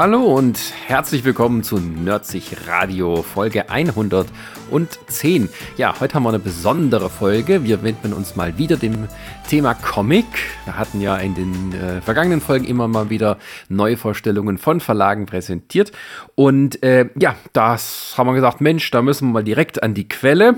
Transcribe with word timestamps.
Hallo 0.00 0.34
und 0.34 0.58
herzlich 0.86 1.24
willkommen 1.24 1.62
zu 1.62 1.76
Nerdsich 1.76 2.56
Radio 2.66 3.22
Folge 3.22 3.68
110. 3.68 5.50
Ja, 5.76 6.00
heute 6.00 6.14
haben 6.14 6.22
wir 6.22 6.30
eine 6.30 6.38
besondere 6.38 7.10
Folge. 7.10 7.64
Wir 7.64 7.82
widmen 7.82 8.14
uns 8.14 8.34
mal 8.34 8.56
wieder 8.56 8.78
dem 8.78 9.08
Thema 9.50 9.74
Comic. 9.74 10.24
Wir 10.64 10.78
hatten 10.78 11.02
ja 11.02 11.16
in 11.16 11.34
den 11.34 11.74
äh, 11.74 12.00
vergangenen 12.00 12.40
Folgen 12.40 12.64
immer 12.64 12.88
mal 12.88 13.10
wieder 13.10 13.36
Neuvorstellungen 13.68 14.56
von 14.56 14.80
Verlagen 14.80 15.26
präsentiert. 15.26 15.92
Und 16.34 16.82
äh, 16.82 17.10
ja, 17.18 17.34
das 17.52 18.14
haben 18.16 18.28
wir 18.28 18.34
gesagt, 18.34 18.62
Mensch, 18.62 18.90
da 18.92 19.02
müssen 19.02 19.28
wir 19.28 19.32
mal 19.32 19.44
direkt 19.44 19.82
an 19.82 19.92
die 19.92 20.08
Quelle 20.08 20.54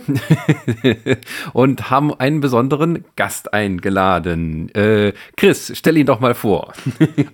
und 1.53 1.91
haben 1.91 2.15
einen 2.15 2.41
besonderen 2.41 3.07
Gast 3.17 3.53
eingeladen. 3.53 4.73
Äh, 4.75 5.15
Chris, 5.37 5.73
stell 5.75 5.97
ihn 5.97 6.07
doch 6.07 6.21
mal 6.21 6.35
vor. 6.35 6.75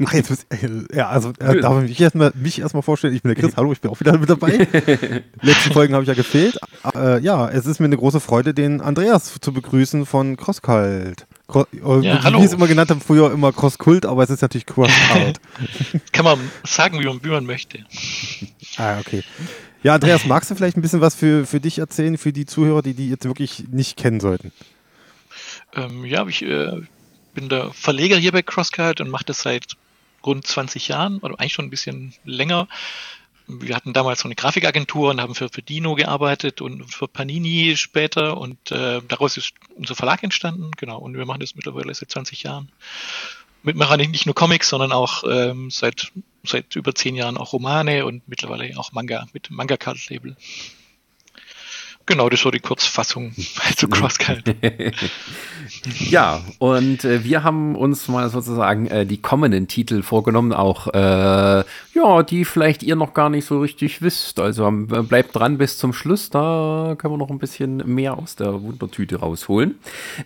Ach, 0.07 0.13
jetzt, 0.15 0.47
ja, 0.95 1.09
also 1.09 1.33
äh, 1.41 1.61
darf 1.61 1.83
ich 1.83 1.98
erstmal, 1.98 1.98
mich 2.35 2.61
erstmal 2.61 2.83
vorstellen. 2.83 3.15
Ich 3.15 3.23
bin 3.23 3.35
der 3.35 3.43
Chris, 3.43 3.57
hallo, 3.57 3.73
ich 3.73 3.81
bin 3.81 3.91
auch 3.91 4.01
wieder 4.01 4.17
mit 4.17 4.29
dabei. 4.29 4.59
Letzten 5.43 5.73
Folgen 5.73 5.95
habe 5.95 6.05
ich 6.05 6.09
ja 6.09 6.15
gefehlt. 6.15 6.59
Äh, 6.95 7.21
ja, 7.21 7.49
es 7.49 7.67
ist 7.67 7.81
mir 7.81 7.87
eine 7.87 7.97
große 7.97 8.21
Freude, 8.21 8.55
den 8.55 8.81
Andreas 8.81 9.39
zu 9.41 9.53
begrüßen 9.53 10.07
von 10.07 10.37
Crosskalt. 10.37 11.27
Cro 11.47 11.67
äh, 11.73 12.05
ja, 12.05 12.23
wie 12.25 12.35
wir 12.35 12.45
es 12.45 12.53
immer 12.53 12.67
genannt 12.67 12.91
haben, 12.91 13.01
früher 13.01 13.33
immer 13.33 13.53
Crosskult, 13.53 14.05
aber 14.05 14.23
es 14.23 14.31
ist 14.31 14.43
natürlich 14.43 14.67
Crosskalt. 14.67 15.41
Kann 16.13 16.25
man 16.25 16.39
sagen, 16.65 17.01
wie 17.01 17.07
man, 17.07 17.25
wie 17.25 17.31
man 17.31 17.47
möchte. 17.47 17.79
Ah, 18.77 18.99
okay. 18.99 19.23
Ja, 19.83 19.95
Andreas, 19.95 20.27
magst 20.27 20.51
du 20.51 20.55
vielleicht 20.55 20.77
ein 20.77 20.83
bisschen 20.83 21.01
was 21.01 21.15
für, 21.15 21.47
für 21.47 21.61
dich 21.61 21.79
erzählen, 21.79 22.19
für 22.19 22.33
die 22.33 22.47
Zuhörer, 22.47 22.83
die 22.83 22.95
die 22.95 23.09
jetzt 23.09 23.25
wirklich 23.25 23.65
nicht 23.71 23.97
kennen 23.97 24.21
sollten? 24.21 24.53
Ähm, 25.75 26.05
ja, 26.05 26.27
ich 26.27 26.43
äh, 26.43 26.83
bin 27.35 27.49
der 27.49 27.71
Verleger 27.73 28.17
hier 28.17 28.33
bei 28.33 28.43
Crosscut 28.43 29.01
und 29.01 29.09
mache 29.09 29.25
das 29.25 29.43
seit 29.43 29.77
rund 30.25 30.47
20 30.47 30.89
Jahren 30.89 31.19
oder 31.19 31.39
eigentlich 31.39 31.53
schon 31.53 31.67
ein 31.67 31.71
bisschen 31.71 32.15
länger. 32.25 32.69
Wir 33.47 33.75
hatten 33.75 33.95
damals 33.95 34.21
so 34.21 34.29
eine 34.29 34.35
Grafikagentur 34.35 35.11
und 35.11 35.21
haben 35.23 35.35
für, 35.35 35.49
für 35.49 35.63
Dino 35.63 35.95
gearbeitet 35.95 36.61
und 36.61 36.93
für 36.93 37.09
Panini 37.09 37.77
später 37.77 38.37
und 38.37 38.71
äh, 38.71 39.01
daraus 39.09 39.39
ist 39.39 39.55
unser 39.75 39.95
Verlag 39.95 40.23
entstanden, 40.23 40.71
genau, 40.77 40.99
und 40.99 41.17
wir 41.17 41.25
machen 41.25 41.41
das 41.41 41.55
mittlerweile 41.55 41.95
seit 41.95 42.11
20 42.11 42.43
Jahren. 42.43 42.71
Mit 43.63 43.77
machen 43.77 44.01
nicht 44.11 44.27
nur 44.27 44.35
Comics, 44.35 44.69
sondern 44.69 44.93
auch 44.93 45.25
ähm, 45.29 45.71
seit, 45.71 46.13
seit 46.45 46.77
über 46.77 46.95
zehn 46.95 47.17
Jahren 47.17 47.39
auch 47.39 47.55
Romane 47.55 48.05
und 48.05 48.29
mittlerweile 48.29 48.79
auch 48.79 48.93
Manga 48.93 49.27
mit 49.33 49.51
Manga 49.51 49.77
Card 49.77 50.09
Label. 50.11 50.37
Genau, 52.09 52.31
das 52.31 52.43
war 52.47 52.53
die 52.53 52.61
Kurzfassung 52.61 53.33
zu 53.77 53.87
CrossCut. 53.87 54.43
ja, 56.09 56.41
und 56.59 57.05
äh, 57.05 57.23
wir 57.23 57.43
haben 57.43 57.77
uns 57.77 58.09
mal 58.09 58.31
sozusagen 58.31 58.87
äh, 58.87 59.05
die 59.05 59.19
kommenden 59.19 59.69
Titel 59.69 60.01
vorgenommen, 60.01 60.55
auch 60.55 60.87
äh, 60.87 61.65
ja, 61.99 62.23
die 62.23 62.47
vielleicht 62.47 62.83
ihr 62.83 62.97
noch 62.97 63.13
gar 63.13 63.29
nicht 63.29 63.45
so 63.45 63.61
richtig 63.61 64.01
wisst. 64.01 64.41
Also 64.41 64.67
ähm, 64.67 64.87
bleibt 64.87 65.37
dran 65.37 65.59
bis 65.59 65.77
zum 65.77 65.93
Schluss, 65.93 66.31
da 66.31 66.95
können 66.97 67.13
wir 67.13 67.19
noch 67.19 67.29
ein 67.29 67.39
bisschen 67.39 67.83
mehr 67.93 68.17
aus 68.17 68.37
der 68.37 68.63
Wundertüte 68.63 69.17
rausholen. 69.17 69.79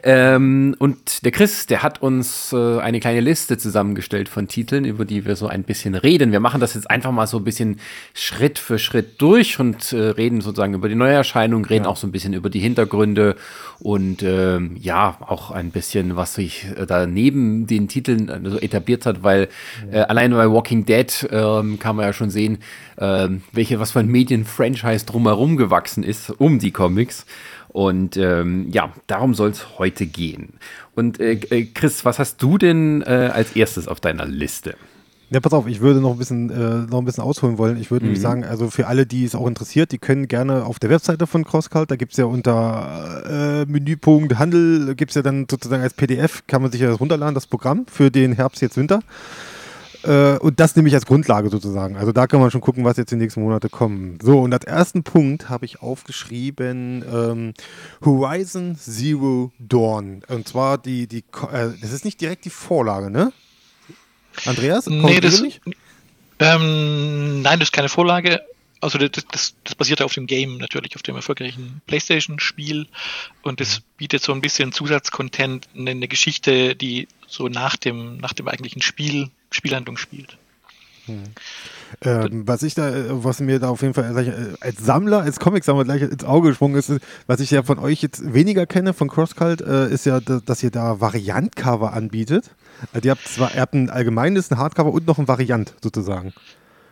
Ähm, 0.05 0.77
und 0.79 1.25
der 1.25 1.33
Chris, 1.33 1.67
der 1.67 1.83
hat 1.83 2.01
uns 2.01 2.53
äh, 2.53 2.79
eine 2.79 3.01
kleine 3.01 3.21
Liste 3.21 3.59
zusammengestellt 3.59 4.29
von 4.29 4.47
Titeln, 4.47 4.85
über 4.85 5.05
die 5.05 5.25
wir 5.25 5.35
so 5.35 5.49
ein 5.49 5.65
bisschen 5.65 5.97
reden. 5.97 6.31
Wir 6.31 6.41
machen 6.41 6.61
das 6.61 6.75
jetzt 6.75 6.89
einfach 6.91 7.11
mal 7.11 7.27
so 7.27 7.39
ein 7.39 7.45
bisschen 7.45 7.81
Schritt 8.15 8.61
für 8.61 8.79
Schritt 8.79 9.21
durch 9.21 9.59
und 9.59 9.93
äh, 9.93 9.97
reden 9.97 10.41
sozusagen 10.41 10.75
über 10.75 10.89
die 10.89 10.95
Neuerscheinung 10.95 11.65
reden 11.73 11.85
ja. 11.85 11.91
auch 11.91 11.97
so 11.97 12.07
ein 12.07 12.13
bisschen 12.13 12.35
über 12.35 12.51
die 12.51 12.61
Hintergründe 12.61 13.37
und 13.81 14.23
ähm, 14.23 14.77
ja, 14.79 15.17
auch 15.21 15.51
ein 15.51 15.71
bisschen, 15.71 16.15
was 16.15 16.35
sich 16.35 16.67
äh, 16.77 16.87
da 16.87 17.07
neben 17.07 17.67
den 17.67 17.89
Titeln 17.89 18.29
äh, 18.29 18.49
so 18.49 18.59
etabliert 18.59 19.07
hat, 19.07 19.23
weil 19.23 19.49
äh, 19.91 20.01
alleine 20.01 20.37
bei 20.37 20.51
Walking 20.51 20.85
Dead 20.85 21.29
ähm, 21.31 21.79
kann 21.79 21.97
man 21.97 22.07
ja 22.07 22.13
schon 22.13 22.31
sehen, 22.31 22.59
äh, 22.97 23.29
welche, 23.53 23.81
was 23.81 23.93
für 23.93 24.01
ein 24.01 24.09
Medienfranchise 24.09 25.07
drumherum 25.07 25.57
gewachsen 25.57 26.05
ist, 26.05 26.31
um 26.31 26.59
die 26.59 26.71
Comics. 26.71 27.27
Und 27.69 28.19
ähm, 28.19 28.69
ja, 28.71 28.93
darum 29.07 29.33
soll 29.35 29.51
es 29.51 29.79
heute 29.79 30.05
gehen. 30.07 30.55
Und 30.95 31.19
äh, 31.21 31.37
Chris, 31.75 32.05
was 32.05 32.19
hast 32.19 32.43
du 32.43 32.59
denn 32.59 33.03
äh, 33.03 33.31
als 33.33 33.57
erstes 33.57 33.89
auf 33.89 33.99
deiner 33.99 34.27
Liste? 34.27 34.77
Ja, 35.33 35.41
pass 35.41 35.55
auf, 35.55 35.67
ich 35.67 35.81
würde 35.81 36.01
noch 36.01 36.13
ein 36.13 36.19
bisschen, 36.19 36.51
äh, 36.51 36.91
noch 36.91 36.99
ein 36.99 37.07
bisschen 37.07 37.25
ausholen 37.25 37.57
wollen. 37.57 37.81
Ich 37.81 37.91
würde 37.91 38.05
mhm. 38.05 38.11
nämlich 38.11 38.23
sagen, 38.23 38.45
also 38.45 38.69
für 38.69 38.87
alle, 38.87 39.07
die 39.07 39.25
es 39.25 39.35
auch 39.35 39.47
interessiert, 39.47 39.91
die 39.91 39.99
können 39.99 40.29
gerne 40.29 40.67
auf 40.67 40.79
der 40.79 40.91
Webseite 40.91 41.27
von 41.27 41.45
CrossCult, 41.45 41.91
da 41.91 41.97
gibt 41.97 42.13
es 42.13 42.19
ja 42.19 42.27
unter 42.27 43.63
äh, 43.63 43.65
Menüpunkt 43.65 44.39
Handel, 44.39 44.95
gibt 44.95 45.13
es 45.13 45.15
ja 45.15 45.23
dann 45.23 45.47
sozusagen 45.51 45.83
als 45.83 45.95
PDF, 45.95 46.47
kann 46.47 46.61
man 46.61 46.71
sich 46.71 46.83
ja 46.83 46.91
das 46.91 47.01
runterladen, 47.01 47.35
das 47.35 47.47
Programm 47.47 47.87
für 47.91 48.11
den 48.11 48.35
Herbst, 48.35 48.61
jetzt 48.61 48.77
Winter. 48.77 49.01
Äh, 50.05 50.37
und 50.39 50.61
das 50.61 50.77
nehme 50.77 50.89
ich 50.89 50.95
als 50.95 51.07
Grundlage 51.07 51.49
sozusagen. 51.49 51.97
Also 51.97 52.13
da 52.13 52.27
kann 52.27 52.41
man 52.41 52.51
schon 52.51 52.61
gucken, 52.61 52.85
was 52.85 52.99
jetzt 52.99 53.11
die 53.11 53.17
nächsten 53.17 53.43
Monate 53.43 53.71
kommen. 53.71 54.19
So, 54.23 54.41
und 54.41 54.53
als 54.53 54.67
ersten 54.67 55.03
Punkt 55.03 55.49
habe 55.49 55.65
ich 55.65 55.81
aufgeschrieben 55.81 57.05
ähm, 57.11 57.55
Horizon 58.05 58.77
Zero 58.77 59.51
Dawn. 59.59 60.23
Und 60.29 60.47
zwar 60.47 60.77
die, 60.77 61.07
die, 61.07 61.25
äh, 61.53 61.71
das 61.81 61.93
ist 61.93 62.05
nicht 62.05 62.21
direkt 62.21 62.45
die 62.45 62.51
Vorlage, 62.51 63.11
ne? 63.11 63.33
Andreas? 64.47 64.87
Nee, 64.87 65.21
das, 65.21 65.43
ähm, 66.39 67.43
nein, 67.43 67.59
das 67.59 67.69
ist 67.69 67.73
keine 67.73 67.89
Vorlage. 67.89 68.43
Also 68.81 68.99
das, 68.99 69.11
das, 69.31 69.55
das 69.63 69.75
basiert 69.77 70.01
ja 70.01 70.07
auf 70.07 70.15
dem 70.15 70.27
Game 70.27 70.59
natürlich, 70.59 70.97
auf 70.97 71.03
dem 71.03 71.15
erfolgreichen 71.15 71.81
PlayStation-Spiel 71.87 72.89
und 73.43 73.61
das 73.61 73.79
mhm. 73.79 73.85
bietet 73.97 74.23
so 74.23 74.33
ein 74.33 74.41
bisschen 74.41 74.73
Zusatzcontent, 74.73 75.69
eine, 75.77 76.09
Geschichte, 76.09 76.75
die 76.75 77.07
so 77.29 77.47
nach 77.47 77.77
dem, 77.77 78.17
nach 78.17 78.33
dem 78.33 78.49
eigentlichen 78.49 78.83
Spiel, 78.83 79.31
Spielhandlung 79.53 79.97
spielt. 79.97 80.37
Hm. 81.07 81.23
Ähm, 82.03 82.47
was 82.47 82.63
ich 82.65 82.75
da, 82.75 82.93
was 83.25 83.41
mir 83.41 83.61
da 83.61 83.69
auf 83.69 83.83
jeden 83.83 83.95
Fall 83.95 84.17
äh, 84.17 84.65
als 84.65 84.85
Sammler, 84.85 85.21
als 85.21 85.39
Comic-Sammler 85.39 85.85
gleich 85.85 86.03
ins 86.03 86.25
Auge 86.25 86.49
gesprungen 86.49 86.77
ist, 86.77 86.93
was 87.29 87.41
ich 87.41 87.51
ja 87.53 87.63
von 87.63 87.79
euch 87.79 88.03
jetzt 88.03 88.33
weniger 88.33 88.67
kenne, 88.67 88.95
von 88.95 89.09
CrossCult, 89.09 89.61
äh, 89.61 89.89
ist 89.91 90.07
ja, 90.07 90.21
dass 90.21 90.63
ihr 90.63 90.71
da 90.71 91.01
Variant-Cover 91.01 91.93
anbietet. 91.93 92.51
Also 92.93 93.07
ihr 93.07 93.11
habt 93.13 93.27
zwar, 93.27 93.55
ihr 93.55 93.61
habt 93.61 93.75
ein 93.75 93.91
allgemeines, 93.91 94.51
ein 94.51 94.59
Hardcover 94.59 94.93
und 94.93 95.07
noch 95.07 95.19
ein 95.19 95.29
Variant 95.29 95.75
sozusagen. 95.83 96.33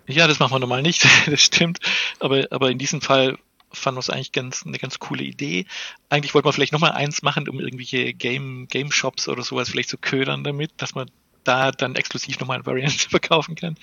Ja, 0.07 0.27
das 0.27 0.39
machen 0.39 0.53
wir 0.53 0.59
normal 0.59 0.83
nicht, 0.83 1.07
das 1.27 1.41
stimmt. 1.41 1.79
Aber, 2.19 2.47
aber 2.51 2.71
in 2.71 2.79
diesem 2.79 3.01
Fall 3.01 3.39
fanden 3.73 3.97
wir 3.97 4.01
es 4.01 4.11
eigentlich 4.11 4.33
ganz, 4.33 4.65
eine 4.67 4.79
ganz 4.79 4.99
coole 4.99 5.23
Idee. 5.23 5.67
Eigentlich 6.09 6.35
wollten 6.35 6.49
wir 6.49 6.53
vielleicht 6.53 6.73
nochmal 6.73 6.93
eins 6.93 7.23
machen, 7.23 7.49
um 7.49 7.61
irgendwelche 7.61 8.13
Game, 8.15 8.67
Game 8.69 8.91
Shops 8.91 9.29
oder 9.29 9.43
sowas 9.43 9.71
vielleicht 9.71 9.89
zu 9.89 9.99
ködern 9.99 10.45
damit, 10.45 10.73
dass 10.77 10.95
man 10.95 11.11
da 11.45 11.71
dann 11.71 11.95
exklusiv 11.95 12.39
nochmal 12.41 12.59
ein 12.59 12.67
Variant 12.67 12.93
verkaufen 13.11 13.55
kann. 13.55 13.77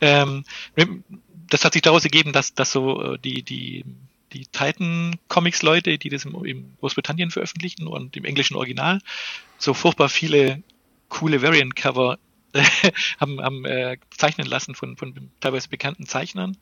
Ähm, 0.00 0.44
das 1.48 1.64
hat 1.64 1.72
sich 1.72 1.82
daraus 1.82 2.04
ergeben, 2.04 2.32
dass, 2.32 2.54
dass 2.54 2.70
so 2.70 3.14
äh, 3.14 3.18
die, 3.18 3.42
die, 3.42 3.84
die 4.32 4.46
Titan 4.46 5.16
Comics 5.28 5.62
Leute, 5.62 5.98
die 5.98 6.08
das 6.08 6.24
im, 6.24 6.44
im 6.44 6.76
Großbritannien 6.80 7.30
veröffentlichen 7.30 7.86
und 7.86 8.16
im 8.16 8.24
englischen 8.24 8.56
Original, 8.56 9.00
so 9.58 9.74
furchtbar 9.74 10.08
viele 10.08 10.62
coole 11.10 11.42
Variant 11.42 11.76
Cover 11.76 12.18
haben, 13.20 13.40
haben 13.40 13.64
äh, 13.66 13.98
zeichnen 14.16 14.46
lassen 14.46 14.74
von, 14.74 14.96
von 14.96 15.30
teilweise 15.40 15.68
bekannten 15.68 16.06
Zeichnern. 16.06 16.56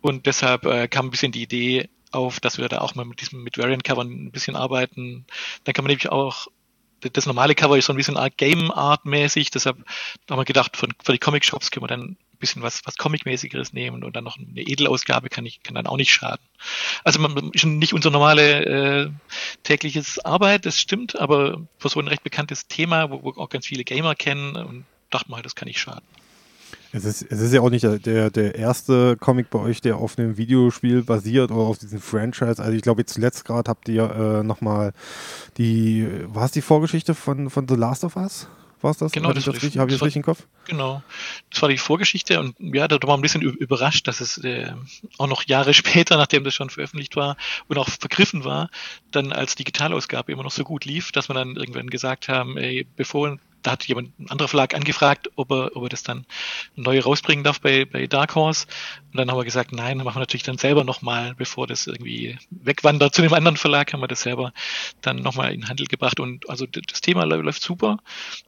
Und 0.00 0.26
deshalb 0.26 0.64
äh, 0.64 0.86
kam 0.86 1.06
ein 1.06 1.10
bisschen 1.10 1.32
die 1.32 1.42
Idee 1.42 1.88
auf, 2.12 2.38
dass 2.40 2.58
wir 2.58 2.68
da 2.68 2.78
auch 2.78 2.94
mal 2.94 3.04
mit 3.04 3.20
diesem 3.20 3.42
mit 3.42 3.58
Variant 3.58 3.84
Covern 3.84 4.08
ein 4.08 4.30
bisschen 4.30 4.54
arbeiten. 4.54 5.26
Dann 5.64 5.74
kann 5.74 5.84
man 5.84 5.90
nämlich 5.90 6.08
auch 6.08 6.46
das 7.00 7.26
normale 7.26 7.54
Cover 7.54 7.78
ist 7.78 7.86
so 7.86 7.92
ein 7.92 7.96
bisschen 7.96 8.18
Game 8.36 8.70
Art 8.72 9.04
mäßig, 9.04 9.50
deshalb 9.50 9.78
haben 10.28 10.38
wir 10.38 10.44
gedacht, 10.44 10.76
für, 10.76 10.88
für 11.02 11.12
die 11.12 11.18
Comic 11.18 11.44
Shops 11.44 11.70
können 11.70 11.84
wir 11.84 11.88
dann 11.88 12.16
bisschen 12.38 12.62
was, 12.62 12.82
was 12.84 12.96
Comic-mäßigeres 12.96 13.72
nehmen 13.72 14.04
und 14.04 14.16
dann 14.16 14.24
noch 14.24 14.36
eine 14.36 14.60
Edelausgabe 14.60 15.28
kann 15.28 15.46
ich, 15.46 15.62
kann 15.62 15.74
dann 15.74 15.86
auch 15.86 15.96
nicht 15.96 16.12
schaden. 16.12 16.44
Also 17.04 17.20
man, 17.20 17.50
ist 17.52 17.64
nicht 17.64 17.92
unsere 17.92 18.12
normale 18.12 18.64
äh, 18.64 19.10
tägliches 19.62 20.18
Arbeit, 20.20 20.66
das 20.66 20.78
stimmt, 20.78 21.18
aber 21.18 21.60
für 21.78 21.88
so 21.88 22.00
ein 22.00 22.08
recht 22.08 22.22
bekanntes 22.22 22.68
Thema, 22.68 23.10
wo, 23.10 23.22
wo 23.22 23.40
auch 23.40 23.48
ganz 23.48 23.66
viele 23.66 23.84
Gamer 23.84 24.14
kennen 24.14 24.56
und 24.56 24.84
dachte 25.10 25.30
mal, 25.30 25.42
das 25.42 25.54
kann 25.54 25.68
nicht 25.68 25.80
schaden. 25.80 26.04
Es 26.90 27.04
ist, 27.04 27.22
es 27.22 27.40
ist 27.40 27.52
ja 27.52 27.60
auch 27.60 27.68
nicht 27.68 27.84
der, 28.06 28.30
der 28.30 28.54
erste 28.54 29.16
Comic 29.18 29.50
bei 29.50 29.58
euch, 29.58 29.82
der 29.82 29.96
auf 29.96 30.18
einem 30.18 30.38
Videospiel 30.38 31.02
basiert 31.02 31.50
oder 31.50 31.60
auf 31.60 31.78
diesem 31.78 32.00
Franchise. 32.00 32.62
Also 32.62 32.72
ich 32.72 32.82
glaube, 32.82 33.04
zuletzt 33.04 33.44
gerade 33.44 33.68
habt 33.68 33.88
ihr 33.88 34.10
äh, 34.10 34.42
nochmal 34.42 34.92
die, 35.58 36.08
war 36.26 36.46
es 36.46 36.52
die 36.52 36.62
Vorgeschichte 36.62 37.14
von, 37.14 37.50
von 37.50 37.68
The 37.68 37.74
Last 37.74 38.04
of 38.04 38.16
Us? 38.16 38.48
War 38.80 38.92
es 38.92 38.98
das? 38.98 39.12
Genau, 39.12 39.32
das, 39.32 39.44
das, 39.44 39.54
richtig, 39.54 39.78
habe 39.78 39.90
ich 39.90 39.96
das, 39.96 40.06
richtig 40.06 40.16
im 40.16 40.22
Kopf? 40.22 40.46
Genau, 40.66 41.02
das 41.50 41.62
war 41.62 41.68
die 41.68 41.78
Vorgeschichte 41.78 42.38
und 42.38 42.54
ja, 42.60 42.86
da 42.86 42.98
war 43.02 43.16
ein 43.16 43.20
bisschen 43.22 43.42
überrascht, 43.42 44.06
dass 44.06 44.20
es 44.20 44.38
äh, 44.38 44.72
auch 45.18 45.26
noch 45.26 45.44
Jahre 45.44 45.74
später, 45.74 46.16
nachdem 46.16 46.44
das 46.44 46.54
schon 46.54 46.70
veröffentlicht 46.70 47.16
war 47.16 47.36
und 47.66 47.78
auch 47.78 47.88
vergriffen 47.88 48.44
war, 48.44 48.70
dann 49.10 49.32
als 49.32 49.56
Digitalausgabe 49.56 50.30
immer 50.32 50.44
noch 50.44 50.52
so 50.52 50.64
gut 50.64 50.84
lief, 50.84 51.12
dass 51.12 51.28
wir 51.28 51.34
dann 51.34 51.56
irgendwann 51.56 51.90
gesagt 51.90 52.28
haben, 52.28 52.56
ey, 52.56 52.86
bevor 52.96 53.38
da 53.62 53.72
hat 53.72 53.84
jemand, 53.86 54.18
ein 54.18 54.30
anderer 54.30 54.48
Verlag 54.48 54.74
angefragt, 54.74 55.30
ob 55.36 55.50
er, 55.50 55.76
ob 55.76 55.84
er 55.84 55.88
das 55.88 56.02
dann 56.02 56.26
neu 56.76 57.00
rausbringen 57.00 57.44
darf 57.44 57.60
bei, 57.60 57.84
bei 57.84 58.06
Dark 58.06 58.34
Horse. 58.34 58.66
Und 59.12 59.18
dann 59.18 59.30
haben 59.30 59.38
wir 59.38 59.44
gesagt, 59.44 59.72
nein, 59.72 59.98
machen 59.98 60.16
wir 60.16 60.20
natürlich 60.20 60.42
dann 60.42 60.58
selber 60.58 60.84
nochmal, 60.84 61.34
bevor 61.34 61.66
das 61.66 61.86
irgendwie 61.86 62.38
wegwandert 62.50 63.14
zu 63.14 63.22
dem 63.22 63.32
anderen 63.32 63.56
Verlag, 63.56 63.92
haben 63.92 64.00
wir 64.00 64.08
das 64.08 64.22
selber 64.22 64.52
dann 65.00 65.16
nochmal 65.16 65.52
in 65.52 65.60
den 65.60 65.68
Handel 65.68 65.86
gebracht. 65.86 66.20
Und 66.20 66.48
also 66.48 66.66
das 66.66 67.00
Thema 67.00 67.24
läuft 67.24 67.62
super. 67.62 67.98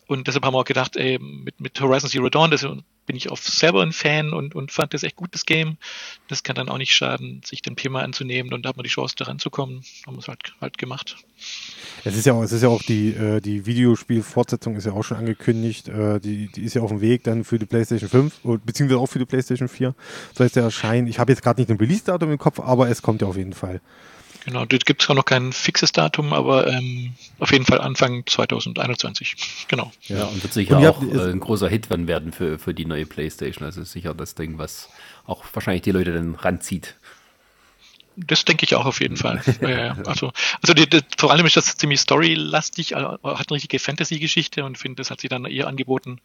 Und 0.07 0.27
deshalb 0.27 0.45
haben 0.45 0.55
wir 0.55 0.59
auch 0.59 0.65
gedacht, 0.65 0.97
ey, 0.97 1.19
mit, 1.19 1.61
mit 1.61 1.81
Horizon 1.81 2.11
Zero 2.11 2.29
Dawn, 2.29 2.51
das 2.51 2.63
ist 2.63 2.71
bin 3.11 3.17
ich 3.17 3.29
auch 3.29 3.39
selber 3.39 3.83
ein 3.83 3.91
Fan 3.91 4.33
und, 4.33 4.55
und 4.55 4.71
fand 4.71 4.95
das 4.95 5.03
echt 5.03 5.17
gut, 5.17 5.35
das 5.35 5.45
Game. 5.45 5.79
Das 6.29 6.45
kann 6.45 6.55
dann 6.55 6.69
auch 6.69 6.79
nicht 6.79 6.93
schaden, 6.93 7.41
sich 7.45 7.61
den 7.61 7.75
Thema 7.75 8.05
anzunehmen 8.05 8.53
und 8.53 8.65
da 8.65 8.69
hat 8.69 8.77
man 8.77 8.85
die 8.85 8.89
Chance, 8.89 9.17
daran 9.19 9.41
zu 9.41 9.51
kommen. 9.51 9.83
Haben 10.07 10.15
wir 10.15 10.21
es 10.21 10.29
halt, 10.29 10.55
halt 10.61 10.79
gemacht. 10.79 11.17
Es 12.05 12.17
ist 12.17 12.25
ja 12.25 12.35
auch, 12.35 12.45
es 12.45 12.53
ist 12.53 12.63
ja 12.63 12.69
auch 12.69 12.85
die, 12.85 13.09
äh, 13.09 13.41
die 13.41 13.67
Videospielfortsetzung 13.67 14.77
ist 14.77 14.87
ja 14.87 14.93
auch 14.93 15.03
schon 15.03 15.17
angekündigt. 15.17 15.89
Äh, 15.89 16.21
die, 16.21 16.53
die 16.53 16.63
ist 16.63 16.75
ja 16.75 16.83
auf 16.83 16.91
dem 16.91 17.01
Weg 17.01 17.25
dann 17.25 17.43
für 17.43 17.59
die 17.59 17.67
PlayStation 17.67 18.09
5, 18.09 18.61
beziehungsweise 18.65 19.01
auch 19.01 19.09
für 19.09 19.19
die 19.19 19.25
PlayStation 19.25 19.67
4. 19.67 19.93
Soll 20.37 20.47
es 20.47 20.55
ja 20.55 20.63
erscheinen. 20.63 21.09
Ich 21.09 21.19
habe 21.19 21.33
jetzt 21.33 21.43
gerade 21.43 21.61
nicht 21.61 21.69
ein 21.69 21.79
Release-Datum 21.79 22.31
im 22.31 22.39
Kopf, 22.39 22.61
aber 22.61 22.91
es 22.91 23.03
kommt 23.03 23.23
ja 23.23 23.27
auf 23.27 23.37
jeden 23.37 23.55
Fall. 23.55 23.81
Genau, 24.45 24.65
dort 24.65 24.87
gibt 24.87 25.03
es 25.03 25.07
zwar 25.07 25.17
noch 25.17 25.25
kein 25.25 25.53
fixes 25.53 25.93
Datum, 25.93 26.33
aber 26.33 26.67
ähm, 26.67 27.15
auf 27.39 27.53
jeden 27.53 27.65
Fall 27.67 27.81
Anfang 27.81 28.25
2021. 28.27 29.37
Genau. 29.69 29.93
Ja, 30.09 30.25
und 30.25 30.43
wird 30.43 30.53
sicher 30.53 30.79
und 30.79 30.87
auch 30.87 31.03
äh, 31.03 31.31
ein 31.31 31.41
großer 31.41 31.69
Hit 31.69 31.91
werden 31.91 32.33
für, 32.33 32.59
für 32.59 32.75
die 32.75 32.87
neue 32.87 33.07
PlayStation. 33.07 33.65
Also 33.65 33.83
ist 33.83 33.93
sicher 33.93 34.15
das 34.15 34.35
Ding, 34.35 34.59
was 34.59 34.89
auch 35.27 35.45
wahrscheinlich 35.53 35.83
die 35.83 35.93
Leute 35.93 36.13
dann 36.13 36.35
ranzieht. 36.35 36.95
Das 38.17 38.45
denke 38.45 38.65
ich 38.65 38.75
auch 38.75 38.87
auf 38.87 39.01
jeden 39.01 39.17
Fall. 39.17 39.41
ja, 39.61 39.97
also, 40.07 40.33
also 40.61 40.75
die, 40.75 40.89
die, 40.89 41.01
vor 41.17 41.31
allem 41.31 41.47
ist 41.47 41.57
das 41.57 41.77
ziemlich 41.77 42.01
storylastig, 42.01 42.93
äh, 42.93 42.97
hat 42.97 43.23
eine 43.23 43.51
richtige 43.51 43.79
Fantasy-Geschichte 43.79 44.65
und 44.65 44.79
finde, 44.79 44.97
das 44.97 45.11
hat 45.11 45.21
sie 45.21 45.29
dann 45.29 45.45
eher 45.45 45.69
angeboten, 45.69 46.21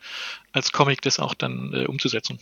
als 0.52 0.72
Comic 0.72 1.02
das 1.02 1.20
auch 1.20 1.34
dann 1.34 1.74
äh, 1.74 1.86
umzusetzen. 1.86 2.40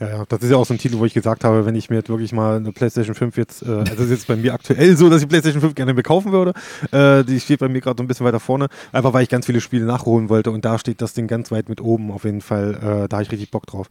Ja, 0.00 0.08
ja, 0.08 0.24
das 0.28 0.42
ist 0.42 0.50
ja 0.50 0.56
auch 0.56 0.66
so 0.66 0.74
ein 0.74 0.78
Titel, 0.78 0.98
wo 0.98 1.04
ich 1.04 1.14
gesagt 1.14 1.44
habe, 1.44 1.66
wenn 1.66 1.74
ich 1.74 1.90
mir 1.90 1.96
jetzt 1.96 2.08
wirklich 2.08 2.32
mal 2.32 2.56
eine 2.56 2.72
PlayStation 2.72 3.14
5 3.14 3.36
jetzt, 3.36 3.62
äh, 3.62 3.70
also 3.70 4.04
ist 4.04 4.10
jetzt 4.10 4.26
bei 4.26 4.36
mir 4.36 4.54
aktuell 4.54 4.96
so, 4.96 5.08
dass 5.08 5.22
ich 5.22 5.28
PlayStation 5.28 5.60
5 5.60 5.74
gerne 5.74 5.94
bekaufen 5.94 6.32
würde. 6.32 6.52
Äh, 6.90 7.24
die 7.24 7.40
steht 7.40 7.60
bei 7.60 7.68
mir 7.68 7.80
gerade 7.80 7.98
so 7.98 8.04
ein 8.04 8.06
bisschen 8.06 8.26
weiter 8.26 8.40
vorne, 8.40 8.68
einfach 8.92 9.12
weil 9.12 9.22
ich 9.22 9.28
ganz 9.28 9.46
viele 9.46 9.60
Spiele 9.60 9.84
nachholen 9.84 10.28
wollte 10.28 10.50
und 10.50 10.64
da 10.64 10.78
steht 10.78 11.00
das 11.00 11.14
Ding 11.14 11.26
ganz 11.26 11.50
weit 11.50 11.68
mit 11.68 11.80
oben 11.80 12.10
auf 12.10 12.24
jeden 12.24 12.40
Fall. 12.40 12.74
Äh, 12.74 13.08
da 13.08 13.16
habe 13.16 13.22
ich 13.22 13.30
richtig 13.30 13.50
Bock 13.50 13.66
drauf. 13.66 13.88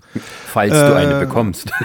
Falls 0.48 0.74
äh, 0.74 0.88
du 0.88 0.96
eine 0.96 1.20
bekommst. 1.20 1.72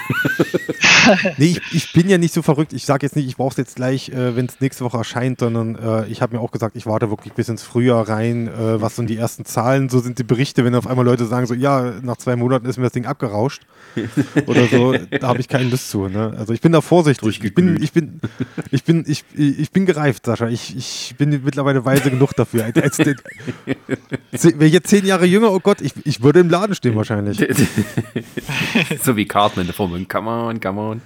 nee, 1.39 1.47
ich, 1.47 1.61
ich, 1.73 1.93
bin 1.93 2.09
ja 2.09 2.19
nicht 2.19 2.35
so 2.35 2.43
verrückt. 2.43 2.73
Ich 2.73 2.85
sage 2.85 3.07
jetzt 3.07 3.17
nicht, 3.17 3.27
ich 3.27 3.37
brauche 3.37 3.51
es 3.51 3.57
jetzt 3.57 3.77
gleich, 3.77 4.11
äh, 4.11 4.37
wenn 4.37 4.47
es 4.47 4.61
nächste 4.61 4.85
Woche 4.85 4.99
erscheint, 4.99 5.41
sondern 5.41 5.77
äh, 5.77 6.07
ich 6.07 6.23
habe 6.23 6.37
mir 6.37 6.43
auch 6.43 6.51
gesagt, 6.51 6.77
ich 6.77 6.87
warte 6.87 7.11
wirklich 7.11 7.33
bis 7.33 7.49
ins 7.49 7.63
Frühjahr 7.63 8.09
rein, 8.09 8.49
äh, 8.49 8.81
was 8.81 8.97
sind 8.97 9.09
die 9.09 9.17
ersten 9.17 9.45
Zahlen, 9.45 9.89
so 9.89 10.01
sind 10.01 10.19
die 10.19 10.25
Berichte, 10.25 10.65
wenn 10.65 10.75
auf 10.75 10.87
einmal 10.87 11.05
Leute 11.05 11.27
sagen 11.27 11.47
so, 11.47 11.55
ja, 11.55 11.95
nach 12.03 12.17
zwei 12.17 12.37
Monaten 12.37 12.67
ist 12.67 12.77
mir 12.77 12.85
das 12.85 12.93
Ding 12.93 13.07
abgerauscht 13.07 13.63
oder 14.47 14.67
so, 14.67 14.93
da 14.93 15.29
habe 15.29 15.41
ich 15.41 15.49
keine 15.49 15.69
Lust 15.69 15.91
zu. 15.91 16.09
Ne? 16.09 16.35
Also 16.37 16.53
ich 16.53 16.61
bin 16.61 16.73
da 16.73 16.81
vorsichtig. 16.81 17.43
Ich 17.43 17.55
bin, 17.55 17.83
ich 17.83 17.93
bin, 17.93 18.21
ich 18.71 18.85
bin, 18.85 19.05
ich, 19.07 19.25
ich 19.37 19.71
bin 19.71 19.87
gereift, 19.87 20.27
Sascha. 20.27 20.49
Ich, 20.49 20.77
ich 20.77 21.15
bin 21.17 21.31
mittlerweile 21.45 21.85
weise 21.85 22.11
genug 22.11 22.35
dafür. 22.35 22.65
Als, 22.65 22.99
Wäre 22.99 23.17
ich 24.67 24.73
jetzt 24.73 24.89
zehn 24.89 25.05
Jahre 25.05 25.27
jünger, 25.27 25.53
oh 25.53 25.61
Gott, 25.61 25.81
ich, 25.81 25.93
ich 26.05 26.23
würde 26.23 26.41
im 26.41 26.51
Laden 26.51 26.75
stehen 26.75 26.97
wahrscheinlich. 26.97 27.39
so 29.03 29.17
wie 29.17 29.27
Cartman 29.27 29.63
in 29.63 29.67
der 29.69 29.75
Formel. 29.75 30.05
Come 30.07 30.31
on, 30.31 30.61
come 30.61 30.81
on. 30.81 31.01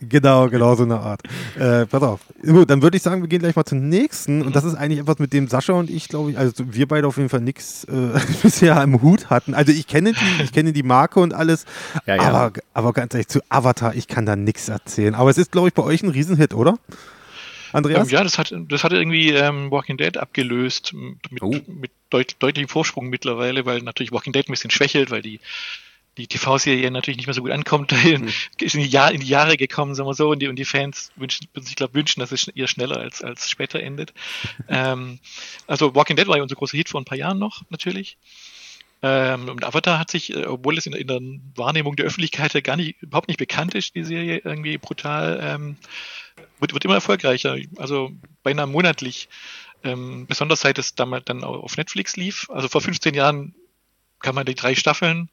Genau, 0.00 0.48
genau 0.48 0.74
so 0.74 0.82
eine 0.82 0.98
Art. 0.98 1.22
Äh, 1.58 1.86
pass 1.86 2.02
auf. 2.02 2.20
Gut, 2.42 2.68
dann 2.68 2.82
würde 2.82 2.98
ich 2.98 3.02
sagen, 3.02 3.22
wir 3.22 3.28
gehen 3.28 3.38
gleich 3.38 3.56
mal 3.56 3.64
zum 3.64 3.88
nächsten. 3.88 4.42
Und 4.42 4.54
das 4.54 4.64
ist 4.64 4.74
eigentlich 4.74 5.00
etwas, 5.00 5.18
mit 5.18 5.32
dem 5.32 5.48
Sascha 5.48 5.72
und 5.72 5.88
ich, 5.88 6.08
glaube 6.08 6.32
ich, 6.32 6.38
also 6.38 6.52
wir 6.66 6.86
beide 6.86 7.06
auf 7.06 7.16
jeden 7.16 7.30
Fall 7.30 7.40
nichts 7.40 7.84
äh, 7.84 8.18
bisher 8.42 8.82
im 8.82 9.00
Hut 9.00 9.30
hatten. 9.30 9.54
Also 9.54 9.72
ich 9.72 9.86
kenne 9.86 10.12
die, 10.12 10.42
ich 10.44 10.52
kenne 10.52 10.74
die 10.74 10.82
Marke 10.82 11.20
und 11.20 11.32
alles. 11.32 11.64
Ja, 12.06 12.16
ja. 12.16 12.22
Aber, 12.22 12.52
aber 12.74 12.92
ganz 12.92 13.14
ehrlich, 13.14 13.28
zu 13.28 13.40
Avatar, 13.48 13.94
ich 13.94 14.06
kann 14.06 14.26
da 14.26 14.36
nichts 14.36 14.68
erzählen. 14.68 15.14
Aber 15.14 15.30
es 15.30 15.38
ist, 15.38 15.50
glaube 15.50 15.68
ich, 15.68 15.74
bei 15.74 15.82
euch 15.82 16.02
ein 16.02 16.10
Riesenhit, 16.10 16.52
oder? 16.52 16.78
Andreas? 17.72 18.08
Ähm, 18.08 18.14
ja, 18.14 18.22
das 18.22 18.38
hat, 18.38 18.54
das 18.68 18.84
hat 18.84 18.92
irgendwie 18.92 19.30
ähm, 19.30 19.70
Walking 19.70 19.96
Dead 19.96 20.16
abgelöst 20.18 20.92
mit, 21.30 21.42
oh. 21.42 21.54
mit 21.66 21.90
deut 22.10 22.36
deutlichem 22.38 22.68
Vorsprung 22.68 23.08
mittlerweile, 23.08 23.64
weil 23.66 23.82
natürlich 23.82 24.12
Walking 24.12 24.32
Dead 24.32 24.48
ein 24.48 24.52
bisschen 24.52 24.70
schwächelt, 24.70 25.10
weil 25.10 25.22
die 25.22 25.40
die 26.16 26.26
TV-Serie 26.26 26.90
natürlich 26.90 27.18
nicht 27.18 27.26
mehr 27.26 27.34
so 27.34 27.42
gut 27.42 27.50
ankommt, 27.50 27.92
mhm. 28.04 28.28
ist 28.60 28.74
in 28.74 28.82
die, 28.82 28.88
Jahr, 28.88 29.12
in 29.12 29.20
die 29.20 29.28
Jahre 29.28 29.56
gekommen, 29.56 29.94
sagen 29.94 30.08
wir 30.08 30.14
so, 30.14 30.30
und 30.30 30.40
die, 30.40 30.48
und 30.48 30.56
die 30.56 30.64
Fans 30.64 31.12
wünschen, 31.16 31.48
ich 31.54 31.76
glaube, 31.76 31.94
wünschen, 31.94 32.20
dass 32.20 32.32
es 32.32 32.48
eher 32.48 32.68
schneller 32.68 32.98
als, 32.98 33.22
als 33.22 33.50
später 33.50 33.80
endet. 33.80 34.12
ähm, 34.68 35.18
also 35.66 35.94
Walking 35.94 36.16
Dead 36.16 36.26
war 36.26 36.36
ja 36.36 36.42
unser 36.42 36.56
großer 36.56 36.76
Hit 36.76 36.88
vor 36.88 37.00
ein 37.00 37.04
paar 37.04 37.18
Jahren 37.18 37.38
noch, 37.38 37.62
natürlich. 37.70 38.18
Ähm, 39.02 39.50
und 39.50 39.62
Avatar 39.64 39.98
hat 39.98 40.10
sich, 40.10 40.34
äh, 40.34 40.46
obwohl 40.46 40.78
es 40.78 40.86
in, 40.86 40.94
in, 40.94 41.06
der 41.06 41.20
Wahrnehmung 41.54 41.96
der 41.96 42.06
Öffentlichkeit 42.06 42.54
ja 42.54 42.60
gar 42.60 42.76
nicht, 42.76 43.00
überhaupt 43.02 43.28
nicht 43.28 43.38
bekannt 43.38 43.74
ist, 43.74 43.94
die 43.94 44.04
Serie 44.04 44.40
irgendwie 44.42 44.78
brutal, 44.78 45.38
ähm, 45.42 45.76
wird, 46.58 46.72
wird 46.72 46.84
immer 46.84 46.94
erfolgreicher. 46.94 47.58
Also 47.76 48.12
beinahe 48.42 48.66
monatlich. 48.66 49.28
Ähm, 49.84 50.26
besonders 50.26 50.62
seit 50.62 50.78
es 50.78 50.94
damals 50.94 51.26
dann 51.26 51.44
auf 51.44 51.76
Netflix 51.76 52.16
lief. 52.16 52.48
Also 52.50 52.68
vor 52.68 52.80
15 52.80 53.14
Jahren 53.14 53.54
kam 54.20 54.34
man 54.34 54.46
die 54.46 54.54
drei 54.54 54.74
Staffeln 54.74 55.28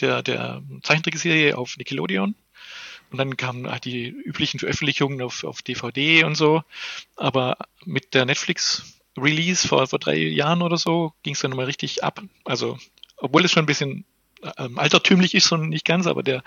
der, 0.00 0.22
der 0.22 0.62
Zeichentrickserie 0.82 1.56
auf 1.56 1.76
Nickelodeon. 1.76 2.34
Und 3.10 3.18
dann 3.18 3.36
kamen 3.36 3.68
halt 3.68 3.84
die 3.84 4.08
üblichen 4.08 4.60
Veröffentlichungen 4.60 5.20
auf, 5.22 5.42
auf 5.44 5.62
DVD 5.62 6.24
und 6.24 6.36
so. 6.36 6.62
Aber 7.16 7.56
mit 7.84 8.14
der 8.14 8.24
Netflix-Release 8.24 9.66
vor, 9.66 9.86
vor 9.86 9.98
drei 9.98 10.16
Jahren 10.16 10.62
oder 10.62 10.76
so 10.76 11.12
ging 11.22 11.34
es 11.34 11.40
dann 11.40 11.50
nochmal 11.50 11.66
richtig 11.66 12.04
ab. 12.04 12.22
Also, 12.44 12.78
obwohl 13.16 13.44
es 13.44 13.50
schon 13.50 13.64
ein 13.64 13.66
bisschen 13.66 14.04
ähm, 14.58 14.78
altertümlich 14.78 15.34
ist 15.34 15.50
und 15.52 15.68
nicht 15.68 15.84
ganz, 15.84 16.06
aber 16.06 16.22
der, 16.22 16.42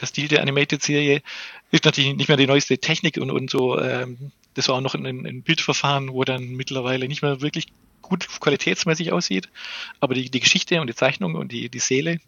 der 0.00 0.06
Stil 0.06 0.28
der 0.28 0.42
Animated-Serie 0.42 1.22
ist 1.70 1.84
natürlich 1.84 2.16
nicht 2.16 2.28
mehr 2.28 2.36
die 2.36 2.46
neueste 2.46 2.78
Technik 2.78 3.18
und, 3.18 3.30
und 3.30 3.50
so. 3.50 3.78
Ähm, 3.78 4.32
das 4.54 4.68
war 4.68 4.76
auch 4.76 4.80
noch 4.80 4.94
ein, 4.94 5.04
ein 5.04 5.42
Bildverfahren, 5.42 6.12
wo 6.12 6.24
dann 6.24 6.48
mittlerweile 6.48 7.08
nicht 7.08 7.22
mehr 7.22 7.42
wirklich 7.42 7.66
gut 8.00 8.26
qualitätsmäßig 8.40 9.12
aussieht, 9.12 9.48
aber 10.00 10.14
die, 10.14 10.30
die 10.30 10.40
Geschichte 10.40 10.80
und 10.80 10.86
die 10.86 10.94
Zeichnung 10.94 11.34
und 11.34 11.52
die, 11.52 11.68
die 11.68 11.78
Seele 11.78 12.20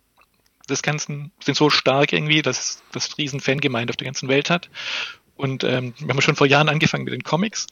des 0.68 0.82
Ganzen 0.82 1.32
sind 1.42 1.56
so 1.56 1.70
stark 1.70 2.12
irgendwie, 2.12 2.42
dass 2.42 2.82
das 2.92 3.18
riesen 3.18 3.40
Fangemeinde 3.40 3.92
auf 3.92 3.96
der 3.96 4.06
ganzen 4.06 4.28
Welt 4.28 4.50
hat. 4.50 4.70
Und 5.36 5.64
ähm, 5.64 5.94
wir 5.98 6.08
haben 6.08 6.20
schon 6.20 6.36
vor 6.36 6.46
Jahren 6.46 6.68
angefangen 6.68 7.04
mit 7.04 7.12
den 7.12 7.22
Comics, 7.22 7.66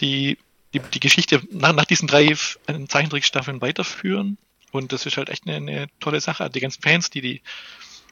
die 0.00 0.38
die, 0.74 0.80
die 0.80 1.00
Geschichte 1.00 1.40
nach, 1.50 1.72
nach 1.72 1.84
diesen 1.84 2.08
drei 2.08 2.26
äh, 2.26 2.86
Zeichentrickstaffeln 2.88 3.60
weiterführen. 3.60 4.36
Und 4.72 4.92
das 4.92 5.06
ist 5.06 5.16
halt 5.16 5.28
echt 5.28 5.46
eine, 5.46 5.56
eine 5.56 5.86
tolle 6.00 6.20
Sache. 6.20 6.50
Die 6.50 6.60
ganzen 6.60 6.82
Fans, 6.82 7.10
die 7.10 7.20
die 7.20 7.42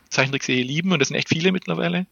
Zeichentrickserie 0.09 0.63
lieben, 0.63 0.93
und 0.93 1.01
das 1.01 1.09
sind 1.09 1.17
echt 1.17 1.29
viele 1.29 1.53
mittlerweile, 1.53 2.07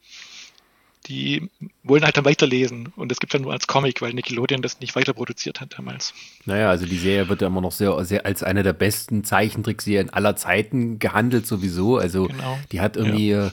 die 1.07 1.49
wollen 1.83 2.05
halt 2.05 2.17
dann 2.17 2.25
weiterlesen. 2.25 2.93
Und 2.97 3.11
das 3.11 3.21
gibt 3.21 3.33
es 3.33 3.39
dann 3.39 3.43
nur 3.43 3.53
als 3.53 3.67
Comic, 3.67 4.03
weil 4.03 4.13
Nickelodeon 4.13 4.63
das 4.63 4.81
nicht 4.81 4.95
weiter 4.97 5.13
produziert 5.13 5.61
hat 5.61 5.75
damals. 5.79 6.13
Naja, 6.45 6.71
also 6.71 6.87
die 6.87 6.99
Serie 6.99 7.29
wird 7.29 7.41
ja 7.41 7.47
immer 7.47 7.61
noch 7.61 7.73
sehr, 7.73 8.05
sehr 8.05 8.27
als 8.27 8.43
eine 8.43 8.63
der 8.63 8.73
besten 8.73 9.25
Zeichentrickserien 9.25 10.11
aller 10.11 10.37
Zeiten 10.37 10.99
gehandelt, 10.99 11.47
sowieso. 11.47 11.97
Also 11.97 12.27
genau. 12.27 12.59
die 12.73 12.81
hat 12.81 12.97
irgendwie. 12.97 13.31
Ja. 13.31 13.53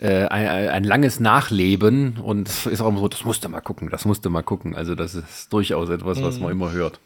Äh, 0.00 0.26
ein, 0.28 0.46
ein, 0.46 0.84
langes 0.84 1.18
Nachleben 1.18 2.18
und 2.18 2.48
ist 2.48 2.80
auch 2.80 2.86
immer 2.86 3.00
so, 3.00 3.08
das 3.08 3.24
musste 3.24 3.48
mal 3.48 3.60
gucken, 3.60 3.90
das 3.90 4.04
musste 4.04 4.30
mal 4.30 4.42
gucken. 4.42 4.76
Also 4.76 4.94
das 4.94 5.16
ist 5.16 5.52
durchaus 5.52 5.88
etwas, 5.88 6.22
was 6.22 6.36
mhm. 6.36 6.42
man 6.42 6.52
immer 6.52 6.70
hört. 6.70 7.00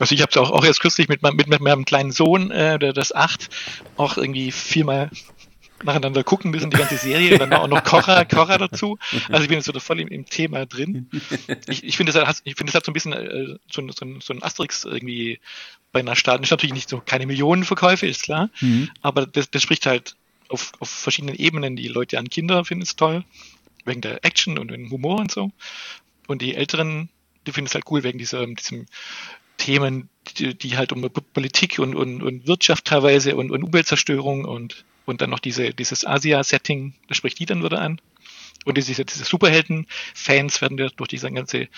Also 0.00 0.12
ich 0.12 0.20
habe 0.20 0.30
es 0.30 0.36
auch, 0.36 0.50
auch 0.50 0.64
erst 0.64 0.80
kürzlich 0.80 1.06
mit, 1.08 1.22
mit, 1.22 1.46
mit 1.46 1.60
meinem 1.60 1.84
kleinen 1.84 2.10
Sohn, 2.10 2.50
äh, 2.50 2.80
der 2.80 2.92
das 2.92 3.14
acht, 3.14 3.48
auch 3.96 4.16
irgendwie 4.16 4.50
viermal 4.50 5.08
nacheinander 5.84 6.24
gucken 6.24 6.50
müssen, 6.50 6.70
die 6.70 6.76
ganze 6.76 6.96
Serie, 6.96 7.32
und 7.34 7.38
dann 7.40 7.52
auch 7.52 7.68
noch 7.68 7.84
Kocher, 7.84 8.24
Kocher 8.30 8.58
dazu. 8.58 8.98
Also 9.28 9.42
ich 9.42 9.48
bin 9.48 9.58
jetzt 9.58 9.66
so 9.66 9.78
voll 9.80 10.00
im, 10.00 10.08
im 10.08 10.26
Thema 10.26 10.66
drin. 10.66 11.08
Ich, 11.68 11.84
ich 11.84 11.96
finde, 11.96 12.10
es 12.10 12.16
hat, 12.16 12.40
ich 12.44 12.56
finde, 12.56 12.70
es 12.70 12.74
hat 12.74 12.84
so 12.84 12.90
ein 12.90 12.94
bisschen 12.94 13.12
äh, 13.12 13.56
so, 13.70 13.86
so, 13.90 14.06
so 14.20 14.32
ein 14.32 14.42
Asterix 14.42 14.84
irgendwie 14.84 15.40
bei 15.92 16.00
einer 16.00 16.16
Stadt. 16.16 16.42
Ist 16.42 16.50
natürlich 16.50 16.74
nicht 16.74 16.88
so 16.88 17.00
keine 17.04 17.26
Millionenverkäufe, 17.26 18.06
ist 18.06 18.22
klar, 18.22 18.50
mhm. 18.60 18.90
aber 19.02 19.26
das, 19.26 19.50
das 19.50 19.62
spricht 19.62 19.86
halt 19.86 20.16
auf, 20.48 20.72
auf 20.80 20.90
verschiedenen 20.90 21.36
Ebenen. 21.36 21.76
Die 21.76 21.88
Leute 21.88 22.18
an 22.18 22.28
Kinder 22.28 22.64
finden 22.64 22.82
es 22.82 22.96
toll, 22.96 23.24
wegen 23.84 24.00
der 24.00 24.24
Action 24.24 24.58
und 24.58 24.70
dem 24.70 24.90
Humor 24.90 25.20
und 25.20 25.30
so. 25.30 25.50
Und 26.26 26.42
die 26.42 26.54
Älteren, 26.54 27.08
die 27.46 27.52
finden 27.52 27.68
es 27.68 27.74
halt 27.74 27.84
cool 27.90 28.02
wegen 28.02 28.18
dieser, 28.18 28.46
diesem 28.46 28.86
Themen, 29.56 30.08
die, 30.36 30.56
die 30.56 30.76
halt 30.76 30.92
um 30.92 31.08
Politik 31.32 31.78
und, 31.78 31.94
und, 31.94 32.22
und 32.22 32.46
Wirtschaft 32.46 32.86
teilweise 32.86 33.36
und, 33.36 33.50
und 33.50 33.62
Umweltzerstörung 33.62 34.44
und 34.44 34.84
und 35.04 35.20
dann 35.20 35.30
noch 35.30 35.38
diese, 35.38 35.74
dieses 35.74 36.06
Asia-Setting, 36.06 36.94
das 37.08 37.16
spricht 37.16 37.38
die 37.38 37.46
dann 37.46 37.62
wieder 37.62 37.80
an. 37.80 38.00
Und 38.64 38.78
diese, 38.78 39.04
diese 39.04 39.24
Superhelden-Fans 39.24 40.62
werden 40.62 40.78
ja 40.78 40.88
durch 40.96 41.08
diese 41.08 41.30
ganze, 41.30 41.68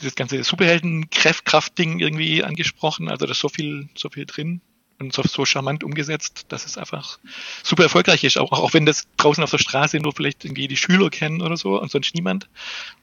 dieses 0.00 0.14
ganze 0.14 0.42
Superhelden-Kraft-Ding 0.44 2.00
irgendwie 2.00 2.44
angesprochen. 2.44 3.08
Also 3.08 3.24
da 3.24 3.32
ist 3.32 3.40
so 3.40 3.48
viel, 3.48 3.88
so 3.94 4.10
viel 4.10 4.26
drin 4.26 4.60
und 4.98 5.14
so, 5.14 5.22
so 5.22 5.46
charmant 5.46 5.84
umgesetzt, 5.84 6.46
dass 6.48 6.66
es 6.66 6.76
einfach 6.76 7.18
super 7.62 7.84
erfolgreich 7.84 8.24
ist. 8.24 8.36
Auch, 8.36 8.52
auch 8.52 8.74
wenn 8.74 8.84
das 8.84 9.06
draußen 9.16 9.42
auf 9.42 9.50
der 9.50 9.58
Straße 9.58 9.98
nur 9.98 10.12
vielleicht 10.12 10.44
irgendwie 10.44 10.68
die 10.68 10.76
Schüler 10.76 11.08
kennen 11.08 11.40
oder 11.40 11.56
so 11.56 11.80
und 11.80 11.90
sonst 11.90 12.14
niemand. 12.14 12.48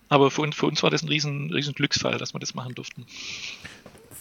Aber 0.07 0.29
für 0.29 0.41
uns, 0.41 0.55
für 0.55 0.67
uns 0.67 0.83
war 0.83 0.91
das 0.91 1.01
ein 1.01 1.09
riesen, 1.09 1.51
riesen 1.51 1.73
Glücksfall, 1.73 2.19
dass 2.19 2.35
wir 2.35 2.39
das 2.39 2.53
machen 2.53 2.75
durften 2.75 3.07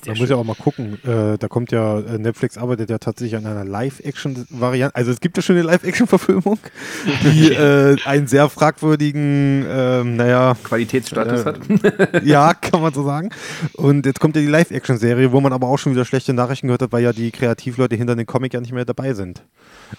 Man 0.07 0.19
muss 0.19 0.29
ja 0.29 0.37
auch 0.37 0.45
mal 0.45 0.55
gucken. 0.55 0.99
Äh, 1.05 1.39
da 1.39 1.49
kommt 1.49 1.73
ja, 1.73 1.99
äh, 2.01 2.19
Netflix 2.19 2.57
arbeitet 2.59 2.91
ja 2.91 2.99
tatsächlich 2.99 3.37
an 3.37 3.47
einer 3.47 3.65
Live-Action-Variante. 3.65 4.95
Also 4.95 5.11
es 5.11 5.21
gibt 5.21 5.37
ja 5.37 5.43
schon 5.43 5.57
eine 5.57 5.65
Live-Action-Verfilmung, 5.65 6.59
die 7.25 7.53
äh, 7.53 7.97
einen 8.05 8.27
sehr 8.27 8.49
fragwürdigen, 8.49 9.65
ähm, 9.69 10.17
naja. 10.17 10.57
Qualitätsstatus 10.65 11.41
äh, 11.41 11.45
hat. 11.45 12.25
ja, 12.25 12.55
kann 12.55 12.81
man 12.83 12.93
so 12.93 13.05
sagen. 13.05 13.31
Und 13.75 14.07
jetzt 14.07 14.21
kommt 14.21 14.37
ja 14.37 14.43
die 14.43 14.49
Live-Action-Serie, 14.49 15.33
wo 15.33 15.41
man 15.41 15.53
aber 15.53 15.69
auch 15.69 15.79
schon 15.79 15.93
wieder 15.93 16.05
schlechte 16.05 16.33
Nachrichten 16.35 16.67
gehört 16.69 16.83
hat, 16.83 16.93
weil 16.93 17.03
ja 17.03 17.13
die 17.13 17.31
Kreativleute 17.31 17.97
hinter 17.97 18.17
dem 18.17 18.27
Comic 18.27 18.55
ja 18.55 18.61
nicht 18.61 18.73
mehr 18.73 18.85
dabei 18.85 19.15
sind. 19.15 19.43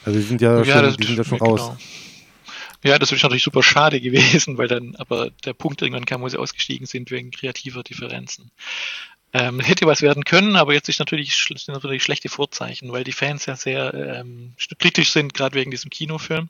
Also 0.05 0.19
die 0.19 0.25
sind 0.25 0.41
ja, 0.41 0.59
Ja, 0.59 0.65
schon, 0.65 0.81
das- 0.83 0.97
die 0.97 1.07
sind 1.07 1.17
ja 1.17 1.23
schon 1.23 1.39
genau. 1.39 1.55
raus. 1.55 1.71
Ja, 2.83 2.99
das 2.99 3.11
ist 3.11 3.23
natürlich 3.23 3.41
super 3.43 3.63
schade 3.63 3.99
gewesen, 3.99 4.59
weil 4.59 4.67
dann 4.67 4.95
aber 4.97 5.31
der 5.43 5.53
Punkt 5.53 5.81
irgendwann 5.81 6.05
kam, 6.05 6.21
wo 6.21 6.29
sie 6.29 6.37
ausgestiegen 6.37 6.85
sind 6.85 7.09
wegen 7.09 7.31
kreativer 7.31 7.81
Differenzen. 7.81 8.51
Ähm, 9.37 9.59
hätte 9.59 9.85
was 9.85 10.01
werden 10.01 10.23
können, 10.23 10.55
aber 10.55 10.73
jetzt 10.73 10.87
ist 10.87 10.99
natürlich, 10.99 11.35
sind 11.35 11.67
natürlich 11.67 12.03
schlechte 12.03 12.29
Vorzeichen, 12.29 12.93
weil 12.93 13.03
die 13.03 13.11
Fans 13.11 13.45
ja 13.45 13.57
sehr 13.57 13.93
ähm, 13.93 14.53
kritisch 14.79 15.11
sind, 15.11 15.33
gerade 15.33 15.55
wegen 15.55 15.71
diesem 15.71 15.89
Kinofilm. 15.89 16.47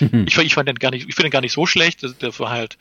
Ich, 0.00 0.34
fand- 0.34 0.46
ich 0.46 0.54
fand 0.54 0.66
den 0.66 0.76
gar 0.78 0.90
nicht, 0.92 1.06
ich 1.08 1.14
finde 1.14 1.28
den 1.28 1.32
gar 1.32 1.42
nicht 1.42 1.52
so 1.52 1.66
schlecht. 1.66 2.02
Der, 2.22 2.38
war 2.38 2.48
halt 2.48 2.78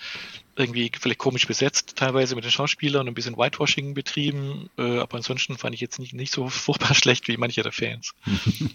irgendwie 0.55 0.89
vielleicht 0.97 1.19
komisch 1.19 1.47
besetzt, 1.47 1.97
teilweise 1.97 2.35
mit 2.35 2.45
den 2.45 2.51
Schauspielern 2.51 3.01
und 3.01 3.07
ein 3.09 3.13
bisschen 3.13 3.35
Whitewashing 3.37 3.93
betrieben, 3.93 4.69
äh, 4.77 4.99
aber 4.99 5.17
ansonsten 5.17 5.57
fand 5.57 5.75
ich 5.75 5.81
jetzt 5.81 5.99
nicht, 5.99 6.13
nicht 6.13 6.31
so 6.31 6.47
furchtbar 6.49 6.93
schlecht 6.93 7.27
wie 7.27 7.35
manche 7.37 7.61
der 7.61 7.73
Fans. 7.73 8.13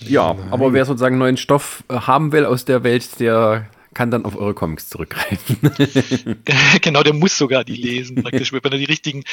Ja, 0.00 0.34
aber 0.50 0.72
wer 0.72 0.86
sozusagen 0.86 1.18
neuen 1.18 1.36
Stoff 1.36 1.84
äh, 1.88 1.94
haben 1.94 2.32
will 2.32 2.46
aus 2.46 2.64
der 2.64 2.82
Welt, 2.84 3.20
der 3.20 3.68
kann 3.94 4.10
dann 4.10 4.24
auf 4.24 4.36
eure 4.36 4.54
Comics 4.54 4.88
zurückgreifen. 4.88 5.58
genau, 6.80 7.02
der 7.02 7.14
muss 7.14 7.36
sogar 7.36 7.64
die 7.64 7.74
lesen, 7.74 8.22
praktisch, 8.22 8.52
wenn 8.52 8.62
er 8.62 8.78
die 8.78 8.84
richtigen. 8.84 9.24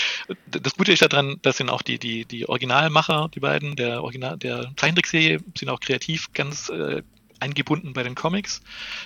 Das 0.48 0.76
Gute 0.76 0.92
ist 0.92 1.02
daran, 1.02 1.38
das 1.42 1.58
sind 1.58 1.70
auch 1.70 1.82
die, 1.82 2.00
die, 2.00 2.26
die 2.26 2.50
Originalmacher, 2.50 3.30
die 3.34 3.40
beiden, 3.40 3.76
der 3.76 4.04
Original, 4.04 4.38
der 4.38 4.72
Zeichentrickserie, 4.76 5.40
sind 5.58 5.70
auch 5.70 5.80
kreativ 5.80 6.34
ganz 6.34 6.70
äh, 6.70 7.04
eingebunden 7.40 7.94
bei 7.94 8.04
den 8.04 8.16
Comics. 8.16 8.62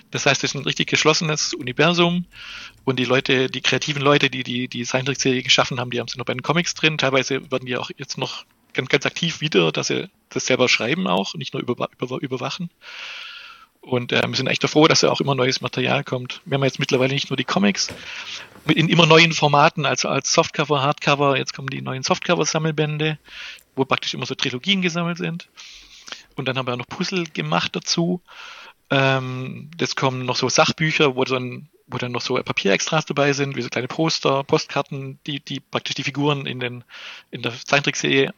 Das 0.10 0.26
heißt, 0.26 0.44
es 0.44 0.52
ist 0.52 0.56
ein 0.56 0.64
richtig 0.64 0.88
geschlossenes 0.88 1.54
Universum 1.54 2.26
und 2.84 2.98
die 2.98 3.06
Leute, 3.06 3.50
die 3.50 3.62
kreativen 3.62 4.02
Leute, 4.02 4.30
die 4.30 4.44
die, 4.44 4.68
die 4.68 4.84
Zeichentrickserie 4.84 5.44
geschaffen 5.44 5.80
haben, 5.80 5.92
die 5.92 6.00
haben 6.00 6.08
sie 6.08 6.18
noch 6.18 6.26
bei 6.26 6.34
den 6.34 6.42
Comics 6.42 6.74
drin. 6.74 6.98
Teilweise 6.98 7.52
werden 7.52 7.66
die 7.66 7.78
auch 7.78 7.92
jetzt 7.98 8.18
noch 8.18 8.46
ganz, 8.74 8.90
ganz 8.90 9.06
aktiv 9.06 9.42
wieder, 9.42 9.72
dass 9.72 9.88
sie 9.88 10.10
das 10.30 10.46
selber 10.46 10.70
schreiben 10.70 11.08
auch, 11.08 11.36
nicht 11.36 11.54
nur 11.54 11.62
über, 11.62 11.90
über, 12.00 12.22
überwachen. 12.22 12.70
Und 13.82 14.12
äh, 14.12 14.22
wir 14.28 14.36
sind 14.36 14.48
echt 14.48 14.68
froh, 14.70 14.88
dass 14.88 15.02
ja 15.02 15.10
auch 15.10 15.22
immer 15.22 15.34
neues 15.34 15.62
Material 15.62 16.04
kommt. 16.04 16.42
Wir 16.46 16.56
haben 16.56 16.64
jetzt 16.64 16.80
mittlerweile 16.80 17.14
nicht 17.14 17.30
nur 17.30 17.38
die 17.38 17.44
Comics 17.44 17.90
in 18.68 18.90
immer 18.90 19.08
neuen 19.08 19.34
Formaten, 19.34 19.88
also 19.88 20.08
als 20.08 20.32
Softcover, 20.32 20.84
Hardcover. 20.84 21.36
Jetzt 21.38 21.54
kommen 21.54 21.68
die 21.68 21.82
neuen 21.82 22.04
Softcover-Sammelbände, 22.04 23.18
wo 23.76 23.86
praktisch 23.86 24.14
immer 24.14 24.28
so 24.28 24.36
Trilogien 24.36 24.84
gesammelt 24.84 25.18
sind. 25.18 25.50
Und 26.36 26.48
dann 26.48 26.58
haben 26.58 26.68
wir 26.68 26.78
noch 26.78 26.88
Puzzle 26.88 27.24
gemacht 27.26 27.76
dazu. 27.76 28.22
Ähm, 28.92 29.72
jetzt 29.80 29.96
kommen 29.96 30.26
noch 30.26 30.36
so 30.36 30.48
Sachbücher, 30.48 31.16
wo 31.16 31.24
dann, 31.24 31.70
wo 31.88 31.98
dann 31.98 32.12
noch 32.12 32.22
so 32.22 32.36
Papierextras 32.36 33.06
dabei 33.06 33.34
sind, 33.34 33.56
wie 33.56 33.62
so 33.64 33.70
kleine 33.70 33.88
Poster, 33.88 34.44
Postkarten, 34.44 35.18
die, 35.26 35.40
die 35.40 35.60
praktisch 35.60 35.96
die 35.96 36.04
Figuren 36.04 36.46
in 36.46 36.60
den, 36.60 36.84
in 37.32 37.42
der 37.42 37.54
Zeichentrickserie 37.54 38.32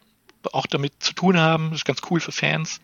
auch 0.53 0.67
damit 0.67 0.93
zu 0.99 1.13
tun 1.13 1.37
haben. 1.37 1.71
Das 1.71 1.79
ist 1.79 1.85
ganz 1.85 2.01
cool 2.09 2.19
für 2.19 2.31
Fans. 2.31 2.79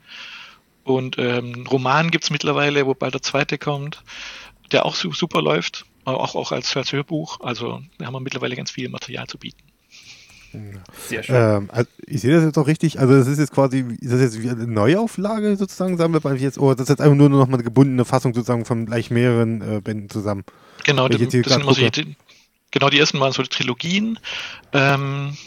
Und 0.89 1.17
ähm, 1.19 1.53
einen 1.53 1.67
Roman 1.67 2.09
gibt's 2.09 2.31
mittlerweile, 2.31 2.85
wo 2.85 2.93
bald 2.93 3.13
der 3.13 3.21
zweite 3.21 3.57
kommt, 3.57 4.03
der 4.71 4.85
auch 4.85 4.95
su 4.95 5.13
super 5.13 5.41
läuft, 5.41 5.85
auch, 6.05 6.35
auch 6.35 6.51
als, 6.51 6.75
als 6.75 6.91
Hörbuch. 6.91 7.41
Also 7.41 7.81
da 7.97 8.05
haben 8.05 8.13
wir 8.13 8.19
mittlerweile 8.19 8.55
ganz 8.55 8.71
viel 8.71 8.89
Material 8.89 9.27
zu 9.27 9.37
bieten. 9.37 9.61
Sehr 11.07 11.21
schön. 11.21 11.35
Ähm, 11.35 11.69
also 11.71 11.89
ich 12.07 12.21
sehe 12.21 12.33
das 12.33 12.43
jetzt 12.43 12.57
auch 12.57 12.65
richtig. 12.65 12.99
Also 12.99 13.15
das 13.15 13.27
ist 13.27 13.37
jetzt 13.37 13.53
quasi, 13.53 13.85
ist 13.99 14.11
das 14.11 14.19
jetzt 14.19 14.41
wie 14.41 14.49
eine 14.49 14.65
Neuauflage 14.65 15.55
sozusagen, 15.57 15.95
sagen 15.97 16.11
wir 16.11 16.21
mal 16.23 16.37
jetzt, 16.37 16.57
oder 16.57 16.75
das 16.75 16.85
ist 16.85 16.89
jetzt 16.89 17.01
einfach 17.01 17.15
nur 17.15 17.29
noch 17.29 17.47
mal 17.47 17.53
eine 17.53 17.63
gebundene 17.63 18.03
Fassung 18.03 18.33
sozusagen 18.33 18.65
von 18.65 18.87
gleich 18.87 19.11
mehreren 19.11 19.61
äh, 19.61 19.81
Bänden 19.81 20.09
zusammen. 20.09 20.43
Genau, 20.85 21.07
hier 21.07 21.19
das 21.19 21.31
sind 21.31 21.45
immer 21.45 21.73
so 21.73 21.81
genau, 22.71 22.89
die 22.89 22.99
ersten 22.99 23.19
waren 23.19 23.31
so 23.31 23.43
Trilogien. 23.43 24.19
Ähm, 24.73 25.37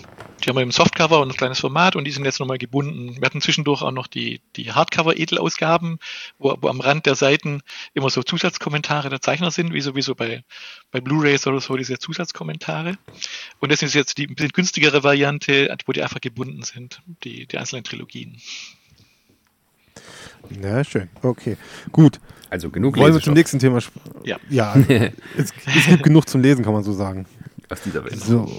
die 0.43 0.49
haben 0.49 0.57
wir 0.57 0.63
im 0.63 0.73
Softcover 0.73 1.21
und 1.21 1.31
ein 1.31 1.37
kleines 1.37 1.61
Format 1.61 1.95
und 1.95 2.05
die 2.05 2.11
sind 2.11 2.25
jetzt 2.25 2.41
nochmal 2.41 2.59
gebunden. 2.59 3.17
Wir 3.17 3.27
hatten 3.27 3.41
zwischendurch 3.41 3.83
auch 3.83 3.93
noch 3.93 4.09
die, 4.09 4.41
die 4.57 4.73
Hardcover-Edelausgaben, 4.73 5.99
wo, 6.39 6.57
wo 6.61 6.69
am 6.69 6.81
Rand 6.81 7.07
der 7.07 7.15
Seiten 7.15 7.63
immer 7.95 8.11
so 8.11 8.23
Zusatzkommentare 8.23 9.09
der 9.09 9.21
Zeichner 9.21 9.51
sind, 9.51 9.73
wie 9.73 9.81
sowieso 9.81 10.15
bei, 10.15 10.43
bei 10.91 11.01
Blu-Rays 11.01 11.47
oder 11.47 11.61
so, 11.61 11.77
diese 11.77 11.99
Zusatzkommentare. 11.99 12.99
Und 13.61 13.71
das 13.71 13.83
ist 13.83 13.95
jetzt 13.95 14.19
die 14.19 14.27
ein 14.27 14.35
bisschen 14.35 14.53
günstigere 14.53 15.05
Variante, 15.05 15.75
wo 15.87 15.93
die 15.93 16.03
einfach 16.03 16.21
gebunden 16.21 16.63
sind, 16.63 17.03
die, 17.23 17.47
die 17.47 17.59
einzelnen 17.59 17.85
Trilogien. 17.85 18.41
Ja, 20.63 20.83
schön. 20.85 21.09
Okay, 21.23 21.57
gut. 21.93 22.21
Also 22.51 22.69
genug 22.71 22.97
Wollen 22.99 23.15
wir 23.15 23.21
zum 23.21 23.35
nächsten 23.35 23.59
Thema 23.59 23.79
sp- 23.81 23.97
Ja. 24.25 24.37
Ja, 24.51 24.75
es, 25.37 25.53
es 25.67 25.87
gibt 25.87 26.03
genug 26.03 26.29
zum 26.29 26.43
Lesen, 26.43 26.65
kann 26.65 26.75
man 26.75 26.83
so 26.85 26.93
sagen. 26.93 27.27
aus 27.71 27.81
dieser 27.83 28.05
Welt. 28.05 28.19
So, 28.21 28.51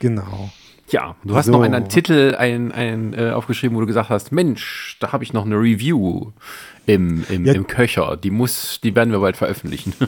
genau. 0.00 0.50
Ja, 0.90 1.16
du 1.24 1.34
hast 1.34 1.46
So. 1.46 1.52
noch 1.52 1.62
einen 1.62 1.88
Titel 1.88 2.36
ein, 2.38 2.70
ein, 2.70 3.12
äh, 3.14 3.30
aufgeschrieben, 3.30 3.76
wo 3.76 3.80
du 3.80 3.86
gesagt 3.86 4.08
hast, 4.10 4.30
Mensch, 4.32 4.96
da 5.00 5.10
habe 5.12 5.24
ich 5.24 5.32
noch 5.32 5.44
eine 5.44 5.56
Review 5.56 6.30
im, 6.86 7.24
im, 7.28 7.44
Ja. 7.44 7.54
im 7.54 7.66
Köcher. 7.66 8.16
Die 8.16 8.30
muss, 8.30 8.80
die 8.84 8.94
werden 8.94 9.10
wir 9.12 9.18
bald 9.20 9.36
veröffentlichen. 9.36 9.94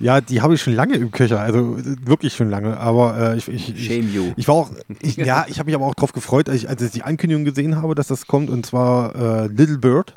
Ja, 0.00 0.20
die 0.20 0.42
habe 0.42 0.54
ich 0.54 0.62
schon 0.62 0.74
lange 0.74 0.96
im 0.96 1.10
Köcher, 1.12 1.40
also 1.40 1.76
äh, 1.76 1.96
wirklich 2.06 2.34
schon 2.34 2.50
lange. 2.50 2.76
Aber 2.78 3.16
äh, 3.34 3.36
ich, 3.38 3.48
ich, 3.48 3.74
ich, 3.74 3.86
Shame 3.86 4.12
you. 4.12 4.32
ich 4.36 4.48
war 4.48 4.54
auch, 4.56 4.70
ich, 5.00 5.16
ja, 5.16 5.46
ich 5.48 5.58
habe 5.58 5.66
mich 5.66 5.74
aber 5.74 5.86
auch 5.86 5.94
drauf 5.94 6.12
gefreut, 6.12 6.48
als 6.48 6.58
ich, 6.58 6.68
als 6.68 6.82
ich 6.82 6.90
die 6.90 7.02
Ankündigung 7.04 7.44
gesehen 7.44 7.76
habe, 7.80 7.94
dass 7.94 8.08
das 8.08 8.26
kommt, 8.26 8.50
und 8.50 8.66
zwar 8.66 9.14
äh, 9.14 9.46
Little 9.46 9.78
Bird 9.78 10.14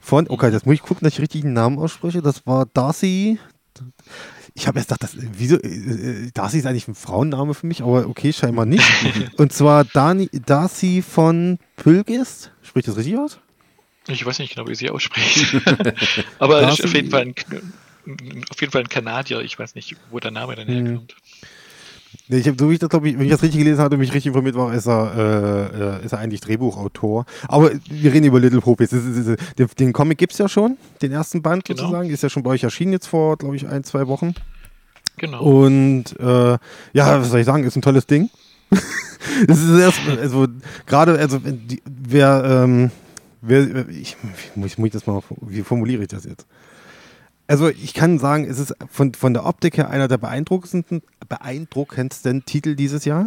von, 0.00 0.28
okay, 0.28 0.50
das 0.50 0.66
muss 0.66 0.74
ich 0.74 0.82
gucken, 0.82 1.04
dass 1.04 1.14
ich 1.14 1.20
richtig 1.20 1.40
den 1.42 1.54
Namen 1.54 1.78
ausspreche. 1.78 2.20
Das 2.20 2.46
war 2.46 2.66
Darcy. 2.74 3.38
Ich 4.56 4.68
habe 4.68 4.78
erst 4.78 4.90
gedacht, 4.90 5.02
das, 5.02 5.16
wieso, 5.18 5.56
äh, 5.56 6.26
äh, 6.26 6.30
Darcy 6.32 6.58
ist 6.58 6.66
eigentlich 6.66 6.86
ein 6.86 6.94
Frauenname 6.94 7.54
für 7.54 7.66
mich, 7.66 7.80
aber 7.82 8.06
okay, 8.06 8.32
scheinbar 8.32 8.66
nicht. 8.66 8.84
und 9.38 9.52
zwar 9.52 9.84
Dani, 9.84 10.28
Darcy 10.46 11.02
von 11.02 11.58
Pülgist. 11.76 12.52
Spricht 12.62 12.88
das 12.88 12.96
richtig 12.96 13.16
aus? 13.16 13.38
Ich 14.06 14.24
weiß 14.26 14.38
nicht 14.38 14.54
genau, 14.54 14.68
wie 14.68 14.74
sie 14.74 14.90
ausspricht. 14.90 15.54
Aber 16.38 16.60
Darcy- 16.60 16.84
auf 16.84 16.94
jeden 16.94 17.10
Fall 17.10 17.22
ein, 17.22 17.34
auf 18.50 18.60
jeden 18.60 18.72
Fall 18.72 18.82
ein 18.82 18.88
Kanadier. 18.88 19.40
Ich 19.40 19.58
weiß 19.58 19.74
nicht, 19.74 19.96
wo 20.10 20.20
der 20.20 20.30
Name 20.30 20.54
dann 20.56 20.66
Mhm. 20.68 20.86
herkommt. 20.86 21.16
Nee, 22.28 22.38
ich 22.38 22.48
hab, 22.48 22.58
so 22.58 22.70
wie 22.70 22.74
ich 22.74 22.78
das, 22.78 22.88
glaube 22.88 23.08
ich, 23.08 23.18
wenn 23.18 23.24
ich 23.26 23.32
das 23.32 23.42
richtig 23.42 23.58
gelesen 23.58 23.80
hatte 23.82 23.94
und 23.96 24.00
mich 24.00 24.10
richtig 24.14 24.28
informiert 24.28 24.54
war, 24.54 24.72
ist 24.72 24.86
er, 24.86 25.12
äh, 25.14 26.00
äh, 26.00 26.04
ist 26.06 26.12
er 26.12 26.20
eigentlich 26.20 26.40
Drehbuchautor. 26.40 27.26
Aber 27.48 27.70
wir 27.90 28.12
reden 28.12 28.26
über 28.26 28.40
Little 28.40 28.62
ist, 28.78 28.92
den, 29.58 29.68
den 29.78 29.92
Comic 29.92 30.16
gibt 30.18 30.32
es 30.32 30.38
ja 30.38 30.48
schon, 30.48 30.78
den 31.02 31.12
ersten 31.12 31.42
Band 31.42 31.64
Genau. 31.64 31.80
sozusagen. 31.82 32.08
Ist 32.08 32.22
ja 32.22 32.30
schon 32.30 32.42
bei 32.42 32.50
euch 32.50 32.62
erschienen 32.62 32.92
jetzt 32.92 33.08
vor, 33.08 33.36
glaube 33.36 33.56
ich, 33.56 33.66
ein, 33.68 33.84
zwei 33.84 34.06
Wochen. 34.06 34.34
Genau. 35.16 35.42
Und 35.42 36.18
äh, 36.18 36.52
ja, 36.92 37.20
was 37.20 37.28
soll 37.30 37.40
ich 37.40 37.46
sagen, 37.46 37.64
ist 37.64 37.76
ein 37.76 37.82
tolles 37.82 38.06
Ding. 38.06 38.30
das 39.46 39.60
ist 39.60 39.78
erst, 39.78 40.00
also 40.20 40.46
gerade, 40.86 41.18
also 41.18 41.38
die, 41.38 41.82
wer, 41.84 42.62
ähm, 42.64 42.90
wer, 43.42 43.88
ich, 43.88 44.16
muss, 44.54 44.78
muss 44.78 44.86
ich 44.86 44.92
das 44.92 45.06
mal, 45.06 45.20
wie 45.42 45.62
formuliere 45.62 46.02
ich 46.02 46.08
das 46.08 46.24
jetzt? 46.24 46.46
Also 47.46 47.68
ich 47.68 47.92
kann 47.94 48.18
sagen, 48.18 48.44
es 48.48 48.58
ist 48.58 48.74
von, 48.90 49.12
von 49.14 49.34
der 49.34 49.44
Optik 49.44 49.76
her 49.76 49.90
einer 49.90 50.08
der 50.08 50.16
beeindruckendsten, 50.18 51.02
beeindruckendsten 51.28 52.44
Titel 52.46 52.74
dieses 52.74 53.04
Jahr, 53.04 53.26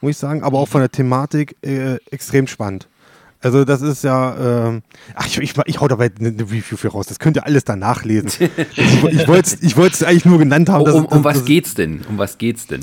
muss 0.00 0.12
ich 0.12 0.16
sagen, 0.16 0.42
aber 0.42 0.58
auch 0.58 0.68
von 0.68 0.80
der 0.80 0.90
Thematik 0.90 1.56
äh, 1.62 1.96
extrem 2.10 2.46
spannend. 2.46 2.88
Also 3.42 3.64
das 3.64 3.80
ist 3.80 4.04
ja, 4.04 4.68
ähm, 4.68 4.82
ach 5.14 5.26
ich, 5.26 5.38
ich, 5.38 5.54
ich 5.64 5.80
hau 5.80 5.88
dabei 5.88 6.10
eine, 6.18 6.30
Review 6.40 6.76
für 6.76 6.88
raus, 6.88 7.06
das 7.06 7.18
könnt 7.18 7.36
ihr 7.36 7.46
alles 7.46 7.64
danach 7.64 8.04
lesen. 8.04 8.30
ich 8.76 9.26
wollte 9.28 9.56
es 9.62 10.02
eigentlich 10.02 10.24
nur 10.26 10.38
genannt 10.38 10.68
haben. 10.68 10.80
um, 10.80 10.84
dass- 10.86 10.94
um, 10.94 11.04
um 11.06 11.22
dass- 11.22 11.36
was 11.36 11.44
geht's 11.44 11.74
denn? 11.74 12.00
Um 12.08 12.18
was 12.18 12.36
geht's 12.38 12.66
denn? 12.66 12.80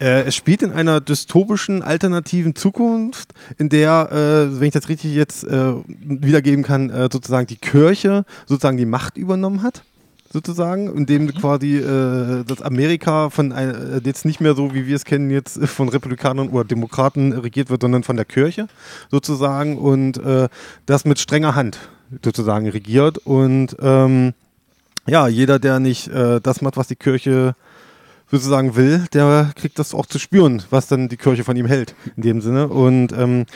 äh, 0.00 0.22
es 0.22 0.36
spielt 0.36 0.62
in 0.62 0.72
einer 0.72 1.00
dystopischen, 1.00 1.82
alternativen 1.82 2.54
Zukunft, 2.54 3.32
in 3.58 3.68
der, 3.68 4.08
äh, 4.12 4.60
wenn 4.60 4.68
ich 4.68 4.72
das 4.72 4.88
richtig 4.88 5.12
jetzt 5.14 5.44
äh, 5.44 5.72
wiedergeben 5.88 6.62
kann, 6.64 6.88
äh, 6.90 7.08
sozusagen 7.12 7.46
die 7.48 7.56
Kirche 7.56 8.24
sozusagen 8.46 8.76
die 8.76 8.86
Macht 8.86 9.16
übernommen 9.18 9.62
hat. 9.62 9.82
Sozusagen, 10.30 10.94
in 10.94 11.06
dem 11.06 11.32
quasi 11.32 11.78
äh, 11.78 12.44
das 12.44 12.60
Amerika 12.60 13.30
von 13.30 13.50
äh, 13.50 14.00
jetzt 14.04 14.26
nicht 14.26 14.40
mehr 14.40 14.54
so, 14.54 14.74
wie 14.74 14.86
wir 14.86 14.96
es 14.96 15.06
kennen, 15.06 15.30
jetzt 15.30 15.58
von 15.66 15.88
Republikanern 15.88 16.50
oder 16.50 16.64
Demokraten 16.64 17.32
regiert 17.32 17.70
wird, 17.70 17.80
sondern 17.80 18.02
von 18.02 18.16
der 18.16 18.26
Kirche 18.26 18.68
sozusagen 19.10 19.78
und 19.78 20.18
äh, 20.18 20.48
das 20.84 21.06
mit 21.06 21.18
strenger 21.18 21.54
Hand 21.54 21.78
sozusagen 22.22 22.68
regiert. 22.68 23.18
Und 23.18 23.76
ähm, 23.80 24.34
ja, 25.06 25.28
jeder, 25.28 25.58
der 25.58 25.80
nicht 25.80 26.08
äh, 26.08 26.40
das 26.42 26.60
macht, 26.60 26.76
was 26.76 26.88
die 26.88 26.96
Kirche 26.96 27.54
sozusagen 28.30 28.76
will, 28.76 29.06
der 29.14 29.52
kriegt 29.56 29.78
das 29.78 29.94
auch 29.94 30.04
zu 30.04 30.18
spüren, 30.18 30.62
was 30.68 30.88
dann 30.88 31.08
die 31.08 31.16
Kirche 31.16 31.44
von 31.44 31.56
ihm 31.56 31.66
hält, 31.66 31.94
in 32.16 32.22
dem 32.22 32.40
Sinne. 32.42 32.68
Und 32.68 33.12
ähm, 33.12 33.46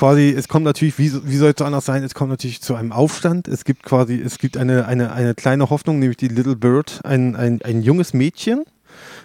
quasi, 0.00 0.34
es 0.34 0.48
kommt 0.48 0.64
natürlich, 0.64 0.98
wie, 0.98 1.12
wie 1.24 1.36
soll 1.36 1.52
es 1.54 1.60
anders 1.60 1.84
sein, 1.84 2.02
es 2.02 2.14
kommt 2.14 2.30
natürlich 2.30 2.62
zu 2.62 2.74
einem 2.74 2.90
Aufstand. 2.90 3.46
Es 3.48 3.64
gibt 3.64 3.82
quasi, 3.82 4.18
es 4.18 4.38
gibt 4.38 4.56
eine, 4.56 4.86
eine, 4.86 5.12
eine 5.12 5.34
kleine 5.34 5.68
Hoffnung, 5.68 5.98
nämlich 5.98 6.16
die 6.16 6.28
Little 6.28 6.56
Bird, 6.56 7.00
ein, 7.04 7.36
ein, 7.36 7.60
ein 7.60 7.82
junges 7.82 8.14
Mädchen, 8.14 8.64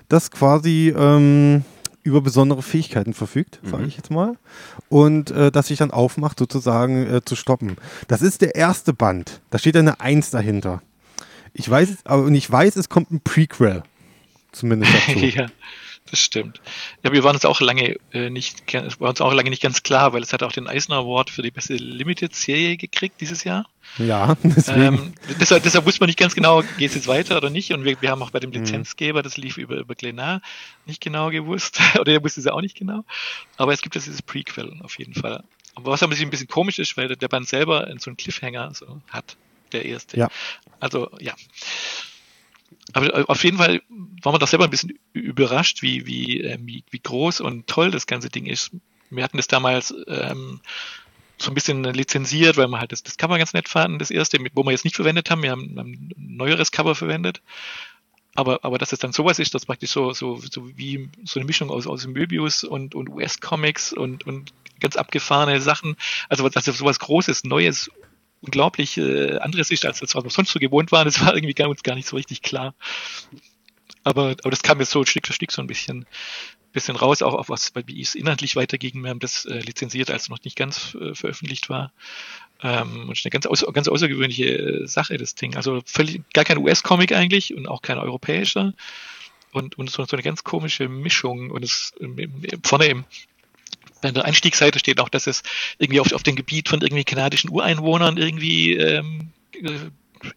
das 0.10 0.32
quasi 0.32 0.94
ähm, 0.96 1.64
über 2.04 2.20
besondere 2.20 2.62
Fähigkeiten 2.62 3.14
verfügt, 3.14 3.62
sage 3.64 3.84
mhm. 3.84 3.88
ich 3.88 3.96
jetzt 3.96 4.12
mal, 4.12 4.36
und 4.90 5.32
äh, 5.32 5.50
das 5.50 5.68
sich 5.68 5.78
dann 5.78 5.92
aufmacht, 5.92 6.40
sozusagen 6.40 7.08
äh, 7.08 7.22
zu 7.24 7.38
stoppen. 7.38 7.78
Das 8.10 8.22
ist 8.22 8.42
der 8.42 8.56
erste 8.56 8.92
Band. 8.92 9.40
Da 9.52 9.60
steht 9.60 9.78
eine 9.78 10.02
Eins 10.02 10.30
dahinter. 10.30 10.82
Ich 11.54 11.70
weiß, 11.70 12.00
aber 12.04 12.24
und 12.24 12.36
ich 12.36 12.52
weiß, 12.52 12.76
es 12.76 12.90
kommt 12.90 13.12
ein 13.12 13.22
Prequel, 13.22 13.84
zumindest 14.52 14.94
dazu. 14.94 15.20
ja 15.26 15.48
das 16.10 16.20
stimmt. 16.20 16.62
Ja, 17.04 17.12
wir 17.12 17.24
waren 17.24 17.36
uns 17.36 17.46
auch 17.46 17.62
lange 17.62 17.98
äh, 18.14 18.30
nicht, 18.30 18.72
war 19.00 19.10
uns 19.10 19.22
auch 19.22 19.34
lange 19.34 19.50
nicht 19.50 19.62
ganz 19.62 19.82
klar, 19.82 20.14
weil 20.14 20.22
es 20.22 20.34
hat 20.34 20.44
auch 20.44 20.52
den 20.52 20.68
Eisner 20.68 20.98
Award 20.98 21.32
für 21.32 21.42
die 21.42 21.50
beste 21.50 21.76
Limited-Serie 21.76 22.78
gekriegt 22.78 23.22
dieses 23.22 23.44
Jahr. 23.44 23.68
Ja, 23.98 24.36
deswegen. 24.44 24.82
Ähm, 24.82 25.14
deshalb, 25.40 25.64
deshalb 25.64 25.86
wusste 25.86 26.02
man 26.02 26.08
nicht 26.08 26.20
ganz 26.20 26.36
genau, 26.36 26.62
geht 26.78 26.90
es 26.90 26.96
jetzt 26.96 27.08
weiter 27.08 27.38
oder 27.38 27.50
nicht. 27.50 27.74
Und 27.74 27.86
wir, 27.86 28.00
wir 28.02 28.12
haben 28.12 28.22
auch 28.22 28.30
bei 28.30 28.40
dem 28.40 28.52
mhm. 28.52 28.58
Lizenzgeber, 28.58 29.24
das 29.24 29.38
lief 29.38 29.58
über, 29.58 29.78
über 29.78 29.96
Glenar, 29.96 30.42
nicht 30.86 31.02
genau 31.02 31.32
gewusst. 31.32 31.80
oder 31.96 32.06
der 32.06 32.24
wusste 32.24 32.40
es 32.40 32.48
auch 32.48 32.62
nicht 32.62 32.78
genau. 32.78 33.04
Aber 33.58 33.74
es 33.74 33.82
gibt 33.82 33.96
jetzt 33.96 34.06
dieses 34.06 34.22
Prequel 34.22 34.80
auf 34.84 35.00
jeden 35.00 35.16
Fall. 35.16 35.44
Aber 35.74 35.92
was 35.92 36.04
ein 36.04 36.10
bisschen 36.10 36.48
komisch 36.48 36.78
ist, 36.78 36.96
weil 36.98 37.16
der 37.16 37.28
Band 37.28 37.48
selber 37.48 37.88
so 37.98 38.10
einen 38.10 38.18
Cliffhanger 38.18 38.74
so 38.76 39.02
hat, 39.10 39.38
der 39.72 39.86
erste. 39.86 40.18
Ja. 40.18 40.30
Also, 40.80 41.10
ja 41.20 41.34
aber 42.94 43.14
äh, 43.14 43.26
auf 43.28 43.44
jeden 43.44 43.58
Fall 43.58 43.82
war 44.22 44.32
man 44.32 44.40
doch 44.40 44.48
selber 44.48 44.66
ein 44.66 44.70
bisschen 44.70 44.98
überrascht, 45.14 45.82
wie, 45.82 46.06
wie, 46.06 46.42
äh, 46.42 46.58
wie, 46.62 46.84
wie 46.90 47.00
groß 47.00 47.42
und 47.42 47.68
toll 47.68 47.92
das 47.92 48.08
ganze 48.08 48.30
Ding 48.30 48.46
ist. 48.46 48.72
Wir 49.10 49.24
hatten 49.24 49.38
das 49.38 49.48
damals 49.48 49.94
ähm, 50.08 50.60
so 51.38 51.52
ein 51.52 51.54
bisschen 51.54 51.84
lizenziert, 51.84 52.58
weil 52.58 52.68
wir 52.68 52.80
halt 52.80 52.92
das, 52.92 53.04
das 53.04 53.18
Cover 53.18 53.38
ganz 53.38 53.54
nett 53.54 53.70
fanden, 53.70 54.00
das 54.00 54.12
erste, 54.12 54.40
wo 54.54 54.64
wir 54.64 54.72
jetzt 54.72 54.86
nicht 54.86 54.96
verwendet 54.96 55.30
haben. 55.30 55.44
Wir 55.44 55.52
haben 55.52 55.78
ein 55.78 56.14
neueres 56.18 56.72
Cover 56.72 56.96
verwendet. 56.96 57.42
Aber, 58.36 58.60
aber 58.64 58.78
dass 58.78 58.92
es 58.92 59.00
dann 59.00 59.14
sowas 59.14 59.40
ist, 59.40 59.54
das 59.54 59.66
praktisch 59.66 59.92
so, 59.92 60.12
so, 60.12 60.38
so 60.38 60.78
wie 60.78 61.10
so 61.24 61.40
eine 61.40 61.46
Mischung 61.46 61.70
aus, 61.70 61.88
aus 61.88 62.06
Möbius 62.06 62.66
und, 62.66 62.94
und 62.94 63.10
US-Comics 63.10 63.94
und, 63.94 64.28
und 64.28 64.52
ganz 64.82 64.98
abgefahrene 64.98 65.62
Sachen. 65.62 65.96
Also, 66.28 66.48
dass 66.50 66.66
sowas 66.66 67.00
Großes, 67.00 67.46
Neues, 67.46 67.90
unglaublich 68.46 68.98
äh, 68.98 69.38
anderes 69.38 69.72
ist, 69.72 69.86
als 69.86 70.00
das, 70.00 70.16
was 70.16 70.24
wir 70.24 70.30
sonst 70.30 70.52
so 70.52 70.60
gewohnt 70.60 70.92
waren. 70.92 71.06
Das 71.06 71.20
war 71.22 71.36
irgendwie 71.36 71.54
gar, 71.54 71.70
uns 71.70 71.84
gar 71.84 71.96
nicht 71.96 72.08
so 72.08 72.16
richtig 72.16 72.42
klar. 72.42 72.76
Aber, 74.04 74.36
aber 74.42 74.52
das 74.52 74.62
kam 74.62 74.80
jetzt 74.80 74.92
so 74.92 75.04
Stück 75.04 75.28
für 75.28 75.34
Stück 75.34 75.52
so 75.52 75.62
ein 75.62 75.68
bisschen, 75.68 76.06
bisschen 76.72 76.96
raus, 76.96 77.22
auch 77.22 77.34
auf 77.34 77.50
was, 77.50 77.74
wie 77.88 78.02
es 78.02 78.16
inhaltlich 78.16 78.56
weiterging. 78.56 79.02
Wir 79.02 79.10
haben 79.10 79.20
das 79.20 79.46
äh, 79.46 79.60
lizenziert, 79.60 80.12
als 80.12 80.24
es 80.24 80.30
noch 80.30 80.44
nicht 80.44 80.56
ganz 80.56 80.96
äh, 80.96 81.16
veröffentlicht 81.16 81.70
war. 81.70 81.92
Ähm, 82.62 83.10
und 83.10 83.20
eine 83.24 83.32
ganz, 83.32 83.46
aus, 83.48 83.66
ganz 83.74 83.88
außergewöhnliche 83.88 84.46
äh, 84.46 84.88
Sache, 84.88 85.18
das 85.18 85.36
Ding. 85.36 85.56
Also 85.56 85.82
völlig, 85.86 86.22
gar 86.34 86.46
kein 86.46 86.60
US-Comic 86.60 87.14
eigentlich 87.14 87.56
und 87.56 87.68
auch 87.68 87.82
kein 87.82 87.98
europäischer. 87.98 88.74
Und, 89.52 89.78
und 89.78 89.90
so, 89.90 90.06
so 90.06 90.16
eine 90.16 90.24
ganz 90.24 90.44
komische 90.44 90.88
Mischung. 90.88 91.50
Und 91.50 91.64
es 91.64 91.94
vorne 92.64 92.86
im 92.86 93.06
an 94.02 94.14
der 94.14 94.26
Einstiegsseite 94.26 94.80
steht 94.80 95.00
auch, 95.00 95.10
dass 95.10 95.28
es 95.28 95.44
irgendwie 95.78 96.00
auf, 96.00 96.12
auf 96.14 96.24
dem 96.24 96.36
Gebiet 96.36 96.70
von 96.70 96.82
irgendwie 96.82 97.04
kanadischen 97.04 97.50
Ureinwohnern 97.50 98.18
irgendwie 98.18 98.74
ähm, 98.74 99.30
äh, 99.54 99.72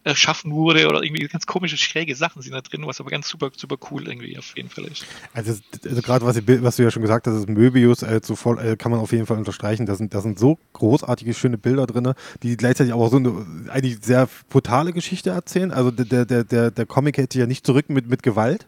erschaffen 0.03 0.51
wurde 0.51 0.87
oder 0.87 1.03
irgendwie 1.03 1.27
ganz 1.27 1.45
komische, 1.45 1.77
schräge 1.77 2.15
Sachen 2.15 2.41
sind 2.41 2.53
da 2.53 2.61
drin, 2.61 2.85
was 2.85 2.99
aber 2.99 3.09
ganz 3.09 3.27
super, 3.27 3.49
super 3.55 3.77
cool 3.89 4.07
irgendwie 4.07 4.37
auf 4.37 4.55
jeden 4.55 4.69
Fall 4.69 4.85
ist. 4.85 5.05
Also, 5.33 5.57
also 5.83 6.01
gerade 6.01 6.25
was, 6.25 6.35
was, 6.63 6.75
du 6.75 6.83
ja 6.83 6.91
schon 6.91 7.01
gesagt 7.01 7.27
hast, 7.27 7.35
ist 7.35 7.49
Möbius, 7.49 8.03
äh, 8.03 8.19
so 8.23 8.35
voll, 8.35 8.59
äh, 8.59 8.75
kann 8.75 8.91
man 8.91 8.99
auf 8.99 9.11
jeden 9.11 9.25
Fall 9.25 9.37
unterstreichen. 9.37 9.85
Da 9.85 9.95
sind, 9.95 10.13
da 10.13 10.21
sind 10.21 10.39
so 10.39 10.57
großartige, 10.73 11.33
schöne 11.33 11.57
Bilder 11.57 11.87
drin, 11.87 12.13
die 12.43 12.57
gleichzeitig 12.57 12.93
auch 12.93 13.09
so 13.09 13.17
eine 13.17 13.45
eigentlich 13.69 13.99
sehr 14.01 14.29
brutale 14.49 14.93
Geschichte 14.93 15.31
erzählen. 15.31 15.71
Also 15.71 15.91
der, 15.91 16.25
der, 16.25 16.43
der, 16.43 16.71
der 16.71 16.85
Comic 16.85 17.17
hält 17.17 17.33
sich 17.33 17.39
ja 17.39 17.47
nicht 17.47 17.65
zurück 17.65 17.89
mit, 17.89 18.07
mit 18.07 18.23
Gewalt 18.23 18.67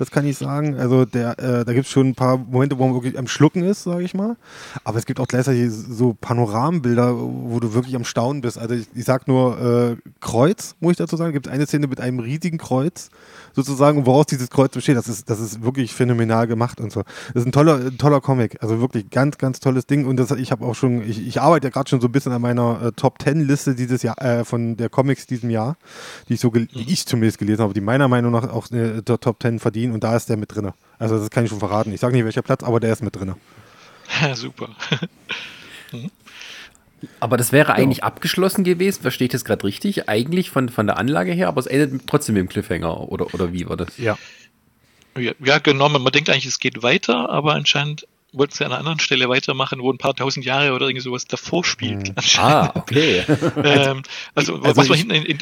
das 0.00 0.10
kann 0.10 0.26
ich 0.26 0.38
sagen. 0.38 0.76
Also 0.76 1.04
der, 1.04 1.38
äh, 1.38 1.62
da 1.62 1.74
gibt 1.74 1.84
es 1.84 1.92
schon 1.92 2.08
ein 2.08 2.14
paar 2.14 2.38
Momente, 2.38 2.78
wo 2.78 2.86
man 2.86 2.94
wirklich 2.94 3.18
am 3.18 3.28
Schlucken 3.28 3.62
ist, 3.64 3.82
sage 3.82 4.02
ich 4.02 4.14
mal. 4.14 4.36
Aber 4.82 4.98
es 4.98 5.04
gibt 5.04 5.20
auch 5.20 5.28
gleichzeitig 5.28 5.70
so 5.70 6.16
Panoramenbilder, 6.18 7.14
wo 7.18 7.60
du 7.60 7.74
wirklich 7.74 7.94
am 7.94 8.04
Staunen 8.04 8.40
bist. 8.40 8.56
Also 8.56 8.76
ich, 8.76 8.86
ich 8.94 9.04
sag 9.04 9.28
nur 9.28 9.60
äh, 9.60 9.96
Kreuz, 10.20 10.74
muss 10.80 10.92
ich 10.92 10.96
dazu 10.96 11.18
sagen. 11.18 11.32
Es 11.32 11.34
gibt 11.34 11.48
eine 11.48 11.66
Szene 11.66 11.86
mit 11.86 12.00
einem 12.00 12.18
riesigen 12.18 12.56
Kreuz, 12.56 13.10
sozusagen, 13.54 14.06
woraus 14.06 14.26
dieses 14.26 14.50
Kreuz 14.50 14.72
besteht. 14.72 14.96
Das 14.96 15.08
ist, 15.08 15.28
das 15.30 15.40
ist 15.40 15.62
wirklich 15.62 15.94
phänomenal 15.94 16.46
gemacht 16.46 16.80
und 16.80 16.92
so. 16.92 17.02
Das 17.34 17.42
ist 17.42 17.46
ein 17.46 17.52
toller, 17.52 17.76
ein 17.76 17.98
toller 17.98 18.20
Comic. 18.20 18.62
Also 18.62 18.80
wirklich 18.80 19.10
ganz, 19.10 19.38
ganz 19.38 19.60
tolles 19.60 19.86
Ding. 19.86 20.06
Und 20.06 20.16
das, 20.16 20.30
ich 20.32 20.52
habe 20.52 20.64
auch 20.64 20.74
schon, 20.74 21.02
ich, 21.02 21.26
ich 21.26 21.40
arbeite 21.40 21.68
ja 21.68 21.70
gerade 21.70 21.88
schon 21.88 22.00
so 22.00 22.08
ein 22.08 22.12
bisschen 22.12 22.32
an 22.32 22.42
meiner 22.42 22.82
äh, 22.82 22.92
Top 22.92 23.18
Ten 23.18 23.46
Liste 23.46 23.74
dieses 23.74 24.02
Jahr, 24.02 24.20
äh, 24.22 24.44
von 24.44 24.76
der 24.76 24.88
Comics 24.88 25.26
diesem 25.26 25.50
Jahr, 25.50 25.76
die 26.28 26.34
ich 26.34 26.40
so, 26.40 26.50
die 26.50 26.68
ich 26.72 27.06
zumindest 27.06 27.38
gelesen 27.38 27.62
habe, 27.62 27.74
die 27.74 27.80
meiner 27.80 28.08
Meinung 28.08 28.32
nach 28.32 28.48
auch 28.50 28.70
eine 28.70 29.04
Top 29.04 29.40
Ten 29.40 29.58
verdienen. 29.58 29.92
Und 29.92 30.04
da 30.04 30.16
ist 30.16 30.28
der 30.28 30.36
mit 30.36 30.54
drin. 30.54 30.70
Also 30.98 31.18
das 31.18 31.30
kann 31.30 31.44
ich 31.44 31.50
schon 31.50 31.60
verraten. 31.60 31.92
Ich 31.92 32.00
sage 32.00 32.14
nicht 32.14 32.24
welcher 32.24 32.42
Platz, 32.42 32.62
aber 32.62 32.80
der 32.80 32.92
ist 32.92 33.02
mit 33.02 33.16
drin. 33.16 33.34
Super. 34.34 34.68
mhm. 35.92 36.10
Aber 37.18 37.36
das 37.36 37.52
wäre 37.52 37.74
eigentlich 37.74 37.98
ja. 37.98 38.04
abgeschlossen 38.04 38.64
gewesen, 38.64 39.02
verstehe 39.02 39.26
ich 39.26 39.32
das 39.32 39.44
gerade 39.44 39.64
richtig? 39.64 40.08
Eigentlich 40.08 40.50
von, 40.50 40.68
von 40.68 40.86
der 40.86 40.98
Anlage 40.98 41.32
her, 41.32 41.48
aber 41.48 41.60
es 41.60 41.66
endet 41.66 42.06
trotzdem 42.06 42.34
mit 42.34 42.42
dem 42.42 42.48
Cliffhanger, 42.48 43.10
oder, 43.10 43.32
oder 43.34 43.52
wie 43.52 43.68
war 43.68 43.76
das? 43.76 43.96
Ja. 43.98 44.18
Ja, 45.18 45.58
genau. 45.58 45.88
Man 45.88 46.12
denkt 46.12 46.30
eigentlich, 46.30 46.46
es 46.46 46.60
geht 46.60 46.82
weiter, 46.82 47.30
aber 47.30 47.54
anscheinend 47.54 48.06
wollten 48.32 48.54
sie 48.54 48.64
an 48.64 48.70
einer 48.70 48.78
anderen 48.78 49.00
Stelle 49.00 49.28
weitermachen, 49.28 49.80
wo 49.80 49.92
ein 49.92 49.98
paar 49.98 50.14
tausend 50.14 50.44
Jahre 50.44 50.72
oder 50.72 50.86
irgendwie 50.86 51.02
sowas 51.02 51.24
davor 51.24 51.64
spielt. 51.64 52.08
Hm. 52.08 52.14
Ah, 52.36 52.70
okay. 52.74 53.24
ähm, 53.64 54.02
also, 54.34 54.56
also, 54.56 54.76
was 54.76 54.88
wir 54.88 54.96
hinten 54.96 55.14
in, 55.14 55.24
in, 55.24 55.38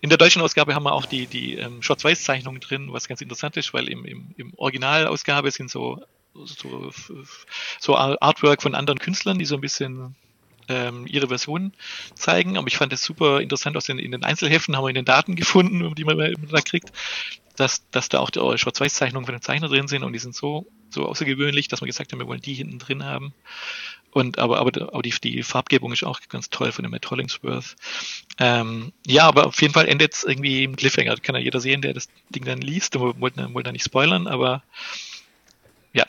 in, 0.00 0.08
der 0.08 0.18
deutschen 0.18 0.40
Ausgabe 0.40 0.74
haben 0.74 0.84
wir 0.84 0.92
auch 0.92 1.06
die, 1.06 1.26
die 1.26 1.56
ähm, 1.56 1.82
Schwarz-Weiß-Zeichnungen 1.82 2.60
drin, 2.60 2.92
was 2.92 3.08
ganz 3.08 3.20
interessant 3.20 3.56
ist, 3.56 3.74
weil 3.74 3.88
im, 3.88 4.04
im, 4.04 4.34
im 4.36 4.54
Originalausgabe 4.56 5.50
sind 5.50 5.70
so, 5.70 6.02
so, 6.44 6.92
so 7.80 7.96
Artwork 7.96 8.62
von 8.62 8.74
anderen 8.74 9.00
Künstlern, 9.00 9.38
die 9.38 9.44
so 9.44 9.56
ein 9.56 9.60
bisschen 9.60 10.14
ähm, 10.70 11.06
ihre 11.06 11.28
Version 11.28 11.72
zeigen. 12.14 12.56
Aber 12.56 12.68
ich 12.68 12.76
fand 12.76 12.92
es 12.92 13.02
super 13.02 13.40
interessant, 13.40 13.76
aus 13.76 13.84
den, 13.84 13.98
in 13.98 14.12
den 14.12 14.24
Einzelheften 14.24 14.76
haben 14.76 14.84
wir 14.84 14.88
in 14.88 14.94
den 14.94 15.04
Daten 15.04 15.36
gefunden, 15.36 15.94
die 15.94 16.04
man 16.04 16.16
da 16.16 16.60
kriegt, 16.60 16.92
dass, 17.56 17.88
dass 17.90 18.08
da 18.08 18.20
auch 18.20 18.30
die 18.30 18.38
Schwarz-Weiß-Zeichnungen 18.38 19.26
von 19.26 19.34
den 19.34 19.42
Zeichner 19.42 19.68
drin 19.68 19.88
sind 19.88 20.04
und 20.04 20.12
die 20.12 20.18
sind 20.18 20.34
so, 20.34 20.66
so 20.88 21.06
außergewöhnlich, 21.06 21.68
dass 21.68 21.82
wir 21.82 21.86
gesagt 21.86 22.12
haben, 22.12 22.20
wir 22.20 22.26
wollen 22.26 22.40
die 22.40 22.54
hinten 22.54 22.78
drin 22.78 23.04
haben. 23.04 23.34
Und 24.12 24.38
aber, 24.38 24.58
aber, 24.58 24.82
aber 24.92 25.02
die, 25.02 25.14
die 25.22 25.42
Farbgebung 25.42 25.92
ist 25.92 26.02
auch 26.02 26.20
ganz 26.28 26.50
toll 26.50 26.72
von 26.72 26.82
dem 26.82 26.90
Matt 26.90 27.08
Hollingsworth. 27.10 27.76
Ähm, 28.38 28.92
ja, 29.06 29.28
aber 29.28 29.46
auf 29.46 29.60
jeden 29.60 29.74
Fall 29.74 29.86
endet 29.86 30.14
es 30.14 30.24
irgendwie 30.24 30.64
im 30.64 30.74
Cliffhanger. 30.74 31.10
Das 31.10 31.22
kann 31.22 31.36
ja 31.36 31.40
jeder 31.40 31.60
sehen, 31.60 31.82
der 31.82 31.94
das 31.94 32.08
Ding 32.30 32.44
dann 32.44 32.60
liest. 32.60 32.94
Wir 32.98 33.20
wollten 33.20 33.54
da 33.62 33.72
nicht 33.72 33.84
spoilern, 33.84 34.26
aber 34.26 34.64
ja. 35.92 36.06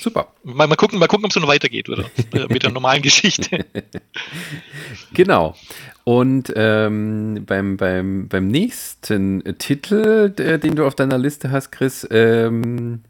Super. 0.00 0.32
Mal, 0.42 0.66
mal 0.66 0.76
gucken, 0.76 0.98
mal 0.98 1.06
gucken, 1.06 1.24
ob 1.24 1.30
es 1.30 1.36
noch 1.40 1.48
weitergeht 1.48 1.88
oder 1.88 2.04
mit 2.48 2.62
der 2.62 2.70
normalen 2.72 3.02
Geschichte. 3.02 3.64
genau. 5.14 5.54
Und 6.04 6.52
ähm, 6.56 7.44
beim, 7.46 7.76
beim, 7.76 8.26
beim 8.28 8.48
nächsten 8.48 9.44
Titel, 9.58 10.30
der, 10.30 10.58
den 10.58 10.74
du 10.74 10.84
auf 10.84 10.96
deiner 10.96 11.18
Liste 11.18 11.52
hast, 11.52 11.70
Chris, 11.70 12.06
ähm, 12.10 13.02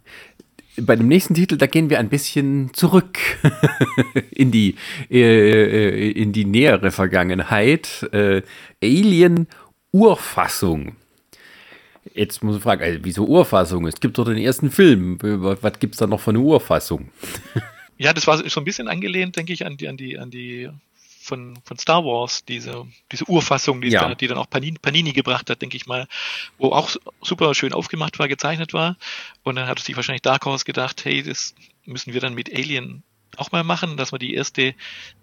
bei 0.77 0.97
dem 0.97 1.09
nächsten 1.09 1.35
Titel, 1.35 1.57
da 1.57 1.67
gehen 1.67 1.91
wir 1.91 1.99
ein 1.99 2.09
bisschen 2.09 2.73
zurück 2.75 3.19
in 4.31 4.51
die 4.51 4.77
äh, 5.11 6.11
in 6.11 6.33
die 6.33 6.45
nähere 6.45 6.91
Vergangenheit. 6.91 8.09
Äh, 8.13 8.43
Alien 8.83 9.49
Urfassung. 9.93 10.97
Jetzt 12.15 12.43
muss 12.43 12.57
ich 12.57 12.63
fragen, 12.63 12.83
also, 12.83 12.99
wieso 13.03 13.25
Urfassung? 13.27 13.87
Es 13.87 14.01
gibt 14.01 14.19
doch 14.19 14.25
den 14.25 14.39
ersten 14.39 14.71
Film. 14.71 15.19
Was 15.21 15.79
gibt 15.79 15.95
es 15.95 15.99
da 15.99 16.07
noch 16.07 16.21
für 16.21 16.31
eine 16.31 16.41
Urfassung? 16.41 17.11
Ja, 17.99 18.13
das 18.13 18.27
war 18.27 18.39
so 18.49 18.61
ein 18.61 18.65
bisschen 18.65 18.89
angelehnt, 18.89 19.37
denke 19.37 19.53
ich, 19.53 19.65
an 19.65 19.77
die, 19.77 19.87
an 19.87 19.97
die, 19.97 20.19
an 20.19 20.31
die 20.31 20.69
von, 21.23 21.57
von 21.65 21.79
Star 21.79 22.05
Wars, 22.05 22.45
diese, 22.45 22.87
diese 23.13 23.29
Urfassung, 23.29 23.81
die, 23.81 23.89
ja. 23.89 24.09
da, 24.09 24.15
die 24.15 24.27
dann 24.27 24.39
auch 24.39 24.51
Panini, 24.51 24.79
Panini 24.81 25.13
gebracht 25.13 25.49
hat, 25.49 25.63
denke 25.63 25.77
ich 25.77 25.87
mal, 25.87 26.09
wo 26.59 26.73
auch 26.73 26.91
super 27.21 27.55
schön 27.55 27.73
aufgemacht 27.73 28.19
war, 28.19 28.29
gezeichnet 28.29 28.73
war. 28.73 28.97
Und 29.45 29.55
dann 29.55 29.69
hat 29.69 29.79
sich 29.79 29.95
wahrscheinlich 29.95 30.23
Dark 30.23 30.45
Horse 30.45 30.65
gedacht, 30.65 31.05
hey, 31.05 31.23
das 31.23 31.55
müssen 31.85 32.13
wir 32.13 32.21
dann 32.21 32.35
mit 32.35 32.53
Alien 32.53 33.05
auch 33.37 33.53
mal 33.53 33.63
machen, 33.63 33.97
dass 33.97 34.11
man 34.11 34.19
die 34.19 34.35
erste 34.35 34.75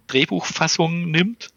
Drehbuchfassung 0.08 1.12
nimmt, 1.12 1.50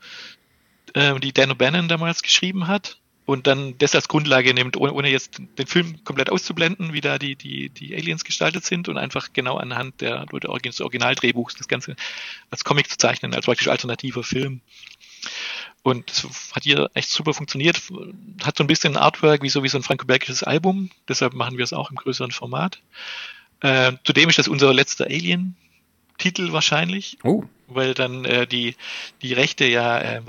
äh, 0.95 1.19
die 1.21 1.33
Dan 1.33 1.53
O'Bannon 1.53 1.87
damals 1.87 2.23
geschrieben 2.23 2.67
hat 2.67 2.99
und 3.25 3.47
dann 3.47 3.79
das 3.79 3.95
als 3.95 4.09
Grundlage 4.09 4.53
nimmt, 4.53 4.77
ohne, 4.77 4.93
ohne 4.93 5.09
jetzt 5.09 5.41
den 5.59 5.67
Film 5.67 6.03
komplett 6.05 6.31
auszublenden, 6.31 6.93
wie 6.93 7.01
da 7.01 7.19
die, 7.19 7.37
die, 7.37 7.69
die 7.69 7.95
Aliens 7.95 8.25
gestaltet 8.25 8.65
sind 8.65 8.89
und 8.89 8.99
einfach 8.99 9.33
genau 9.33 9.57
anhand 9.57 10.01
der, 10.01 10.27
der 10.27 10.59
des 10.59 10.81
Originaldrehbuchs 10.81 11.55
das 11.55 11.69
Ganze 11.69 11.95
als 12.51 12.65
Comic 12.65 12.91
zu 12.91 12.99
zeichnen, 12.99 13.35
als 13.35 13.47
praktisch 13.47 13.69
alternativer 13.69 14.25
Film. 14.25 14.61
Und 15.83 16.11
das 16.11 16.53
hat 16.53 16.63
hier 16.65 16.91
echt 16.95 17.11
super 17.11 17.35
funktioniert. 17.35 17.81
Hat 18.43 18.57
so 18.57 18.65
ein 18.65 18.69
bisschen 18.69 18.97
Artwork 18.97 19.43
wie 19.43 19.49
so, 19.49 19.63
wie 19.63 19.69
so 19.69 19.79
ein 19.79 19.83
franco-belgisches 19.83 20.43
Album. 20.43 20.91
Deshalb 21.09 21.35
machen 21.35 21.59
wir 21.59 21.65
es 21.65 21.73
auch 21.73 21.91
im 21.91 21.97
größeren 21.97 22.31
Format. 22.31 22.81
Äh, 23.61 23.93
zudem 24.05 24.29
ist 24.29 24.39
das 24.39 24.49
unser 24.49 24.73
letzter 24.73 25.07
Alien 25.07 25.57
Titel 26.19 26.53
wahrscheinlich, 26.53 27.19
oh. 27.25 27.45
weil 27.67 27.95
dann 27.95 28.25
äh, 28.25 28.47
die, 28.47 28.77
die 29.23 29.33
Rechte 29.33 29.65
ja 29.65 29.99
äh, 30.01 30.23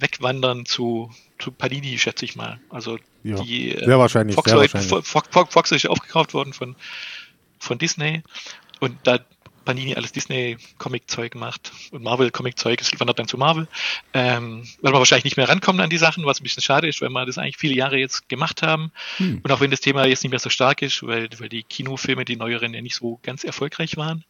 wegwandern 0.00 0.66
zu, 0.66 1.12
zu 1.38 1.50
Panini, 1.52 1.98
schätze 1.98 2.24
ich 2.24 2.36
mal. 2.36 2.60
Also 2.70 2.98
ja. 3.22 3.42
die 3.42 3.72
äh, 3.72 3.84
sehr 3.84 3.98
wahrscheinlich, 3.98 4.34
Fox, 4.34 4.50
sehr 4.50 4.58
wahrscheinlich. 4.58 4.90
Fox, 4.90 5.28
Fox, 5.30 5.52
Fox 5.52 5.72
ist 5.72 5.86
aufgekauft 5.88 6.34
worden 6.34 6.52
von, 6.52 6.76
von 7.58 7.78
Disney 7.78 8.22
Und 8.80 8.98
da 9.04 9.20
Panini 9.66 9.94
alles 9.96 10.12
Disney-Comic-Zeug 10.12 11.34
macht 11.34 11.72
und 11.90 12.02
Marvel-Comic-Zeug, 12.02 12.80
es 12.80 12.98
wandert 12.98 13.18
dann 13.18 13.28
zu 13.28 13.36
Marvel, 13.36 13.68
ähm, 14.14 14.66
weil 14.80 14.92
wir 14.92 14.98
wahrscheinlich 14.98 15.24
nicht 15.24 15.36
mehr 15.36 15.48
rankommen 15.48 15.82
an 15.82 15.90
die 15.90 15.98
Sachen, 15.98 16.24
was 16.24 16.40
ein 16.40 16.44
bisschen 16.44 16.62
schade 16.62 16.88
ist, 16.88 17.02
weil 17.02 17.10
wir 17.10 17.26
das 17.26 17.36
eigentlich 17.36 17.58
viele 17.58 17.74
Jahre 17.74 17.98
jetzt 17.98 18.28
gemacht 18.30 18.62
haben. 18.62 18.92
Hm. 19.18 19.40
Und 19.42 19.52
auch 19.52 19.60
wenn 19.60 19.70
das 19.70 19.80
Thema 19.80 20.06
jetzt 20.06 20.22
nicht 20.22 20.30
mehr 20.30 20.38
so 20.38 20.48
stark 20.48 20.80
ist, 20.80 21.02
weil, 21.02 21.28
weil 21.38 21.50
die 21.50 21.64
Kinofilme, 21.64 22.24
die 22.24 22.36
neueren, 22.36 22.72
ja 22.72 22.80
nicht 22.80 22.94
so 22.94 23.18
ganz 23.22 23.44
erfolgreich 23.44 23.96
waren. 23.96 24.24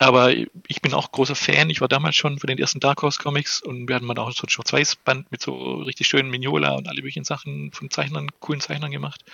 Aber 0.00 0.32
ich 0.32 0.80
bin 0.80 0.94
auch 0.94 1.10
großer 1.10 1.34
Fan. 1.34 1.70
Ich 1.70 1.80
war 1.80 1.88
damals 1.88 2.14
schon 2.14 2.38
für 2.38 2.46
den 2.46 2.58
ersten 2.58 2.78
Dark 2.78 3.02
Horse 3.02 3.18
Comics 3.18 3.60
und 3.60 3.88
wir 3.88 3.96
hatten 3.96 4.06
mal 4.06 4.16
auch 4.18 4.30
so 4.30 4.44
ein 4.44 4.48
Schwarz-Weiß-Band 4.48 5.30
mit 5.32 5.42
so 5.42 5.78
richtig 5.78 6.06
schönen 6.06 6.30
Mignola 6.30 6.76
und 6.76 6.86
alle 6.86 7.02
möglichen 7.02 7.24
Sachen 7.24 7.72
von 7.72 7.90
Zeichnern, 7.90 8.28
coolen 8.38 8.60
Zeichnern 8.60 8.92
gemacht. 8.92 9.24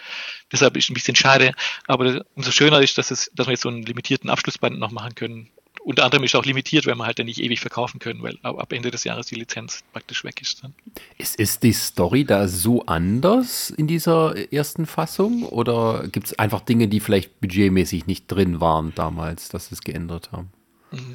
Deshalb 0.52 0.76
ist 0.76 0.84
es 0.84 0.90
ein 0.90 0.94
bisschen 0.94 1.16
schade. 1.16 1.52
Aber 1.86 2.24
umso 2.34 2.50
schöner 2.50 2.80
ist, 2.80 2.96
dass 2.96 3.10
es, 3.10 3.30
dass 3.34 3.46
wir 3.46 3.52
jetzt 3.52 3.62
so 3.62 3.68
einen 3.68 3.82
limitierten 3.82 4.30
Abschlussband 4.30 4.78
noch 4.78 4.90
machen 4.90 5.14
können. 5.14 5.50
Unter 5.84 6.04
anderem 6.04 6.24
ist 6.24 6.34
auch 6.34 6.46
limitiert, 6.46 6.86
weil 6.86 6.94
wir 6.94 7.04
halt 7.04 7.18
dann 7.18 7.26
nicht 7.26 7.42
ewig 7.42 7.60
verkaufen 7.60 7.98
können, 7.98 8.22
weil 8.22 8.38
ab 8.42 8.72
Ende 8.72 8.90
des 8.90 9.04
Jahres 9.04 9.26
die 9.26 9.34
Lizenz 9.34 9.84
praktisch 9.92 10.24
weg 10.24 10.40
ist 10.40 10.64
dann. 10.64 10.74
Ist, 11.18 11.36
ist 11.36 11.62
die 11.62 11.74
Story 11.74 12.24
da 12.24 12.48
so 12.48 12.86
anders 12.86 13.68
in 13.68 13.86
dieser 13.86 14.50
ersten 14.50 14.86
Fassung? 14.86 15.42
Oder 15.42 16.08
gibt 16.08 16.28
es 16.28 16.38
einfach 16.38 16.62
Dinge, 16.62 16.88
die 16.88 17.00
vielleicht 17.00 17.38
budgetmäßig 17.40 18.06
nicht 18.06 18.28
drin 18.28 18.62
waren 18.62 18.94
damals, 18.94 19.50
dass 19.50 19.68
sie 19.68 19.74
es 19.74 19.82
geändert 19.82 20.32
haben? 20.32 20.48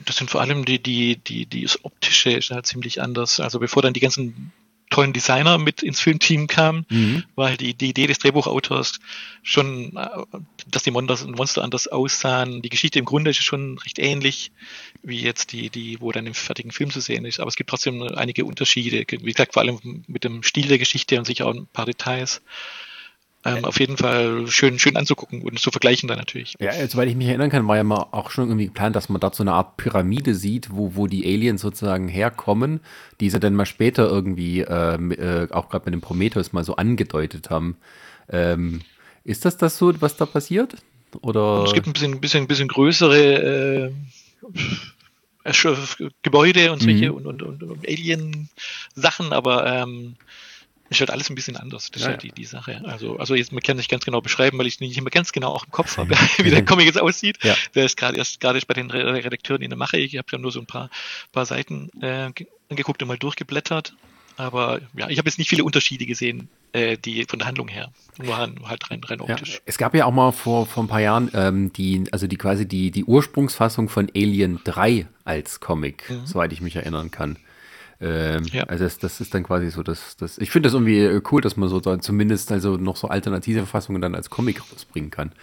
Das 0.06 0.18
sind 0.18 0.30
vor 0.30 0.42
allem 0.42 0.66
die, 0.66 0.82
die, 0.82 1.18
die, 1.18 1.48
die 1.48 1.64
das 1.64 1.84
Optische 1.84 2.32
ist 2.32 2.52
halt 2.52 2.68
ziemlich 2.68 3.02
anders. 3.02 3.40
Also 3.40 3.60
bevor 3.60 3.82
dann 3.82 3.94
die 3.94 4.00
ganzen 4.00 4.52
tollen 4.90 5.14
Designer 5.14 5.58
mit 5.58 5.84
ins 5.84 6.00
Filmteam 6.00 6.48
kamen, 6.48 6.86
mhm. 6.90 7.24
halt 7.38 7.62
die, 7.62 7.74
die 7.74 7.90
Idee 7.90 8.08
des 8.08 8.20
Drehbuchautors 8.20 9.00
schon, 9.44 9.96
äh, 9.96 10.08
dass 10.68 10.84
die 10.84 10.92
Monster, 10.92 11.28
Monster 11.28 11.64
anders 11.64 11.88
aussahen. 11.88 12.62
Die 12.62 12.70
Geschichte 12.70 13.00
im 13.00 13.06
Grunde 13.06 13.32
ist 13.32 13.44
schon 13.44 13.78
recht 13.80 14.00
ähnlich 14.00 14.52
wie 15.04 15.22
jetzt 15.22 15.52
die, 15.52 15.70
die, 15.70 16.02
wo 16.02 16.12
dann 16.12 16.26
im 16.26 16.34
fertigen 16.34 16.72
Film 16.72 16.92
zu 16.92 17.00
sehen 17.00 17.26
ist. 17.26 17.40
Aber 17.40 17.50
es 17.50 17.56
gibt 17.56 17.70
trotzdem 17.70 18.02
einige 18.02 18.46
Unterschiede. 18.46 19.06
Wie 19.10 19.32
gesagt, 19.32 19.54
vor 19.54 19.62
allem 19.62 20.04
mit 20.08 20.24
dem 20.24 20.44
Stil 20.44 20.68
der 20.68 20.80
Geschichte 20.80 21.18
und 21.18 21.26
sicher 21.26 21.46
auch 21.46 21.54
ein 21.54 21.68
paar 21.68 21.86
Details. 21.86 22.42
Ähm, 23.46 23.64
auf 23.64 23.80
jeden 23.80 23.96
Fall 23.96 24.48
schön, 24.48 24.80
schön 24.80 24.98
anzugucken 24.98 25.44
und 25.44 25.58
zu 25.60 25.72
vergleichen 25.72 26.10
dann 26.10 26.18
natürlich. 26.18 26.56
Ja, 26.60 26.74
soweit 26.88 27.08
ich 27.08 27.16
mich 27.16 27.28
erinnern 27.28 27.50
kann, 27.50 27.68
war 27.70 27.78
ja 27.78 27.86
mal 27.86 28.08
auch 28.12 28.32
schon 28.32 28.46
irgendwie 28.50 28.66
geplant, 28.66 28.98
dass 28.98 29.08
man 29.08 29.22
dort 29.22 29.34
so 29.34 29.44
eine 29.44 29.54
Art 29.54 29.78
Pyramide 29.78 30.36
sieht, 30.36 30.70
wo, 30.72 30.96
wo 30.96 31.08
die 31.08 31.26
Aliens 31.26 31.62
sozusagen 31.62 32.10
herkommen, 32.10 32.82
die 33.22 33.30
sie 33.30 33.40
dann 33.40 33.56
mal 33.56 33.66
später 33.66 34.10
irgendwie 34.10 34.62
ähm, 34.62 35.12
äh, 35.12 35.48
auch 35.52 35.70
gerade 35.70 35.86
mit 35.86 35.94
dem 35.94 36.02
Prometheus 36.02 36.52
mal 36.52 36.66
so 36.66 36.76
angedeutet 36.76 37.50
haben. 37.50 37.78
Ähm, 38.30 38.82
ist 39.24 39.46
das 39.46 39.56
das 39.56 39.78
so, 39.78 39.94
was 40.02 40.18
da 40.18 40.26
passiert? 40.26 40.76
Oder? 41.22 41.64
Es 41.66 41.74
gibt 41.74 41.88
ein 41.88 41.94
bisschen, 41.94 42.20
bisschen, 42.20 42.48
bisschen 42.48 42.68
größere 42.68 43.92
äh, 45.46 45.52
Gebäude 46.24 46.74
und 46.74 46.82
solche 46.82 47.10
mhm. 47.10 47.16
und, 47.16 47.26
und, 47.26 47.42
und, 47.42 47.64
und 47.64 47.88
Alien-Sachen, 47.88 49.32
aber 49.32 49.66
ähm, 49.66 50.16
ist 50.90 51.00
halt 51.00 51.12
alles 51.12 51.30
ein 51.30 51.36
bisschen 51.36 51.56
anders. 51.56 51.92
Das 51.92 52.02
ja, 52.02 52.08
ist 52.08 52.12
halt 52.14 52.24
die, 52.24 52.32
die 52.32 52.46
Sache. 52.46 52.82
Also, 52.86 53.18
also 53.18 53.36
jetzt, 53.36 53.52
man 53.52 53.62
kann 53.62 53.78
nicht 53.78 53.90
ganz 53.90 54.06
genau 54.06 54.22
beschreiben, 54.22 54.58
weil 54.58 54.68
ich 54.68 54.80
nicht 54.80 54.98
immer 54.98 55.10
ganz 55.10 55.32
genau 55.32 55.50
auch 55.50 55.66
im 55.66 55.72
Kopf 55.72 55.98
habe, 55.98 56.16
wie 56.38 56.50
der 56.50 56.66
Comic 56.66 56.86
jetzt 56.86 57.00
aussieht. 57.00 57.38
Ja. 57.44 57.56
Der 57.76 57.86
ist 57.86 57.98
gerade 57.98 58.18
erst 58.18 58.40
gerade 58.40 58.60
bei 58.68 58.74
den 58.74 58.92
Redakteuren 58.92 59.62
in 59.62 59.70
der 59.70 59.78
Mache. 59.78 59.98
Ich 59.98 60.18
habe 60.18 60.28
ja 60.32 60.38
nur 60.38 60.52
so 60.52 60.60
ein 60.60 60.66
paar, 60.66 60.90
paar 61.32 61.46
Seiten 61.46 61.90
äh, 62.02 62.32
angeguckt 62.70 63.02
und 63.02 63.08
mal 63.08 63.18
durchgeblättert. 63.18 63.94
Aber 64.40 64.80
ja, 64.96 65.10
ich 65.10 65.18
habe 65.18 65.28
jetzt 65.28 65.38
nicht 65.38 65.50
viele 65.50 65.66
Unterschiede 65.66 66.06
gesehen, 66.06 66.48
äh, 66.72 66.98
die 66.98 67.26
von 67.26 67.40
der 67.40 67.48
Handlung 67.50 67.68
her. 67.68 67.92
Nur 68.18 68.38
halt 68.38 68.90
rein, 68.90 69.02
rein 69.04 69.20
optisch. 69.20 69.56
Ja, 69.56 69.60
es 69.66 69.78
gab 69.78 69.94
ja 69.94 70.06
auch 70.06 70.14
mal 70.14 70.32
vor, 70.32 70.66
vor 70.66 70.84
ein 70.84 70.88
paar 70.88 71.02
Jahren 71.02 71.30
ähm, 71.34 71.74
die, 71.74 72.06
also 72.14 72.26
die 72.26 72.38
quasi 72.38 72.66
die, 72.66 72.90
die 72.90 73.04
Ursprungsfassung 73.04 73.90
von 73.90 74.10
Alien 74.16 74.62
3 74.64 75.08
als 75.26 75.60
Comic, 75.60 76.10
mhm. 76.10 76.26
soweit 76.26 76.54
ich 76.54 76.62
mich 76.62 76.78
erinnern 76.78 77.12
kann. 77.12 77.38
Ähm, 78.02 78.46
ja. 78.46 78.64
Also 78.64 78.86
das, 78.86 78.98
das, 78.98 79.20
ist 79.20 79.34
dann 79.34 79.44
quasi 79.44 79.70
so, 79.70 79.84
dass 79.84 80.16
das. 80.16 80.38
Ich 80.38 80.52
finde 80.52 80.68
das 80.68 80.74
irgendwie 80.74 81.00
äh, 81.00 81.22
cool, 81.32 81.42
dass 81.42 81.58
man 81.58 81.68
so 81.68 81.80
dann 81.80 82.02
zumindest 82.02 82.52
also 82.52 82.78
noch 82.78 82.96
so 82.96 83.10
alternative 83.10 83.60
Verfassungen 83.60 84.02
dann 84.02 84.16
als 84.16 84.30
Comic 84.30 84.62
rausbringen 84.72 85.12
kann. 85.12 85.34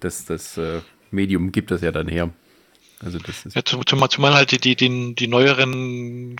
Das, 0.00 0.24
das 0.24 0.58
äh, 0.58 0.80
Medium 1.10 1.52
gibt 1.52 1.70
das 1.70 1.82
ja 1.82 1.92
dann 1.92 2.08
her. 2.08 2.30
Also 3.00 3.18
das 3.18 3.46
ist 3.46 3.54
ja, 3.54 3.62
zumal, 3.64 4.08
zumal 4.08 4.34
halt 4.34 4.50
die, 4.50 4.58
die, 4.58 4.76
die, 4.76 5.14
die 5.14 5.28
neueren 5.28 6.36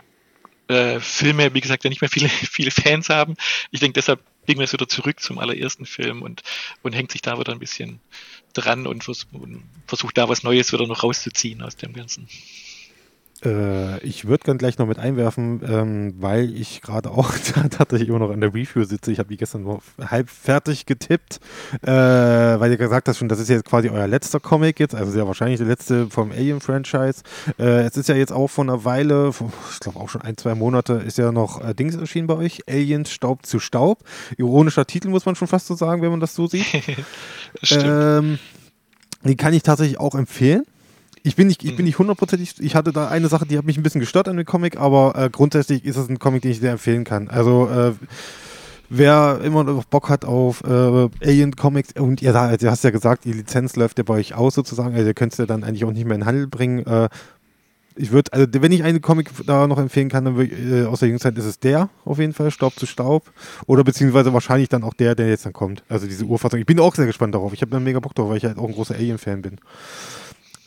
äh, 0.69 0.99
Filme, 0.99 1.55
wie 1.55 1.61
gesagt, 1.61 1.85
ja 1.85 1.90
nicht 1.90 2.01
mehr 2.01 2.11
viele, 2.11 2.29
viele 2.29 2.71
Fans 2.71 3.09
haben. 3.09 3.37
Ich 3.71 3.81
denke, 3.81 3.95
deshalb 3.95 4.21
legen 4.47 4.61
wir 4.61 4.64
es 4.64 4.73
wieder 4.73 4.88
zurück 4.88 5.21
zum 5.21 5.38
allerersten 5.38 5.87
Film 5.87 6.23
und, 6.23 6.43
und 6.83 6.95
hängt 6.95 7.12
sich 7.12 7.23
da 7.23 7.38
wieder 7.38 7.53
ein 7.53 7.59
bisschen 7.59 8.01
dran 8.55 8.87
und, 8.87 9.05
vers 9.05 9.27
und 9.33 9.62
versucht 9.87 10.17
da 10.19 10.29
was 10.29 10.43
Neues 10.43 10.73
wieder 10.73 10.87
noch 10.87 11.03
rauszuziehen 11.03 11.62
aus 11.62 11.77
dem 11.77 11.93
Ganzen. 11.93 12.29
Äh, 13.44 13.98
ich 14.00 14.26
würde 14.26 14.44
gerne 14.44 14.59
gleich 14.59 14.78
noch 14.78 14.87
mit 14.87 14.98
einwerfen, 14.98 15.61
ähm, 15.66 16.14
weil 16.18 16.54
ich 16.54 16.80
gerade 16.80 17.11
auch 17.11 17.33
tatsächlich 17.70 18.09
immer 18.09 18.18
noch 18.18 18.30
an 18.30 18.40
der 18.40 18.54
Review 18.54 18.85
sitze. 18.85 19.12
Ich 19.12 19.18
habe 19.18 19.28
die 19.28 19.37
gestern 19.37 19.64
noch 19.64 19.83
halb 20.00 20.30
fertig 20.30 20.87
getippt, 20.87 21.40
äh, 21.83 21.88
weil 21.88 22.70
ihr 22.70 22.76
gesagt 22.76 23.09
habt 23.09 23.16
schon, 23.16 23.28
das 23.28 23.38
ist 23.38 23.48
jetzt 23.48 23.64
quasi 23.64 23.88
euer 23.88 24.07
letzter 24.07 24.40
Comic 24.40 24.80
jetzt, 24.80 24.94
also 24.94 25.11
sehr 25.12 25.26
wahrscheinlich 25.26 25.59
der 25.59 25.66
letzte 25.66 26.09
vom 26.11 26.33
Alien-Franchise. 26.33 27.22
Äh, 27.59 27.83
es 27.83 27.96
ist 27.96 28.09
ja 28.09 28.14
jetzt 28.14 28.33
auch 28.33 28.48
vor 28.48 28.64
einer 28.64 28.85
Weile, 28.85 29.30
ich 29.72 29.80
glaube 29.80 30.00
auch 30.00 30.09
schon 30.09 30.22
ein, 30.22 30.37
zwei 30.37 30.54
Monate, 30.54 30.94
ist 30.94 31.18
ja 31.18 31.33
noch 31.33 31.62
äh, 31.62 31.74
Dings 31.74 31.96
erschienen 31.96 32.26
bei 32.26 32.35
euch, 32.35 32.62
Aliens 32.68 33.11
Staub 33.11 33.44
zu 33.46 33.59
Staub. 33.59 34.04
Ironischer 34.37 34.87
Titel, 34.87 35.09
muss 35.09 35.26
man 35.26 35.35
schon 35.35 35.48
fast 35.48 35.66
so 35.66 35.74
sagen, 35.74 36.02
wenn 36.02 36.11
man 36.11 36.20
das 36.20 36.35
so 36.35 36.46
sieht. 36.46 36.66
das 37.61 37.78
ähm, 37.83 38.38
den 39.24 39.37
kann 39.37 39.54
ich 39.54 39.62
tatsächlich 39.62 39.98
auch 39.98 40.14
empfehlen. 40.14 40.64
Ich 41.27 41.37
bin 41.37 41.47
nicht, 41.47 41.65
ich 41.65 41.71
bin 41.71 41.85
mhm. 41.85 41.87
nicht 41.87 41.99
hundertprozentig, 41.99 42.57
ich 42.61 42.77
hatte 42.77 42.93
da 42.93 43.09
eine 43.09 43.29
Sache, 43.29 43.47
die 43.47 43.57
hat 43.57 43.65
mich 43.65 43.79
ein 43.79 43.83
bisschen 43.83 44.01
gestört 44.01 44.29
an 44.29 44.37
dem 44.37 44.45
Comic, 44.45 44.79
aber 44.79 45.15
äh, 45.17 45.31
grundsätzlich 45.31 45.87
ist 45.87 45.97
es 45.97 46.11
ein 46.11 46.19
Comic, 46.19 46.43
den 46.43 46.51
ich 46.51 46.61
sehr 46.61 46.73
empfehlen 46.73 47.05
kann. 47.05 47.29
Also, 47.29 47.67
äh, 47.67 47.93
wer 48.91 49.41
immer 49.43 49.65
noch 49.65 49.85
Bock 49.85 50.11
hat 50.11 50.27
auf 50.27 50.63
äh, 50.65 51.09
Alien 51.27 51.57
Comics 51.57 51.99
und 51.99 52.21
ihr, 52.21 52.35
da, 52.35 52.53
ihr 52.53 52.71
hast 52.71 52.85
ja 52.85 52.91
gesagt, 52.91 53.25
die 53.25 53.33
Lizenz 53.33 53.75
läuft 53.75 53.97
ja 53.97 54.05
bei 54.05 54.15
euch 54.15 54.35
aus 54.35 54.55
sozusagen, 54.55 54.95
also 54.95 55.07
ihr 55.07 55.15
könnt 55.15 55.33
es 55.33 55.39
ja 55.39 55.47
dann 55.47 55.65
eigentlich 55.65 55.87
auch 55.87 55.93
nicht 55.93 56.05
mehr 56.05 56.15
in 56.15 56.21
den 56.21 56.27
Handel 56.27 56.47
bringen. 56.47 56.87
Äh, 56.87 57.09
ich 57.97 58.11
würde, 58.11 58.31
also 58.35 58.47
wenn 58.51 58.73
ich 58.73 58.83
einen 58.83 59.01
Comic 59.01 59.31
da 59.47 59.67
noch 59.67 59.79
empfehlen 59.79 60.11
kann, 60.11 60.27
dann 60.27 60.39
äh, 60.39 60.85
aus 60.85 60.99
der 61.01 61.09
Jüngszeit 61.09 61.39
ist 61.39 61.47
es 61.47 61.59
der 61.59 61.89
auf 62.05 62.19
jeden 62.19 62.35
Fall, 62.35 62.51
Staub 62.51 62.75
zu 62.75 62.85
Staub. 62.85 63.33
Oder 63.67 63.83
beziehungsweise 63.83 64.35
wahrscheinlich 64.35 64.69
dann 64.69 64.83
auch 64.83 64.93
der, 64.93 65.15
der 65.15 65.29
jetzt 65.29 65.47
dann 65.47 65.55
kommt. 65.55 65.85
Also 65.89 66.07
diese 66.07 66.25
Urfassung. 66.25 66.61
Ich 66.61 66.67
bin 66.67 66.81
auch 66.81 66.95
sehr 66.95 67.07
gespannt 67.07 67.35
darauf. 67.35 67.55
Ich 67.55 67.63
habe 67.63 67.71
da 67.71 67.81
mega 67.81 68.01
Bock 68.01 68.15
drauf, 68.15 68.29
weil 68.29 68.37
ich 68.37 68.45
halt 68.45 68.59
auch 68.59 68.67
ein 68.67 68.75
großer 68.75 68.95
Alien-Fan 68.95 69.43
bin. 69.43 69.57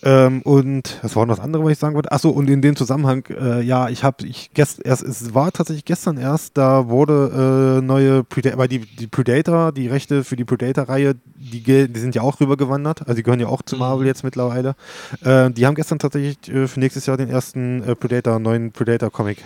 Ähm, 0.03 0.43
und 0.43 0.99
das 1.01 1.15
war 1.15 1.25
noch 1.25 1.36
das 1.36 1.43
andere, 1.43 1.63
was 1.63 1.71
ich 1.71 1.79
sagen 1.79 1.95
wollte. 1.95 2.12
Achso, 2.12 2.29
und 2.29 2.49
in 2.49 2.62
dem 2.62 2.75
Zusammenhang, 2.75 3.25
äh, 3.29 3.62
ja, 3.62 3.89
ich 3.89 4.03
habe, 4.03 4.27
ich 4.27 4.51
gest, 4.53 4.86
erst, 4.86 5.03
es 5.03 5.33
war 5.33 5.51
tatsächlich 5.51 5.86
gestern 5.86 6.17
erst, 6.17 6.57
da 6.57 6.88
wurde 6.88 7.79
äh, 7.79 7.86
neue 7.86 8.23
Predator, 8.23 8.60
weil 8.60 8.67
die, 8.67 8.79
die 8.79 9.07
Predator, 9.07 9.71
die 9.71 9.88
Rechte 9.88 10.23
für 10.23 10.36
die 10.36 10.45
Predator-Reihe, 10.45 11.15
die, 11.36 11.88
die 11.88 11.99
sind 11.99 12.13
ja 12.13 12.21
auch 12.21 12.39
rübergewandert, 12.39 13.01
also 13.01 13.15
die 13.15 13.23
gehören 13.23 13.39
ja 13.39 13.47
auch 13.47 13.63
zu 13.63 13.75
mhm. 13.75 13.79
Marvel 13.79 14.05
jetzt 14.05 14.23
mittlerweile. 14.23 14.75
Äh, 15.23 15.49
die 15.51 15.65
haben 15.65 15.75
gestern 15.75 15.97
tatsächlich 15.97 16.38
äh, 16.47 16.67
für 16.67 16.79
nächstes 16.79 17.07
Jahr 17.07 17.17
den 17.17 17.29
ersten 17.29 17.81
äh, 17.83 17.95
Predator, 17.95 18.38
neuen 18.39 18.71
Predator-Comic 18.71 19.43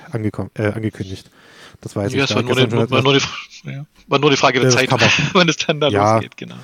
äh, 0.56 0.72
angekündigt. 0.74 1.30
Das 1.82 1.96
weiß 1.96 2.14
ja, 2.14 2.24
ich. 2.24 2.30
Das 2.30 2.36
war 2.36 2.44
nur, 2.44 2.56
die, 2.56 2.72
war, 2.72 3.02
nur 3.02 3.14
die, 3.14 3.22
ja, 3.70 3.86
war 4.08 4.20
nur 4.20 4.30
die 4.30 4.38
Frage 4.38 4.60
der 4.60 4.70
Zeit, 4.70 4.90
wann 5.34 5.50
es 5.50 5.58
dann 5.58 5.80
da 5.80 5.90
ja. 5.90 6.14
losgeht, 6.14 6.38
genau. 6.38 6.56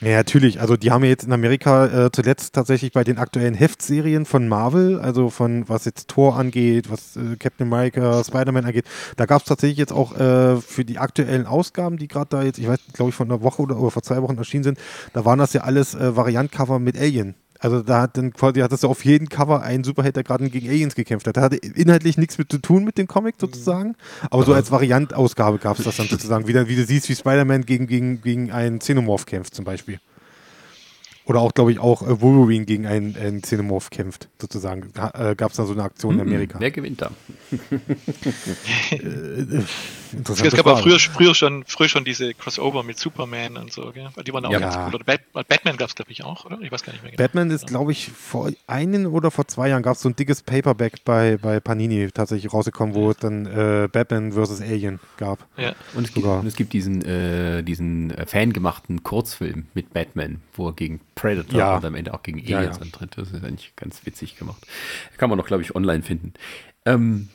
Ja, 0.00 0.16
natürlich. 0.16 0.60
Also 0.60 0.76
die 0.76 0.90
haben 0.90 1.04
ja 1.04 1.10
jetzt 1.10 1.24
in 1.24 1.32
Amerika 1.32 2.06
äh, 2.06 2.10
zuletzt 2.10 2.54
tatsächlich 2.54 2.92
bei 2.92 3.04
den 3.04 3.18
aktuellen 3.18 3.52
Heftserien 3.52 4.24
von 4.24 4.48
Marvel, 4.48 4.98
also 5.00 5.28
von 5.28 5.68
was 5.68 5.84
jetzt 5.84 6.08
Thor 6.08 6.36
angeht, 6.36 6.90
was 6.90 7.16
äh, 7.16 7.36
Captain 7.38 7.66
America, 7.66 8.24
Spider-Man 8.24 8.64
angeht, 8.64 8.86
da 9.16 9.26
gab 9.26 9.42
es 9.42 9.48
tatsächlich 9.48 9.78
jetzt 9.78 9.92
auch 9.92 10.18
äh, 10.18 10.60
für 10.60 10.84
die 10.86 10.98
aktuellen 10.98 11.46
Ausgaben, 11.46 11.98
die 11.98 12.08
gerade 12.08 12.28
da 12.30 12.42
jetzt, 12.42 12.58
ich 12.58 12.66
weiß, 12.66 12.80
glaube 12.94 13.10
ich, 13.10 13.14
von 13.14 13.30
einer 13.30 13.42
Woche 13.42 13.60
oder, 13.60 13.78
oder, 13.78 13.90
vor 13.90 14.02
zwei 14.02 14.22
Wochen 14.22 14.38
erschienen 14.38 14.64
sind, 14.64 14.78
da 15.12 15.26
waren 15.26 15.38
das 15.38 15.52
ja 15.52 15.60
alles 15.62 15.94
äh, 15.94 16.16
Variantcover 16.16 16.78
mit 16.78 16.98
Alien. 16.98 17.34
Also 17.64 17.80
da 17.80 18.02
hat 18.02 18.18
dann 18.18 18.30
quasi 18.34 18.60
hat 18.60 18.72
das 18.72 18.84
auf 18.84 19.06
jedem 19.06 19.30
Cover 19.30 19.62
ein 19.62 19.84
Superheld, 19.84 20.16
der 20.16 20.22
gerade 20.22 20.50
gegen 20.50 20.68
Aliens 20.68 20.94
gekämpft 20.94 21.26
hat. 21.26 21.38
Da 21.38 21.40
hatte 21.40 21.56
inhaltlich 21.56 22.18
nichts 22.18 22.36
mit 22.36 22.52
zu 22.52 22.58
tun 22.58 22.84
mit 22.84 22.98
dem 22.98 23.06
Comic 23.06 23.36
sozusagen, 23.38 23.96
aber 24.28 24.44
so 24.44 24.52
als 24.52 24.70
Variantausgabe 24.70 25.56
gab 25.56 25.78
es 25.78 25.86
das 25.86 25.96
dann 25.96 26.06
sozusagen, 26.06 26.46
wie, 26.46 26.52
wie 26.68 26.76
du 26.76 26.84
siehst, 26.84 27.08
wie 27.08 27.14
Spider-Man 27.14 27.64
gegen, 27.64 27.86
gegen, 27.86 28.20
gegen 28.20 28.52
einen 28.52 28.80
Xenomorph 28.80 29.24
kämpft 29.24 29.54
zum 29.54 29.64
Beispiel. 29.64 29.98
Oder 31.26 31.40
auch, 31.40 31.54
glaube 31.54 31.72
ich, 31.72 31.78
auch 31.78 32.02
äh, 32.02 32.20
Wolverine 32.20 32.66
gegen 32.66 32.86
einen, 32.86 33.16
einen 33.16 33.40
Xenomorph 33.40 33.90
kämpft, 33.90 34.28
sozusagen. 34.38 34.92
Äh, 35.14 35.34
Gab 35.34 35.52
es 35.52 35.56
da 35.56 35.64
so 35.64 35.72
eine 35.72 35.82
Aktion 35.82 36.14
in. 36.14 36.20
Amerika. 36.20 36.58
Wer 36.60 36.70
gewinnt 36.70 37.00
da? 37.00 37.10
äh, 38.90 39.62
es 40.28 40.42
gab 40.42 40.66
aber 40.66 40.76
früher, 40.78 40.98
früher, 40.98 41.34
schon, 41.34 41.64
früher 41.66 41.88
schon 41.88 42.04
diese 42.04 42.34
Crossover 42.34 42.82
mit 42.82 42.98
Superman 42.98 43.56
und 43.56 43.72
so, 43.72 43.90
gell? 43.92 44.08
Die 44.26 44.32
waren 44.32 44.44
auch 44.44 44.52
ja. 44.52 44.58
ganz 44.58 44.76
cool. 44.76 44.94
Oder 45.00 45.18
Batman 45.44 45.76
gab 45.76 45.88
es, 45.88 45.94
glaube 45.94 46.12
ich, 46.12 46.24
auch, 46.24 46.44
oder? 46.44 46.60
Ich 46.60 46.70
weiß 46.70 46.82
gar 46.82 46.92
nicht 46.92 47.02
mehr 47.02 47.12
genau. 47.12 47.22
Batman 47.22 47.50
ist, 47.50 47.66
glaube 47.66 47.92
ich, 47.92 48.10
vor 48.10 48.50
einen 48.66 49.06
oder 49.06 49.30
vor 49.30 49.48
zwei 49.48 49.68
Jahren 49.68 49.82
gab 49.82 49.96
es 49.96 50.02
so 50.02 50.08
ein 50.08 50.16
dickes 50.16 50.42
Paperback 50.42 51.04
bei, 51.04 51.36
bei 51.36 51.60
Panini 51.60 52.10
tatsächlich 52.12 52.52
rausgekommen, 52.52 52.94
wo 52.94 53.10
es 53.10 53.16
dann 53.16 53.46
äh, 53.46 53.88
Batman 53.90 54.32
vs. 54.32 54.60
Alien 54.60 55.00
gab. 55.16 55.46
Ja. 55.56 55.74
Und 55.94 56.06
es 56.06 56.14
gibt, 56.14 56.26
und 56.26 56.46
es 56.46 56.56
gibt 56.56 56.72
diesen, 56.72 57.04
äh, 57.04 57.62
diesen 57.62 58.10
äh, 58.10 58.26
fangemachten 58.26 59.02
Kurzfilm 59.02 59.66
mit 59.74 59.92
Batman, 59.92 60.40
wo 60.54 60.68
er 60.68 60.74
gegen 60.74 61.00
Predator 61.14 61.58
Ja. 61.58 61.76
und 61.76 61.84
am 61.84 61.94
Ende 61.94 62.14
auch 62.14 62.22
gegen 62.22 62.38
Ja, 62.38 62.58
Aliens 62.58 62.76
ja. 62.76 62.82
antritt. 62.82 63.16
Das 63.16 63.30
ist 63.30 63.44
eigentlich 63.44 63.74
ganz 63.76 64.04
witzig 64.06 64.36
gemacht. 64.38 64.66
Kann 65.16 65.28
man 65.30 65.38
noch, 65.38 65.46
glaube 65.46 65.62
ich, 65.62 65.74
online 65.74 66.02
finden. 66.02 66.34
Ähm, 66.84 67.28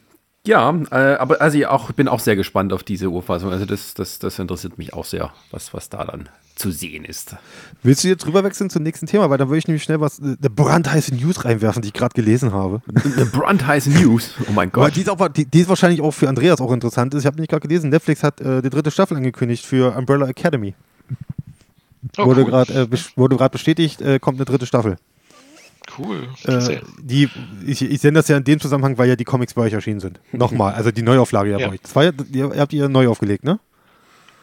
ja, 0.45 0.73
äh, 0.91 1.15
aber 1.15 1.41
also 1.41 1.57
ich 1.57 1.67
auch, 1.67 1.91
bin 1.91 2.07
auch 2.07 2.19
sehr 2.19 2.35
gespannt 2.35 2.71
auf 2.73 2.83
diese 2.83 3.09
Urfassung. 3.09 3.51
Also 3.51 3.65
das, 3.65 3.93
das, 3.93 4.19
das 4.19 4.39
interessiert 4.39 4.77
mich 4.77 4.93
auch 4.93 5.05
sehr, 5.05 5.31
was, 5.51 5.73
was 5.73 5.89
da 5.89 6.05
dann 6.05 6.29
zu 6.55 6.71
sehen 6.71 7.05
ist. 7.05 7.35
Willst 7.83 8.03
du 8.03 8.09
jetzt 8.09 8.25
rüberwechseln 8.25 8.69
zum 8.69 8.83
nächsten 8.83 9.05
Thema? 9.05 9.29
Weil 9.29 9.37
da 9.37 9.47
würde 9.47 9.59
ich 9.59 9.67
nämlich 9.67 9.83
schnell 9.83 10.01
was, 10.01 10.19
äh, 10.19 10.23
eine 10.23 10.49
brandheiße 10.49 11.15
News 11.15 11.45
reinwerfen, 11.45 11.81
die 11.81 11.89
ich 11.89 11.93
gerade 11.93 12.13
gelesen 12.13 12.51
habe. 12.53 12.81
Eine 12.93 13.25
brandheiße 13.25 13.89
News. 13.91 14.33
Oh 14.49 14.51
mein 14.51 14.71
Gott. 14.71 14.95
die 14.95 15.01
ist, 15.01 15.09
auch, 15.09 15.27
die, 15.29 15.45
die 15.45 15.61
ist 15.61 15.69
wahrscheinlich 15.69 16.01
auch 16.01 16.11
für 16.11 16.27
Andreas 16.27 16.59
auch 16.61 16.71
interessant. 16.71 17.13
Ich 17.15 17.25
habe 17.25 17.39
nicht 17.39 17.49
gerade 17.49 17.65
gelesen, 17.67 17.89
Netflix 17.89 18.23
hat 18.23 18.41
äh, 18.41 18.61
die 18.61 18.69
dritte 18.69 18.91
Staffel 18.91 19.15
angekündigt 19.17 19.65
für 19.65 19.95
Umbrella 19.95 20.27
Academy. 20.27 20.73
Oh, 22.17 22.25
wurde 22.25 22.41
cool. 22.43 22.49
gerade 22.51 22.73
äh, 22.73 22.83
bes- 22.83 23.12
wurde 23.15 23.35
gerade 23.38 23.51
bestätigt, 23.51 24.01
äh, 24.01 24.19
kommt 24.19 24.38
eine 24.38 24.45
dritte 24.45 24.65
Staffel. 24.65 24.97
cool. 25.97 26.29
Äh, 26.45 26.79
die, 27.01 27.29
ich, 27.65 27.81
ich 27.81 27.99
sende 28.01 28.19
das 28.19 28.27
ja 28.27 28.38
in 28.38 28.43
dem 28.43 28.59
Zusammenhang, 28.59 28.97
weil 28.97 29.09
ja 29.09 29.15
die 29.15 29.23
Comics 29.25 29.53
bei 29.53 29.63
euch 29.63 29.73
erschienen 29.73 29.99
sind. 29.99 30.19
Nochmal, 30.31 30.73
also 30.73 30.91
die 30.91 31.01
Neuauflage 31.01 31.51
ja, 31.51 31.59
Ja. 31.59 31.67
bei 31.67 31.73
euch. 31.73 31.81
Das 31.81 31.95
war 31.95 32.03
ja, 32.05 32.12
ihr, 32.31 32.53
ihr 32.53 32.62
habt 32.62 32.73
ja 32.73 32.88
neu 32.88 33.07
aufgelegt, 33.07 33.43
ne? 33.43 33.59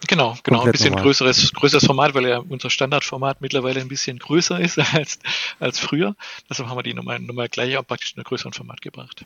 Genau, 0.09 0.37
genau. 0.43 0.59
Ein 0.59 0.61
komplett 0.61 0.73
bisschen 0.73 0.91
normal. 0.91 1.05
größeres, 1.05 1.53
größeres 1.55 1.85
Format, 1.87 2.15
weil 2.15 2.27
ja 2.29 2.39
unser 2.39 2.69
Standardformat 2.71 3.41
mittlerweile 3.41 3.81
ein 3.81 3.89
bisschen 3.89 4.19
größer 4.19 4.61
ist 4.61 4.79
als, 4.95 5.19
als 5.59 5.79
früher. 5.81 6.15
Deshalb 6.51 6.69
haben 6.69 6.77
wir 6.77 6.83
die 6.83 6.95
nochmal, 6.95 7.19
nochmal 7.19 7.49
gleich 7.49 7.77
auch 7.79 7.87
praktisch 7.87 8.13
in 8.13 8.19
einem 8.19 8.25
größeren 8.25 8.53
Format 8.53 8.83
gebracht. 8.83 9.25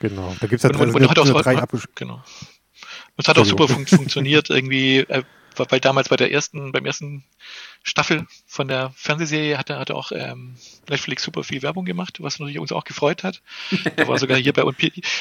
Genau. 0.00 0.36
Da 0.40 0.46
gibt 0.46 0.58
es 0.58 0.62
ja 0.64 0.68
Und- 0.70 0.76
drei, 0.78 0.84
und- 0.84 0.94
und 0.96 1.08
hat 1.10 1.18
auch- 1.18 1.42
drei 1.42 1.54
Genau. 1.94 2.14
Und 2.16 2.22
es 3.16 3.28
hat 3.28 3.38
auch 3.38 3.44
super 3.46 3.66
fun 3.68 3.86
funktioniert 3.86 4.50
irgendwie, 4.50 4.98
äh, 4.98 5.22
weil 5.56 5.80
damals 5.80 6.08
bei 6.08 6.16
der 6.16 6.32
ersten, 6.32 6.72
beim 6.72 6.86
ersten 6.86 7.24
Staffel 7.82 8.26
von 8.46 8.68
der 8.68 8.92
Fernsehserie 8.96 9.58
hatte, 9.58 9.78
hatte 9.78 9.94
auch 9.94 10.10
ähm, 10.12 10.56
Netflix 10.88 11.22
super 11.22 11.44
viel 11.44 11.62
Werbung 11.62 11.84
gemacht, 11.84 12.18
was 12.20 12.38
natürlich 12.38 12.58
uns 12.58 12.72
auch 12.72 12.84
gefreut 12.84 13.22
hat. 13.22 13.42
Da 13.96 14.08
war 14.08 14.18
sogar 14.18 14.38
hier 14.38 14.52
bei 14.52 14.64
uns, 14.64 14.76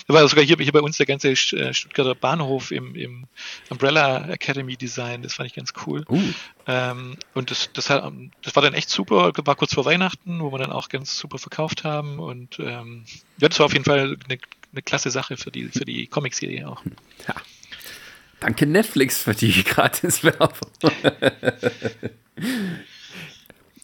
da 0.07 0.13
war 0.13 0.27
sogar 0.27 0.43
hier, 0.43 0.57
hier 0.57 0.71
bei 0.71 0.81
uns 0.81 0.97
der 0.97 1.05
ganze 1.05 1.31
äh, 1.31 1.73
Stuttgarter 1.73 2.15
Bahnhof 2.15 2.71
im, 2.71 2.95
im 2.95 3.27
Umbrella 3.69 4.29
Academy 4.29 4.77
Design. 4.77 5.21
Das 5.21 5.33
fand 5.33 5.47
ich 5.47 5.55
ganz 5.55 5.73
cool. 5.85 6.05
Uh, 6.09 6.21
Ähm, 6.65 7.17
und 7.33 7.51
das, 7.51 7.71
das, 7.73 7.89
hat, 7.89 8.11
das 8.41 8.55
war 8.55 8.63
dann 8.63 8.73
echt 8.73 8.89
super, 8.89 9.31
war 9.35 9.55
kurz 9.55 9.73
vor 9.73 9.85
Weihnachten, 9.85 10.39
wo 10.39 10.51
wir 10.51 10.59
dann 10.59 10.71
auch 10.71 10.89
ganz 10.89 11.17
super 11.17 11.37
verkauft 11.37 11.83
haben. 11.83 12.19
Und 12.19 12.59
ähm, 12.59 13.05
ja, 13.37 13.49
das 13.49 13.59
war 13.59 13.65
auf 13.65 13.73
jeden 13.73 13.85
Fall 13.85 14.17
eine, 14.25 14.39
eine 14.71 14.81
klasse 14.81 15.11
Sache 15.11 15.37
für 15.37 15.51
die, 15.51 15.67
für 15.67 15.85
die 15.85 16.07
Comic-Serie 16.07 16.69
auch. 16.69 16.81
Danke 18.43 18.65
Netflix 18.65 19.19
für 19.19 19.33
die 19.33 19.63
Gratis-Werbung. 19.63 20.69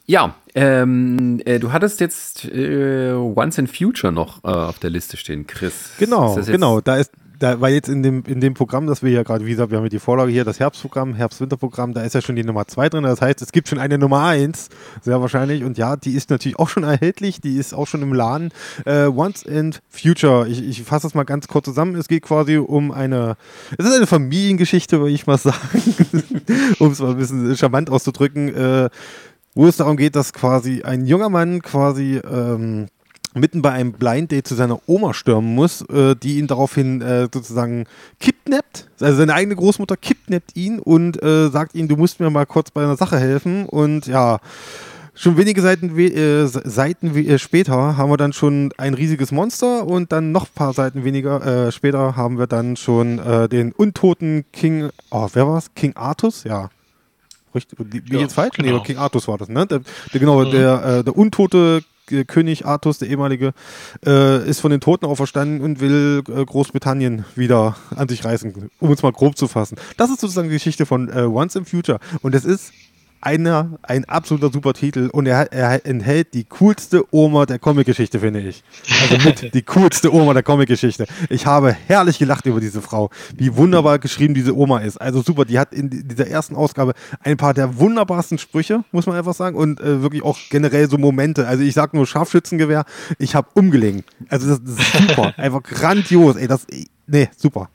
ja, 0.06 0.36
ähm, 0.54 1.42
äh, 1.46 1.60
du 1.60 1.72
hattest 1.72 2.02
jetzt 2.02 2.46
äh, 2.46 3.14
Once 3.14 3.58
in 3.58 3.68
Future 3.68 4.12
noch 4.12 4.44
äh, 4.44 4.48
auf 4.48 4.80
der 4.80 4.90
Liste 4.90 5.16
stehen, 5.18 5.48
Chris. 5.48 5.92
Genau, 5.98 6.36
genau. 6.36 6.82
Da 6.82 6.98
ist, 6.98 7.12
da 7.40 7.62
war 7.62 7.70
jetzt 7.70 7.88
in 7.88 8.04
dem, 8.04 8.24
in 8.28 8.42
dem 8.42 8.54
Programm, 8.54 8.86
das 8.86 9.02
wir 9.02 9.12
ja 9.12 9.24
gerade, 9.24 9.46
wie 9.46 9.52
gesagt, 9.52 9.72
wir 9.72 9.78
haben 9.78 9.86
ja 9.86 9.90
die 9.90 10.00
Vorlage 10.00 10.32
hier, 10.32 10.44
das 10.44 10.60
Herbstprogramm, 10.60 11.16
Herbst-Winter-Programm, 11.16 11.94
da 11.94 12.02
ist 12.02 12.14
ja 12.14 12.22
schon 12.22 12.36
die 12.36 12.44
Nummer 12.44 12.68
2 12.68 12.90
drin. 12.90 13.04
Das 13.04 13.22
heißt, 13.22 13.42
es 13.42 13.52
gibt 13.52 13.70
schon 13.70 13.80
eine 13.80 13.98
Nummer 13.98 14.26
1, 14.26 14.70
sehr 15.02 15.22
wahrscheinlich. 15.22 15.64
Und 15.64 15.78
ja, 15.78 15.96
die 15.96 16.14
ist 16.14 16.30
natürlich 16.30 16.60
auch 16.60 16.70
schon 16.70 16.84
erhältlich, 16.84 17.40
die 17.40 17.58
ist 17.58 17.74
auch 17.74 17.88
schon 17.88 18.02
im 18.02 18.14
Laden. 18.14 18.52
Äh, 18.86 19.06
Once 19.06 19.44
in 19.44 19.74
Future, 19.90 20.48
ich, 20.48 20.62
ich 20.68 20.84
fasse 20.84 21.08
das 21.08 21.14
mal 21.14 21.24
ganz 21.24 21.48
kurz 21.48 21.66
zusammen. 21.66 21.96
Es 21.96 22.10
geht 22.10 22.24
quasi 22.24 22.58
um 22.58 22.92
eine, 22.92 23.38
es 23.78 23.86
ist 23.86 23.96
eine 23.96 24.08
Familiengeschichte, 24.08 25.00
würde 25.00 25.14
ich 25.14 25.26
mal 25.26 25.38
sagen, 25.38 25.58
um 26.80 26.92
es 26.92 27.00
mal 27.00 27.12
ein 27.12 27.18
bisschen 27.18 27.56
charmant 27.56 27.90
auszudrücken, 27.90 28.54
äh, 28.54 28.90
wo 29.56 29.66
es 29.66 29.78
darum 29.78 29.96
geht, 29.98 30.16
dass 30.16 30.34
quasi 30.34 30.84
ein 30.84 31.06
junger 31.06 31.30
Mann 31.30 31.62
quasi 31.62 32.18
ähm, 32.18 32.88
mitten 33.36 33.62
bei 33.62 33.72
einem 33.72 33.92
Blind 33.94 34.32
Date 34.32 34.48
zu 34.48 34.56
seiner 34.56 34.80
Oma 34.88 35.14
stürmen 35.14 35.54
muss, 35.54 35.82
äh, 35.90 36.16
die 36.16 36.40
ihn 36.40 36.48
daraufhin 36.48 37.02
äh, 37.02 37.28
sozusagen 37.32 37.86
kidnappt. 38.20 38.88
Also 39.00 39.18
seine 39.18 39.34
eigene 39.36 39.56
Großmutter 39.56 39.98
kidnappt 39.98 40.56
ihn 40.56 40.80
und 40.80 41.22
äh, 41.22 41.50
sagt 41.50 41.76
ihm, 41.76 41.88
du 41.88 41.96
musst 41.96 42.20
mir 42.20 42.30
mal 42.30 42.46
kurz 42.46 42.72
bei 42.72 42.82
einer 42.84 42.98
Sache 42.98 43.20
helfen. 43.20 43.66
Und 43.68 44.08
ja, 44.08 44.40
schon 45.14 45.38
wenige 45.38 45.62
Seiten, 45.62 45.96
we 45.96 46.06
äh, 46.06 46.48
Seiten 46.48 47.16
äh, 47.16 47.38
später 47.38 47.98
haben 47.98 48.10
wir 48.10 48.18
dann 48.18 48.34
schon 48.34 48.74
ein 48.78 48.96
riesiges 48.96 49.32
Monster 49.32 49.86
und 49.86 50.12
dann 50.12 50.32
noch 50.32 50.46
ein 50.46 50.54
paar 50.56 50.74
Seiten 50.74 51.04
weniger 51.04 51.68
äh, 51.68 51.72
später 51.72 52.16
haben 52.16 52.40
wir 52.40 52.48
dann 52.48 52.76
schon 52.78 53.18
den 53.52 53.72
untoten 53.74 54.44
King, 54.52 54.90
oh, 55.12 55.28
wer 55.34 55.48
war's? 55.48 55.72
King 55.76 55.96
Artus? 55.96 56.44
Ja. 56.46 56.70
Richtig, 57.54 57.80
wie 57.80 58.14
Ja, 58.14 58.20
jetzt 58.22 58.34
falsch? 58.34 58.56
genau. 58.56 58.78
Nee, 58.78 58.84
King 58.84 58.98
Artus 58.98 59.28
war 59.28 59.38
das, 59.38 59.50
ne? 59.50 59.66
Der, 59.66 59.82
der, 60.14 60.20
genau, 60.20 60.46
Mhm. 60.46 60.52
der, 60.52 60.86
äh, 61.00 61.04
der 61.04 61.18
untote 61.18 61.82
König 62.28 62.66
Artus, 62.66 63.00
der 63.00 63.10
ehemalige, 63.10 63.54
äh, 64.06 64.48
ist 64.48 64.60
von 64.60 64.72
den 64.72 64.82
Toten 64.82 65.06
auferstanden 65.06 65.62
und 65.62 65.80
will 65.80 66.24
äh, 66.28 66.46
Großbritannien 66.46 67.26
wieder 67.36 67.76
an 67.96 68.08
sich 68.08 68.24
reißen, 68.24 68.70
um 68.80 68.90
uns 68.90 69.04
mal 69.04 69.12
grob 69.12 69.38
zu 69.38 69.48
fassen. 69.48 69.78
Das 69.98 70.10
ist 70.10 70.22
sozusagen 70.22 70.50
die 70.50 70.56
Geschichte 70.56 70.86
von 70.86 71.10
äh, 71.10 71.22
Once 71.22 71.56
in 71.56 71.66
Future. 71.66 72.00
Und 72.22 72.36
es 72.36 72.46
ist 72.46 72.74
einer, 73.22 73.78
ein 73.82 74.06
absoluter 74.06 74.52
super 74.52 74.74
Titel 74.74 75.10
und 75.12 75.26
er, 75.26 75.52
er 75.52 75.86
enthält 75.86 76.34
die 76.34 76.46
coolste 76.46 77.04
Oma 77.12 77.46
der 77.46 77.60
Comic-Geschichte, 77.60 78.20
finde 78.20 78.42
ich. 78.42 78.64
Also 79.02 79.18
mit 79.28 79.54
die 79.54 79.62
coolste 79.64 80.14
Oma 80.14 80.34
der 80.34 80.44
Comic-Geschichte. 80.44 81.06
Ich 81.30 81.46
habe 81.46 81.76
herrlich 81.88 82.20
gelacht 82.20 82.46
über 82.46 82.60
diese 82.60 82.82
Frau, 82.82 83.10
wie 83.36 83.56
wunderbar 83.56 84.00
geschrieben 84.00 84.34
diese 84.34 84.56
Oma 84.56 84.80
ist. 84.80 84.98
Also 84.98 85.22
super, 85.22 85.46
die 85.46 85.60
hat 85.60 85.74
in 85.74 85.90
dieser 85.90 86.28
ersten 86.28 86.56
Ausgabe 86.56 86.94
ein 87.22 87.38
paar 87.38 87.54
der 87.54 87.78
wunderbarsten 87.78 88.38
Sprüche, 88.38 88.84
muss 88.92 89.06
man 89.06 89.16
einfach 89.16 89.34
sagen, 89.34 89.58
und 89.58 89.80
äh, 89.82 90.02
wirklich 90.02 90.24
auch 90.24 90.38
generell 90.50 90.90
so 90.90 90.98
Momente. 90.98 91.48
Also 91.48 91.64
ich 91.64 91.74
sag 91.74 91.94
nur 91.94 92.08
Scharfschützengewehr, 92.08 92.86
ich 93.18 93.36
habe 93.36 93.50
umgelegen. 93.54 94.04
Also 94.30 94.48
das, 94.48 94.62
das 94.64 94.80
ist 94.80 95.10
super, 95.10 95.34
einfach 95.38 95.64
grandios. 95.64 96.36
Ey, 96.38 96.48
das, 96.48 96.66
nee, 97.08 97.30
super. 97.36 97.70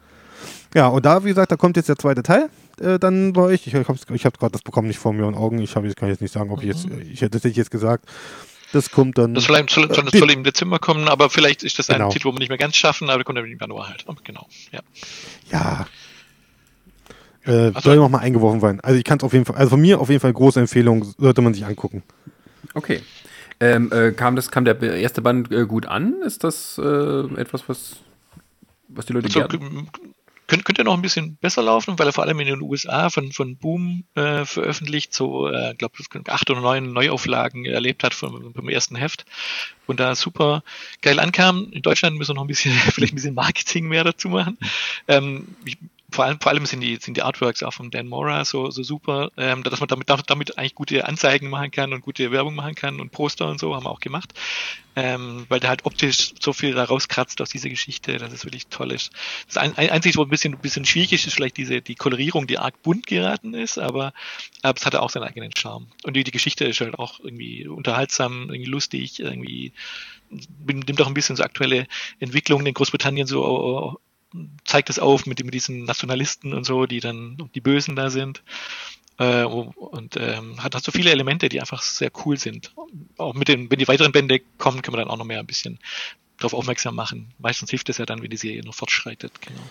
Ja, 0.75 0.89
und 0.89 1.07
da, 1.07 1.25
wie 1.25 1.29
gesagt, 1.29 1.53
da 1.53 1.57
kommt 1.57 1.77
jetzt 1.77 1.89
der 1.89 1.97
zweite 1.97 2.23
Teil. 2.23 2.51
Äh, 2.81 2.99
dann 2.99 3.33
bei 3.33 3.43
euch. 3.43 3.67
Ich, 3.67 3.75
ich 3.75 3.89
habe 3.89 3.99
ich 4.15 4.25
hab 4.27 4.39
gerade 4.39 4.53
das 4.53 4.63
Programm 4.63 4.87
nicht 4.87 4.99
vor 4.99 5.13
mir 5.13 5.27
und 5.27 5.35
Augen. 5.37 5.59
Ich, 5.61 5.77
hab, 5.77 5.85
ich 5.85 5.95
kann 5.97 6.09
jetzt 6.09 6.21
nicht 6.21 6.33
sagen, 6.33 6.51
ob 6.51 6.61
ich 6.63 6.67
jetzt. 6.69 6.87
Ich 7.11 7.21
hätte 7.21 7.31
das 7.31 7.41
hätte 7.43 7.49
ich 7.51 7.57
jetzt 7.57 7.71
gesagt. 7.71 8.07
Das 8.73 8.91
kommt 8.91 9.17
dann. 9.19 9.35
Das 9.35 9.45
soll, 9.45 9.57
im- 9.57 9.69
soll, 9.69 9.93
soll, 9.95 10.09
Äh, 10.13 10.19
soll 10.19 10.31
im 10.33 10.43
Dezember 10.43 10.81
kommen, 10.81 11.07
aber 11.07 11.31
vielleicht 11.31 11.63
ist 11.63 11.79
das 11.79 11.87
Genau. 11.87 12.07
ein 12.07 12.11
Titel, 12.11 12.27
wo 12.27 12.33
wir 12.33 12.41
nicht 12.41 12.49
mehr 12.49 12.59
ganz 12.59 12.75
schaffen, 12.75 13.09
aber 13.09 13.19
der 13.19 13.25
kommt 13.25 13.39
dann 13.39 13.45
im 13.47 13.57
Januar 13.57 13.89
halt. 13.89 14.05
Oh, 14.09 14.15
Genau, 14.25 14.49
ja. 14.73 14.81
Ja. 15.53 15.87
Äh, 17.47 17.51
Also- 17.75 17.81
soll 17.81 17.97
nochmal 17.97 18.23
eingeworfen 18.23 18.61
werden. 18.63 18.81
Also 18.81 18.99
ich 18.99 19.05
kann 19.05 19.19
es 19.19 19.25
auf 19.25 19.33
jeden 19.33 19.45
Fall, 19.45 19.55
also 19.57 19.71
von 19.71 19.81
mir 19.81 20.01
auf 20.01 20.09
jeden 20.09 20.21
Fall 20.21 20.33
große 20.33 20.59
Empfehlung, 20.59 21.05
sollte 21.19 21.41
man 21.43 21.55
sich 21.55 21.65
angucken. 21.65 22.03
Okay. 22.75 23.01
Ähm, 23.61 23.93
äh, 23.93 24.11
kam, 24.11 24.35
das, 24.35 24.51
kam 24.51 24.65
der 24.65 24.81
erste 24.83 25.23
Band 25.23 25.53
äh, 25.53 25.67
gut 25.67 25.87
an? 25.87 26.17
Ist 26.25 26.43
das 26.43 26.77
äh, 26.79 26.83
etwas, 27.41 27.69
was, 27.69 27.97
was 28.89 29.07
die 29.07 29.13
Leute 29.13 29.27
Also, 29.27 29.59
gerne... 30.47 30.63
könnte, 30.63 30.85
noch 30.85 30.95
ein 30.95 31.03
bisschen 31.03 31.37
besser 31.37 31.63
laufen, 31.63 31.99
weil 31.99 32.07
er 32.07 32.13
vor 32.13 32.25
allem 32.25 32.41
in 32.41 32.47
den 32.47 32.61
USA 32.61 33.11
von, 33.11 33.33
von 33.33 33.57
Boom 33.57 34.05
äh, 34.15 34.45
veröffentlicht, 34.45 35.15
so, 35.15 35.49
äh, 35.49 35.75
glaube, 35.77 35.97
acht 36.29 36.51
oder 36.51 36.61
neun 36.61 36.93
Neuauflagen 36.93 37.65
erlebt 37.65 38.05
hat 38.05 38.15
vom, 38.15 38.55
vom 38.55 38.69
ersten 38.69 38.97
Heft 38.97 39.25
und 39.87 40.01
da 40.01 40.15
super 40.15 40.63
geil 41.03 41.19
ankam. 41.19 41.69
In 41.73 41.83
Deutschland 41.83 42.17
müssen 42.17 42.31
wir 42.31 42.35
noch 42.35 42.45
ein 42.45 42.49
bisschen, 42.49 42.73
vielleicht 42.93 43.13
ein 43.13 43.17
bisschen 43.17 43.35
Marketing 43.35 43.89
mehr 43.89 44.05
dazu 44.05 44.29
machen. 44.29 44.59
Ähm, 45.09 45.57
ich, 45.65 45.79
vor 46.14 46.24
allem, 46.24 46.40
vor 46.40 46.53
allem 46.53 46.64
sind 46.64 46.81
die, 46.81 46.96
sind 46.96 47.16
die 47.16 47.22
Artworks 47.22 47.62
auch 47.64 47.72
von 47.72 47.90
Dan 47.90 48.07
Mora 48.07 48.44
so, 48.44 48.70
so 48.70 48.83
super, 48.83 49.33
ähm, 49.37 49.64
dass 49.64 49.81
man 49.81 49.88
damit, 49.88 50.09
damit 50.29 50.57
eigentlich 50.57 50.77
gute 50.77 51.07
Anzeigen 51.07 51.50
machen 51.50 51.72
kann 51.72 51.92
und 51.92 52.03
gute 52.03 52.31
Werbung 52.31 52.55
machen 52.55 52.77
kann 52.77 53.00
und 53.00 53.11
Poster 53.11 53.48
und 53.48 53.59
so 53.59 53.74
haben 53.74 53.85
wir 53.85 53.90
auch 53.90 54.00
gemacht. 54.00 54.33
Ähm, 54.96 55.44
weil 55.48 55.59
der 55.59 55.70
halt 55.70 55.87
optisch 55.87 56.35
so 56.38 56.53
viel 56.53 56.72
da 56.72 56.85
rauskratzt 56.85 57.40
aus 57.40 57.50
dieser 57.50 57.68
Geschichte, 57.68 58.16
dass 58.18 58.33
es 58.33 58.44
wirklich 58.44 58.68
toll 58.68 58.92
ist. 58.92 59.11
Das 59.48 59.57
ein, 59.57 59.77
ein, 59.77 59.90
Einzige, 59.90 60.16
wo 60.18 60.22
ein 60.22 60.29
bisschen, 60.29 60.55
ein 60.55 60.61
bisschen 60.61 60.85
schwierig 60.85 61.12
ist, 61.12 61.27
ist 61.27 61.35
vielleicht 61.35 61.57
diese, 61.57 61.83
die 61.83 61.96
Kolorierung, 61.96 62.46
die 62.46 62.59
arg 62.59 62.81
bunt 62.85 63.09
geraten 63.09 63.55
ist, 63.55 63.79
aber, 63.79 64.12
aber 64.62 64.79
es 64.79 64.87
hat 64.87 64.94
auch 64.94 65.11
seinen 65.11 65.24
eigenen 65.24 65.50
Charme. 65.57 65.88
Und 66.05 66.14
die, 66.14 66.22
die 66.22 66.31
Geschichte 66.31 66.64
ist 66.64 66.81
halt 66.81 66.96
auch 66.96 67.18
irgendwie 67.18 67.66
unterhaltsam, 67.66 68.50
irgendwie 68.50 68.70
lustig, 68.70 69.18
irgendwie 69.18 69.72
nimmt 70.31 71.03
auch 71.03 71.09
ein 71.09 71.14
bisschen 71.14 71.35
so 71.35 71.42
aktuelle 71.42 71.88
Entwicklungen 72.20 72.66
in 72.66 72.74
Großbritannien 72.74 73.27
so 73.27 73.98
zeigt 74.64 74.90
es 74.90 74.99
auf 74.99 75.27
mit, 75.27 75.44
mit 75.44 75.55
diesen 75.55 75.85
Nationalisten 75.85 76.55
und 76.55 76.64
so, 76.64 76.87
die 76.87 77.01
dann 77.01 77.51
die 77.55 77.61
Bösen 77.61 77.97
da 77.97 78.11
sind. 78.11 78.42
Äh, 79.18 79.44
und 79.44 80.16
ähm, 80.16 80.62
hat, 80.62 80.75
hat 80.75 80.83
so 80.83 80.90
viele 80.90 81.11
Elemente, 81.11 81.49
die 81.49 81.61
einfach 81.61 81.83
sehr 81.83 82.11
cool 82.25 82.37
sind. 82.37 82.73
Auch 83.16 83.35
mit 83.35 83.49
den, 83.49 83.70
wenn 83.70 83.79
die 83.79 83.88
weiteren 83.88 84.12
Bände 84.12 84.40
kommen, 84.59 84.83
können 84.83 84.97
wir 84.97 85.01
dann 85.01 85.11
auch 85.11 85.18
noch 85.18 85.25
mehr 85.25 85.40
ein 85.40 85.47
bisschen 85.47 85.79
darauf 86.38 86.55
aufmerksam 86.55 86.97
machen. 86.97 87.33
Meistens 87.38 87.70
hilft 87.70 87.88
es 87.88 87.99
ja 87.99 88.07
dann, 88.07 88.23
wenn 88.23 88.31
die 88.31 88.37
Serie 88.37 88.64
noch 88.64 88.75
fortschreitet. 88.75 89.40
Genau. 89.40 89.62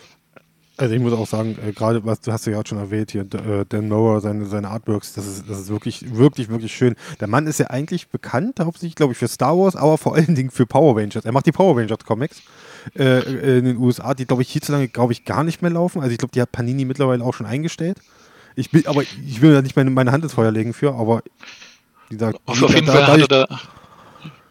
Also 0.75 0.95
ich 0.95 1.01
muss 1.01 1.13
auch 1.13 1.27
sagen, 1.27 1.55
äh, 1.63 1.71
gerade 1.71 2.03
was 2.03 2.21
du 2.21 2.31
hast 2.31 2.47
ja 2.47 2.53
gerade 2.53 2.67
schon 2.67 2.79
erwähnt 2.79 3.11
hier, 3.11 3.21
äh, 3.21 3.63
Dan 3.69 3.87
Mower, 3.87 4.21
seine, 4.21 4.47
seine 4.47 4.69
Artworks, 4.69 5.13
das 5.13 5.27
ist, 5.27 5.47
das 5.47 5.59
ist 5.59 5.69
wirklich, 5.69 6.15
wirklich, 6.15 6.49
wirklich 6.49 6.73
schön. 6.73 6.95
Der 7.19 7.27
Mann 7.27 7.45
ist 7.45 7.59
ja 7.59 7.67
eigentlich 7.67 8.07
bekannt, 8.07 8.59
hauptsächlich, 8.59 8.95
glaube 8.95 9.13
ich, 9.13 9.19
für 9.19 9.27
Star 9.27 9.55
Wars, 9.55 9.75
aber 9.75 9.99
vor 9.99 10.15
allen 10.15 10.33
Dingen 10.33 10.49
für 10.49 10.65
Power 10.65 10.97
Rangers. 10.97 11.25
Er 11.25 11.31
macht 11.31 11.45
die 11.45 11.51
Power 11.51 11.77
Rangers 11.77 12.03
Comics 12.05 12.41
äh, 12.97 13.19
in 13.59 13.65
den 13.65 13.77
USA, 13.77 14.15
die, 14.15 14.25
glaube 14.25 14.41
ich, 14.41 14.49
hierzulande, 14.49 14.87
glaube 14.87 15.13
ich, 15.13 15.25
gar 15.25 15.43
nicht 15.43 15.61
mehr 15.61 15.71
laufen. 15.71 16.01
Also 16.01 16.11
ich 16.11 16.17
glaube, 16.17 16.31
die 16.31 16.41
hat 16.41 16.51
Panini 16.51 16.85
mittlerweile 16.85 17.23
auch 17.23 17.35
schon 17.35 17.45
eingestellt. 17.45 17.99
Ich 18.55 18.71
bin, 18.71 18.87
aber 18.87 19.03
ich 19.03 19.41
will 19.41 19.53
da 19.53 19.61
nicht 19.61 19.75
meine, 19.75 19.91
meine 19.91 20.11
Hand 20.11 20.23
ins 20.23 20.33
Feuer 20.33 20.51
legen 20.51 20.73
für, 20.73 20.93
aber 20.95 21.21
Dieser, 22.09 22.33
auf, 22.45 22.63
auf 22.63 22.73
jeden 22.73 22.87
Fall 22.87 23.07
hat 23.07 23.19
er 23.19 23.27
da, 23.27 23.59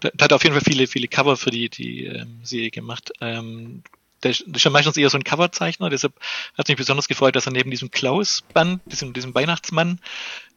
da, 0.00 0.10
hat 0.20 0.32
auf 0.32 0.44
jeden 0.44 0.54
Fall 0.54 0.64
viele, 0.64 0.86
viele 0.86 1.08
Cover 1.08 1.36
für 1.36 1.50
die, 1.50 1.68
die 1.68 2.06
ähm, 2.06 2.38
Serie 2.44 2.70
gemacht. 2.70 3.12
Ähm, 3.20 3.82
der, 4.22 4.30
ist 4.30 4.64
ja 4.64 4.70
meistens 4.70 4.96
eher 4.96 5.10
so 5.10 5.18
ein 5.18 5.24
Coverzeichner, 5.24 5.90
deshalb 5.90 6.14
hat 6.56 6.66
es 6.66 6.68
mich 6.68 6.78
besonders 6.78 7.08
gefreut, 7.08 7.36
dass 7.36 7.46
er 7.46 7.52
neben 7.52 7.70
diesem 7.70 7.90
Klaus-Band, 7.90 8.80
diesem, 8.86 9.12
diesem 9.12 9.34
Weihnachtsmann, 9.34 9.98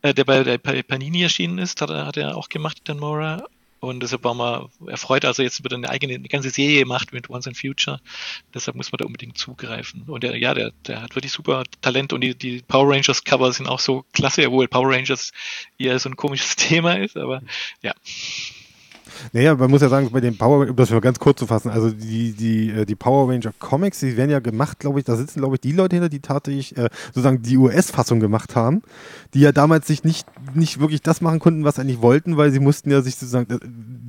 äh, 0.02 0.14
der 0.14 0.26
bei 0.26 0.44
der 0.44 0.58
Panini 0.58 1.24
erschienen 1.24 1.58
ist, 1.58 1.82
hat 1.82 1.90
er, 1.90 2.06
hat 2.06 2.18
er 2.18 2.38
auch 2.38 2.50
gemacht, 2.50 2.82
Dan 2.86 3.00
Mora. 3.00 3.44
Und 3.80 4.02
deshalb 4.02 4.24
war 4.24 4.34
man 4.34 4.70
erfreut, 4.88 5.26
also 5.26 5.44
jetzt 5.44 5.64
wird 5.64 5.74
eine 5.74 5.90
eigene, 5.90 6.16
eine 6.16 6.28
ganze 6.28 6.50
Serie 6.50 6.80
gemacht 6.80 7.14
mit 7.14 7.30
Once 7.30 7.46
in 7.46 7.54
Future. 7.54 8.00
Deshalb 8.54 8.76
muss 8.76 8.92
man 8.92 8.98
da 8.98 9.06
unbedingt 9.06 9.38
zugreifen. 9.38 10.04
Und 10.08 10.24
der, 10.24 10.38
ja, 10.38 10.54
der, 10.54 10.72
der 10.88 11.04
hat 11.04 11.16
wirklich 11.16 11.32
super 11.32 11.64
Talent 11.82 12.12
und 12.12 12.22
die, 12.22 12.36
die 12.36 12.64
Power 12.68 12.90
Rangers 12.90 13.24
Cover 13.24 13.52
sind 13.52 13.68
auch 13.68 13.80
so 13.80 14.04
klasse, 14.14 14.48
obwohl 14.48 14.68
Power 14.68 14.90
Rangers 14.90 15.32
eher 15.78 16.00
so 16.00 16.10
ein 16.10 16.16
komisches 16.16 16.56
Thema 16.56 16.98
ist, 16.98 17.16
aber 17.16 17.42
ja. 17.84 17.94
Naja, 19.34 19.56
man 19.56 19.70
muss 19.70 19.82
ja 19.82 19.90
sagen, 19.90 20.10
bei 20.12 20.22
den 20.22 20.38
Power 20.38 20.68
um 20.70 20.76
das 20.76 20.90
mal 20.90 21.02
ganz 21.02 21.20
kurz 21.20 21.40
zu 21.40 21.48
fassen, 21.48 21.70
also 21.70 21.90
die, 21.90 22.34
die, 22.34 22.70
äh, 22.70 22.86
die 22.86 22.96
Power 22.96 23.30
Ranger 23.30 23.54
Comics, 23.60 24.00
die 24.00 24.18
werden 24.18 24.30
ja 24.30 24.40
gemacht, 24.40 24.80
glaube 24.80 25.00
ich, 25.00 25.06
da 25.06 25.16
sitzen, 25.16 25.40
glaube 25.40 25.56
ich, 25.56 25.62
die 25.62 25.72
Leute 25.72 25.96
hinter, 25.96 26.10
die 26.10 26.20
tatsächlich 26.20 26.78
äh, 26.78 26.90
sozusagen 27.08 27.42
die 27.42 27.58
US-Fassung 27.58 28.20
gemacht 28.20 28.56
haben, 28.56 28.82
die 29.34 29.42
ja 29.42 29.52
damals 29.52 29.88
sich 29.88 30.04
nicht, 30.04 30.28
nicht 30.54 30.80
wirklich 30.80 31.02
das 31.02 31.22
machen 31.22 31.40
konnten, 31.40 31.64
was 31.64 31.76
sie 31.76 31.82
eigentlich 31.82 32.02
wollten, 32.02 32.38
weil 32.38 32.52
sie 32.52 32.60
mussten 32.60 32.92
ja 32.92 33.02
sich 33.02 33.16
sozusagen, 33.16 33.60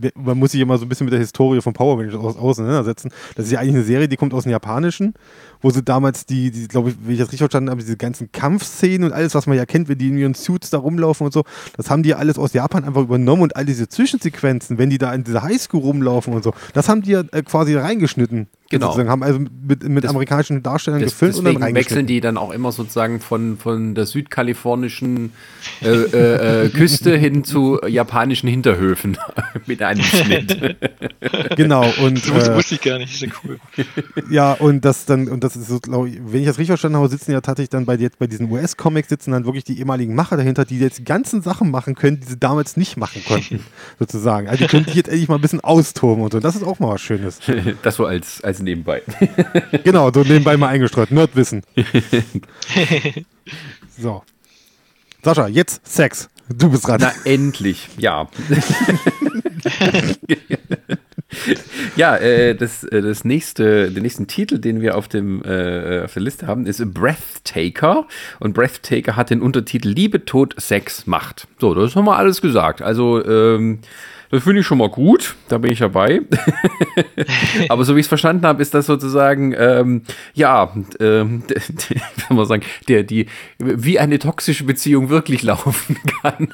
äh, 0.02 0.10
man 0.14 0.38
muss 0.38 0.52
sich 0.52 0.60
immer 0.60 0.78
so 0.78 0.84
ein 0.84 0.88
bisschen 0.88 1.06
mit 1.06 1.12
der 1.12 1.20
Historie 1.20 1.60
von 1.60 1.72
Power 1.72 1.98
Rangers 1.98 2.14
aus, 2.14 2.36
auseinandersetzen. 2.36 3.10
Das 3.34 3.46
ist 3.46 3.52
ja 3.52 3.60
eigentlich 3.60 3.74
eine 3.76 3.84
Serie, 3.84 4.08
die 4.08 4.16
kommt 4.16 4.34
aus 4.34 4.44
dem 4.44 4.52
Japanischen 4.52 5.14
wo 5.60 5.70
sie 5.70 5.82
damals 5.82 6.26
die, 6.26 6.50
die 6.50 6.68
glaube 6.68 6.90
ich, 6.90 6.96
wie 7.02 7.14
ich 7.14 7.18
das 7.18 7.28
richtig 7.28 7.40
verstanden 7.40 7.70
habe, 7.70 7.80
diese 7.80 7.96
ganzen 7.96 8.30
Kampfszenen 8.32 9.04
und 9.04 9.12
alles, 9.12 9.34
was 9.34 9.46
man 9.46 9.56
ja 9.56 9.66
kennt, 9.66 9.88
wenn 9.88 9.98
die 9.98 10.08
in 10.08 10.18
ihren 10.18 10.34
Suits 10.34 10.70
da 10.70 10.78
rumlaufen 10.78 11.26
und 11.26 11.32
so, 11.32 11.44
das 11.76 11.90
haben 11.90 12.02
die 12.02 12.10
ja 12.10 12.16
alles 12.16 12.38
aus 12.38 12.52
Japan 12.52 12.84
einfach 12.84 13.02
übernommen 13.02 13.42
und 13.42 13.56
all 13.56 13.64
diese 13.64 13.88
Zwischensequenzen, 13.88 14.78
wenn 14.78 14.90
die 14.90 14.95
da 14.98 15.12
in 15.14 15.24
dieser 15.24 15.42
Highschool 15.42 15.80
rumlaufen 15.80 16.34
und 16.34 16.42
so, 16.44 16.52
das 16.72 16.88
haben 16.88 17.02
die 17.02 17.12
ja 17.12 17.22
äh, 17.32 17.42
quasi 17.42 17.74
reingeschnitten. 17.74 18.48
Genau. 18.68 18.86
Sozusagen, 18.86 19.10
haben 19.10 19.22
also 19.22 19.38
mit, 19.38 19.88
mit 19.88 20.02
das, 20.02 20.10
amerikanischen 20.10 20.62
Darstellern 20.62 21.00
das, 21.00 21.12
gefilmt 21.12 21.36
und 21.36 21.60
dann 21.60 21.74
wechseln 21.74 22.06
die 22.06 22.20
dann 22.20 22.36
auch 22.36 22.50
immer 22.50 22.72
sozusagen 22.72 23.20
von, 23.20 23.58
von 23.58 23.94
der 23.94 24.06
südkalifornischen 24.06 25.32
äh, 25.82 25.88
äh, 25.88 26.64
äh 26.64 26.68
Küste 26.70 27.16
hin 27.16 27.44
zu 27.44 27.80
japanischen 27.86 28.48
Hinterhöfen 28.48 29.18
mit 29.66 29.82
einem 29.82 30.02
Schnitt. 30.02 30.76
genau. 31.56 31.84
Und, 32.02 32.28
das 32.28 32.54
wusste 32.54 32.74
ich 32.74 32.80
gar 32.80 32.98
nicht, 32.98 33.14
ist 33.14 33.22
ja 33.22 33.28
cool. 33.44 33.58
Ja, 34.30 34.52
und 34.52 34.84
das 34.84 35.06
dann, 35.06 35.28
und 35.28 35.44
das 35.44 35.54
ist 35.54 35.68
so, 35.68 35.78
glaube 35.78 36.08
ich, 36.08 36.18
wenn 36.26 36.40
ich 36.40 36.46
das 36.46 36.58
richtig 36.58 36.68
verstanden 36.68 36.98
habe, 36.98 37.08
sitzen 37.08 37.30
ja 37.30 37.40
tatsächlich 37.40 37.70
dann 37.70 37.86
bei, 37.86 37.94
jetzt 37.94 38.18
bei 38.18 38.26
diesen 38.26 38.50
US-Comics 38.50 39.08
sitzen 39.08 39.30
dann 39.30 39.44
wirklich 39.44 39.64
die 39.64 39.78
ehemaligen 39.78 40.14
Macher 40.14 40.36
dahinter, 40.36 40.64
die 40.64 40.78
jetzt 40.78 40.98
die 40.98 41.04
ganzen 41.04 41.40
Sachen 41.40 41.70
machen 41.70 41.94
können, 41.94 42.18
die 42.18 42.26
sie 42.26 42.38
damals 42.38 42.76
nicht 42.76 42.96
machen 42.96 43.22
konnten, 43.24 43.60
sozusagen. 44.00 44.48
Also 44.48 44.64
die 44.64 44.68
können 44.68 44.86
sich 44.86 44.94
jetzt 44.94 45.08
endlich 45.08 45.28
mal 45.28 45.36
ein 45.36 45.40
bisschen 45.40 45.60
austoben 45.60 46.24
und 46.24 46.32
so. 46.32 46.40
Das 46.40 46.56
ist 46.56 46.64
auch 46.64 46.80
mal 46.80 46.94
was 46.94 47.00
Schönes. 47.00 47.38
Das 47.82 47.96
so 47.96 48.06
als, 48.06 48.42
als 48.42 48.55
nebenbei. 48.60 49.02
genau, 49.84 50.10
so 50.12 50.22
nebenbei 50.22 50.56
mal 50.56 50.68
eingestreut. 50.68 51.10
Nerdwissen. 51.10 51.62
so. 53.98 54.22
Sascha, 55.22 55.48
jetzt 55.48 55.86
Sex. 55.86 56.28
Du 56.48 56.70
bist 56.70 56.86
dran. 56.86 56.98
Na, 57.00 57.12
endlich. 57.24 57.88
Ja. 57.98 58.28
ja, 61.96 62.16
äh, 62.16 62.54
das, 62.54 62.84
äh, 62.84 63.02
das 63.02 63.24
nächste, 63.24 63.90
den 63.90 64.04
nächsten 64.04 64.28
Titel, 64.28 64.58
den 64.58 64.80
wir 64.80 64.96
auf, 64.96 65.08
dem, 65.08 65.42
äh, 65.42 66.02
auf 66.04 66.14
der 66.14 66.22
Liste 66.22 66.46
haben, 66.46 66.66
ist 66.66 66.94
Breathtaker. 66.94 68.06
Und 68.38 68.54
Breathtaker 68.54 69.16
hat 69.16 69.30
den 69.30 69.42
Untertitel 69.42 69.88
Liebe, 69.88 70.24
Tod, 70.24 70.54
Sex, 70.58 71.06
Macht. 71.06 71.48
So, 71.58 71.74
das 71.74 71.96
haben 71.96 72.04
wir 72.04 72.16
alles 72.16 72.40
gesagt. 72.40 72.80
Also, 72.80 73.24
ähm, 73.24 73.80
das 74.30 74.42
finde 74.42 74.60
ich 74.60 74.66
schon 74.66 74.78
mal 74.78 74.88
gut, 74.88 75.36
da 75.48 75.58
bin 75.58 75.72
ich 75.72 75.78
dabei. 75.78 76.22
Aber 77.68 77.84
so 77.84 77.94
wie 77.94 78.00
ich 78.00 78.04
es 78.06 78.08
verstanden 78.08 78.44
habe, 78.46 78.62
ist 78.62 78.74
das 78.74 78.86
sozusagen, 78.86 79.54
ähm, 79.56 80.02
ja, 80.34 80.72
ähm, 81.00 81.44
kann 82.26 82.36
man 82.36 82.46
sagen, 82.46 82.62
der, 82.88 83.04
die, 83.04 83.26
wie 83.58 83.98
eine 83.98 84.18
toxische 84.18 84.64
Beziehung 84.64 85.08
wirklich 85.08 85.42
laufen 85.42 85.96
kann. 86.22 86.48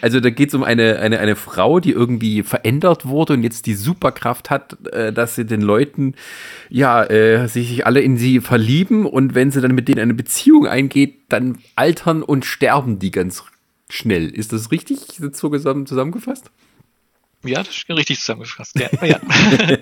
also 0.00 0.20
da 0.20 0.30
geht 0.30 0.48
es 0.48 0.54
um 0.54 0.62
eine, 0.62 0.98
eine, 0.98 1.18
eine 1.18 1.36
Frau, 1.36 1.80
die 1.80 1.92
irgendwie 1.92 2.42
verändert 2.42 3.06
wurde 3.06 3.34
und 3.34 3.42
jetzt 3.42 3.66
die 3.66 3.74
Superkraft 3.74 4.50
hat, 4.50 4.76
äh, 4.92 5.12
dass 5.12 5.34
sie 5.34 5.44
den 5.44 5.60
Leuten, 5.60 6.14
ja, 6.70 7.04
äh, 7.04 7.48
sich 7.48 7.86
alle 7.86 8.00
in 8.00 8.16
sie 8.16 8.40
verlieben 8.40 9.06
und 9.06 9.34
wenn 9.34 9.50
sie 9.50 9.60
dann 9.60 9.74
mit 9.74 9.88
denen 9.88 10.00
eine 10.00 10.14
Beziehung 10.14 10.66
eingeht, 10.66 11.16
dann 11.28 11.58
altern 11.76 12.22
und 12.22 12.44
sterben 12.44 12.98
die 12.98 13.10
ganz 13.10 13.44
schnell. 13.90 14.28
Ist 14.28 14.52
das 14.52 14.70
richtig 14.70 14.98
so 15.18 15.28
zusammengefasst? 15.86 16.50
Ja, 17.44 17.62
das 17.62 17.76
ist 17.76 17.88
richtig 17.88 18.20
zusammengefasst. 18.20 18.78
Ja, 18.78 18.88
ja. 19.04 19.20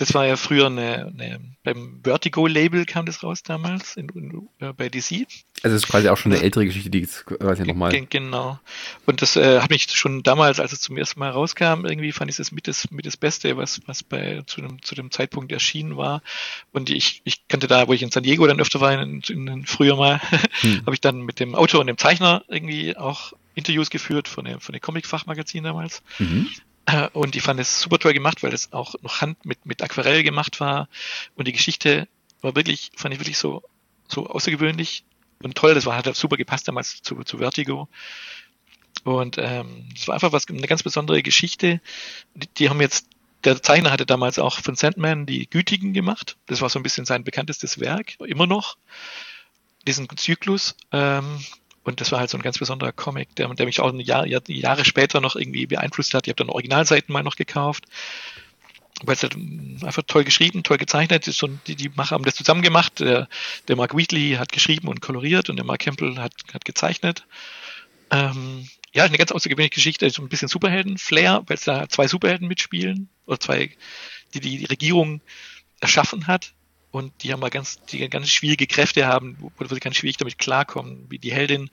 das 0.00 0.14
war 0.14 0.26
ja 0.26 0.36
früher 0.36 0.66
eine, 0.66 1.12
eine 1.14 1.40
beim 1.62 2.00
Vertigo-Label 2.02 2.86
kam 2.86 3.04
das 3.04 3.22
raus 3.22 3.42
damals 3.42 3.96
in, 3.96 4.08
in, 4.08 4.48
äh, 4.60 4.72
bei 4.72 4.88
DC. 4.88 5.26
Also 5.62 5.74
das 5.76 5.82
ist 5.82 5.88
quasi 5.88 6.08
auch 6.08 6.16
schon 6.16 6.32
eine 6.32 6.42
ältere 6.42 6.64
Geschichte, 6.64 6.88
die 6.88 7.00
ist 7.00 7.26
quasi 7.26 7.64
nochmal. 7.64 8.06
Genau. 8.06 8.58
Und 9.04 9.20
das 9.20 9.36
äh, 9.36 9.60
hat 9.60 9.68
mich 9.68 9.90
schon 9.90 10.22
damals, 10.22 10.58
als 10.58 10.72
es 10.72 10.80
zum 10.80 10.96
ersten 10.96 11.20
Mal 11.20 11.28
rauskam, 11.28 11.84
irgendwie 11.84 12.12
fand 12.12 12.30
ich 12.30 12.38
das 12.38 12.50
mit 12.50 12.66
das, 12.66 12.90
mit 12.90 13.04
das 13.04 13.18
Beste, 13.18 13.58
was, 13.58 13.82
was 13.84 14.02
bei 14.02 14.40
zu 14.46 14.62
dem, 14.62 14.82
zu 14.82 14.94
dem 14.94 15.10
Zeitpunkt 15.10 15.52
erschienen 15.52 15.98
war. 15.98 16.22
Und 16.72 16.88
ich, 16.88 17.20
ich 17.24 17.46
kannte 17.48 17.66
da, 17.66 17.86
wo 17.86 17.92
ich 17.92 18.02
in 18.02 18.10
San 18.10 18.22
Diego 18.22 18.46
dann 18.46 18.60
öfter 18.60 18.80
war, 18.80 18.94
in, 18.94 19.20
in, 19.28 19.46
in 19.48 19.66
früher 19.66 19.96
mal, 19.96 20.18
hm. 20.62 20.80
habe 20.86 20.94
ich 20.94 21.02
dann 21.02 21.20
mit 21.20 21.40
dem 21.40 21.54
Autor 21.54 21.80
und 21.80 21.88
dem 21.88 21.98
Zeichner 21.98 22.42
irgendwie 22.48 22.96
auch 22.96 23.34
Interviews 23.54 23.90
geführt 23.90 24.28
von 24.28 24.46
dem, 24.46 24.60
von 24.60 24.72
dem 24.72 24.80
Comic-Fachmagazin 24.80 25.64
damals. 25.64 26.02
Mhm. 26.18 26.48
Äh, 26.90 27.08
und 27.12 27.36
ich 27.36 27.42
fand 27.42 27.60
es 27.60 27.80
super 27.80 27.98
toll 27.98 28.12
gemacht, 28.12 28.42
weil 28.42 28.52
es 28.52 28.72
auch 28.72 28.94
noch 29.02 29.20
Hand 29.20 29.44
mit, 29.44 29.66
mit 29.66 29.82
Aquarell 29.82 30.22
gemacht 30.22 30.60
war. 30.60 30.88
Und 31.34 31.48
die 31.48 31.52
Geschichte 31.52 32.08
war 32.40 32.56
wirklich, 32.56 32.90
fand 32.96 33.14
ich 33.14 33.20
wirklich 33.20 33.38
so, 33.38 33.62
so 34.08 34.26
außergewöhnlich 34.26 35.04
und 35.42 35.54
toll. 35.54 35.74
Das 35.74 35.86
war, 35.86 35.96
hat 35.96 36.16
super 36.16 36.36
gepasst 36.36 36.68
damals 36.68 37.02
zu, 37.02 37.22
zu 37.24 37.38
Vertigo. 37.38 37.88
Und 39.04 39.38
ähm, 39.38 39.88
es 39.94 40.08
war 40.08 40.14
einfach 40.14 40.32
was, 40.32 40.48
eine 40.48 40.66
ganz 40.66 40.82
besondere 40.82 41.22
Geschichte. 41.22 41.80
Die, 42.34 42.48
die 42.48 42.68
haben 42.70 42.80
jetzt, 42.80 43.06
der 43.44 43.62
Zeichner 43.62 43.90
hatte 43.90 44.06
damals 44.06 44.38
auch 44.38 44.60
von 44.60 44.74
Sandman 44.74 45.26
die 45.26 45.48
Gütigen 45.48 45.92
gemacht. 45.92 46.36
Das 46.46 46.60
war 46.60 46.68
so 46.68 46.78
ein 46.78 46.82
bisschen 46.82 47.06
sein 47.06 47.24
bekanntestes 47.24 47.80
Werk, 47.80 48.18
immer 48.20 48.46
noch. 48.46 48.76
Diesen 49.86 50.08
Zyklus. 50.16 50.76
Ähm, 50.92 51.42
und 51.90 52.00
das 52.00 52.12
war 52.12 52.20
halt 52.20 52.30
so 52.30 52.38
ein 52.38 52.42
ganz 52.42 52.58
besonderer 52.58 52.92
Comic, 52.92 53.34
der, 53.36 53.48
der 53.48 53.66
mich 53.66 53.80
auch 53.80 53.92
Jahr, 53.92 54.26
Jahre 54.26 54.84
später 54.84 55.20
noch 55.20 55.36
irgendwie 55.36 55.66
beeinflusst 55.66 56.14
hat. 56.14 56.26
Ich 56.26 56.30
habe 56.30 56.36
dann 56.36 56.48
Originalseiten 56.48 57.12
mal 57.12 57.22
noch 57.22 57.36
gekauft, 57.36 57.84
weil 59.02 59.14
es 59.14 59.22
halt 59.22 59.34
einfach 59.34 60.02
toll 60.06 60.24
geschrieben, 60.24 60.62
toll 60.62 60.78
gezeichnet 60.78 61.26
ist 61.28 61.42
und 61.42 61.60
die, 61.66 61.76
die 61.76 61.90
Macher 61.90 62.14
haben 62.14 62.24
das 62.24 62.34
zusammen 62.34 62.62
gemacht. 62.62 63.00
Der, 63.00 63.28
der 63.68 63.76
Mark 63.76 63.96
Wheatley 63.96 64.36
hat 64.38 64.52
geschrieben 64.52 64.88
und 64.88 65.00
koloriert 65.00 65.50
und 65.50 65.56
der 65.56 65.64
Mark 65.64 65.80
Campbell 65.80 66.16
hat, 66.16 66.32
hat 66.52 66.64
gezeichnet. 66.64 67.26
Ähm, 68.10 68.68
ja, 68.92 69.04
eine 69.04 69.18
ganz 69.18 69.32
außergewöhnliche 69.32 69.74
Geschichte, 69.74 70.08
so 70.10 70.22
ein 70.22 70.28
bisschen 70.28 70.48
Superhelden-Flair, 70.48 71.42
weil 71.46 71.56
es 71.56 71.64
da 71.64 71.88
zwei 71.88 72.08
Superhelden 72.08 72.48
mitspielen 72.48 73.08
oder 73.26 73.38
zwei, 73.38 73.70
die 74.34 74.40
die 74.40 74.64
Regierung 74.64 75.20
erschaffen 75.80 76.26
hat 76.26 76.52
und 76.90 77.12
die 77.22 77.32
haben 77.32 77.40
mal 77.40 77.50
ganz, 77.50 77.80
die 77.90 78.08
ganz 78.08 78.30
schwierige 78.30 78.66
Kräfte 78.66 79.06
haben, 79.06 79.36
wo, 79.38 79.52
wo 79.56 79.74
sie 79.74 79.80
ganz 79.80 79.96
schwierig 79.96 80.16
damit 80.16 80.38
klarkommen. 80.38 81.06
Wie 81.08 81.18
die 81.18 81.32
Heldin, 81.32 81.70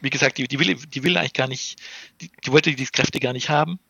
wie 0.00 0.10
gesagt, 0.10 0.38
die, 0.38 0.46
die 0.46 0.58
will, 0.58 0.74
die 0.74 1.02
will 1.02 1.16
eigentlich 1.16 1.32
gar 1.32 1.48
nicht, 1.48 1.80
die, 2.20 2.30
die 2.44 2.52
wollte 2.52 2.72
diese 2.72 2.92
Kräfte 2.92 3.18
gar 3.18 3.32
nicht 3.32 3.50
haben. 3.50 3.80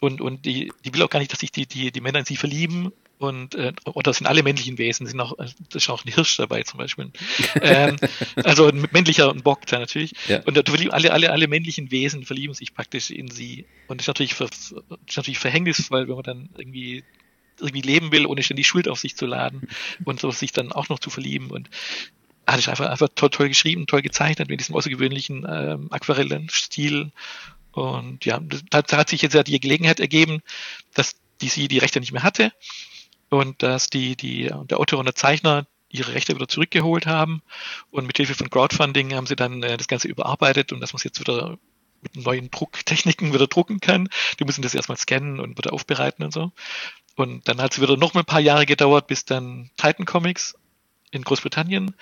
Und, 0.00 0.20
und 0.20 0.44
die, 0.44 0.72
die 0.84 0.92
will 0.92 1.02
auch 1.02 1.10
gar 1.10 1.20
nicht, 1.20 1.32
dass 1.32 1.40
sich 1.40 1.52
die, 1.52 1.66
die, 1.66 1.92
die 1.92 2.00
Männer 2.00 2.18
in 2.18 2.24
sie 2.24 2.36
verlieben. 2.36 2.92
Und, 3.18 3.54
äh, 3.54 3.72
und 3.84 4.06
das 4.06 4.18
sind 4.18 4.26
alle 4.26 4.42
männlichen 4.42 4.76
Wesen, 4.78 5.06
sind 5.06 5.20
auch, 5.20 5.36
das 5.38 5.54
ist 5.74 5.88
auch 5.88 6.04
ein 6.04 6.12
Hirsch 6.12 6.36
dabei 6.36 6.64
zum 6.64 6.78
Beispiel. 6.78 7.12
ähm, 7.62 7.96
also 8.42 8.66
ein 8.66 8.86
männlicher 8.90 9.30
und 9.30 9.44
Bock 9.44 9.64
da 9.66 9.78
natürlich. 9.78 10.12
Ja. 10.26 10.42
Und 10.42 10.58
alle, 10.92 11.12
alle, 11.12 11.30
alle 11.30 11.48
männlichen 11.48 11.90
Wesen 11.92 12.24
verlieben 12.24 12.52
sich 12.52 12.74
praktisch 12.74 13.10
in 13.10 13.30
sie. 13.30 13.64
Und 13.86 14.00
das 14.00 14.04
ist 14.04 14.08
natürlich, 14.08 14.34
ver, 14.34 14.48
das 14.48 14.72
ist 14.72 15.16
natürlich 15.16 15.38
Verhängnis, 15.38 15.90
weil 15.90 16.08
wenn 16.08 16.16
man 16.16 16.24
dann 16.24 16.48
irgendwie 16.58 17.04
irgendwie 17.60 17.82
leben 17.82 18.12
will, 18.12 18.26
ohne 18.26 18.42
ständig 18.42 18.66
Schuld 18.66 18.88
auf 18.88 18.98
sich 18.98 19.16
zu 19.16 19.26
laden 19.26 19.68
und 20.04 20.20
so 20.20 20.30
sich 20.30 20.52
dann 20.52 20.72
auch 20.72 20.88
noch 20.88 20.98
zu 20.98 21.10
verlieben 21.10 21.50
und 21.50 21.70
hat 22.46 22.58
es 22.58 22.68
einfach, 22.68 22.88
einfach 22.88 23.08
toll, 23.14 23.30
toll 23.30 23.48
geschrieben, 23.48 23.86
toll 23.86 24.02
gezeichnet 24.02 24.48
mit 24.48 24.60
diesem 24.60 24.74
außergewöhnlichen 24.74 25.46
ähm, 25.48 25.88
aquarellen 25.90 26.48
Stil. 26.48 27.12
Und 27.70 28.24
ja, 28.24 28.40
da, 28.70 28.82
da 28.82 28.96
hat 28.96 29.08
sich 29.08 29.22
jetzt 29.22 29.34
ja 29.34 29.42
die 29.42 29.58
Gelegenheit 29.60 30.00
ergeben, 30.00 30.42
dass 30.92 31.14
die 31.40 31.48
sie 31.48 31.68
die 31.68 31.78
Rechte 31.78 32.00
nicht 32.00 32.12
mehr 32.12 32.22
hatte 32.22 32.52
und 33.30 33.62
dass 33.62 33.88
die, 33.88 34.16
die, 34.16 34.50
der 34.64 34.78
Autor 34.78 34.98
und 34.98 35.06
der 35.06 35.14
Zeichner 35.14 35.66
ihre 35.88 36.14
Rechte 36.14 36.34
wieder 36.34 36.48
zurückgeholt 36.48 37.06
haben 37.06 37.42
und 37.90 38.06
mit 38.06 38.16
Hilfe 38.16 38.34
von 38.34 38.50
Crowdfunding 38.50 39.14
haben 39.14 39.26
sie 39.26 39.36
dann 39.36 39.62
äh, 39.62 39.76
das 39.76 39.88
Ganze 39.88 40.08
überarbeitet 40.08 40.72
und 40.72 40.80
dass 40.80 40.92
man 40.92 40.98
es 40.98 41.04
jetzt 41.04 41.20
wieder 41.20 41.58
mit 42.02 42.16
neuen 42.16 42.50
Drucktechniken 42.50 43.32
wieder 43.32 43.46
drucken 43.46 43.80
kann. 43.80 44.08
Die 44.38 44.44
müssen 44.44 44.62
das 44.62 44.74
erstmal 44.74 44.98
scannen 44.98 45.38
und 45.38 45.56
wieder 45.56 45.72
aufbereiten 45.72 46.24
und 46.24 46.32
so. 46.32 46.50
Und 47.16 47.48
dann 47.48 47.60
hat 47.60 47.72
es 47.72 47.80
wieder 47.80 47.96
noch 47.96 48.14
mal 48.14 48.20
ein 48.20 48.26
paar 48.26 48.40
Jahre 48.40 48.66
gedauert, 48.66 49.06
bis 49.06 49.24
dann 49.24 49.70
Titan 49.76 50.06
Comics 50.06 50.54
in 51.10 51.22
Großbritannien 51.22 51.94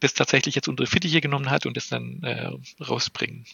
das 0.00 0.14
tatsächlich 0.14 0.54
jetzt 0.54 0.68
unter 0.68 0.86
Fittiche 0.86 1.20
genommen 1.20 1.50
hat 1.50 1.66
und 1.66 1.76
das 1.76 1.88
dann 1.88 2.22
äh, 2.22 2.50
rausbringen. 2.82 3.46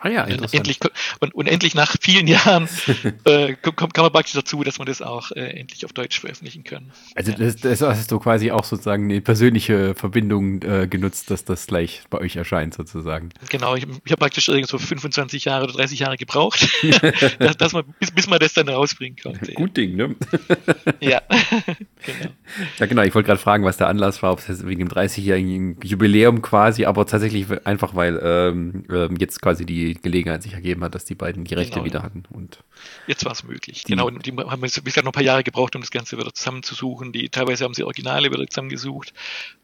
Ah 0.00 0.08
ja, 0.08 0.24
endlich, 0.24 0.80
und, 1.20 1.34
und 1.34 1.46
endlich 1.46 1.74
nach 1.74 1.96
vielen 2.00 2.26
Jahren 2.26 2.68
äh, 3.24 3.54
kommt, 3.54 3.94
kann 3.94 4.04
man 4.04 4.12
praktisch 4.12 4.34
dazu, 4.34 4.62
dass 4.62 4.78
man 4.78 4.86
das 4.86 5.02
auch 5.02 5.30
äh, 5.32 5.58
endlich 5.60 5.84
auf 5.84 5.92
Deutsch 5.92 6.20
veröffentlichen 6.20 6.64
kann. 6.64 6.90
Also 7.14 7.32
ja. 7.32 7.38
das, 7.38 7.56
das 7.56 7.80
hast 7.80 8.10
du 8.10 8.18
quasi 8.18 8.50
auch 8.50 8.64
sozusagen 8.64 9.04
eine 9.04 9.20
persönliche 9.20 9.94
Verbindung 9.94 10.62
äh, 10.62 10.86
genutzt, 10.88 11.30
dass 11.30 11.44
das 11.44 11.66
gleich 11.66 12.02
bei 12.10 12.18
euch 12.18 12.36
erscheint 12.36 12.74
sozusagen. 12.74 13.30
Genau, 13.50 13.76
ich, 13.76 13.86
ich 14.04 14.12
habe 14.12 14.18
praktisch 14.18 14.46
so 14.46 14.78
25 14.78 15.44
Jahre 15.44 15.64
oder 15.64 15.74
30 15.74 15.98
Jahre 16.00 16.16
gebraucht, 16.16 16.68
dass, 17.38 17.56
dass 17.56 17.72
man, 17.72 17.84
bis, 17.98 18.10
bis 18.10 18.28
man 18.28 18.38
das 18.38 18.54
dann 18.54 18.68
rausbringen 18.68 19.18
konnte. 19.22 19.52
Gut 19.52 19.76
Ding, 19.76 19.96
ne? 19.96 20.14
ja, 21.00 21.22
genau. 22.04 22.32
Ja 22.78 22.86
genau, 22.86 23.02
ich 23.02 23.14
wollte 23.14 23.26
gerade 23.26 23.40
fragen, 23.40 23.64
was 23.64 23.76
der 23.76 23.88
Anlass 23.88 24.22
war, 24.22 24.32
ob 24.32 24.48
es 24.48 24.66
wegen 24.66 24.80
dem 24.80 24.88
30-jährigen 24.88 25.78
Jubiläum 25.82 26.42
quasi, 26.42 26.84
aber 26.84 27.06
tatsächlich 27.06 27.46
einfach, 27.64 27.94
weil 27.94 28.20
ähm, 28.22 28.84
ähm 28.90 29.16
jetzt 29.18 29.40
quasi 29.40 29.64
die 29.64 29.83
Gelegenheit 29.92 30.42
sich 30.42 30.54
ergeben 30.54 30.82
hat, 30.82 30.94
dass 30.94 31.04
die 31.04 31.14
beiden 31.14 31.44
die 31.44 31.54
Rechte 31.54 31.74
genau, 31.74 31.84
wieder 31.84 32.02
hatten. 32.02 32.22
Und 32.30 32.64
jetzt 33.06 33.26
war 33.26 33.32
es 33.32 33.44
möglich. 33.44 33.82
Die, 33.82 33.92
genau, 33.92 34.06
und 34.06 34.24
die 34.24 34.32
haben 34.32 34.60
bisher 34.60 35.02
noch 35.02 35.10
ein 35.10 35.12
paar 35.12 35.22
Jahre 35.22 35.44
gebraucht, 35.44 35.76
um 35.76 35.82
das 35.82 35.90
Ganze 35.90 36.16
wieder 36.16 36.32
zusammenzusuchen. 36.32 37.12
Die, 37.12 37.28
teilweise 37.28 37.64
haben 37.64 37.74
sie 37.74 37.84
Originale 37.84 38.32
wieder 38.32 38.46
zusammengesucht 38.46 39.12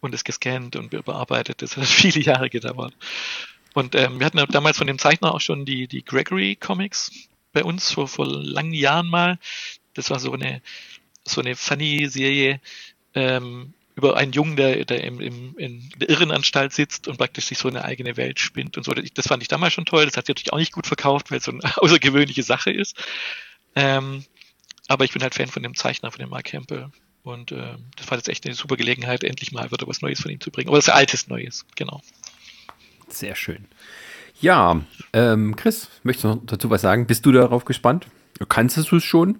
und 0.01 0.15
es 0.15 0.25
gescannt 0.25 0.77
und 0.77 0.91
bearbeitet. 0.91 1.63
Das 1.63 1.79
hat 1.79 1.87
viele 1.87 2.21
Jahre 2.21 2.51
gedauert. 2.51 2.95
Und 3.73 3.95
ähm, 3.95 4.19
wir 4.19 4.27
hatten 4.27 4.45
damals 4.51 4.77
von 4.77 4.87
dem 4.87 4.99
Zeichner 4.99 5.35
auch 5.35 5.41
schon 5.41 5.65
die, 5.65 5.87
die 5.89 6.05
Gregory 6.05 6.57
Comics 6.57 7.29
bei 7.53 7.65
uns 7.65 7.93
vor, 7.93 8.09
vor 8.09 8.27
langen 8.27 8.75
Jahren 8.75 9.07
mal. 9.07 9.39
Das 9.95 10.11
war 10.11 10.19
so 10.19 10.33
eine, 10.33 10.61
so 11.25 11.41
eine 11.41 11.57
Funny-Serie, 11.57 12.61
ähm, 13.15 13.75
über 13.97 14.17
einen 14.17 14.33
Jungen, 14.33 14.57
der, 14.57 14.85
der 14.85 15.05
im, 15.05 15.21
im, 15.21 15.57
in 15.59 15.91
der 15.97 16.09
Irrenanstalt 16.09 16.73
sitzt 16.73 17.09
und 17.09 17.19
praktisch 17.19 17.47
sich 17.47 17.59
so 17.59 17.69
eine 17.69 17.85
eigene 17.85 18.17
Welt 18.17 18.39
spinnt 18.39 18.77
und 18.77 18.85
so. 18.85 18.93
Das 18.93 19.27
fand 19.27 19.43
ich 19.43 19.49
damals 19.49 19.75
schon 19.75 19.85
toll. 19.85 20.07
Das 20.07 20.17
hat 20.17 20.27
sich 20.27 20.35
natürlich 20.35 20.53
auch 20.53 20.59
nicht 20.59 20.73
gut 20.73 20.87
verkauft, 20.87 21.31
weil 21.31 21.39
es 21.39 21.45
so 21.45 21.53
eine 21.53 21.61
außergewöhnliche 21.77 22.43
Sache 22.43 22.71
ist. 22.71 22.97
Ähm, 23.75 24.25
aber 24.89 25.05
ich 25.05 25.13
bin 25.13 25.23
halt 25.23 25.35
Fan 25.35 25.49
von 25.49 25.63
dem 25.63 25.75
Zeichner, 25.75 26.11
von 26.11 26.21
dem 26.21 26.31
Mark 26.31 26.45
Campbell. 26.45 26.91
Und 27.23 27.53
äh, 27.53 27.77
das 27.97 28.11
war 28.11 28.17
jetzt 28.17 28.29
echt 28.29 28.47
eine 28.47 28.55
super 28.55 28.77
Gelegenheit, 28.77 29.25
endlich 29.25 29.53
mal 29.53 29.71
wieder 29.71 29.87
was 29.87 30.01
Neues 30.01 30.21
von 30.21 30.31
ihm 30.31 30.41
zu 30.41 30.51
bringen. 30.51 30.73
Das 30.73 30.89
ist 30.89 30.95
altes 30.95 31.29
Neues, 31.29 31.67
genau. 31.77 32.03
Sehr 33.09 33.35
schön. 33.35 33.67
Ja, 34.41 34.81
ähm, 35.13 35.55
Chris, 35.57 35.91
möchtest 36.03 36.25
du 36.25 36.29
noch 36.29 36.47
dazu 36.47 36.71
was 36.71 36.81
sagen? 36.81 37.07
Bist 37.07 37.27
du 37.27 37.33
darauf 37.33 37.67
gespannt? 37.67 38.07
Kannst 38.49 38.79
du 38.79 38.97
es 38.97 39.05
schon? 39.05 39.39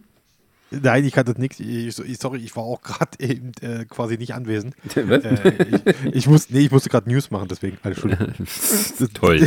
Nein, 0.71 1.05
ich 1.05 1.13
kannte 1.13 1.39
nichts. 1.39 1.59
Ich, 1.59 1.95
sorry, 2.19 2.39
ich 2.39 2.55
war 2.55 2.63
auch 2.63 2.81
gerade 2.81 3.11
eben 3.19 3.53
äh, 3.61 3.85
quasi 3.87 4.17
nicht 4.17 4.35
anwesend. 4.35 4.75
äh, 4.97 5.53
ich, 6.05 6.15
ich, 6.15 6.27
muss, 6.27 6.51
nee, 6.51 6.61
ich 6.61 6.71
musste 6.71 6.89
gerade 6.89 7.11
News 7.11 7.31
machen, 7.31 7.49
deswegen. 7.49 7.79
Entschuldigung. 7.83 8.35
Toll. 9.15 9.47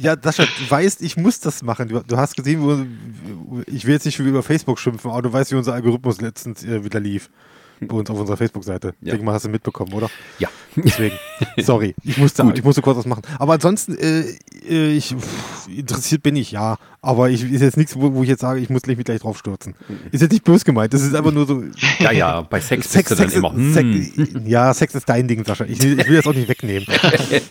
ja, 0.00 0.16
Sascha, 0.20 0.44
du 0.44 0.70
weißt, 0.70 1.02
ich 1.02 1.16
muss 1.16 1.40
das 1.40 1.62
machen. 1.62 1.88
Du, 1.88 2.00
du, 2.00 2.16
hast 2.16 2.36
gesehen, 2.36 2.62
wo, 2.62 3.62
ich 3.66 3.84
will 3.84 3.92
jetzt 3.92 4.06
nicht 4.06 4.16
schon 4.16 4.26
über 4.26 4.42
Facebook 4.42 4.78
schimpfen, 4.78 5.10
aber 5.10 5.22
du 5.22 5.32
weißt, 5.32 5.52
wie 5.52 5.56
unser 5.56 5.74
Algorithmus 5.74 6.20
letztens 6.20 6.64
äh, 6.64 6.84
wieder 6.84 7.00
lief 7.00 7.30
bei 7.80 7.96
uns 7.96 8.10
auf 8.10 8.18
unserer 8.18 8.36
Facebook-Seite. 8.36 8.94
Ja. 9.00 9.12
Denke 9.12 9.24
mal, 9.24 9.34
hast 9.34 9.44
du 9.44 9.48
mitbekommen, 9.48 9.92
oder? 9.92 10.10
Ja. 10.38 10.48
Deswegen, 10.76 11.16
sorry, 11.58 11.94
ich 12.02 12.18
musste, 12.18 12.50
ich 12.54 12.64
musste 12.64 12.82
kurz 12.82 12.98
was 12.98 13.06
machen. 13.06 13.22
Aber 13.38 13.54
ansonsten, 13.54 13.96
äh, 13.96 14.36
äh, 14.68 14.96
ich, 14.96 15.14
pff, 15.14 15.68
interessiert 15.68 16.22
bin 16.22 16.36
ich, 16.36 16.52
ja. 16.52 16.78
Aber 17.00 17.30
ich 17.30 17.50
ist 17.50 17.60
jetzt 17.60 17.76
nichts, 17.76 17.94
wo, 17.94 18.12
wo 18.12 18.22
ich 18.24 18.28
jetzt 18.28 18.40
sage, 18.40 18.58
ich 18.60 18.70
muss 18.70 18.84
mich 18.86 18.98
gleich 18.98 19.20
drauf 19.20 19.38
stürzen. 19.38 19.74
Ist 20.10 20.20
jetzt 20.20 20.32
nicht 20.32 20.42
böse 20.42 20.64
gemeint, 20.64 20.92
das 20.92 21.02
ist 21.02 21.14
einfach 21.14 21.32
nur 21.32 21.46
so. 21.46 21.62
Ja, 22.00 22.12
ja, 22.12 22.40
bei 22.42 22.60
Sex, 22.60 22.90
Sex, 22.90 23.10
Sex 23.10 23.34
ist, 23.34 23.74
Sex, 23.74 24.32
ja, 24.44 24.72
Sex 24.74 24.94
ist 24.94 25.08
dein 25.08 25.26
Ding, 25.26 25.44
Sascha. 25.44 25.64
Ich, 25.64 25.82
ich 25.82 26.08
will 26.08 26.16
das 26.16 26.26
auch 26.26 26.34
nicht 26.34 26.48
wegnehmen. 26.48 26.86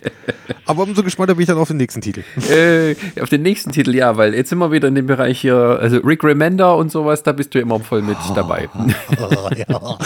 Aber 0.65 0.83
umso 0.83 1.01
gespannter 1.01 1.35
bin 1.35 1.43
ich 1.43 1.47
dann 1.47 1.57
auf 1.57 1.69
den 1.69 1.77
nächsten 1.77 2.01
Titel. 2.01 2.23
Äh, 2.49 2.95
auf 3.21 3.29
den 3.29 3.41
nächsten 3.41 3.71
Titel, 3.71 3.95
ja, 3.95 4.17
weil 4.17 4.33
jetzt 4.33 4.49
sind 4.49 4.59
wir 4.59 4.71
wieder 4.71 4.89
in 4.89 4.95
dem 4.95 5.07
Bereich 5.07 5.39
hier, 5.39 5.55
also 5.55 5.97
Rick 5.99 6.23
Remender 6.25 6.75
und 6.75 6.91
sowas, 6.91 7.23
da 7.23 7.31
bist 7.31 7.55
du 7.55 7.59
immer 7.59 7.79
voll 7.79 8.01
mit 8.01 8.17
oh, 8.29 8.33
dabei. 8.33 8.69
Oh, 9.17 9.49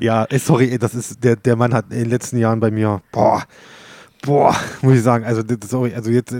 ja, 0.00 0.26
ja 0.28 0.38
sorry, 0.38 0.78
das 0.78 0.94
ist, 0.94 1.22
der, 1.22 1.36
der 1.36 1.54
Mann 1.54 1.72
hat 1.72 1.86
in 1.90 2.00
den 2.00 2.10
letzten 2.10 2.38
Jahren 2.38 2.58
bei 2.58 2.72
mir, 2.72 3.02
boah, 3.12 3.44
Boah, 4.22 4.54
muss 4.82 4.96
ich 4.96 5.02
sagen, 5.02 5.24
also 5.24 5.42
sorry, 5.66 5.94
also 5.94 6.10
jetzt 6.10 6.34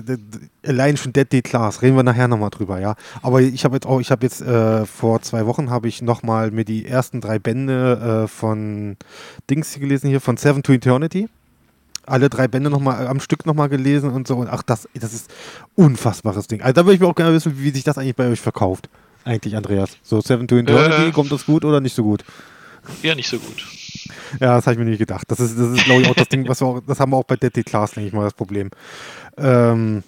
allein 0.66 0.98
schon 0.98 1.14
Dead 1.14 1.32
Day 1.32 1.40
Class, 1.40 1.80
reden 1.80 1.96
wir 1.96 2.02
nachher 2.02 2.28
nochmal 2.28 2.50
drüber, 2.50 2.78
ja. 2.78 2.94
Aber 3.22 3.40
ich 3.40 3.64
habe 3.64 3.76
jetzt 3.76 3.86
auch, 3.86 4.00
ich 4.00 4.10
habe 4.10 4.22
jetzt 4.24 4.42
äh, 4.42 4.84
vor 4.84 5.22
zwei 5.22 5.46
Wochen 5.46 5.70
habe 5.70 5.88
ich 5.88 6.02
nochmal 6.02 6.50
mir 6.50 6.64
die 6.64 6.84
ersten 6.84 7.22
drei 7.22 7.38
Bände 7.38 8.24
äh, 8.24 8.28
von 8.28 8.96
Dings 9.48 9.74
gelesen 9.74 10.08
hier, 10.08 10.20
von 10.20 10.36
Seven 10.36 10.62
to 10.62 10.72
Eternity. 10.72 11.28
Alle 12.06 12.28
drei 12.28 12.48
Bände 12.48 12.68
nochmal 12.70 13.06
am 13.06 13.20
Stück 13.20 13.46
nochmal 13.46 13.68
gelesen 13.68 14.10
und 14.10 14.26
so. 14.26 14.36
Und 14.36 14.48
ach, 14.48 14.62
das, 14.62 14.88
das 14.94 15.14
ist 15.14 15.30
unfassbares 15.74 16.48
Ding. 16.48 16.60
Also 16.60 16.74
da 16.74 16.84
würde 16.84 16.94
ich 16.94 17.00
mir 17.00 17.06
auch 17.06 17.14
gerne 17.14 17.32
wissen, 17.32 17.58
wie 17.58 17.70
sich 17.70 17.84
das 17.84 17.96
eigentlich 17.96 18.16
bei 18.16 18.28
euch 18.28 18.40
verkauft. 18.40 18.90
Eigentlich, 19.24 19.56
Andreas. 19.56 19.96
So 20.02 20.20
Seven 20.20 20.48
to 20.48 20.56
Eternity, 20.56 21.08
äh, 21.08 21.12
kommt 21.12 21.32
das 21.32 21.46
gut 21.46 21.64
oder 21.64 21.80
nicht 21.80 21.94
so 21.94 22.02
gut? 22.02 22.24
Ja, 23.02 23.14
nicht 23.14 23.28
so 23.28 23.38
gut. 23.38 23.66
Ja, 24.40 24.56
das 24.56 24.66
habe 24.66 24.74
ich 24.74 24.78
mir 24.78 24.84
nicht 24.84 24.98
gedacht. 24.98 25.24
Das 25.28 25.40
ist, 25.40 25.58
das 25.58 25.70
ist 25.70 25.84
glaube 25.84 26.02
ich, 26.02 26.08
auch 26.08 26.14
das 26.14 26.28
Ding, 26.28 26.48
was 26.48 26.60
wir 26.60 26.66
auch, 26.66 26.80
das 26.86 27.00
haben 27.00 27.12
wir 27.12 27.16
auch 27.16 27.24
bei 27.24 27.36
Deadly 27.36 27.64
Class, 27.64 27.92
denke 27.92 28.08
ich 28.08 28.12
mal, 28.12 28.24
das 28.24 28.34
Problem. 28.34 28.70
Ähm, 29.36 30.02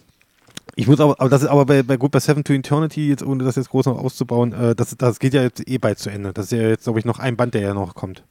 ich 0.74 0.86
muss 0.86 1.00
aber, 1.00 1.20
aber 1.20 1.28
das 1.28 1.42
ist 1.42 1.48
aber 1.48 1.66
bei, 1.66 1.82
bei 1.82 1.96
gut 1.96 2.12
bei 2.12 2.20
Seven 2.20 2.44
to 2.44 2.52
Eternity, 2.52 3.08
jetzt 3.08 3.22
ohne 3.22 3.44
das 3.44 3.56
jetzt 3.56 3.70
groß 3.70 3.86
noch 3.86 3.98
auszubauen, 3.98 4.52
äh, 4.52 4.74
das, 4.74 4.96
das 4.96 5.18
geht 5.18 5.34
ja 5.34 5.42
jetzt 5.42 5.68
eh 5.68 5.78
bald 5.78 5.98
zu 5.98 6.10
Ende. 6.10 6.32
Das 6.32 6.46
ist 6.46 6.52
ja 6.52 6.68
jetzt, 6.68 6.84
glaube 6.84 6.98
ich, 6.98 7.04
noch 7.04 7.18
ein 7.18 7.36
Band, 7.36 7.54
der 7.54 7.62
ja 7.62 7.74
noch 7.74 7.94
kommt. 7.94 8.22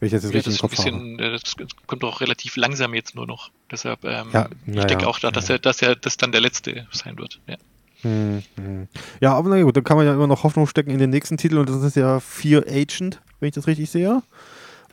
Wenn 0.00 0.06
ich 0.06 0.12
das 0.12 0.24
jetzt 0.24 0.34
ja, 0.34 0.42
das 0.42 0.70
bisschen, 0.70 1.18
habe. 1.20 1.38
Das 1.38 1.54
kommt 1.86 2.02
auch 2.02 2.20
relativ 2.20 2.56
langsam 2.56 2.94
jetzt 2.94 3.14
nur 3.14 3.26
noch. 3.26 3.50
Deshalb, 3.70 4.04
ähm, 4.04 4.28
ja, 4.32 4.48
ich 4.66 4.84
denke 4.86 5.04
ja, 5.04 5.08
auch, 5.08 5.20
dass, 5.20 5.48
ja. 5.48 5.54
er, 5.54 5.58
dass 5.60 5.82
er 5.82 5.94
das 5.94 6.16
dann 6.16 6.32
der 6.32 6.40
letzte 6.40 6.86
sein 6.90 7.16
wird. 7.16 7.40
Ja. 7.46 7.56
Hm, 8.02 8.42
hm. 8.56 8.88
Ja, 9.20 9.34
aber 9.34 9.48
na 9.50 9.62
gut, 9.62 9.76
dann 9.76 9.84
kann 9.84 9.96
man 9.96 10.04
ja 10.04 10.12
immer 10.12 10.26
noch 10.26 10.42
Hoffnung 10.42 10.66
stecken 10.66 10.90
in 10.90 10.98
den 10.98 11.10
nächsten 11.10 11.36
Titel 11.36 11.58
und 11.58 11.68
das 11.68 11.82
ist 11.82 11.96
ja 11.96 12.18
Fear 12.20 12.64
Agent, 12.68 13.20
wenn 13.44 13.48
ich 13.48 13.54
das 13.54 13.66
richtig 13.66 13.90
sehe. 13.90 14.22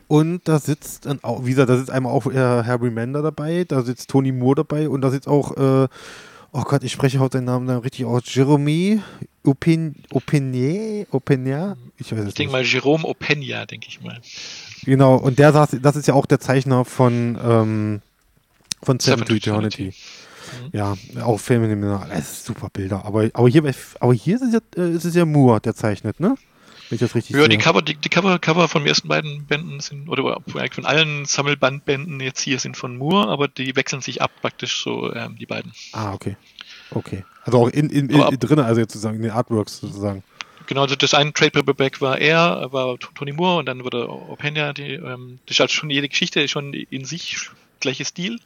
Und 0.08 0.46
da 0.46 0.58
sitzt, 0.58 1.08
auch, 1.22 1.44
wie 1.46 1.50
gesagt, 1.50 1.70
da 1.70 1.78
sitzt 1.78 1.90
einmal 1.90 2.12
auch 2.12 2.26
äh, 2.26 2.36
Harry 2.36 2.90
Mander 2.90 3.22
dabei, 3.22 3.64
da 3.66 3.80
sitzt 3.80 4.10
Tony 4.10 4.30
Moore 4.30 4.56
dabei 4.56 4.88
und 4.88 5.00
da 5.00 5.10
sitzt 5.10 5.26
auch, 5.26 5.56
äh, 5.56 5.88
oh 6.52 6.62
Gott, 6.64 6.84
ich 6.84 6.92
spreche 6.92 7.18
heute 7.18 7.38
den 7.38 7.46
Namen 7.46 7.66
dann 7.66 7.78
richtig 7.78 8.04
aus, 8.04 8.22
Jeremy 8.26 9.00
Opin, 9.42 9.94
Opinier, 10.10 11.06
Opinier? 11.12 11.78
Ich 11.96 12.12
weiß 12.12 12.20
es 12.20 12.28
Ich 12.28 12.34
denke 12.34 12.52
mal 12.52 12.62
Jerome 12.62 13.04
Openia, 13.04 13.64
denke 13.64 13.86
ich 13.88 14.02
mal. 14.02 14.20
Genau, 14.84 15.16
und 15.16 15.38
der 15.38 15.52
saß, 15.52 15.78
das 15.80 15.96
ist 15.96 16.08
ja 16.08 16.14
auch 16.14 16.26
der 16.26 16.40
Zeichner 16.40 16.84
von, 16.84 17.38
ähm, 17.42 18.02
von 18.82 19.00
Seven, 19.00 19.24
to 19.24 19.34
Eternity. 19.34 19.94
Mhm. 19.94 20.70
Ja, 20.72 20.94
auch 21.24 21.40
Filme, 21.40 21.74
das 22.10 22.32
ist 22.32 22.44
super 22.44 22.68
Bilder. 22.70 23.06
Aber, 23.06 23.30
aber 23.32 23.48
hier, 23.48 23.62
aber 23.98 24.12
hier 24.12 24.36
ist 24.36 24.42
es, 24.42 24.52
ja, 24.52 24.60
äh, 24.76 24.90
ist 24.90 25.06
es 25.06 25.14
ja 25.14 25.24
Moore, 25.24 25.60
der 25.62 25.74
zeichnet, 25.74 26.20
ne? 26.20 26.36
Wenn 26.88 26.96
ich 26.96 27.00
das 27.00 27.14
richtig 27.14 27.34
ja, 27.34 27.40
sehe. 27.40 27.48
die 27.48 27.58
Cover, 27.58 27.82
die, 27.82 27.94
die 27.94 28.08
Cover, 28.08 28.38
Cover 28.38 28.68
von 28.68 28.82
den 28.82 28.88
ersten 28.88 29.08
beiden 29.08 29.46
Bänden 29.46 29.80
sind, 29.80 30.08
oder 30.08 30.40
von 30.46 30.84
allen 30.84 31.24
Sammelbandbänden 31.24 32.20
jetzt 32.20 32.40
hier 32.40 32.58
sind 32.58 32.76
von 32.76 32.96
Moore, 32.96 33.28
aber 33.28 33.48
die 33.48 33.76
wechseln 33.76 34.02
sich 34.02 34.20
ab 34.20 34.30
praktisch 34.40 34.82
so, 34.82 35.12
ähm, 35.14 35.36
die 35.38 35.46
beiden. 35.46 35.72
Ah, 35.92 36.12
okay. 36.12 36.36
Okay. 36.90 37.24
Also 37.44 37.58
auch 37.58 37.68
in, 37.68 37.90
in, 37.90 38.10
in, 38.10 38.20
in 38.20 38.38
drin, 38.38 38.58
also 38.58 38.80
jetzt 38.80 38.92
sozusagen 38.92 39.16
in 39.16 39.22
den 39.22 39.32
Artworks 39.32 39.78
sozusagen. 39.80 40.22
Genau, 40.66 40.82
also 40.82 40.94
das 40.94 41.14
eine 41.14 41.32
Trade 41.32 41.50
Paperback 41.50 42.00
war 42.00 42.18
er, 42.18 42.72
war 42.72 42.98
Tony 42.98 43.32
Moore 43.32 43.58
und 43.58 43.66
dann 43.66 43.84
wurde 43.84 44.08
Openia, 44.08 44.72
die, 44.72 44.94
ähm, 44.94 45.38
das 45.46 45.56
ist 45.56 45.60
halt 45.60 45.70
schon 45.70 45.90
jede 45.90 46.08
Geschichte 46.08 46.46
schon 46.48 46.72
in 46.72 47.04
sich 47.04 47.48
gleiche 47.80 48.04
Stil. 48.04 48.38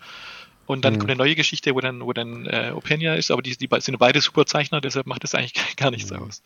Und 0.67 0.85
dann 0.85 0.95
mhm. 0.95 0.99
kommt 0.99 1.11
eine 1.11 1.19
neue 1.19 1.35
Geschichte, 1.35 1.75
wo 1.75 1.81
dann, 1.81 2.01
wo 2.01 2.13
dann 2.13 2.47
äh, 2.47 2.73
Openia 2.75 3.15
ist, 3.15 3.31
aber 3.31 3.43
die, 3.43 3.57
die 3.57 3.69
sind 3.79 3.99
beide 3.99 4.21
Superzeichner, 4.21 4.81
deshalb 4.81 5.07
macht 5.07 5.25
das 5.25 5.35
eigentlich 5.35 5.55
gar 5.77 5.91
nichts 5.91 6.11
mhm. 6.11 6.19
aus. 6.19 6.43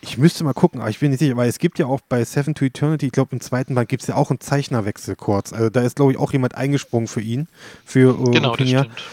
Ich 0.00 0.18
müsste 0.18 0.44
mal 0.44 0.52
gucken, 0.52 0.80
aber 0.80 0.90
ich 0.90 0.98
bin 0.98 1.10
nicht 1.10 1.20
sicher, 1.20 1.36
weil 1.36 1.48
es 1.48 1.58
gibt 1.58 1.78
ja 1.78 1.86
auch 1.86 2.00
bei 2.00 2.24
Seven 2.24 2.54
to 2.54 2.64
Eternity, 2.64 3.06
ich 3.06 3.12
glaube 3.12 3.30
im 3.32 3.40
zweiten 3.40 3.74
Band 3.74 3.88
gibt 3.88 4.02
es 4.02 4.08
ja 4.08 4.16
auch 4.16 4.30
einen 4.30 4.40
Zeichnerwechsel 4.40 5.16
kurz. 5.16 5.52
Also 5.52 5.70
da 5.70 5.82
ist, 5.82 5.96
glaube 5.96 6.12
ich, 6.12 6.18
auch 6.18 6.32
jemand 6.32 6.56
eingesprungen 6.56 7.06
für 7.06 7.20
ihn, 7.20 7.48
für 7.84 8.18
äh, 8.18 8.30
genau, 8.32 8.52
Openia. 8.52 8.84
Das 8.84 8.92
stimmt. 8.92 9.08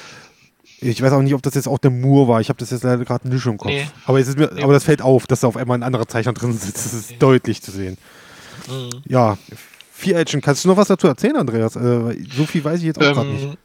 Ich 0.83 0.99
weiß 0.99 1.13
auch 1.13 1.21
nicht, 1.21 1.35
ob 1.35 1.43
das 1.43 1.53
jetzt 1.53 1.67
auch 1.67 1.77
der 1.77 1.91
Moore 1.91 2.27
war. 2.27 2.41
Ich 2.41 2.49
habe 2.49 2.57
das 2.57 2.71
jetzt 2.71 2.83
leider 2.83 3.05
gerade 3.05 3.29
nicht 3.29 3.45
im 3.45 3.57
Kopf. 3.57 3.69
Nee. 3.69 3.85
Aber, 4.05 4.17
mir, 4.17 4.51
nee. 4.51 4.63
aber 4.63 4.73
das 4.73 4.83
fällt 4.83 5.03
auf, 5.03 5.27
dass 5.27 5.41
da 5.41 5.47
auf 5.47 5.55
einmal 5.55 5.77
ein 5.77 5.83
anderer 5.83 6.07
Zeichner 6.07 6.33
drin 6.33 6.53
sitzt. 6.53 6.77
Das 6.77 6.93
ist 6.95 7.11
nee. 7.11 7.17
deutlich 7.19 7.61
zu 7.61 7.69
sehen. 7.69 7.99
Mhm. 8.67 9.03
Ja, 9.07 9.37
Vier 10.01 10.17
Agent. 10.17 10.43
Kannst 10.43 10.65
du 10.65 10.69
noch 10.69 10.77
was 10.77 10.87
dazu 10.87 11.05
erzählen, 11.05 11.35
Andreas? 11.35 11.75
Äh, 11.75 12.17
so 12.35 12.47
viel 12.47 12.63
weiß 12.63 12.79
ich 12.79 12.85
jetzt 12.85 12.97
auch 12.97 13.03
ähm, 13.03 13.13
gerade 13.13 13.29
nicht. 13.29 13.57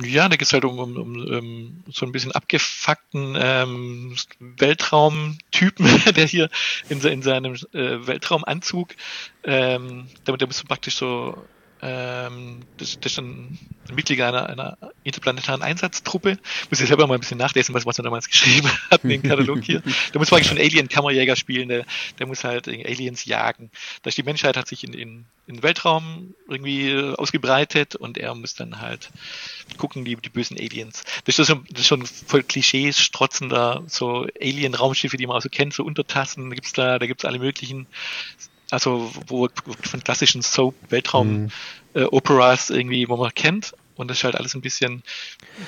Ja, 0.00 0.28
da 0.28 0.36
geht 0.36 0.46
es 0.46 0.52
halt 0.52 0.64
um, 0.64 0.78
um, 0.78 0.96
um, 0.96 1.32
ähm, 1.32 1.84
so 1.88 2.06
ein 2.06 2.12
bisschen 2.12 2.30
abgefuckten 2.32 3.36
ähm, 3.38 4.16
Weltraumtypen, 4.38 5.86
der 6.14 6.26
hier 6.26 6.50
in, 6.88 7.00
in 7.00 7.22
seinem 7.22 7.54
äh, 7.72 8.06
Weltraumanzug, 8.06 8.94
ähm, 9.42 10.08
damit 10.24 10.40
der 10.40 10.46
bist 10.46 10.62
du 10.62 10.66
praktisch 10.66 10.96
so 10.96 11.36
ähm, 11.80 12.60
das, 12.76 12.98
das 13.00 13.12
ist 13.12 13.18
ein 13.18 13.58
Mitglied 13.92 14.20
einer, 14.20 14.48
einer 14.48 14.78
interplanetaren 15.04 15.62
Einsatztruppe. 15.62 16.38
Muss 16.70 16.80
ich 16.80 16.88
selber 16.88 17.06
mal 17.06 17.14
ein 17.14 17.20
bisschen 17.20 17.38
nachlesen, 17.38 17.74
was, 17.74 17.98
er 17.98 18.04
damals 18.04 18.28
geschrieben 18.28 18.70
hat 18.90 19.04
in 19.04 19.10
den 19.10 19.22
Katalog 19.22 19.62
hier. 19.62 19.82
Der 20.12 20.18
muss 20.18 20.32
eigentlich 20.32 20.48
schon 20.48 20.58
Alien-Kammerjäger 20.58 21.36
spielen, 21.36 21.68
der, 21.68 21.84
der 22.18 22.26
muss 22.26 22.44
halt 22.44 22.68
Aliens 22.68 23.24
jagen. 23.24 23.70
Da 24.02 24.10
die 24.10 24.22
Menschheit 24.22 24.56
hat 24.56 24.66
sich 24.66 24.84
in, 24.84 24.92
in, 24.92 25.24
in 25.46 25.56
den 25.56 25.62
Weltraum 25.62 26.34
irgendwie 26.48 26.94
ausgebreitet 27.16 27.94
und 27.94 28.18
er 28.18 28.34
muss 28.34 28.54
dann 28.54 28.80
halt 28.80 29.10
gucken, 29.76 30.04
die, 30.04 30.16
die 30.16 30.30
bösen 30.30 30.58
Aliens. 30.58 31.04
Das 31.24 31.38
ist, 31.38 31.46
schon, 31.46 31.64
das 31.70 31.82
ist 31.82 31.86
schon 31.86 32.04
voll 32.04 32.42
Klischees, 32.42 32.98
strotzender, 32.98 33.84
so 33.86 34.26
Alien-Raumschiffe, 34.40 35.16
die 35.16 35.26
man 35.26 35.36
auch 35.36 35.42
so 35.42 35.48
kennt, 35.48 35.74
so 35.74 35.84
Untertassen, 35.84 36.50
da 36.50 36.54
gibt's 36.54 36.72
da, 36.72 36.98
da 36.98 37.06
gibt's 37.06 37.24
alle 37.24 37.38
möglichen 37.38 37.86
also 38.70 39.10
wo 39.26 39.48
von 39.82 40.04
klassischen 40.04 40.42
Soap-Weltraum-Operas 40.42 42.70
mhm. 42.70 42.74
äh, 42.74 42.78
irgendwie, 42.78 43.08
wo 43.08 43.16
man 43.16 43.34
kennt. 43.34 43.74
Und 43.96 44.08
das 44.08 44.18
ist 44.18 44.24
halt 44.24 44.36
alles 44.36 44.54
ein 44.54 44.60
bisschen 44.60 45.02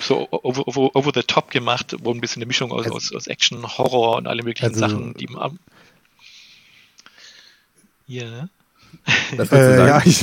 so 0.00 0.28
over, 0.30 0.68
over, 0.68 0.94
over 0.94 1.10
the 1.12 1.22
top 1.22 1.50
gemacht, 1.50 1.96
wo 1.98 2.12
ein 2.12 2.20
bisschen 2.20 2.40
eine 2.40 2.46
Mischung 2.46 2.70
aus, 2.70 2.84
also, 2.84 2.96
aus, 2.96 3.12
aus 3.12 3.26
Action, 3.26 3.76
Horror 3.76 4.18
und 4.18 4.28
alle 4.28 4.44
möglichen 4.44 4.66
also, 4.66 4.78
Sachen, 4.78 5.14
die 5.14 5.26
man. 5.26 5.58
Ja. 8.06 8.48
Äh, 9.50 9.86
ja, 9.86 10.02
ich, 10.04 10.20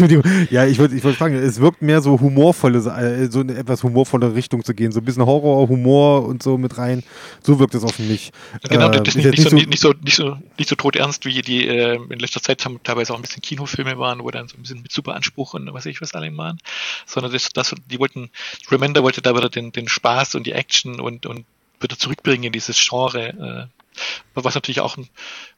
ja, 0.51 0.65
ich 0.65 0.77
würde 0.77 0.95
ich 0.95 1.03
würd 1.03 1.15
fragen, 1.15 1.35
es 1.35 1.59
wirkt 1.59 1.81
mehr 1.81 2.01
so 2.01 2.19
humorvolle, 2.19 2.79
äh, 2.79 3.29
so 3.31 3.41
in 3.41 3.49
eine 3.49 3.59
etwas 3.59 3.83
humorvolle 3.83 4.35
Richtung 4.35 4.63
zu 4.63 4.73
gehen, 4.73 4.91
so 4.91 4.99
ein 4.99 5.05
bisschen 5.05 5.25
Horror, 5.25 5.67
Humor 5.67 6.25
und 6.25 6.43
so 6.43 6.57
mit 6.57 6.77
rein. 6.77 7.03
So 7.43 7.59
wirkt 7.59 7.75
es 7.75 7.83
auf 7.83 7.99
mich. 7.99 8.31
Genau, 8.69 8.89
äh, 8.89 9.01
das 9.01 9.15
ist 9.15 9.15
nicht, 9.15 9.29
nicht, 9.31 9.49
so, 9.49 9.55
nicht, 9.55 9.79
so, 9.79 9.93
nicht, 10.03 10.15
so, 10.15 10.37
nicht 10.57 10.69
so 10.69 10.75
todernst, 10.75 11.25
wie 11.25 11.41
die 11.41 11.67
äh, 11.67 11.95
in 12.09 12.19
letzter 12.19 12.41
Zeit 12.41 12.63
haben, 12.65 12.79
teilweise 12.83 13.13
auch 13.13 13.17
ein 13.17 13.21
bisschen 13.21 13.41
Kinofilme 13.41 13.97
waren, 13.97 14.23
wo 14.23 14.31
dann 14.31 14.47
so 14.47 14.57
ein 14.57 14.61
bisschen 14.61 14.81
mit 14.81 14.91
super 14.91 15.15
Anspruch 15.15 15.53
und 15.53 15.67
was 15.67 15.73
weiß 15.73 15.85
ich 15.87 16.01
was 16.01 16.13
alle 16.13 16.35
waren, 16.37 16.59
sondern 17.05 17.31
das, 17.31 17.49
das, 17.49 17.73
die 17.89 17.99
wollten, 17.99 18.29
Remender 18.69 19.03
wollte 19.03 19.21
da 19.21 19.35
wieder 19.35 19.49
den, 19.49 19.71
den 19.71 19.87
Spaß 19.87 20.35
und 20.35 20.45
die 20.45 20.51
Action 20.51 20.99
und, 20.99 21.25
und 21.25 21.45
wieder 21.79 21.97
zurückbringen 21.97 22.45
in 22.45 22.51
dieses 22.51 22.77
Genre, 22.77 23.69
äh, 23.69 24.01
was 24.33 24.55
natürlich 24.55 24.81
auch 24.81 24.97
ein 24.97 25.07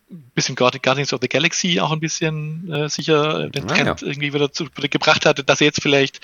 bisschen 0.09 0.55
Guardians 0.55 1.13
of 1.13 1.19
the 1.21 1.29
Galaxy 1.29 1.79
auch 1.79 1.91
ein 1.91 1.99
bisschen 1.99 2.71
äh, 2.71 2.89
sicher 2.89 3.45
äh, 3.45 3.49
den 3.49 3.67
Trend 3.67 3.89
ah, 3.89 3.95
ja. 4.01 4.07
irgendwie 4.07 4.33
wieder, 4.33 4.51
zu, 4.51 4.65
wieder 4.75 4.87
gebracht 4.87 5.25
hat, 5.25 5.47
dass 5.47 5.61
er 5.61 5.65
jetzt 5.65 5.81
vielleicht 5.81 6.19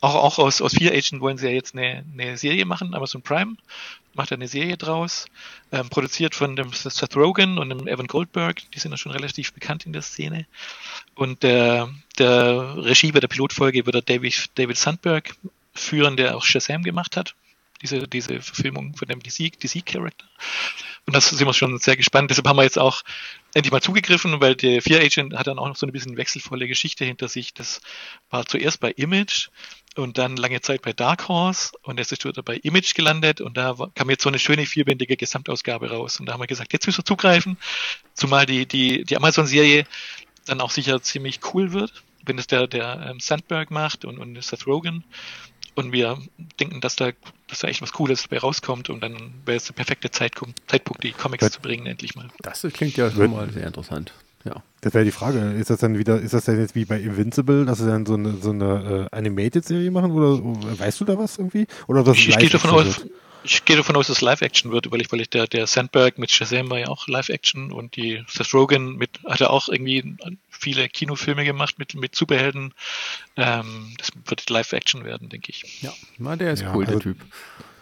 auch, 0.00 0.14
auch 0.14 0.38
aus, 0.38 0.62
aus 0.62 0.74
Fear 0.74 0.92
Agent 0.92 1.20
wollen 1.20 1.36
sie 1.36 1.46
ja 1.46 1.52
jetzt 1.52 1.74
eine, 1.74 2.04
eine 2.12 2.36
Serie 2.38 2.64
machen, 2.64 2.94
Amazon 2.94 3.22
Prime 3.22 3.56
macht 4.14 4.32
eine 4.32 4.48
Serie 4.48 4.76
draus, 4.76 5.26
ähm, 5.72 5.88
produziert 5.88 6.34
von 6.34 6.56
dem 6.56 6.72
Seth 6.72 7.16
Rogen 7.16 7.58
und 7.58 7.70
dem 7.70 7.86
Evan 7.86 8.06
Goldberg, 8.06 8.60
die 8.72 8.78
sind 8.78 8.90
ja 8.90 8.96
schon 8.96 9.12
relativ 9.12 9.52
bekannt 9.52 9.86
in 9.86 9.92
der 9.92 10.02
Szene. 10.02 10.46
Und 11.14 11.42
der, 11.42 11.88
der 12.18 12.76
Regie 12.76 13.12
bei 13.12 13.20
der 13.20 13.28
Pilotfolge 13.28 13.86
wird 13.86 13.94
der 13.94 14.02
David, 14.02 14.50
David 14.56 14.76
Sandberg 14.76 15.36
führen, 15.74 16.16
der 16.16 16.36
auch 16.36 16.42
Shazam 16.42 16.82
gemacht 16.82 17.16
hat 17.16 17.34
diese, 17.82 18.06
diese 18.06 18.40
Verfilmung 18.40 18.94
von 18.94 19.08
dem 19.08 19.20
DC-Charakter. 19.20 20.26
Und 21.06 21.16
das 21.16 21.30
sind 21.30 21.44
wir 21.46 21.54
schon 21.54 21.78
sehr 21.78 21.96
gespannt. 21.96 22.30
Deshalb 22.30 22.46
haben 22.46 22.56
wir 22.56 22.62
jetzt 22.62 22.78
auch 22.78 23.02
endlich 23.54 23.72
mal 23.72 23.80
zugegriffen, 23.80 24.40
weil 24.40 24.54
der 24.54 24.82
Fear 24.82 25.00
Agent 25.00 25.34
hat 25.34 25.46
dann 25.46 25.58
auch 25.58 25.66
noch 25.66 25.76
so 25.76 25.86
ein 25.86 25.92
bisschen 25.92 26.16
wechselvolle 26.16 26.68
Geschichte 26.68 27.04
hinter 27.04 27.28
sich. 27.28 27.54
Das 27.54 27.80
war 28.28 28.46
zuerst 28.46 28.80
bei 28.80 28.90
Image 28.92 29.48
und 29.96 30.18
dann 30.18 30.36
lange 30.36 30.60
Zeit 30.60 30.82
bei 30.82 30.92
Dark 30.92 31.28
Horse 31.28 31.72
und 31.82 31.98
jetzt 31.98 32.12
ist 32.12 32.24
wieder 32.24 32.42
bei 32.42 32.56
Image 32.56 32.94
gelandet 32.94 33.40
und 33.40 33.56
da 33.56 33.74
kam 33.94 34.10
jetzt 34.10 34.22
so 34.22 34.28
eine 34.28 34.38
schöne 34.38 34.66
vierbändige 34.66 35.16
Gesamtausgabe 35.16 35.90
raus. 35.90 36.20
Und 36.20 36.26
da 36.26 36.34
haben 36.34 36.40
wir 36.40 36.46
gesagt, 36.46 36.72
jetzt 36.72 36.86
müssen 36.86 37.00
wir 37.00 37.04
zugreifen, 37.04 37.56
zumal 38.14 38.46
die, 38.46 38.66
die, 38.66 39.04
die 39.04 39.16
Amazon-Serie 39.16 39.86
dann 40.46 40.60
auch 40.60 40.70
sicher 40.70 41.02
ziemlich 41.02 41.40
cool 41.52 41.72
wird, 41.72 42.04
wenn 42.24 42.38
es 42.38 42.46
der, 42.46 42.66
der 42.66 43.08
ähm, 43.10 43.20
Sandberg 43.20 43.70
macht 43.70 44.04
und, 44.04 44.18
und 44.18 44.40
Seth 44.42 44.66
Rogen. 44.66 45.04
Und 45.80 45.92
wir 45.92 46.18
denken, 46.60 46.82
dass 46.82 46.94
da, 46.94 47.10
dass 47.48 47.60
da 47.60 47.68
echt 47.68 47.80
was 47.80 47.92
Cooles 47.92 48.22
dabei 48.24 48.38
rauskommt 48.38 48.90
und 48.90 49.00
dann 49.00 49.16
wäre 49.46 49.56
es 49.56 49.64
der 49.64 49.72
perfekte 49.72 50.10
Zeitpunkt, 50.10 50.60
Zeitpunkt, 50.66 51.02
die 51.02 51.12
Comics 51.12 51.40
das, 51.40 51.52
zu 51.52 51.60
bringen, 51.60 51.86
endlich 51.86 52.14
mal. 52.14 52.28
Das 52.42 52.66
klingt 52.74 52.98
ja 52.98 53.10
schon 53.10 53.30
mal 53.30 53.50
sehr 53.50 53.66
interessant. 53.66 54.12
Ja. 54.44 54.62
Das 54.82 54.92
wäre 54.92 55.04
die 55.04 55.10
Frage. 55.10 55.38
Ist 55.52 55.70
das 55.70 55.80
dann 55.80 55.98
wieder, 55.98 56.20
ist 56.20 56.34
das 56.34 56.44
denn 56.44 56.60
jetzt 56.60 56.74
wie 56.74 56.84
bei 56.84 57.00
Invincible, 57.00 57.64
dass 57.64 57.78
sie 57.78 57.86
dann 57.86 58.04
so 58.04 58.14
eine, 58.14 58.36
so 58.36 58.50
eine 58.50 59.08
äh, 59.12 59.16
Animated-Serie 59.16 59.90
machen? 59.90 60.12
Oder 60.12 60.40
weißt 60.78 61.00
du 61.00 61.04
da 61.06 61.18
was 61.18 61.38
irgendwie? 61.38 61.66
Oder 61.86 62.04
das 62.04 62.16
ich, 62.16 62.28
ich 62.28 62.38
gehe 62.38 62.50
davon 62.50 62.70
aus, 62.70 63.06
ich 63.42 63.64
gehe 63.64 63.76
davon 63.76 63.96
aus, 63.96 64.08
dass 64.08 64.18
es 64.18 64.22
Live-Action 64.22 64.70
wird, 64.70 64.90
weil 64.90 65.00
ich, 65.00 65.10
weil 65.12 65.20
ich 65.20 65.30
der, 65.30 65.46
der 65.46 65.66
Sandberg 65.66 66.18
mit 66.18 66.30
Shazam 66.30 66.70
war 66.70 66.78
ja 66.78 66.88
auch 66.88 67.08
Live-Action 67.08 67.72
und 67.72 67.96
die 67.96 68.22
Seth 68.28 68.52
Rogen 68.52 68.96
mit, 68.96 69.10
hat 69.24 69.40
er 69.40 69.50
auch 69.50 69.68
irgendwie 69.68 70.16
viele 70.60 70.88
Kinofilme 70.88 71.44
gemacht 71.44 71.78
mit, 71.78 71.94
mit 71.94 72.14
Superhelden. 72.14 72.74
Ähm, 73.36 73.94
das 73.98 74.10
wird 74.26 74.48
Live-Action 74.48 75.04
werden, 75.04 75.28
denke 75.28 75.50
ich. 75.50 75.82
Ja, 75.82 75.92
na, 76.18 76.36
der 76.36 76.52
ist 76.52 76.62
ja, 76.62 76.74
cool, 76.74 76.84
also, 76.84 76.98
der 76.98 77.02
Typ. 77.14 77.16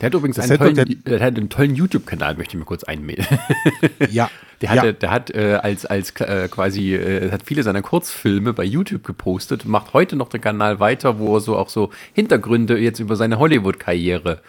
Der 0.00 0.06
hat 0.06 0.14
übrigens 0.14 0.38
einen 0.38 0.58
tollen, 0.58 0.74
der, 0.74 0.84
der 0.84 1.20
hat 1.20 1.36
einen 1.36 1.48
tollen 1.48 1.74
YouTube-Kanal, 1.74 2.36
möchte 2.36 2.54
ich 2.54 2.58
mir 2.58 2.64
kurz 2.64 2.84
einmelden. 2.84 3.26
ja. 4.10 4.30
Der, 4.60 4.70
hatte, 4.70 4.86
ja. 4.86 4.92
der 4.92 5.10
hat 5.10 5.30
äh, 5.30 5.58
als, 5.62 5.86
als 5.86 6.10
äh, 6.20 6.48
quasi, 6.48 6.94
äh, 6.94 7.30
hat 7.30 7.42
viele 7.44 7.62
seiner 7.62 7.82
Kurzfilme 7.82 8.52
bei 8.52 8.64
YouTube 8.64 9.04
gepostet, 9.04 9.64
macht 9.64 9.92
heute 9.92 10.16
noch 10.16 10.28
den 10.28 10.40
Kanal 10.40 10.80
weiter, 10.80 11.18
wo 11.18 11.36
er 11.36 11.40
so 11.40 11.56
auch 11.56 11.68
so 11.68 11.90
Hintergründe 12.12 12.78
jetzt 12.78 12.98
über 12.98 13.16
seine 13.16 13.38
Hollywood-Karriere 13.38 14.40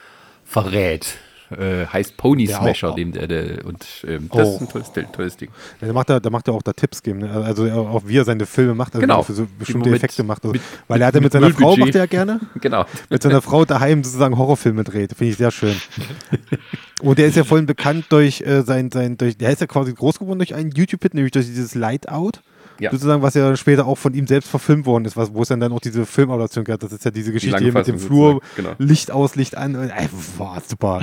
verrät. 0.45 1.17
Äh, 1.51 1.87
heißt 1.87 2.15
Pony 2.17 2.47
Smasher, 2.47 2.93
dem 2.93 3.11
der, 3.11 3.27
der 3.27 3.65
und 3.65 3.85
ähm, 4.07 4.29
das 4.31 4.47
oh. 4.47 4.55
ist 4.55 4.61
ein 4.61 4.69
tolles, 4.69 4.91
tolles 5.11 5.37
Ding. 5.37 5.49
Ja, 5.81 5.87
der 5.87 5.93
macht 5.93 6.09
da, 6.09 6.19
der 6.19 6.31
macht 6.31 6.47
ja 6.47 6.53
auch 6.53 6.61
da 6.61 6.73
Tipps 6.73 7.01
geben, 7.01 7.19
ne? 7.19 7.31
also 7.31 7.69
auch 7.71 8.03
wie 8.05 8.17
er 8.17 8.25
seine 8.25 8.45
Filme 8.45 8.75
macht, 8.75 8.93
also 8.93 9.01
genau. 9.01 9.23
für 9.23 9.33
so 9.33 9.47
bestimmte 9.57 9.89
Effekte 9.89 10.23
macht. 10.23 10.43
Also, 10.43 10.53
mit, 10.53 10.61
weil 10.87 11.01
er 11.01 11.07
hat 11.07 11.15
mit, 11.15 11.23
mit 11.23 11.31
seiner 11.31 11.49
Frau 11.49 11.75
macht 11.75 11.95
er 11.95 12.01
ja 12.01 12.05
gerne. 12.05 12.39
genau. 12.61 12.85
Mit 13.09 13.23
seiner 13.23 13.41
Frau 13.41 13.65
daheim 13.65 14.03
sozusagen 14.03 14.37
Horrorfilme 14.37 14.83
dreht. 14.83 15.13
Finde 15.13 15.31
ich 15.31 15.37
sehr 15.37 15.51
schön. 15.51 15.75
und 17.01 17.17
der 17.17 17.27
ist 17.27 17.35
ja 17.35 17.43
voll 17.43 17.63
bekannt 17.63 18.05
durch 18.09 18.41
äh, 18.41 18.61
sein, 18.61 18.91
sein, 18.91 19.17
durch, 19.17 19.37
der 19.37 19.51
ist 19.51 19.61
ja 19.61 19.67
quasi 19.67 19.93
groß 19.93 20.19
geworden 20.19 20.39
durch 20.39 20.53
einen 20.53 20.71
YouTube-Hit, 20.71 21.15
nämlich 21.15 21.31
durch 21.31 21.47
dieses 21.47 21.73
Light-Out 21.73 22.41
ja. 22.79 22.91
sozusagen, 22.91 23.21
was 23.21 23.33
ja 23.33 23.55
später 23.55 23.85
auch 23.85 23.97
von 23.97 24.13
ihm 24.13 24.27
selbst 24.27 24.49
verfilmt 24.49 24.85
worden 24.85 25.05
ist, 25.05 25.17
was, 25.17 25.33
wo 25.33 25.41
es 25.41 25.49
dann, 25.49 25.59
dann 25.59 25.71
auch 25.71 25.79
diese 25.79 26.05
Filmadaption 26.05 26.63
gab. 26.63 26.79
Das 26.79 26.91
ist 26.91 27.05
ja 27.05 27.11
diese 27.11 27.31
Geschichte 27.31 27.57
die 27.57 27.65
hier 27.65 27.73
mit 27.73 27.87
dem 27.87 27.99
Flur, 27.99 28.41
genau. 28.55 28.71
Licht 28.77 29.11
aus, 29.11 29.35
Licht 29.35 29.57
an. 29.57 29.75
Ey, 29.75 30.09
war 30.37 30.61
super. 30.65 31.01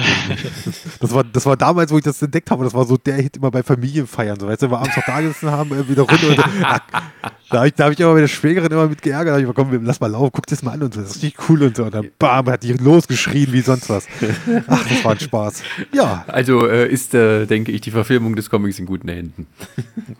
das, 1.01 1.15
war, 1.15 1.25
das 1.25 1.47
war 1.47 1.57
damals, 1.57 1.91
wo 1.91 1.99
ich 1.99 2.05
das 2.05 2.21
entdeckt 2.23 2.51
habe, 2.51 2.65
das 2.65 2.75
war 2.75 2.85
so 2.85 2.97
der 2.97 3.17
Hit 3.17 3.37
immer 3.37 3.51
bei 3.51 3.63
Familienfeiern. 3.63 4.39
So, 4.39 4.47
weißt 4.47 4.63
du, 4.63 4.71
wir 4.71 4.79
abends 4.79 4.97
noch 4.97 5.05
da 5.05 5.21
gesessen 5.21 5.51
haben, 5.51 5.71
wieder 5.89 6.03
runter. 6.03 6.29
Und, 6.29 6.39
da 7.51 7.59
habe 7.59 7.69
ich, 7.69 7.75
hab 7.79 7.93
ich 7.93 8.01
immer 8.01 8.15
meine 8.15 8.29
Schwägerin 8.29 8.71
immer 8.71 8.89
mit 8.89 9.03
geärgert. 9.03 9.29
Da 9.29 9.33
habe 9.33 9.41
ich 9.43 9.49
gesagt, 9.49 9.71
komm, 9.71 9.85
lass 9.85 10.01
mal 10.01 10.11
laufen, 10.11 10.31
guck 10.33 10.47
das 10.47 10.63
mal 10.63 10.73
an 10.73 10.83
und 10.83 10.95
so. 10.95 11.01
Das 11.01 11.17
ist 11.17 11.23
richtig 11.23 11.49
cool 11.49 11.63
und 11.63 11.77
so. 11.77 11.85
Und 11.85 11.95
dann 11.95 12.11
bam, 12.19 12.47
hat 12.47 12.63
die 12.63 12.73
losgeschrien 12.73 13.53
wie 13.53 13.61
sonst 13.61 13.89
was. 13.89 14.07
Ach, 14.67 14.89
das 14.89 15.05
war 15.05 15.13
ein 15.13 15.21
Spaß. 15.21 15.63
Ja. 15.93 16.25
Also 16.29 16.67
äh, 16.67 16.89
ist, 16.89 17.15
äh, 17.15 17.47
denke 17.47 17.73
ich, 17.73 17.81
die 17.81 17.91
Verfilmung 17.91 18.37
des 18.37 18.51
Comics 18.51 18.79
in 18.79 18.87
guten 18.87 19.09
Händen. 19.09 19.47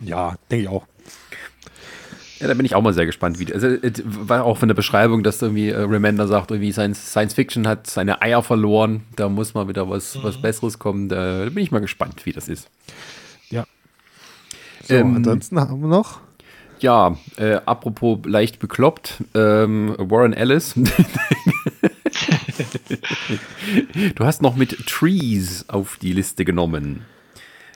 ja, 0.01 0.35
denke 0.49 0.63
ich 0.63 0.69
auch. 0.69 0.85
Ja, 2.39 2.47
da 2.47 2.53
bin 2.53 2.65
ich 2.65 2.75
auch 2.75 2.81
mal 2.81 2.93
sehr 2.93 3.05
gespannt. 3.05 3.39
Wie, 3.39 3.51
also, 3.51 3.67
war 4.03 4.43
auch 4.43 4.57
von 4.57 4.67
der 4.67 4.75
Beschreibung, 4.75 5.23
dass 5.23 5.41
irgendwie 5.41 5.69
äh, 5.69 5.79
Remender 5.79 6.27
sagt, 6.27 6.51
irgendwie 6.51 6.71
Science, 6.71 7.11
Science 7.11 7.33
Fiction 7.33 7.67
hat 7.67 7.87
seine 7.87 8.21
Eier 8.21 8.43
verloren. 8.43 9.03
Da 9.15 9.27
muss 9.29 9.55
mal 9.55 9.67
wieder 9.67 9.89
was, 9.89 10.15
mhm. 10.15 10.23
was 10.23 10.39
Besseres 10.41 10.77
kommen. 10.77 11.09
Da, 11.09 11.45
da, 11.45 11.49
bin 11.49 11.63
ich 11.63 11.71
mal 11.71 11.79
gespannt, 11.79 12.25
wie 12.25 12.33
das 12.33 12.47
ist. 12.47 12.69
Ja. 13.49 13.65
So, 14.83 14.93
ähm, 14.93 15.15
ansonsten 15.15 15.59
haben 15.59 15.81
wir 15.81 15.87
noch. 15.87 16.19
Ja, 16.79 17.17
äh, 17.37 17.55
apropos 17.65 18.19
leicht 18.25 18.59
bekloppt, 18.59 19.23
ähm, 19.33 19.95
Warren 19.97 20.33
Ellis. 20.33 20.75
du 24.15 24.25
hast 24.25 24.43
noch 24.43 24.55
mit 24.55 24.85
Trees 24.85 25.67
auf 25.69 25.97
die 25.97 26.13
Liste 26.13 26.45
genommen. 26.45 27.03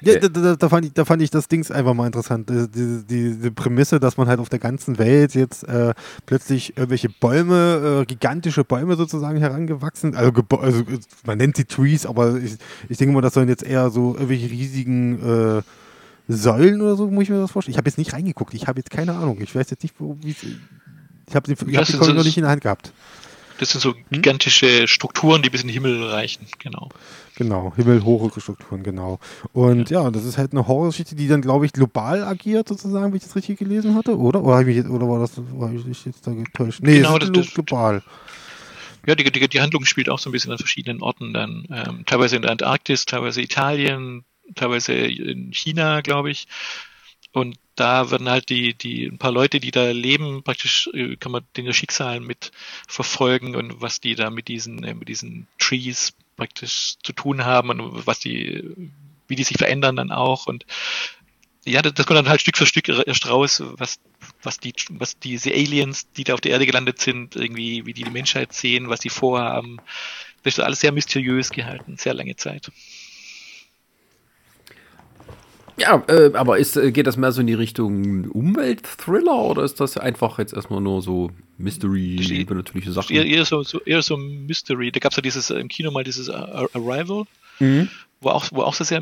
Ja, 0.02 0.20
da, 0.20 0.30
da, 0.30 0.56
da, 0.56 0.70
fand 0.70 0.86
ich, 0.86 0.94
da 0.94 1.06
fand 1.06 1.22
ich 1.22 1.30
das 1.30 1.48
Ding 1.48 1.70
einfach 1.72 1.94
mal 1.94 2.08
interessant. 2.08 2.50
Diese, 2.50 3.04
diese 3.04 3.52
Prämisse, 3.52 4.00
dass 4.00 4.18
man 4.18 4.28
halt 4.28 4.40
auf 4.40 4.50
der 4.50 4.60
ganzen 4.60 4.98
Welt 4.98 5.36
jetzt 5.36 5.64
äh, 5.68 5.94
plötzlich 6.26 6.76
irgendwelche 6.76 7.10
Bäume, 7.10 8.02
äh, 8.02 8.06
gigantische 8.06 8.64
Bäume 8.64 8.96
sozusagen 8.96 9.38
herangewachsen, 9.38 10.16
also, 10.16 10.32
also 10.60 10.84
man 11.26 11.38
nennt 11.38 11.56
sie 11.56 11.66
Trees, 11.66 12.06
aber 12.06 12.38
ich, 12.38 12.58
ich 12.90 12.98
denke 12.98 13.14
mal, 13.14 13.22
das 13.22 13.34
sollen 13.34 13.50
jetzt 13.50 13.64
eher 13.64 13.90
so 13.92 14.14
irgendwelche 14.14 14.50
riesigen 14.50 15.60
äh, 15.60 15.62
Säulen 16.28 16.82
oder 16.82 16.96
so, 16.96 17.08
muss 17.08 17.24
ich 17.24 17.30
mir 17.30 17.40
das 17.40 17.52
vorstellen. 17.52 17.74
Ich 17.74 17.78
habe 17.78 17.90
jetzt 17.90 17.98
nicht 17.98 18.14
reingeguckt, 18.14 18.54
ich 18.54 18.68
habe 18.68 18.80
jetzt 18.80 18.90
keine 18.90 19.14
Ahnung. 19.14 19.40
Ich 19.42 19.54
weiß 19.54 19.70
jetzt 19.70 19.84
nicht, 19.84 19.96
wie 20.00 20.36
ich 21.32 21.36
habe 21.36 21.48
die, 21.48 21.70
ich 21.70 21.78
hab 21.78 21.86
die 21.86 21.94
Folge 21.94 22.14
noch 22.14 22.24
nicht 22.24 22.38
in 22.38 22.44
der 22.44 22.52
Hand 22.52 22.62
gehabt. 22.62 22.92
Das 23.62 23.70
sind 23.70 23.82
so 23.82 23.94
hm? 23.94 24.04
gigantische 24.10 24.88
Strukturen, 24.88 25.44
die 25.44 25.52
bis 25.52 25.62
in 25.62 25.68
den 25.68 25.76
Himmel 25.76 26.04
reichen, 26.04 26.48
genau. 26.58 26.90
Genau, 27.36 27.72
himmelhohe 27.76 28.32
Strukturen, 28.42 28.82
genau. 28.82 29.20
Und 29.54 29.92
ja, 29.92 30.02
ja 30.02 30.10
das 30.10 30.26
ist 30.26 30.40
halt 30.40 30.54
eine 30.54 30.68
Horrorgeschichte, 30.68 31.16
die 31.16 31.28
dann, 31.28 31.42
glaube 31.42 31.68
ich, 31.68 31.72
global 31.72 32.24
agiert, 32.24 32.68
sozusagen, 32.68 33.14
wie 33.14 33.18
ich 33.18 33.24
das 33.24 33.36
richtig 33.36 33.60
gelesen 33.60 33.94
hatte, 33.94 34.18
oder? 34.18 34.44
Oder, 34.44 34.68
jetzt, 34.68 34.90
oder 34.90 35.08
war 35.08 35.20
das 35.20 35.34
war 35.38 35.72
ich 35.72 36.06
jetzt 36.06 36.26
da 36.26 36.32
getäuscht? 36.32 36.80
Nee, 36.82 36.98
genau, 36.98 37.20
das, 37.20 37.32
das 37.32 37.54
global. 37.54 38.02
Ja, 39.06 39.14
die, 39.14 39.32
die, 39.32 39.48
die 39.48 39.62
Handlung 39.62 39.86
spielt 39.86 40.10
auch 40.10 40.18
so 40.18 40.30
ein 40.30 40.34
bisschen 40.34 40.52
an 40.52 40.58
verschiedenen 40.58 41.04
Orten 41.04 41.32
dann. 41.32 41.68
Ähm, 41.70 42.04
teilweise 42.08 42.38
in 42.38 42.42
der 42.42 42.50
Antarktis, 42.50 43.06
teilweise 43.06 43.44
Italien, 43.44 44.26
teilweise 44.56 44.94
in 44.94 45.54
China, 45.54 46.02
glaube 46.02 46.32
ich. 46.32 46.48
Und 47.34 47.58
da 47.76 48.12
werden 48.12 48.30
halt 48.30 48.50
die, 48.50 48.74
die, 48.74 49.06
ein 49.06 49.18
paar 49.18 49.32
Leute, 49.32 49.60
die 49.60 49.72
da 49.72 49.92
leben, 49.92 50.44
praktisch 50.44 50.90
äh, 50.94 51.16
kann 51.16 51.32
man 51.32 51.44
den 51.56 51.72
Schicksal 51.74 52.20
mit 52.20 52.52
verfolgen 52.88 53.56
und 53.56 53.82
was 53.82 54.02
die 54.02 54.16
da 54.16 54.30
mit 54.30 54.48
diesen, 54.48 54.84
äh, 54.84 54.94
mit 54.94 55.08
diesen 55.08 55.48
Trees 55.58 56.14
praktisch 56.36 56.96
zu 57.04 57.14
tun 57.14 57.46
haben 57.46 57.70
und 57.70 58.06
was 58.06 58.20
die, 58.20 58.76
wie 59.28 59.36
die 59.36 59.44
sich 59.44 59.58
verändern 59.58 59.96
dann 59.96 60.12
auch 60.12 60.48
und 60.48 60.66
ja, 61.64 61.82
das, 61.82 62.06
kommt 62.08 62.18
dann 62.18 62.30
halt 62.30 62.42
Stück 62.42 62.58
für 62.58 62.66
Stück 62.66 62.90
erst 62.90 63.30
raus, 63.30 63.62
was, 63.78 64.00
was 64.42 64.58
die, 64.60 64.74
was 64.90 65.20
diese 65.20 65.52
Aliens, 65.52 66.12
die 66.14 66.24
da 66.24 66.34
auf 66.34 66.42
der 66.42 66.54
Erde 66.54 66.66
gelandet 66.66 67.00
sind, 67.00 67.36
irgendwie, 67.36 67.86
wie 67.86 67.94
die 67.94 68.04
die 68.04 68.10
Menschheit 68.10 68.52
sehen, 68.52 68.90
was 68.90 69.02
sie 69.02 69.10
vorhaben. 69.10 69.78
Das 70.42 70.58
ist 70.58 70.60
alles 70.60 70.80
sehr 70.80 70.92
mysteriös 70.92 71.52
gehalten, 71.52 71.98
sehr 71.98 72.16
lange 72.16 72.36
Zeit. 72.36 72.72
Ja, 75.82 76.04
äh, 76.08 76.32
aber 76.36 76.60
ist, 76.60 76.78
äh, 76.78 76.92
geht 76.92 77.08
das 77.08 77.18
mehr 77.18 77.32
so 77.32 77.42
in 77.42 77.48
die 77.48 77.56
Richtung 77.56 78.30
Umwelt-Thriller 78.30 79.36
oder 79.36 79.64
ist 79.64 79.80
das 79.80 79.98
einfach 79.98 80.38
jetzt 80.38 80.54
erstmal 80.54 80.80
nur 80.80 81.02
so 81.02 81.32
Mystery, 81.58 82.18
übernatürliche 82.18 82.92
Sachen? 82.92 83.16
Eher, 83.16 83.26
eher, 83.26 83.46
so, 83.46 83.64
so, 83.64 83.82
eher 83.82 84.04
so 84.04 84.16
Mystery. 84.16 84.92
Da 84.92 85.00
gab 85.00 85.12
es 85.12 85.16
ja 85.16 85.24
dieses 85.24 85.50
im 85.50 85.68
Kino 85.70 85.90
mal 85.90 86.04
dieses 86.04 86.30
Arrival, 86.30 87.24
mhm. 87.60 87.90
wo 88.20 88.30
auch, 88.30 88.46
wo 88.52 88.62
auch 88.62 88.76
so 88.76 88.84
sehr 88.84 89.02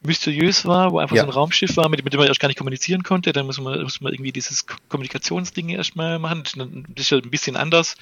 mysteriös 0.00 0.64
war, 0.64 0.92
wo 0.92 0.98
einfach 0.98 1.14
ja. 1.14 1.22
so 1.22 1.28
ein 1.28 1.34
Raumschiff 1.34 1.76
war, 1.76 1.90
mit, 1.90 2.02
mit, 2.04 2.14
dem 2.14 2.18
man 2.18 2.28
erst 2.28 2.40
gar 2.40 2.48
nicht 2.48 2.58
kommunizieren 2.58 3.02
konnte. 3.02 3.32
Dann 3.32 3.44
muss 3.44 3.60
man, 3.60 3.82
muss 3.82 4.00
man 4.00 4.14
irgendwie 4.14 4.32
dieses 4.32 4.64
Kommunikationsding 4.88 5.68
erstmal 5.68 6.18
machen. 6.18 6.42
Das 6.44 7.04
ist 7.04 7.10
ja 7.10 7.18
ein 7.18 7.30
bisschen 7.30 7.56
anders. 7.56 7.96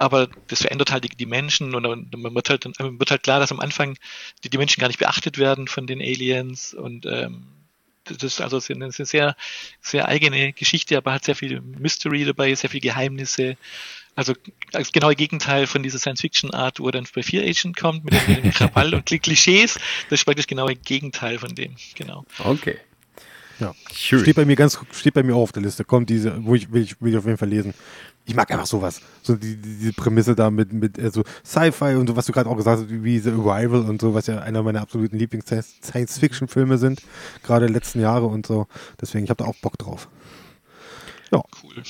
Aber 0.00 0.30
das 0.48 0.62
verändert 0.62 0.90
halt 0.90 1.04
die, 1.04 1.10
die 1.10 1.26
Menschen 1.26 1.74
und 1.74 1.82
dann 1.82 2.34
wird 2.34 2.48
halt, 2.48 2.64
dann 2.64 2.98
wird 2.98 3.10
halt 3.10 3.22
klar, 3.22 3.38
dass 3.38 3.52
am 3.52 3.60
Anfang 3.60 3.98
die, 4.42 4.48
die 4.48 4.56
Menschen 4.56 4.80
gar 4.80 4.86
nicht 4.86 4.98
beachtet 4.98 5.36
werden 5.36 5.68
von 5.68 5.86
den 5.86 6.00
Aliens 6.00 6.72
und 6.72 7.04
ähm, 7.04 7.46
das 8.04 8.22
ist 8.22 8.40
also 8.40 8.58
eine 8.72 8.90
sehr, 8.92 9.36
sehr 9.82 10.08
eigene 10.08 10.54
Geschichte, 10.54 10.96
aber 10.96 11.12
hat 11.12 11.24
sehr 11.26 11.36
viel 11.36 11.60
Mystery 11.60 12.24
dabei, 12.24 12.54
sehr 12.54 12.70
viel 12.70 12.80
Geheimnisse. 12.80 13.58
Also 14.14 14.32
das 14.72 14.90
genaue 14.90 15.16
Gegenteil 15.16 15.66
von 15.66 15.82
dieser 15.82 15.98
Science-Fiction-Art, 15.98 16.80
wo 16.80 16.90
dann 16.90 17.06
bei 17.14 17.22
Fear 17.22 17.44
Agent 17.44 17.76
kommt 17.76 18.04
mit 18.04 18.14
den, 18.14 18.42
mit 18.42 18.54
Krawall 18.54 18.94
und 18.94 19.04
Klischees. 19.04 19.74
Das 20.08 20.20
ist 20.20 20.24
praktisch 20.24 20.46
das 20.46 20.48
genaue 20.48 20.76
Gegenteil 20.76 21.38
von 21.38 21.54
dem. 21.54 21.76
Genau. 21.94 22.24
Okay. 22.38 22.78
Ja. 23.60 23.74
Sure. 23.92 24.22
Steht 24.22 24.36
bei 24.36 24.44
mir 24.44 24.56
ganz, 24.56 24.78
steht 24.92 25.14
bei 25.14 25.22
mir 25.22 25.34
auch 25.36 25.42
auf 25.42 25.52
der 25.52 25.62
Liste. 25.62 25.84
Kommt 25.84 26.10
diese, 26.10 26.44
wo 26.44 26.54
ich 26.54 26.72
will, 26.72 26.82
ich 26.82 27.00
will 27.00 27.12
ich 27.12 27.18
auf 27.18 27.26
jeden 27.26 27.38
Fall 27.38 27.48
lesen. 27.48 27.74
Ich 28.24 28.34
mag 28.34 28.50
einfach 28.50 28.66
sowas. 28.66 29.00
So 29.22 29.34
die, 29.34 29.56
die, 29.56 29.76
diese 29.76 29.92
Prämisse 29.92 30.34
da 30.34 30.50
mit, 30.50 30.72
mit 30.72 30.98
äh, 30.98 31.10
so 31.10 31.24
Sci-Fi 31.44 31.96
und 31.96 32.08
so, 32.08 32.16
was 32.16 32.26
du 32.26 32.32
gerade 32.32 32.48
auch 32.48 32.56
gesagt 32.56 32.82
hast, 32.82 32.90
wie 32.90 33.18
The 33.18 33.30
Arrival 33.30 33.82
und 33.82 34.00
so, 34.00 34.14
was 34.14 34.26
ja 34.26 34.38
einer 34.38 34.62
meiner 34.62 34.80
absoluten 34.80 35.16
Lieblings-Science-Fiction-Filme 35.18 36.78
sind. 36.78 37.02
Gerade 37.42 37.66
letzten 37.66 38.00
Jahre 38.00 38.26
und 38.26 38.46
so. 38.46 38.66
Deswegen, 39.00 39.24
ich 39.24 39.30
habe 39.30 39.42
da 39.42 39.50
auch 39.50 39.56
Bock 39.56 39.78
drauf. 39.78 40.08
Ja. 41.32 41.42
Cool. 41.62 41.82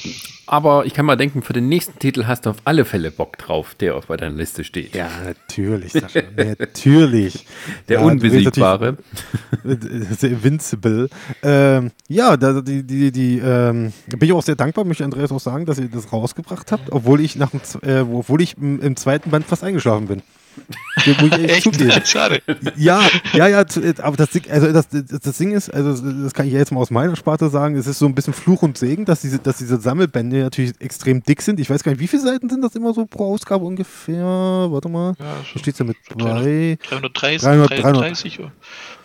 Aber 0.46 0.84
ich 0.84 0.92
kann 0.92 1.06
mal 1.06 1.16
denken, 1.16 1.42
für 1.42 1.52
den 1.52 1.68
nächsten 1.68 1.98
Titel 1.98 2.26
hast 2.26 2.44
du 2.44 2.50
auf 2.50 2.56
alle 2.64 2.84
Fälle 2.84 3.10
Bock 3.10 3.38
drauf, 3.38 3.74
der 3.74 3.96
auf 3.96 4.06
deiner 4.06 4.30
Liste 4.30 4.64
steht. 4.64 4.94
Ja, 4.94 5.08
natürlich, 5.24 5.92
Sascha. 5.92 6.20
natürlich. 6.58 7.46
Der 7.88 8.00
ja, 8.00 8.04
Unbesiegbare. 8.04 8.98
The 9.64 10.26
Invincible. 10.26 11.08
Ähm, 11.42 11.90
ja, 12.08 12.36
da, 12.36 12.60
die, 12.60 12.82
die, 12.82 13.12
die, 13.12 13.38
ähm, 13.38 13.92
bin 14.06 14.28
ich 14.28 14.32
auch 14.32 14.42
sehr 14.42 14.56
dankbar, 14.56 14.84
möchte 14.84 15.04
Andreas 15.04 15.32
auch 15.32 15.40
sagen, 15.40 15.66
dass 15.66 15.78
ihr 15.78 15.88
das 15.88 16.12
rausgebracht 16.12 16.70
habt, 16.72 16.92
obwohl 16.92 17.20
ich 17.20 17.36
nach 17.36 17.50
dem, 17.50 17.60
äh, 17.82 18.00
obwohl 18.00 18.42
ich 18.42 18.56
im, 18.58 18.80
im 18.80 18.96
zweiten 18.96 19.30
Band 19.30 19.46
fast 19.46 19.64
eingeschlafen 19.64 20.06
bin. 20.06 20.22
Echt? 21.42 22.06
Schade. 22.08 22.42
Ja, 22.76 23.08
ja, 23.32 23.48
ja, 23.48 23.64
aber 24.02 24.16
das, 24.16 24.28
also 24.50 24.72
das, 24.72 24.88
das 24.90 25.38
Ding 25.38 25.52
ist, 25.52 25.72
also 25.72 25.94
das 26.22 26.34
kann 26.34 26.46
ich 26.46 26.52
jetzt 26.52 26.72
mal 26.72 26.80
aus 26.80 26.90
meiner 26.90 27.16
Sparte 27.16 27.48
sagen, 27.48 27.76
es 27.76 27.86
ist 27.86 27.98
so 27.98 28.06
ein 28.06 28.14
bisschen 28.14 28.34
Fluch 28.34 28.62
und 28.62 28.76
Segen, 28.76 29.04
dass 29.04 29.20
diese, 29.20 29.38
dass 29.38 29.58
diese 29.58 29.80
Sammelbände 29.80 30.42
natürlich 30.42 30.72
extrem 30.80 31.22
dick 31.22 31.42
sind. 31.42 31.60
Ich 31.60 31.70
weiß 31.70 31.82
gar 31.82 31.92
nicht, 31.92 32.00
wie 32.00 32.08
viele 32.08 32.22
Seiten 32.22 32.48
sind 32.48 32.62
das 32.62 32.74
immer 32.74 32.92
so 32.92 33.06
pro 33.06 33.32
Ausgabe 33.34 33.64
ungefähr? 33.64 34.24
Warte 34.24 34.88
mal. 34.88 35.14
Ja, 35.18 35.36
steht 35.44 35.74
es 35.74 35.78
ja 35.78 35.84
mit 35.84 35.96
bei 36.14 36.78
330, 36.88 37.42
300, 37.42 37.70
330 37.70 38.36
300. 38.36 38.52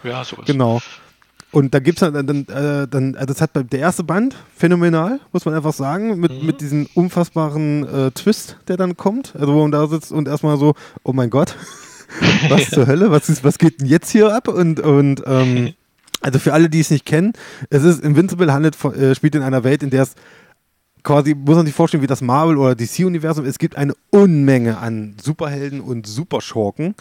Ja, 0.04 0.24
sowas. 0.24 0.46
Genau. 0.46 0.82
Und 1.56 1.74
da 1.74 1.80
gibt 1.80 2.02
es 2.02 2.12
dann, 2.12 2.28
dann, 2.28 2.46
äh, 2.50 2.86
dann 2.86 3.16
also 3.16 3.28
das 3.28 3.40
hat 3.40 3.52
der 3.56 3.80
erste 3.80 4.04
Band 4.04 4.36
phänomenal, 4.58 5.22
muss 5.32 5.46
man 5.46 5.54
einfach 5.54 5.72
sagen, 5.72 6.20
mit, 6.20 6.42
mhm. 6.42 6.46
mit 6.46 6.60
diesem 6.60 6.86
unfassbaren 6.96 7.88
äh, 7.88 8.12
Twist, 8.12 8.58
der 8.68 8.76
dann 8.76 8.98
kommt. 8.98 9.34
Also 9.40 9.54
wo 9.54 9.62
man 9.62 9.72
da 9.72 9.88
sitzt 9.88 10.12
und 10.12 10.28
erstmal 10.28 10.58
so, 10.58 10.74
oh 11.04 11.14
mein 11.14 11.30
Gott, 11.30 11.56
was 12.50 12.70
zur 12.72 12.88
Hölle, 12.88 13.10
was, 13.10 13.30
ist, 13.30 13.46
was 13.46 13.58
geht 13.58 13.80
denn 13.80 13.88
jetzt 13.88 14.10
hier 14.10 14.36
ab? 14.36 14.50
Und, 14.50 14.82
und 14.82 15.24
ähm, 15.26 15.74
also 16.22 16.40
für 16.40 16.52
alle, 16.52 16.70
die 16.70 16.82
es 16.82 16.90
nicht 16.90 17.06
kennen, 17.06 17.32
es 17.70 17.86
ist 17.86 18.04
Invincible 18.04 18.52
handelt, 18.52 18.76
äh, 18.84 19.16
spielt 19.16 19.36
in 19.36 19.42
einer 19.42 19.64
Welt, 19.64 19.82
in 19.82 19.92
der 19.92 20.04
es 20.04 20.16
quasi, 21.06 21.34
muss 21.34 21.56
man 21.56 21.66
sich 21.66 21.76
vorstellen, 21.76 22.04
wie 22.04 22.08
das 22.08 22.22
Marvel- 22.22 22.58
oder 22.58 22.76
DC-Universum. 22.76 23.46
Es 23.46 23.58
gibt 23.58 23.78
eine 23.78 23.94
Unmenge 24.10 24.78
an 24.78 25.16
Superhelden 25.22 25.80
und 25.80 26.06
Superschurken. 26.06 26.96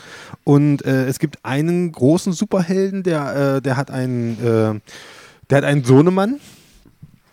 Und 0.44 0.84
äh, 0.84 1.06
es 1.06 1.18
gibt 1.18 1.44
einen 1.44 1.90
großen 1.90 2.32
Superhelden, 2.32 3.02
der, 3.02 3.56
äh, 3.56 3.62
der 3.62 3.76
hat 3.76 3.90
einen, 3.90 4.38
äh, 4.38 4.80
der 5.50 5.58
hat 5.58 5.64
einen 5.64 5.82
Sohnemann. 5.82 6.38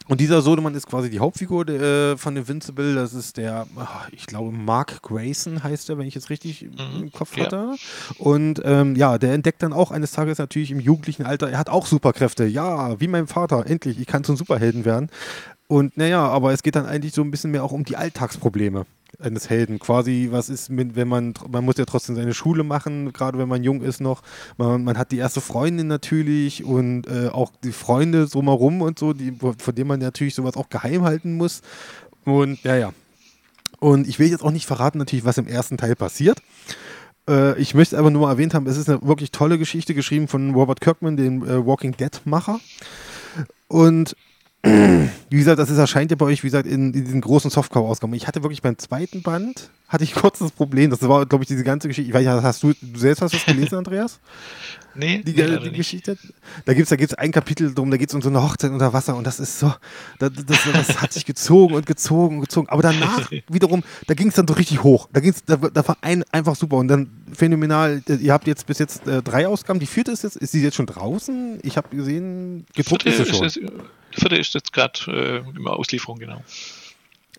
Und 0.08 0.20
dieser 0.20 0.42
Sohnemann 0.42 0.76
ist 0.76 0.88
quasi 0.88 1.10
die 1.10 1.20
Hauptfigur 1.20 1.64
de, 1.64 2.14
äh, 2.14 2.18
von 2.18 2.36
Invincible. 2.36 2.96
Das 2.96 3.14
ist 3.14 3.38
der, 3.38 3.66
ach, 3.78 4.10
ich 4.12 4.26
glaube, 4.26 4.52
Mark 4.52 5.02
Grayson 5.04 5.64
heißt 5.64 5.90
er, 5.90 5.98
wenn 5.98 6.08
ich 6.08 6.18
es 6.18 6.30
richtig 6.30 6.64
mhm, 6.64 7.04
im 7.04 7.12
Kopf 7.14 7.38
hatte. 7.38 7.56
Ja. 7.56 7.76
Und 8.18 8.62
ähm, 8.66 8.98
ja, 8.98 9.18
der 9.18 9.34
entdeckt 9.34 9.64
dann 9.64 9.72
auch 9.72 9.92
eines 9.92 10.12
Tages 10.12 10.38
natürlich 10.38 10.72
im 10.72 10.82
jugendlichen 10.82 11.26
Alter, 11.26 11.50
er 11.50 11.60
hat 11.60 11.70
auch 11.70 11.86
Superkräfte. 11.86 12.46
Ja, 12.46 13.00
wie 13.00 13.08
mein 13.08 13.28
Vater, 13.28 13.66
endlich, 13.66 14.00
ich 14.02 14.08
kann 14.08 14.26
zum 14.26 14.36
Superhelden 14.36 14.84
werden. 14.84 15.10
Und 15.72 15.96
naja, 15.96 16.28
aber 16.28 16.52
es 16.52 16.64
geht 16.64 16.76
dann 16.76 16.86
eigentlich 16.86 17.14
so 17.14 17.22
ein 17.22 17.32
bisschen 17.32 17.52
mehr 17.52 17.64
auch 17.64 17.72
um 17.72 17.86
die 17.86 17.96
Alltagsprobleme 17.96 18.86
eines 19.20 19.50
Helden. 19.50 19.80
Quasi, 19.80 20.28
was 20.30 20.50
ist, 20.50 20.70
mit, 20.70 20.98
wenn 20.98 21.08
man, 21.08 21.34
man 21.50 21.64
muss 21.64 21.78
ja 21.78 21.86
trotzdem 21.86 22.18
seine 22.18 22.34
Schule 22.34 22.66
machen, 22.66 23.14
gerade 23.14 23.38
wenn 23.38 23.48
man 23.48 23.64
jung 23.64 23.82
ist 23.82 24.02
noch. 24.02 24.22
Man, 24.58 24.84
man 24.84 24.98
hat 24.98 25.14
die 25.14 25.18
erste 25.18 25.40
Freundin 25.40 25.88
natürlich 25.88 26.66
und 26.66 27.08
äh, 27.08 27.30
auch 27.30 27.54
die 27.64 27.72
Freunde 27.72 28.28
drumherum 28.28 28.82
und 28.82 29.00
so, 29.00 29.14
die, 29.14 29.32
von 29.32 29.74
denen 29.74 29.88
man 29.88 30.02
natürlich 30.02 30.36
sowas 30.36 30.58
auch 30.58 30.68
geheim 30.68 31.04
halten 31.04 31.38
muss. 31.38 31.62
Und 32.26 32.62
ja, 32.64 32.76
ja. 32.76 32.92
Und 33.80 34.10
ich 34.10 34.20
will 34.20 34.30
jetzt 34.30 34.44
auch 34.44 34.52
nicht 34.52 34.66
verraten, 34.66 34.98
natürlich, 34.98 35.24
was 35.24 35.38
im 35.38 35.48
ersten 35.48 35.78
Teil 35.78 35.96
passiert. 35.96 36.42
Äh, 37.30 37.58
ich 37.62 37.76
möchte 37.76 37.98
aber 37.98 38.12
nur 38.12 38.24
mal 38.24 38.32
erwähnt 38.32 38.54
haben, 38.54 38.68
es 38.68 38.76
ist 38.76 38.90
eine 38.90 39.02
wirklich 39.04 39.32
tolle 39.32 39.58
Geschichte 39.58 39.94
geschrieben 39.94 40.28
von 40.28 40.54
Robert 40.54 40.82
Kirkman, 40.82 41.16
dem 41.16 41.46
äh, 41.46 41.66
Walking 41.66 41.96
Dead-Macher. 41.96 42.60
Und 43.70 44.18
wie 44.64 45.38
gesagt, 45.38 45.60
das 45.60 45.70
ist, 45.70 45.78
erscheint 45.78 46.12
ja 46.12 46.18
bei 46.18 46.26
euch, 46.26 46.44
wie 46.44 46.48
gesagt, 46.48 46.68
in, 46.68 46.94
in 46.94 47.06
diesen 47.06 47.22
großen 47.22 47.50
Softcover-Ausgaben. 47.50 48.14
Ich 48.14 48.28
hatte 48.28 48.44
wirklich 48.44 48.62
beim 48.62 48.78
zweiten 48.78 49.24
Band, 49.24 49.70
hatte 49.88 50.04
ich 50.04 50.14
kurz 50.16 50.40
das 50.40 50.52
Problem, 50.52 50.90
das 50.92 51.02
war, 51.02 51.26
glaube 51.26 51.44
ich, 51.44 51.48
diese 51.48 51.64
ganze 51.64 51.88
Geschichte, 51.88 52.10
ich 52.10 52.14
weiß 52.14 52.26
nicht, 52.26 52.44
hast 52.44 52.62
du, 52.64 52.74
du 52.80 53.00
selbst 53.00 53.22
hast 53.22 53.34
das 53.34 53.46
gelesen, 53.46 53.76
Andreas? 53.76 54.20
Nee, 54.94 55.24
die, 55.26 55.32
nee, 55.32 55.58
die 55.58 55.72
Geschichte. 55.72 56.18
Da 56.66 56.74
gibt 56.74 56.84
es 56.84 56.90
da 56.90 56.98
gibt's 56.98 57.14
ein 57.14 57.32
Kapitel 57.32 57.74
drum, 57.74 57.92
da 57.92 57.96
geht 57.96 58.10
es 58.10 58.14
um 58.14 58.22
so 58.22 58.28
eine 58.28 58.44
Hochzeit 58.44 58.72
unter 58.72 58.92
Wasser 58.92 59.16
und 59.16 59.26
das 59.26 59.40
ist 59.40 59.58
so, 59.58 59.74
das, 60.20 60.32
das, 60.46 60.60
das 60.74 61.02
hat 61.02 61.14
sich 61.14 61.26
gezogen 61.26 61.76
und 61.76 61.86
gezogen 61.86 62.36
und 62.36 62.42
gezogen. 62.42 62.68
Aber 62.68 62.82
danach 62.82 63.32
wiederum, 63.50 63.84
da 64.08 64.16
ging 64.16 64.28
es 64.28 64.34
dann 64.34 64.50
so 64.50 64.54
richtig 64.54 64.84
hoch. 64.84 65.08
Da 65.14 65.22
ging's, 65.22 65.46
da, 65.46 65.56
da 65.56 65.88
war 65.88 65.98
ein, 66.02 66.26
einfach 66.34 66.58
super 66.58 66.76
und 66.76 66.90
dann 66.90 67.10
phänomenal. 67.32 68.04
Ihr 68.20 68.34
habt 68.34 68.48
jetzt 68.48 68.68
bis 68.68 68.80
jetzt 68.80 69.08
äh, 69.08 69.22
drei 69.22 69.48
Ausgaben. 69.48 69.80
Die 69.80 69.86
vierte 69.86 70.12
ist 70.12 70.24
jetzt, 70.24 70.36
ist 70.36 70.54
die 70.54 70.62
jetzt 70.62 70.76
schon 70.76 70.88
draußen? 70.88 71.60
Ich 71.64 71.78
habe 71.78 71.96
gesehen, 71.96 72.66
gedruckt 72.76 73.06
ist 73.06 73.16
sie 73.16 73.26
schon. 73.26 73.46
Ist, 73.46 73.62
die 74.16 74.20
vierte 74.20 74.36
ist 74.36 74.54
jetzt 74.54 74.74
gerade 74.74 75.00
äh, 75.08 75.38
in 75.58 75.68
Auslieferung, 75.68 76.20
genau. 76.20 76.44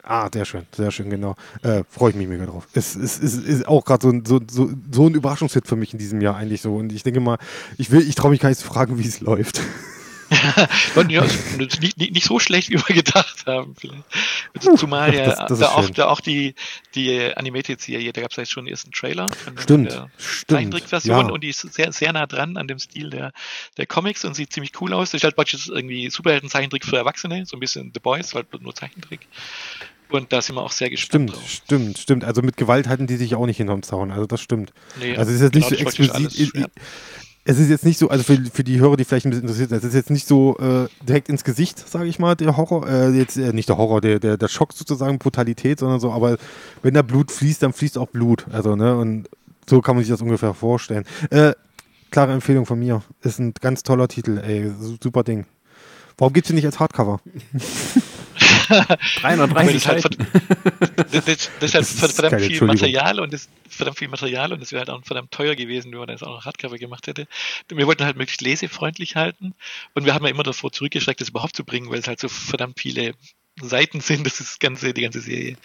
Ah, 0.04 0.28
sehr 0.32 0.44
schön, 0.44 0.66
sehr 0.72 0.90
schön, 0.90 1.10
genau. 1.10 1.36
Äh, 1.62 1.84
Freue 1.88 2.10
ich 2.10 2.16
mich 2.16 2.26
mega 2.26 2.44
drauf. 2.44 2.66
Es 2.72 2.96
ist, 2.96 3.22
ist, 3.22 3.36
ist 3.46 3.68
auch 3.68 3.84
gerade 3.84 4.02
so, 4.02 4.12
so, 4.24 4.40
so, 4.50 4.70
so 4.90 5.06
ein 5.06 5.14
Überraschungshit 5.14 5.68
für 5.68 5.76
mich 5.76 5.92
in 5.92 5.98
diesem 6.00 6.20
Jahr 6.20 6.36
eigentlich 6.36 6.60
so. 6.60 6.74
Und 6.74 6.92
ich 6.92 7.04
denke 7.04 7.20
mal, 7.20 7.38
ich 7.78 7.92
ich 7.92 8.14
traue 8.16 8.32
mich 8.32 8.40
gar 8.40 8.48
nicht 8.48 8.58
zu 8.58 8.66
fragen, 8.66 8.98
wie 8.98 9.06
es 9.06 9.20
läuft. 9.20 9.60
ja, 11.08 11.24
nicht, 11.80 11.98
nicht, 11.98 12.24
so 12.24 12.38
schlecht, 12.38 12.70
wie 12.70 12.74
wir 12.74 12.94
gedacht 12.94 13.46
haben. 13.46 13.74
Vielleicht. 13.76 14.78
Zumal 14.78 15.14
ja 15.14 15.26
das, 15.26 15.38
das 15.48 15.58
da, 15.58 15.68
auch, 15.70 15.90
da 15.90 16.08
auch 16.08 16.20
die, 16.20 16.54
die 16.94 17.34
Animated-Serie, 17.34 18.12
da 18.12 18.20
gab 18.20 18.30
es 18.30 18.36
ja 18.36 18.42
jetzt 18.42 18.52
schon 18.52 18.64
den 18.64 18.72
ersten 18.72 18.92
Trailer 18.92 19.28
von 19.28 19.58
stimmt, 19.58 19.92
der 19.92 20.10
Zeichentrickversion 20.48 21.26
ja. 21.26 21.32
und 21.32 21.42
die 21.42 21.48
ist 21.48 21.60
sehr, 21.60 21.92
sehr 21.92 22.12
nah 22.12 22.26
dran 22.26 22.56
an 22.56 22.68
dem 22.68 22.78
Stil 22.78 23.10
der, 23.10 23.32
der 23.76 23.86
Comics 23.86 24.24
und 24.24 24.34
sieht 24.34 24.52
ziemlich 24.52 24.72
cool 24.80 24.92
aus. 24.92 25.10
Das 25.10 25.20
ist 25.20 25.24
halt 25.24 25.36
praktisch 25.36 25.68
irgendwie 25.68 26.10
Superhelden-Zeichentrick 26.10 26.84
für 26.84 26.96
Erwachsene, 26.96 27.46
so 27.46 27.56
ein 27.56 27.60
bisschen 27.60 27.92
The 27.94 28.00
Boys, 28.00 28.34
weil 28.34 28.44
nur 28.60 28.74
Zeichentrick. 28.74 29.26
Und 30.12 30.30
da 30.32 30.42
sind 30.42 30.56
wir 30.56 30.62
auch 30.62 30.72
sehr 30.72 30.90
gespannt. 30.90 31.30
Stimmt, 31.30 31.42
drauf. 31.42 31.50
stimmt, 31.50 31.98
stimmt. 31.98 32.24
Also 32.24 32.42
mit 32.42 32.58
Gewalt 32.58 32.86
halten 32.86 33.06
die 33.06 33.16
sich 33.16 33.34
auch 33.34 33.46
nicht 33.46 33.56
hinterm 33.56 33.82
Zaun. 33.82 34.10
Also 34.10 34.26
das 34.26 34.42
stimmt. 34.42 34.72
Nee, 35.00 35.16
also 35.16 35.30
es 35.30 35.40
ist 35.40 35.42
jetzt 35.42 35.52
genau, 35.54 35.70
nicht 35.70 35.78
so 35.78 36.02
explizit. 36.04 36.70
Es 37.44 37.58
ist 37.58 37.70
jetzt 37.70 37.84
nicht 37.84 37.98
so, 37.98 38.08
also 38.08 38.22
für, 38.22 38.38
für 38.52 38.62
die 38.62 38.78
Hörer, 38.78 38.96
die 38.96 39.04
vielleicht 39.04 39.26
ein 39.26 39.30
bisschen 39.30 39.42
interessiert 39.44 39.70
sind, 39.70 39.78
es 39.78 39.84
ist 39.84 39.94
jetzt 39.94 40.10
nicht 40.10 40.28
so 40.28 40.56
äh, 40.58 40.86
direkt 41.04 41.28
ins 41.28 41.42
Gesicht, 41.42 41.88
sage 41.88 42.06
ich 42.06 42.20
mal, 42.20 42.36
der 42.36 42.56
Horror, 42.56 42.88
äh, 42.88 43.10
jetzt 43.10 43.36
äh, 43.36 43.52
nicht 43.52 43.68
der 43.68 43.78
Horror, 43.78 44.00
der, 44.00 44.20
der, 44.20 44.36
der 44.36 44.48
Schock 44.48 44.72
sozusagen, 44.72 45.18
Brutalität, 45.18 45.80
sondern 45.80 45.98
so, 45.98 46.12
aber 46.12 46.36
wenn 46.82 46.94
da 46.94 47.02
Blut 47.02 47.32
fließt, 47.32 47.62
dann 47.62 47.72
fließt 47.72 47.98
auch 47.98 48.06
Blut. 48.08 48.46
Also, 48.52 48.76
ne, 48.76 48.96
und 48.96 49.28
so 49.68 49.80
kann 49.80 49.96
man 49.96 50.04
sich 50.04 50.12
das 50.12 50.22
ungefähr 50.22 50.54
vorstellen. 50.54 51.04
Äh, 51.30 51.54
klare 52.12 52.32
Empfehlung 52.32 52.64
von 52.64 52.78
mir. 52.78 53.02
Ist 53.22 53.40
ein 53.40 53.54
ganz 53.60 53.82
toller 53.82 54.06
Titel, 54.06 54.38
ey, 54.38 54.70
super 55.00 55.24
Ding. 55.24 55.46
Warum 56.18 56.32
gibt 56.32 56.46
es 56.46 56.52
nicht 56.52 56.66
als 56.66 56.78
Hardcover? 56.78 57.20
330 58.68 59.86
halt, 59.88 60.02
Seiten. 60.02 60.26
das, 61.12 61.24
das, 61.24 61.50
das 61.60 61.74
ist 61.74 61.74
halt 61.74 61.82
Das 61.82 61.92
ist 61.92 62.14
verdammt 62.14 62.42
viel. 62.42 62.62
Material 62.62 63.20
und 63.20 63.32
das 63.32 63.48
verdammt 63.68 63.98
viel 63.98 64.08
Material 64.08 64.52
und 64.52 64.60
das 64.60 64.72
wäre 64.72 64.80
halt 64.80 64.90
auch 64.90 65.04
verdammt 65.04 65.30
teuer 65.30 65.54
gewesen, 65.54 65.92
wenn 65.92 65.98
man 65.98 66.08
das 66.08 66.22
auch 66.22 66.36
noch 66.36 66.44
Hardcover 66.44 66.78
gemacht 66.78 67.06
hätte. 67.06 67.26
Wir 67.68 67.86
wollten 67.86 68.04
halt 68.04 68.16
möglichst 68.16 68.40
lesefreundlich 68.40 69.16
halten 69.16 69.54
und 69.94 70.04
wir 70.04 70.14
haben 70.14 70.24
ja 70.24 70.30
immer 70.30 70.42
davor 70.42 70.72
zurückgeschreckt, 70.72 71.20
das 71.20 71.30
überhaupt 71.30 71.56
zu 71.56 71.64
bringen, 71.64 71.90
weil 71.90 71.98
es 71.98 72.08
halt 72.08 72.20
so 72.20 72.28
verdammt 72.28 72.80
viele 72.80 73.14
Seiten 73.60 74.00
sind, 74.00 74.26
das 74.26 74.40
ist 74.40 74.52
das 74.52 74.58
ganze, 74.58 74.94
die 74.94 75.02
ganze 75.02 75.20
Serie. 75.20 75.56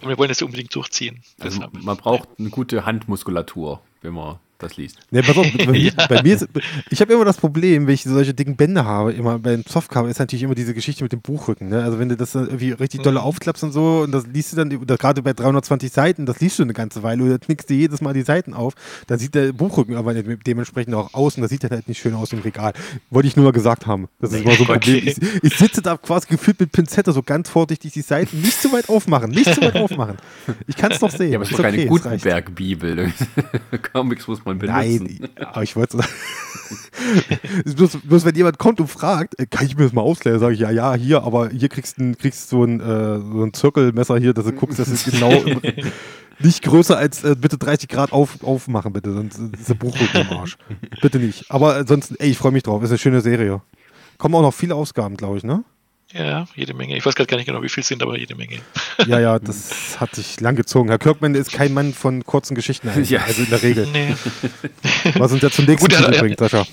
Und 0.00 0.08
wir 0.08 0.18
wollen 0.18 0.28
das 0.28 0.42
unbedingt 0.42 0.74
durchziehen. 0.74 1.22
Also 1.38 1.60
man 1.72 1.96
braucht 1.96 2.28
eine 2.38 2.50
gute 2.50 2.84
Handmuskulatur, 2.84 3.80
wenn 4.02 4.12
man 4.12 4.38
das 4.60 4.76
liest. 4.76 4.98
Ne, 5.10 5.22
pass 5.22 5.36
auf, 5.36 5.46
bei, 5.58 5.66
mir- 5.66 5.78
Ja. 5.80 6.06
bei 6.08 6.22
mir 6.22 6.34
ist, 6.36 6.46
ich 6.90 7.00
habe 7.00 7.12
immer 7.12 7.24
das 7.24 7.36
Problem, 7.38 7.86
wenn 7.86 7.94
ich 7.94 8.02
solche 8.04 8.34
dicken 8.34 8.56
Bände 8.56 8.84
habe, 8.84 9.12
immer 9.12 9.38
beim 9.38 9.62
Softcover 9.68 10.08
ist 10.08 10.18
natürlich 10.18 10.42
immer 10.42 10.54
diese 10.54 10.74
Geschichte 10.74 11.02
mit 11.02 11.12
dem 11.12 11.20
Buchrücken. 11.20 11.68
Ne? 11.68 11.82
Also 11.82 11.98
wenn 11.98 12.08
du 12.08 12.16
das 12.16 12.34
irgendwie 12.34 12.72
richtig 12.72 13.02
dolle 13.02 13.20
Mhm. 13.20 13.24
aufklappst 13.26 13.64
und 13.64 13.72
so 13.72 14.00
und 14.04 14.12
das 14.12 14.26
liest 14.26 14.52
du 14.52 14.56
dann, 14.56 14.86
gerade 14.86 15.22
bei 15.22 15.32
320 15.32 15.90
Seiten, 15.92 16.26
das 16.26 16.40
liest 16.40 16.58
du 16.58 16.62
eine 16.62 16.72
ganze 16.72 17.02
Weile 17.02 17.24
oder 17.24 17.38
knickst 17.38 17.68
du 17.70 17.74
jedes 17.74 18.00
Mal 18.00 18.12
die 18.14 18.22
Seiten 18.22 18.54
auf, 18.54 18.74
dann 19.06 19.18
sieht 19.18 19.34
der 19.34 19.52
Buchrücken 19.52 19.96
aber 19.96 20.14
de- 20.14 20.36
dementsprechend 20.46 20.94
auch 20.94 21.14
aus 21.14 21.36
und 21.36 21.42
das 21.42 21.50
sieht 21.50 21.64
dann 21.64 21.70
halt 21.70 21.88
nicht 21.88 22.00
schön 22.00 22.14
aus 22.14 22.32
im 22.32 22.40
Regal. 22.40 22.72
Wollte 23.10 23.28
ich 23.28 23.36
nur 23.36 23.44
mal 23.46 23.52
gesagt 23.52 23.86
haben. 23.86 24.08
Das 24.20 24.32
ist 24.32 24.42
immer 24.42 24.54
so 24.54 24.64
ein 24.64 24.70
Okay. 24.76 25.00
Problem. 25.00 25.14
Ich, 25.42 25.44
ich 25.52 25.58
sitze 25.58 25.82
da 25.82 25.96
quasi 25.96 26.26
gefühlt 26.28 26.60
mit 26.60 26.72
Pinzette 26.72 27.12
so 27.12 27.22
ganz 27.22 27.48
vorsichtig 27.50 27.92
die 27.92 28.02
Seiten 28.02 28.40
nicht 28.40 28.60
zu 28.60 28.72
weit 28.72 28.88
aufmachen, 28.88 29.30
nicht 29.30 29.52
zu 29.54 29.60
weit 29.62 29.76
aufmachen. 29.76 30.16
Ich 30.66 30.76
kann 30.76 30.92
es 30.92 31.00
noch 31.00 31.10
sehen. 31.10 31.32
Ja, 31.32 31.38
aber 31.38 31.44
es 31.44 31.50
ist 31.50 31.58
doch 31.58 31.64
keine 31.64 31.76
okay, 31.78 31.88
reicht. 31.88 32.24
Gutenberg-Bibel. 32.24 33.12
Comics 33.92 34.26
muss 34.28 34.44
man 34.44 34.49
benutzen. 34.58 35.18
Nein, 35.20 35.28
aber 35.46 35.62
ich 35.62 35.76
wollte 35.76 35.98
bloß, 37.76 37.98
bloß 38.04 38.24
wenn 38.24 38.34
jemand 38.34 38.58
kommt 38.58 38.80
und 38.80 38.88
fragt, 38.88 39.38
äh, 39.38 39.46
kann 39.46 39.66
ich 39.66 39.76
mir 39.76 39.84
das 39.84 39.92
mal 39.92 40.02
ausleihen, 40.02 40.38
sage 40.38 40.54
ich, 40.54 40.60
ja, 40.60 40.70
ja, 40.70 40.94
hier, 40.94 41.22
aber 41.22 41.50
hier 41.50 41.68
kriegst 41.68 41.98
du 41.98 42.14
kriegst 42.14 42.48
so 42.48 42.64
ein, 42.64 42.80
äh, 42.80 43.18
so 43.18 43.44
ein 43.44 43.52
Zirkelmesser 43.52 44.18
hier, 44.18 44.34
dass 44.34 44.44
du 44.44 44.52
guckst, 44.52 44.78
dass 44.78 44.88
es 44.88 45.04
genau 45.04 45.32
nicht 46.38 46.62
größer 46.62 46.96
als 46.96 47.24
äh, 47.24 47.36
bitte 47.38 47.58
30 47.58 47.88
Grad 47.88 48.12
auf, 48.12 48.42
aufmachen, 48.42 48.92
bitte, 48.92 49.12
sonst 49.12 49.38
ist 49.38 49.68
der 49.68 49.74
Bruchrücken 49.74 50.22
im 50.22 50.38
Arsch. 50.38 50.56
Bitte 51.00 51.18
nicht. 51.18 51.50
Aber 51.50 51.76
ansonsten, 51.76 52.16
ey, 52.18 52.30
ich 52.30 52.38
freue 52.38 52.52
mich 52.52 52.62
drauf, 52.62 52.82
ist 52.82 52.90
eine 52.90 52.98
schöne 52.98 53.20
Serie. 53.20 53.62
Kommen 54.18 54.34
auch 54.34 54.42
noch 54.42 54.54
viele 54.54 54.74
Ausgaben, 54.74 55.16
glaube 55.16 55.38
ich, 55.38 55.44
ne? 55.44 55.64
Ja, 56.12 56.46
jede 56.56 56.74
Menge. 56.74 56.96
Ich 56.96 57.06
weiß 57.06 57.14
gerade 57.14 57.28
gar 57.28 57.36
nicht 57.36 57.46
genau, 57.46 57.62
wie 57.62 57.68
viel 57.68 57.82
es 57.82 57.88
sind, 57.88 58.02
aber 58.02 58.18
jede 58.18 58.34
Menge. 58.34 58.58
Ja, 59.06 59.20
ja, 59.20 59.38
das 59.38 60.00
hat 60.00 60.14
sich 60.16 60.40
lang 60.40 60.56
gezogen. 60.56 60.88
Herr 60.88 60.98
Kirkman 60.98 61.36
ist 61.36 61.52
kein 61.52 61.72
Mann 61.72 61.94
von 61.94 62.24
kurzen 62.24 62.54
Geschichten, 62.56 62.88
eigentlich, 62.88 63.10
Ja. 63.10 63.22
also 63.22 63.42
in 63.42 63.50
der 63.50 63.62
Regel. 63.62 63.86
Nee. 63.92 64.14
Was 65.14 65.30
uns 65.32 65.40
ja 65.42 65.50
zum 65.50 65.66
nächsten 65.66 65.88
Gut, 65.88 65.92
er- 65.94 66.06
Titel 66.06 66.14
er- 66.14 66.20
bringt, 66.22 66.38
Sascha. 66.40 66.66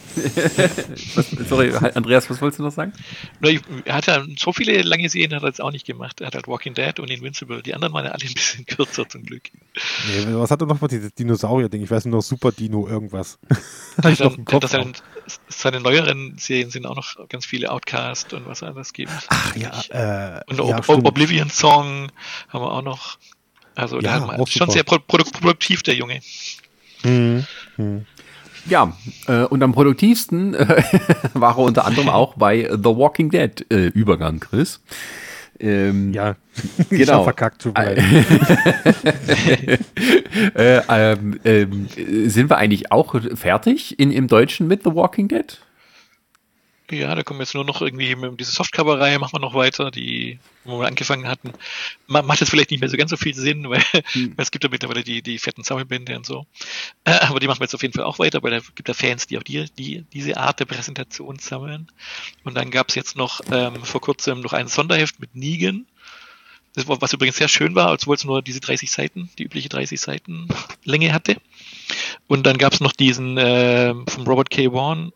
Was, 1.15 1.29
sorry, 1.47 1.71
Andreas, 1.93 2.29
was 2.29 2.41
wolltest 2.41 2.59
du 2.59 2.63
noch 2.63 2.71
sagen? 2.71 2.93
Er 3.85 3.95
hat 3.95 4.07
ja 4.07 4.25
so 4.38 4.51
viele 4.53 4.81
lange 4.81 5.07
Serien 5.09 5.33
hat 5.35 5.43
er 5.43 5.49
jetzt 5.49 5.61
auch 5.61 5.71
nicht 5.71 5.85
gemacht. 5.85 6.19
Er 6.21 6.27
hat 6.27 6.35
halt 6.35 6.47
Walking 6.47 6.73
Dead 6.73 6.99
und 6.99 7.09
Invincible. 7.11 7.61
Die 7.61 7.73
anderen 7.75 7.93
waren 7.93 8.05
ja 8.05 8.11
alle 8.11 8.23
ein 8.25 8.33
bisschen 8.33 8.65
kürzer 8.67 9.07
zum 9.07 9.23
Glück. 9.23 9.43
Nee, 10.07 10.25
was 10.33 10.49
hat 10.49 10.61
er 10.61 10.67
noch 10.67 10.81
mal 10.81 10.88
dieses 10.88 11.13
Dinosaurier-Ding? 11.13 11.83
Ich 11.83 11.91
weiß 11.91 12.05
nur 12.05 12.15
noch 12.17 12.23
Super 12.23 12.51
Dino 12.51 12.88
irgendwas. 12.88 13.38
Hab 14.01 14.11
ich 14.11 14.19
noch 14.19 14.35
im 14.35 14.45
Kopf. 14.45 14.61
Das 14.61 14.73
seine, 15.49 15.80
neueren 15.82 16.38
Serien 16.38 16.69
sind 16.69 16.86
auch 16.86 16.95
noch 16.95 17.28
ganz 17.30 17.45
viele 17.45 17.71
Outcast 17.71 18.34
und 18.34 18.47
was 18.47 18.63
alles 18.63 18.93
gibt. 18.93 19.11
Ach 19.30 19.55
ja, 19.55 19.71
äh, 20.38 20.41
Und 20.47 20.57
ja, 20.57 20.78
Ob. 20.88 21.05
Oblivion 21.05 21.49
Song 21.49 22.11
haben 22.49 22.61
wir 22.61 22.71
auch 22.71 22.82
noch. 22.82 23.17
Also 23.75 23.97
Ja, 23.99 24.19
der 24.19 24.39
auch 24.39 24.47
ist 24.47 24.53
schon 24.53 24.61
super. 24.61 24.71
sehr 24.71 24.84
pro 24.84 24.95
produ- 24.95 25.32
produktiv, 25.32 25.84
der 25.84 25.93
Junge. 25.95 26.21
Hm, 27.03 27.45
hm. 27.75 28.05
Ja, 28.65 28.97
äh, 29.28 29.43
und 29.43 29.61
am 29.63 29.71
produktivsten 29.71 30.53
äh, 30.55 30.84
war 31.34 31.53
er 31.57 31.59
unter 31.59 31.86
anderem 31.86 32.09
auch 32.09 32.36
bei 32.36 32.69
The 32.71 32.84
Walking 32.89 33.30
Dead 33.30 33.65
äh, 33.71 33.88
Übergang, 33.88 34.39
Chris. 34.39 34.82
Ähm, 35.59 36.13
Ja, 36.13 36.35
ich 36.89 36.99
Genau. 36.99 37.19
hab 37.19 37.23
verkackt, 37.23 37.61
tut 37.61 37.77
mir 37.77 37.97
äh, 40.55 40.81
ähm, 40.89 41.39
äh, 41.43 41.65
sind 42.29 42.49
wir 42.49 42.57
eigentlich 42.57 42.91
auch 42.91 43.15
fertig 43.35 43.99
in, 43.99 44.11
im 44.11 44.27
Deutschen 44.27 44.67
mit 44.67 44.83
The 44.83 44.93
Walking 44.93 45.27
Dead? 45.27 45.57
Ja, 46.89 47.13
da 47.15 47.23
kommen 47.23 47.41
jetzt 47.41 47.53
nur 47.53 47.65
noch 47.65 47.81
irgendwie 47.81 48.15
mit 48.15 48.39
diese 48.39 48.51
Softcover-Reihe 48.51 49.19
machen 49.19 49.33
wir 49.33 49.39
noch 49.41 49.53
weiter, 49.53 49.91
die 49.91 50.39
wo 50.63 50.79
wir 50.79 50.88
angefangen 50.88 51.27
hatten. 51.27 51.51
Ma- 52.07 52.21
Macht 52.21 52.39
jetzt 52.39 52.49
vielleicht 52.49 52.71
nicht 52.71 52.79
mehr 52.79 52.89
so 52.89 52.95
ganz 52.95 53.11
so 53.11 53.17
viel 53.17 53.33
Sinn, 53.35 53.69
weil 53.69 53.83
es 54.38 54.51
gibt 54.51 54.63
ja 54.63 54.69
mittlerweile 54.69 55.03
die, 55.03 55.21
die 55.21 55.38
fetten 55.38 55.63
Sammelbände 55.63 56.15
und 56.15 56.25
so. 56.25 56.45
Äh, 57.03 57.11
aber 57.11 57.41
die 57.41 57.47
machen 57.47 57.59
wir 57.59 57.65
jetzt 57.65 57.75
auf 57.75 57.81
jeden 57.81 57.93
Fall 57.93 58.05
auch 58.05 58.19
weiter, 58.19 58.41
weil 58.41 58.51
da 58.51 58.59
gibt 58.73 58.88
ja 58.88 58.93
Fans, 58.93 59.27
die 59.27 59.38
auch 59.38 59.43
die, 59.43 59.65
die 59.77 60.05
diese 60.13 60.38
Art 60.38 60.61
der 60.61 60.65
Präsentation 60.65 61.39
sammeln. 61.39 61.91
Und 62.45 62.55
dann 62.55 62.71
gab 62.71 62.88
es 62.88 62.95
jetzt 62.95 63.17
noch 63.17 63.41
ähm, 63.51 63.83
vor 63.83 63.99
kurzem 63.99 64.39
noch 64.39 64.53
ein 64.53 64.69
Sonderheft 64.69 65.19
mit 65.19 65.35
Negan. 65.35 65.88
Das 66.73 66.88
was 66.88 67.11
übrigens 67.11 67.38
sehr 67.38 67.47
schön 67.49 67.75
war, 67.75 67.91
obwohl 67.91 68.15
es 68.15 68.23
nur 68.23 68.41
diese 68.43 68.59
30 68.61 68.91
Seiten, 68.91 69.29
die 69.39 69.43
übliche 69.43 69.67
30 69.67 69.99
Seiten 69.99 70.47
Länge 70.85 71.11
hatte. 71.11 71.35
Und 72.27 72.45
dann 72.45 72.57
gab 72.57 72.71
es 72.71 72.81
noch 72.81 72.93
diesen 72.93 73.38
äh, 73.38 73.93
vom 74.07 74.25
Robert 74.27 74.51
K. 74.51 74.71
Vaughan, 74.71 75.11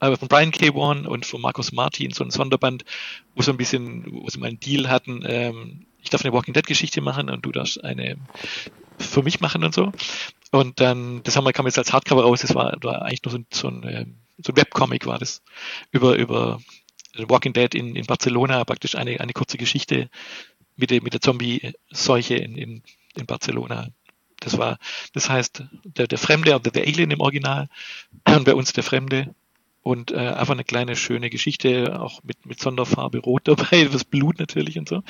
äh, 0.00 0.16
von 0.16 0.28
Brian 0.28 0.50
K. 0.50 0.74
Vaughan 0.74 1.06
und 1.06 1.26
von 1.26 1.40
Markus 1.40 1.72
Martin, 1.72 2.12
so 2.12 2.24
ein 2.24 2.30
Sonderband, 2.30 2.84
wo 3.34 3.42
so 3.42 3.50
ein 3.50 3.56
bisschen, 3.56 4.04
wo 4.10 4.28
sie 4.28 4.38
mal 4.38 4.48
einen 4.48 4.60
Deal 4.60 4.88
hatten, 4.88 5.22
ähm, 5.26 5.86
ich 6.02 6.10
darf 6.10 6.24
eine 6.24 6.32
Walking 6.32 6.54
Dead 6.54 6.66
Geschichte 6.66 7.00
machen 7.00 7.28
und 7.28 7.44
du 7.44 7.52
darfst 7.52 7.82
eine 7.84 8.16
für 8.98 9.22
mich 9.22 9.40
machen 9.40 9.64
und 9.64 9.74
so. 9.74 9.92
Und 10.50 10.80
dann, 10.80 11.22
das 11.24 11.36
haben 11.36 11.44
wir, 11.44 11.52
kam 11.52 11.66
jetzt 11.66 11.78
als 11.78 11.92
Hardcover 11.92 12.22
raus, 12.22 12.40
das 12.40 12.54
war, 12.54 12.76
war 12.82 13.02
eigentlich 13.02 13.22
nur 13.24 13.32
so 13.32 13.38
ein, 13.38 13.46
so 13.52 13.68
ein, 13.68 13.82
ähm, 13.86 14.14
so 14.38 14.52
ein 14.52 14.56
Webcomic 14.56 15.06
war 15.06 15.18
das, 15.18 15.42
über, 15.90 16.16
über 16.16 16.60
Walking 17.16 17.52
Dead 17.52 17.74
in, 17.74 17.96
in 17.96 18.06
Barcelona, 18.06 18.64
praktisch 18.64 18.94
eine, 18.94 19.20
eine 19.20 19.32
kurze 19.32 19.58
Geschichte 19.58 20.08
mit 20.76 20.90
der, 20.90 21.02
mit 21.02 21.12
der 21.12 21.20
Zombie-Seuche 21.20 22.36
in, 22.36 22.56
in, 22.56 22.82
in 23.16 23.26
Barcelona. 23.26 23.88
Das 24.40 24.56
war, 24.56 24.78
das 25.12 25.28
heißt, 25.28 25.64
der, 25.84 26.06
der 26.06 26.18
Fremde, 26.18 26.54
oder 26.54 26.70
der 26.70 26.84
Alien 26.84 27.10
im 27.10 27.20
Original, 27.20 27.68
und 28.26 28.44
bei 28.44 28.54
uns 28.54 28.72
der 28.72 28.84
Fremde. 28.84 29.34
Und 29.88 30.10
äh, 30.10 30.16
einfach 30.18 30.52
eine 30.52 30.64
kleine 30.64 30.96
schöne 30.96 31.30
Geschichte, 31.30 31.98
auch 31.98 32.22
mit, 32.22 32.44
mit 32.44 32.60
Sonderfarbe 32.60 33.20
Rot 33.20 33.48
dabei, 33.48 33.84
das 33.90 34.04
Blut 34.04 34.38
natürlich 34.38 34.78
und 34.78 34.86
so. 34.86 35.02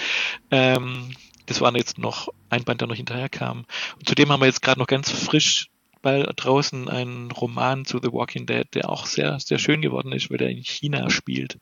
Ähm, 0.53 1.16
das 1.47 1.61
war 1.61 1.76
jetzt 1.76 1.99
noch 1.99 2.29
ein 2.49 2.62
Band, 2.62 2.81
der 2.81 2.87
noch 2.87 2.95
hinterher 2.95 3.29
kam. 3.29 3.66
Und 3.97 4.09
zudem 4.09 4.31
haben 4.31 4.41
wir 4.41 4.47
jetzt 4.47 4.62
gerade 4.62 4.79
noch 4.79 4.87
ganz 4.87 5.11
frisch 5.11 5.70
bei 6.01 6.22
draußen 6.22 6.89
einen 6.89 7.33
Roman 7.33 7.87
zu 7.87 7.99
The 8.01 8.12
Walking 8.12 8.47
Dead, 8.47 8.72
der 8.72 8.89
auch 8.89 9.07
sehr, 9.07 9.41
sehr 9.41 9.59
schön 9.59 9.83
geworden 9.83 10.12
ist, 10.12 10.31
weil 10.31 10.39
der 10.39 10.51
in 10.51 10.62
China 10.62 11.11
spielt. 11.11 11.59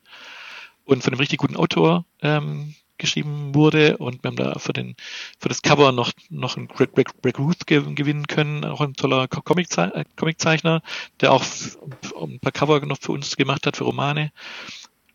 Und 0.83 1.01
von 1.01 1.11
einem 1.11 1.19
richtig 1.19 1.39
guten 1.39 1.55
Autor 1.55 2.05
ähm, 2.21 2.75
geschrieben 2.97 3.53
wurde 3.55 3.97
und 3.97 4.23
wir 4.23 4.29
haben 4.29 4.35
da 4.35 4.59
für 4.59 4.73
den 4.73 4.95
für 5.39 5.49
das 5.49 5.61
Cover 5.61 5.91
noch 5.91 6.11
noch 6.29 6.57
einen 6.57 6.67
Greg, 6.67 6.93
Greg, 6.93 7.21
Greg 7.21 7.39
Ruth 7.39 7.67
ge 7.67 7.81
gewinnen 7.93 8.27
können, 8.27 8.65
auch 8.65 8.81
ein 8.81 8.93
toller 8.93 9.23
äh, 9.23 10.03
Comiczeichner, 10.15 10.81
der 11.21 11.31
auch 11.31 11.43
ein 12.21 12.39
paar 12.39 12.51
Cover 12.51 12.85
noch 12.85 12.99
für 12.99 13.11
uns 13.11 13.35
gemacht 13.35 13.65
hat 13.65 13.77
für 13.77 13.83
Romane. 13.83 14.31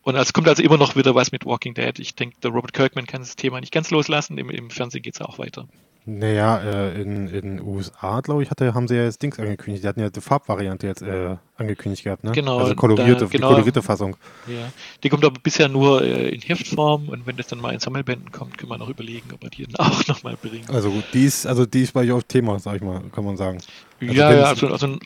Und 0.03 0.15
es 0.15 0.33
kommt 0.33 0.49
also 0.49 0.61
immer 0.61 0.77
noch 0.77 0.95
wieder 0.97 1.15
was 1.15 1.31
mit 1.31 1.45
Walking 1.45 1.73
Dead. 1.73 1.97
Ich 1.97 2.13
denke, 2.15 2.35
der 2.41 2.51
Robert 2.51 2.73
Kirkman 2.73 3.07
kann 3.07 3.21
das 3.21 3.37
Thema 3.37 3.61
nicht 3.61 3.71
ganz 3.71 3.89
loslassen. 3.89 4.37
Im, 4.37 4.49
im 4.49 4.69
Fernsehen 4.69 5.01
geht's 5.01 5.21
auch 5.21 5.39
weiter. 5.39 5.67
Naja, 6.05 6.57
äh, 6.59 7.01
in 7.01 7.27
den 7.27 7.61
USA, 7.61 8.19
glaube 8.19 8.43
ich, 8.43 8.51
hatte, 8.51 8.73
haben 8.73 8.89
sie 8.89 8.95
ja 8.95 9.05
das 9.05 9.17
Dings 9.19 9.39
angekündigt. 9.39 9.83
Die 9.83 9.87
hatten 9.87 10.01
ja 10.01 10.09
die 10.09 10.19
Farbvariante 10.19 10.85
jetzt 10.85 11.01
äh, 11.01 11.37
angekündigt 11.55 12.03
gehabt, 12.03 12.25
ne? 12.25 12.33
Genau, 12.33 12.57
Also 12.59 12.75
kolorierte, 12.75 13.21
da- 13.21 13.25
die 13.27 13.37
genau. 13.37 13.47
kolorierte 13.49 13.81
Fassung. 13.81 14.17
Ja. 14.47 14.67
Die 15.01 15.07
kommt 15.09 15.23
aber 15.23 15.39
bisher 15.41 15.69
nur 15.69 16.01
äh, 16.01 16.27
in 16.29 16.41
Heftform 16.41 17.07
und 17.07 17.25
wenn 17.25 17.37
das 17.37 17.47
dann 17.47 17.59
mal 17.61 17.73
in 17.73 17.79
Sammelbänden 17.79 18.31
kommt, 18.33 18.57
können 18.57 18.69
wir 18.69 18.77
noch 18.77 18.89
überlegen, 18.89 19.29
ob 19.33 19.43
wir 19.43 19.49
die 19.49 19.65
dann 19.65 19.75
auch 19.91 20.05
nochmal 20.07 20.35
bringen. 20.35 20.69
Also 20.69 20.91
gut, 20.91 21.05
die 21.13 21.23
ist, 21.23 21.47
also 21.47 21.65
die 21.65 21.83
ist 21.83 21.93
bei 21.93 22.01
euch 22.01 22.11
auf 22.11 22.25
Thema, 22.25 22.59
sag 22.59 22.75
ich 22.75 22.81
mal, 22.81 23.01
kann 23.13 23.23
man 23.23 23.37
sagen. 23.37 23.59
Also 24.01 24.13
ja, 24.13 24.33
ja, 24.33 24.43
also, 24.43 24.67
also 24.67 24.97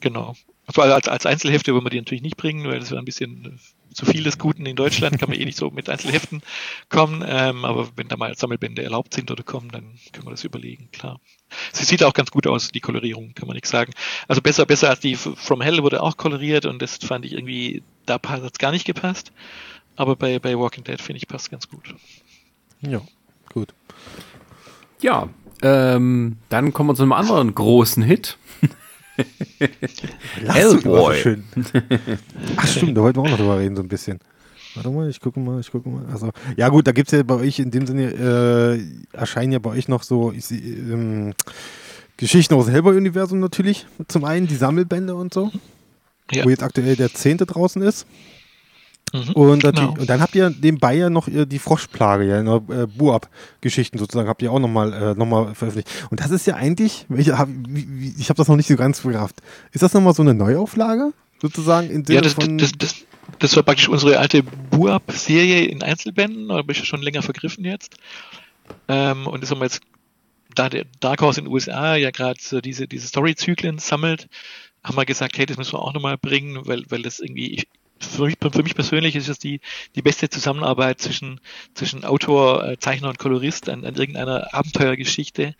genau. 0.00 0.34
Also 0.66 0.80
als, 0.80 1.08
als 1.08 1.26
Einzelhefte 1.26 1.74
wollen 1.74 1.84
wir 1.84 1.90
die 1.90 1.98
natürlich 1.98 2.22
nicht 2.22 2.36
bringen, 2.38 2.66
weil 2.66 2.78
das 2.80 2.90
wäre 2.90 3.02
ein 3.02 3.04
bisschen 3.04 3.44
äh, 3.44 3.50
zu 3.94 4.06
viel 4.06 4.22
des 4.22 4.38
Guten 4.38 4.66
in 4.66 4.76
Deutschland, 4.76 5.18
kann 5.18 5.28
man 5.28 5.38
eh 5.38 5.44
nicht 5.44 5.58
so 5.58 5.70
mit 5.70 5.88
Einzelheften 5.88 6.42
kommen. 6.88 7.24
Ähm, 7.26 7.64
aber 7.64 7.88
wenn 7.96 8.08
da 8.08 8.16
mal 8.16 8.36
Sammelbände 8.36 8.82
erlaubt 8.82 9.14
sind 9.14 9.30
oder 9.30 9.42
kommen, 9.42 9.70
dann 9.70 9.94
können 10.12 10.26
wir 10.26 10.30
das 10.30 10.44
überlegen, 10.44 10.88
klar. 10.92 11.20
Sie 11.72 11.84
sieht 11.84 12.02
auch 12.02 12.14
ganz 12.14 12.30
gut 12.30 12.46
aus, 12.46 12.70
die 12.70 12.80
Kolorierung, 12.80 13.34
kann 13.34 13.46
man 13.46 13.54
nichts 13.54 13.70
sagen. 13.70 13.92
Also 14.28 14.40
besser, 14.40 14.66
besser 14.66 14.90
als 14.90 15.00
die 15.00 15.16
From 15.16 15.60
Hell 15.60 15.82
wurde 15.82 16.02
auch 16.02 16.16
koloriert 16.16 16.66
und 16.66 16.80
das 16.80 16.96
fand 16.96 17.24
ich 17.24 17.32
irgendwie, 17.32 17.82
da 18.06 18.18
hat 18.26 18.42
es 18.42 18.58
gar 18.58 18.72
nicht 18.72 18.86
gepasst. 18.86 19.32
Aber 19.96 20.16
bei, 20.16 20.38
bei 20.38 20.58
Walking 20.58 20.84
Dead 20.84 21.00
finde 21.00 21.18
ich 21.18 21.28
passt 21.28 21.50
ganz 21.50 21.68
gut. 21.68 21.94
Ja, 22.80 23.02
gut. 23.52 23.74
Ja, 25.00 25.28
ähm, 25.62 26.38
dann 26.48 26.72
kommen 26.72 26.90
wir 26.90 26.94
zu 26.94 27.02
einem 27.02 27.12
anderen 27.12 27.54
großen 27.54 28.02
Hit. 28.02 28.38
Hellboy. 30.46 31.38
Ach 32.56 32.66
stimmt, 32.66 32.96
da 32.96 33.02
wollten 33.02 33.18
wir 33.18 33.22
auch 33.24 33.30
noch 33.30 33.38
drüber 33.38 33.58
reden, 33.58 33.76
so 33.76 33.82
ein 33.82 33.88
bisschen. 33.88 34.18
Warte 34.74 34.90
mal, 34.90 35.08
ich 35.10 35.20
gucke 35.20 35.38
mal, 35.38 35.60
ich 35.60 35.70
gucke 35.70 35.88
mal. 35.88 36.04
Also, 36.10 36.30
ja 36.56 36.68
gut, 36.68 36.86
da 36.86 36.92
gibt 36.92 37.12
es 37.12 37.16
ja 37.16 37.22
bei 37.22 37.34
euch 37.34 37.58
in 37.58 37.70
dem 37.70 37.86
Sinne, 37.86 38.10
äh, 39.12 39.16
erscheinen 39.16 39.52
ja 39.52 39.58
bei 39.58 39.70
euch 39.70 39.88
noch 39.88 40.02
so 40.02 40.32
ich, 40.32 40.46
seh, 40.46 40.56
ähm, 40.56 41.34
Geschichten 42.16 42.54
aus 42.54 42.66
dem 42.66 42.72
Hellboy-Universum 42.72 43.38
natürlich. 43.40 43.86
Zum 44.08 44.24
einen 44.24 44.46
die 44.46 44.56
Sammelbände 44.56 45.14
und 45.14 45.34
so, 45.34 45.50
Ja. 46.32 46.44
wo 46.44 46.48
jetzt 46.50 46.62
aktuell 46.62 46.96
der 46.96 47.12
zehnte 47.12 47.44
draußen 47.46 47.82
ist. 47.82 48.06
Mhm, 49.12 49.32
und, 49.34 49.62
genau. 49.62 49.90
und 49.98 50.08
dann 50.08 50.20
habt 50.22 50.34
ihr 50.34 50.50
nebenbei 50.50 50.94
ja 50.94 51.10
noch 51.10 51.28
die 51.30 51.58
Froschplage, 51.58 52.24
ja, 52.24 52.40
äh, 52.40 52.86
Buab-Geschichten 52.86 53.98
sozusagen, 53.98 54.28
habt 54.28 54.40
ihr 54.40 54.50
auch 54.50 54.58
nochmal 54.58 54.92
äh, 54.92 55.14
noch 55.14 55.54
veröffentlicht. 55.54 55.90
Und 56.10 56.20
das 56.20 56.30
ist 56.30 56.46
ja 56.46 56.56
eigentlich, 56.56 57.06
ich 57.14 57.30
habe 57.30 57.52
hab 57.52 58.36
das 58.36 58.48
noch 58.48 58.56
nicht 58.56 58.68
so 58.68 58.76
ganz 58.76 59.02
gerafft. 59.02 59.42
Ist 59.72 59.82
das 59.82 59.92
nochmal 59.92 60.14
so 60.14 60.22
eine 60.22 60.32
Neuauflage? 60.32 61.12
Sozusagen 61.42 61.90
in 61.90 62.04
ja, 62.08 62.20
das, 62.20 62.34
von 62.34 62.56
das, 62.56 62.72
das, 62.78 63.04
das 63.38 63.56
war 63.56 63.62
praktisch 63.64 63.88
unsere 63.88 64.18
alte 64.18 64.42
Buab-Serie 64.42 65.66
in 65.66 65.82
Einzelbänden, 65.82 66.50
aber 66.50 66.64
bin 66.64 66.76
ich 66.76 66.84
schon 66.86 67.02
länger 67.02 67.22
vergriffen 67.22 67.64
jetzt. 67.64 67.96
Ähm, 68.88 69.26
und 69.26 69.42
das 69.42 69.50
haben 69.50 69.60
wir 69.60 69.64
jetzt, 69.64 69.80
da 70.54 70.70
der 70.70 70.86
Dark 71.00 71.20
Horse 71.20 71.40
in 71.40 71.46
den 71.46 71.52
USA 71.52 71.96
ja 71.96 72.10
gerade 72.10 72.38
so 72.40 72.60
diese, 72.60 72.88
diese 72.88 73.06
Story-Zyklen 73.08 73.78
sammelt, 73.78 74.28
haben 74.82 74.96
wir 74.96 75.04
gesagt, 75.04 75.36
hey, 75.36 75.46
das 75.46 75.58
müssen 75.58 75.74
wir 75.74 75.82
auch 75.82 75.92
nochmal 75.92 76.16
bringen, 76.16 76.60
weil, 76.66 76.84
weil 76.88 77.02
das 77.02 77.20
irgendwie, 77.20 77.54
ich, 77.54 77.68
für 78.16 78.24
mich, 78.24 78.36
für 78.40 78.62
mich 78.62 78.74
persönlich 78.74 79.16
ist 79.16 79.28
es 79.28 79.38
die, 79.38 79.60
die 79.94 80.02
beste 80.02 80.28
Zusammenarbeit 80.28 81.00
zwischen, 81.00 81.40
zwischen 81.74 82.04
Autor, 82.04 82.64
äh, 82.64 82.78
Zeichner 82.78 83.08
und 83.08 83.18
Kolorist 83.18 83.68
an, 83.68 83.84
an 83.84 83.94
irgendeiner 83.94 84.54
Abenteuergeschichte. 84.54 85.54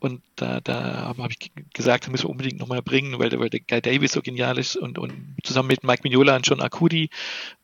Und 0.00 0.20
da, 0.36 0.60
da 0.60 1.14
habe 1.16 1.32
ich 1.38 1.50
gesagt, 1.72 2.04
das 2.04 2.10
müssen 2.10 2.24
wir 2.24 2.30
unbedingt 2.30 2.58
nochmal 2.58 2.82
bringen, 2.82 3.18
weil 3.18 3.38
weil 3.38 3.48
der 3.48 3.60
Guy 3.60 3.80
Davis 3.80 4.12
so 4.12 4.20
genial 4.20 4.58
ist 4.58 4.76
und, 4.76 4.98
und 4.98 5.12
zusammen 5.42 5.68
mit 5.68 5.82
Mike 5.82 6.02
Mignola 6.04 6.36
und 6.36 6.46
John 6.46 6.60
Arcudi 6.60 7.08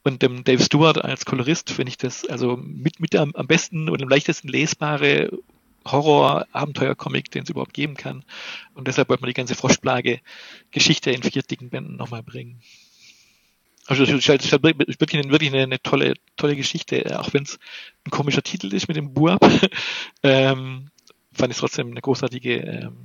und 0.05 0.23
dem 0.23 0.43
Dave 0.45 0.63
Stewart 0.63 1.05
als 1.05 1.27
Kolorist 1.27 1.71
finde 1.71 1.91
ich 1.91 1.99
das 1.99 2.25
also 2.25 2.57
mit, 2.57 2.99
mit 2.99 3.15
am, 3.15 3.33
am 3.35 3.47
besten 3.47 3.91
und 3.91 4.03
am 4.03 4.09
leichtesten 4.09 4.49
lesbare 4.49 5.31
Horror-Abenteuer-Comic, 5.87 7.31
den 7.31 7.45
es 7.45 7.51
überhaupt 7.51 7.75
geben 7.75 7.95
kann. 7.95 8.25
Und 8.75 8.89
deshalb 8.89 9.09
wollte 9.09 9.23
man 9.23 9.29
die 9.29 9.35
ganze 9.35 9.55
Froschplage-Geschichte 9.55 11.11
in 11.11 11.23
vier 11.23 11.43
dicken 11.43 11.71
Bänden 11.71 11.97
nochmal 11.97 12.23
bringen. 12.23 12.61
Also 13.91 14.05
es 14.05 14.11
ist 14.11 14.29
halt, 14.29 14.45
ist 14.45 14.53
halt 14.53 14.63
wirklich, 14.63 15.01
wirklich 15.01 15.53
eine, 15.53 15.63
eine, 15.65 15.83
tolle, 15.83 16.15
tolle 16.37 16.55
Geschichte, 16.55 17.19
auch 17.19 17.33
wenn 17.33 17.43
es 17.43 17.59
ein 18.05 18.13
komischer 18.13 18.41
Titel 18.41 18.73
ist 18.73 18.87
mit 18.87 18.97
dem 18.97 19.13
Buab. 19.13 19.41
ähm, 20.23 20.91
fand 21.33 21.53
ich 21.53 21.59
trotzdem 21.59 21.91
eine 21.91 22.01
großartige, 22.01 22.55
ähm, 22.59 22.97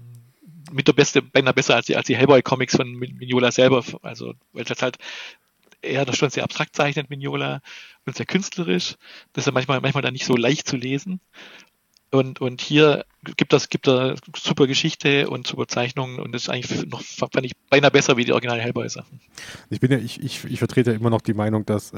mit 0.72 0.88
der 0.88 0.94
beste, 0.94 1.24
beinahe 1.24 1.56
besser 1.56 1.76
als 1.76 1.88
die, 1.88 1.96
als 1.96 2.06
die 2.06 2.16
Hellboy-Comics 2.16 2.76
von 2.76 2.92
Mignola 2.94 3.52
selber. 3.52 3.84
Also, 4.04 4.36
weil 4.54 4.64
das 4.64 4.84
halt 4.84 4.98
eher 5.82 6.06
das 6.06 6.18
schon 6.18 6.30
sehr 6.30 6.44
abstrakt 6.44 6.76
zeichnet, 6.76 7.10
Mignola, 7.10 7.62
und 8.06 8.16
sehr 8.16 8.28
künstlerisch. 8.28 8.94
Das 9.34 9.48
ist 9.48 9.54
manchmal, 9.54 9.82
manchmal 9.82 10.04
dann 10.04 10.14
nicht 10.14 10.26
so 10.26 10.38
leicht 10.38 10.68
zu 10.68 10.78
lesen. 10.78 11.20
Und, 12.16 12.40
und 12.40 12.62
hier 12.62 13.04
gibt 13.36 13.52
das, 13.52 13.70
gibt 13.70 13.88
da 13.88 14.16
super 14.38 14.68
Geschichte 14.68 15.30
und 15.30 15.48
super 15.48 15.68
Zeichnungen 15.68 16.20
und 16.20 16.34
das 16.34 16.44
ist 16.44 16.50
eigentlich 16.50 16.86
noch, 16.86 17.02
fand 17.02 17.44
ich 17.44 17.54
beinahe 17.70 17.92
besser 17.92 18.16
wie 18.16 18.24
die 18.24 18.32
originalen 18.32 18.62
Hellboy-Sachen. 18.62 19.20
Ich 19.70 19.82
bin 19.82 19.92
ja, 19.92 19.98
ich, 19.98 20.24
ich, 20.24 20.46
ich 20.46 20.60
vertrete 20.60 20.92
ja 20.92 20.96
immer 20.96 21.10
noch 21.10 21.22
die 21.22 21.34
Meinung, 21.34 21.66
dass 21.66 21.94
äh, 21.94 21.98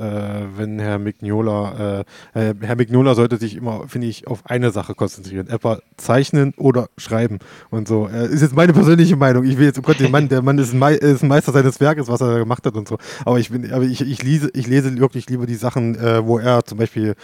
wenn 0.56 0.80
Herr 0.80 0.98
Mignola, 0.98 2.06
äh, 2.34 2.50
äh, 2.50 2.56
Herr 2.62 2.76
Mignola 2.76 3.14
sollte 3.14 3.38
sich 3.38 3.56
immer, 3.56 3.88
finde 3.88 4.08
ich, 4.08 4.28
auf 4.28 4.46
eine 4.46 4.72
Sache 4.72 4.96
konzentrieren. 4.96 5.48
Etwa 5.50 5.80
zeichnen 5.98 6.54
oder 6.58 6.90
schreiben 6.98 7.38
und 7.70 7.88
so. 7.88 8.08
Äh, 8.08 8.28
ist 8.28 8.42
jetzt 8.42 8.56
meine 8.56 8.74
persönliche 8.74 9.18
Meinung. 9.18 9.44
Ich 9.44 9.58
will 9.58 9.66
jetzt, 9.66 9.78
oh 9.78 9.84
Gott, 9.84 10.00
der 10.00 10.10
Mann, 10.10 10.30
der 10.30 10.42
Mann 10.42 10.58
ist 10.58 10.74
ein, 10.74 10.80
Me 10.80 10.96
ist 10.96 11.22
ein 11.22 11.28
Meister 11.28 11.52
seines 11.52 11.80
Werkes, 11.80 12.08
was 12.08 12.22
er 12.22 12.40
gemacht 12.40 12.66
hat 12.66 12.76
und 12.76 12.88
so. 12.88 12.98
Aber 13.24 13.38
ich 13.38 13.52
bin, 13.52 13.72
aber 13.72 13.84
ich, 13.84 14.02
ich 14.02 14.24
lese, 14.24 14.50
ich 14.56 14.66
lese 14.66 14.98
wirklich 14.98 15.30
lieber 15.30 15.46
die 15.46 15.56
Sachen, 15.56 15.96
äh, 15.96 16.26
wo 16.26 16.40
er 16.40 16.66
zum 16.66 16.80
Beispiel 16.80 17.16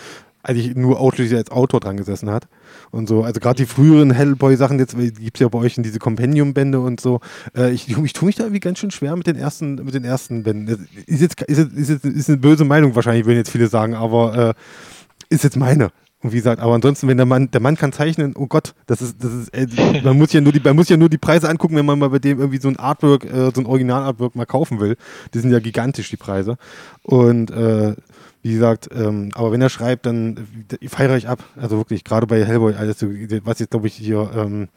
eigentlich 0.44 0.76
nur 0.76 1.00
ausschließlich 1.00 1.38
als 1.38 1.52
Autor 1.52 1.80
dran 1.80 1.98
gesessen 1.98 2.30
hat 2.30 2.48
und 2.91 3.08
so. 3.08 3.24
Also 3.24 3.39
gerade 3.39 3.56
die 3.56 3.66
früheren 3.66 4.12
Hellboy-Sachen, 4.12 4.78
jetzt 4.78 4.98
gibt 4.98 5.38
es 5.38 5.39
ja 5.39 5.48
bei 5.48 5.60
euch 5.60 5.78
in 5.78 5.84
diese 5.84 6.00
Compendium-Bände 6.00 6.80
und 6.80 7.00
so. 7.00 7.22
Äh, 7.56 7.72
ich, 7.72 7.89
ich 7.89 8.14
tue 8.14 8.28
mich 8.28 8.36
da 8.36 8.44
irgendwie 8.44 8.60
ganz 8.60 8.80
schön 8.80 8.91
schwer 8.91 9.16
mit 9.16 9.26
den 9.26 9.38
ersten, 9.38 9.76
mit 9.76 9.94
den 9.94 10.04
ersten 10.04 10.44
Bänden. 10.44 10.88
Ist 11.08 11.22
jetzt, 11.22 11.41
ist, 11.41 11.58
jetzt, 11.58 11.74
ist, 11.74 11.89
jetzt, 11.89 12.06
ist 12.06 12.30
eine 12.30 12.38
böse 12.38 12.66
Meinung 12.66 12.94
wahrscheinlich, 12.96 13.26
würden 13.26 13.38
jetzt 13.38 13.52
viele 13.52 13.68
sagen, 13.68 13.96
aber 13.96 14.50
äh, 14.50 15.34
ist 15.34 15.44
jetzt 15.44 15.58
meine. 15.58 15.91
Und 16.24 16.32
wie 16.32 16.38
gesagt, 16.38 16.62
aber 16.62 16.74
ansonsten, 16.74 17.10
wenn 17.10 17.18
der 17.18 17.26
Mann, 17.26 17.52
der 17.52 17.60
Mann 17.60 17.76
kann 17.76 17.91
zeichnen, 17.91 18.34
oh 18.38 18.48
Gott, 18.48 18.76
das 18.86 19.02
ist, 19.02 19.22
das 19.22 19.34
ist, 19.34 19.54
äh, 19.54 19.68
man 20.04 20.18
muss 20.18 20.32
ja 20.32 20.39
nur 20.39 20.54
die, 20.54 20.62
man 20.62 20.76
muss 20.76 20.89
ja 20.89 20.96
nur 20.96 21.10
die 21.10 21.18
Preise 21.18 21.50
angucken, 21.50 21.76
wenn 21.76 21.86
man 21.86 22.00
mal 22.00 22.10
bei 22.10 22.20
dem 22.20 22.39
irgendwie 22.39 22.60
so 22.60 22.70
ein 22.70 22.78
Artwork, 22.78 23.26
äh, 23.26 23.52
so 23.54 23.62
ein 23.62 23.66
Original-Artwork 23.66 24.36
mal 24.36 24.46
kaufen 24.46 24.80
will. 24.80 24.96
Die 25.34 25.39
sind 25.39 25.52
ja 25.52 25.60
gigantisch, 25.60 26.10
die 26.10 26.18
Preise. 26.18 26.58
Und 27.04 27.52
äh, 27.52 27.96
wie 28.44 28.54
gesagt, 28.54 28.89
ähm, 28.94 29.32
aber 29.36 29.54
wenn 29.54 29.62
er 29.62 29.70
schreibt, 29.70 30.06
dann 30.06 30.48
äh, 30.82 30.88
feiere 30.89 31.16
ich 31.16 31.30
ab. 31.30 31.44
Also 31.56 31.78
wirklich, 31.78 32.04
gerade 32.04 32.28
bei 32.28 32.44
Hellboy, 32.44 32.76
also 32.76 33.08
was 33.46 33.60
jetzt, 33.60 33.72
glaube 33.72 33.88
ich, 33.88 33.96
hier 33.96 34.30
ähm, 34.36 34.68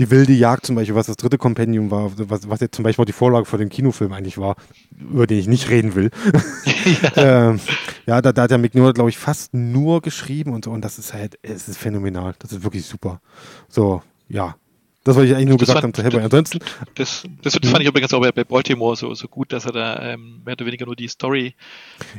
die 0.00 0.10
wilde 0.10 0.32
Jagd 0.32 0.66
zum 0.66 0.74
Beispiel, 0.74 0.96
was 0.96 1.06
das 1.06 1.16
dritte 1.16 1.38
Kompendium 1.38 1.92
war, 1.92 2.10
was, 2.16 2.48
was 2.48 2.60
jetzt 2.60 2.74
zum 2.74 2.82
Beispiel 2.82 3.04
auch 3.04 3.06
die 3.06 3.12
Vorlage 3.12 3.46
für 3.46 3.56
den 3.56 3.68
Kinofilm 3.68 4.12
eigentlich 4.12 4.36
war, 4.36 4.56
über 4.98 5.28
den 5.28 5.38
ich 5.38 5.46
nicht 5.46 5.70
reden 5.70 5.94
will. 5.94 6.10
ja, 7.16 7.50
ähm, 7.50 7.60
ja 8.06 8.20
da, 8.20 8.32
da 8.32 8.42
hat 8.42 8.50
der 8.50 8.58
McNeil, 8.58 8.92
glaube 8.92 9.10
ich, 9.10 9.18
fast 9.18 9.54
nur 9.54 10.02
geschrieben 10.02 10.52
und 10.52 10.64
so. 10.64 10.72
Und 10.72 10.84
das 10.84 10.98
ist 10.98 11.14
halt, 11.14 11.38
es 11.42 11.68
ist 11.68 11.78
phänomenal. 11.78 12.34
Das 12.40 12.50
ist 12.50 12.64
wirklich 12.64 12.84
super. 12.84 13.20
So, 13.68 14.02
ja. 14.28 14.56
Das, 15.04 15.16
was 15.16 15.24
ich 15.24 15.34
eigentlich 15.34 15.48
nur 15.48 15.58
das 15.58 15.68
gesagt 15.68 15.82
fand, 15.82 15.84
habe 15.84 15.92
zu 15.92 16.02
Hellboy. 16.02 16.22
Ansonsten. 16.22 16.58
Das, 16.94 17.24
das, 17.42 17.52
das 17.52 17.70
fand 17.70 17.82
ich 17.82 17.88
übrigens 17.88 18.12
auch 18.14 18.20
bei, 18.20 18.32
bei 18.32 18.44
Baltimore 18.44 18.96
so, 18.96 19.12
so 19.14 19.28
gut, 19.28 19.52
dass 19.52 19.66
er 19.66 19.72
da 19.72 20.00
ähm, 20.00 20.42
mehr 20.44 20.54
oder 20.54 20.64
weniger 20.64 20.86
nur 20.86 20.96
die 20.96 21.08
Story 21.08 21.54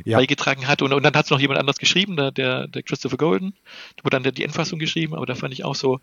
ja. 0.04 0.18
beigetragen 0.18 0.68
hat. 0.68 0.82
Und, 0.82 0.92
und 0.92 1.02
dann 1.02 1.14
hat 1.14 1.24
es 1.24 1.30
noch 1.30 1.40
jemand 1.40 1.58
anders 1.58 1.78
geschrieben, 1.78 2.16
der, 2.16 2.30
der, 2.30 2.68
der 2.68 2.84
Christopher 2.84 3.16
Golden, 3.16 3.54
der 3.96 4.04
wurde 4.04 4.20
dann 4.20 4.34
die 4.34 4.44
Endfassung 4.44 4.78
geschrieben, 4.78 5.14
aber 5.14 5.26
da 5.26 5.34
fand 5.34 5.52
ich 5.52 5.64
auch 5.64 5.74
so 5.74 6.00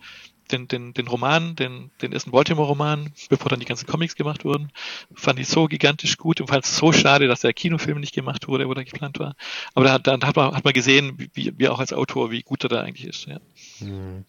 den, 0.52 0.68
den, 0.68 0.94
den 0.94 1.08
Roman, 1.08 1.56
den, 1.56 1.90
den 2.02 2.12
ersten 2.12 2.32
Baltimore-Roman, 2.32 3.14
bevor 3.30 3.50
dann 3.50 3.62
die 3.62 3.66
ganzen 3.66 3.88
Comics 3.88 4.16
gemacht 4.16 4.44
wurden, 4.44 4.70
fand 5.16 5.40
ich 5.40 5.48
so 5.48 5.68
gigantisch 5.68 6.18
gut 6.18 6.42
und 6.42 6.48
fand 6.48 6.66
es 6.66 6.76
so 6.76 6.92
schade, 6.92 7.28
dass 7.28 7.42
der 7.42 7.54
Kinofilm 7.54 8.02
nicht 8.02 8.14
gemacht 8.14 8.50
wurde, 8.50 8.68
wo 8.68 8.74
der 8.74 8.84
geplant 8.84 9.20
war. 9.20 9.36
Aber 9.74 9.86
da, 9.86 10.00
da 10.00 10.28
hat, 10.28 10.36
man, 10.36 10.54
hat 10.54 10.66
man 10.66 10.74
gesehen, 10.74 11.30
wie, 11.34 11.54
wie 11.58 11.70
auch 11.70 11.80
als 11.80 11.94
Autor, 11.94 12.30
wie 12.30 12.42
gut 12.42 12.64
er 12.64 12.70
da 12.70 12.82
eigentlich 12.82 13.08
ist. 13.08 13.26
Ja. 13.28 13.40
Mhm. 13.80 14.26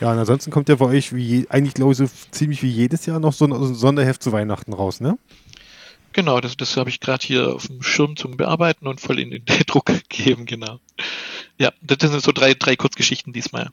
Ja, 0.00 0.12
und 0.12 0.18
ansonsten 0.18 0.50
kommt 0.50 0.68
ja 0.68 0.76
bei 0.76 0.86
euch 0.86 1.14
wie 1.14 1.46
eigentlich, 1.50 1.74
glaube 1.74 1.92
ich, 1.92 1.98
so 1.98 2.06
ziemlich 2.30 2.62
wie 2.62 2.70
jedes 2.70 3.06
Jahr 3.06 3.20
noch 3.20 3.32
so 3.32 3.44
ein 3.44 3.74
Sonderheft 3.74 4.22
zu 4.22 4.32
Weihnachten 4.32 4.72
raus, 4.72 5.00
ne? 5.00 5.18
Genau, 6.12 6.40
das, 6.40 6.56
das 6.56 6.76
habe 6.76 6.90
ich 6.90 7.00
gerade 7.00 7.24
hier 7.24 7.54
auf 7.54 7.68
dem 7.68 7.82
Schirm 7.82 8.16
zum 8.16 8.36
Bearbeiten 8.36 8.86
und 8.86 9.00
voll 9.00 9.20
in 9.20 9.30
den 9.30 9.44
Druck 9.66 9.86
gegeben, 9.86 10.46
genau. 10.46 10.80
Ja, 11.58 11.72
das 11.82 12.10
sind 12.10 12.22
so 12.22 12.32
drei, 12.32 12.54
drei 12.54 12.76
Kurzgeschichten 12.76 13.32
diesmal. 13.32 13.70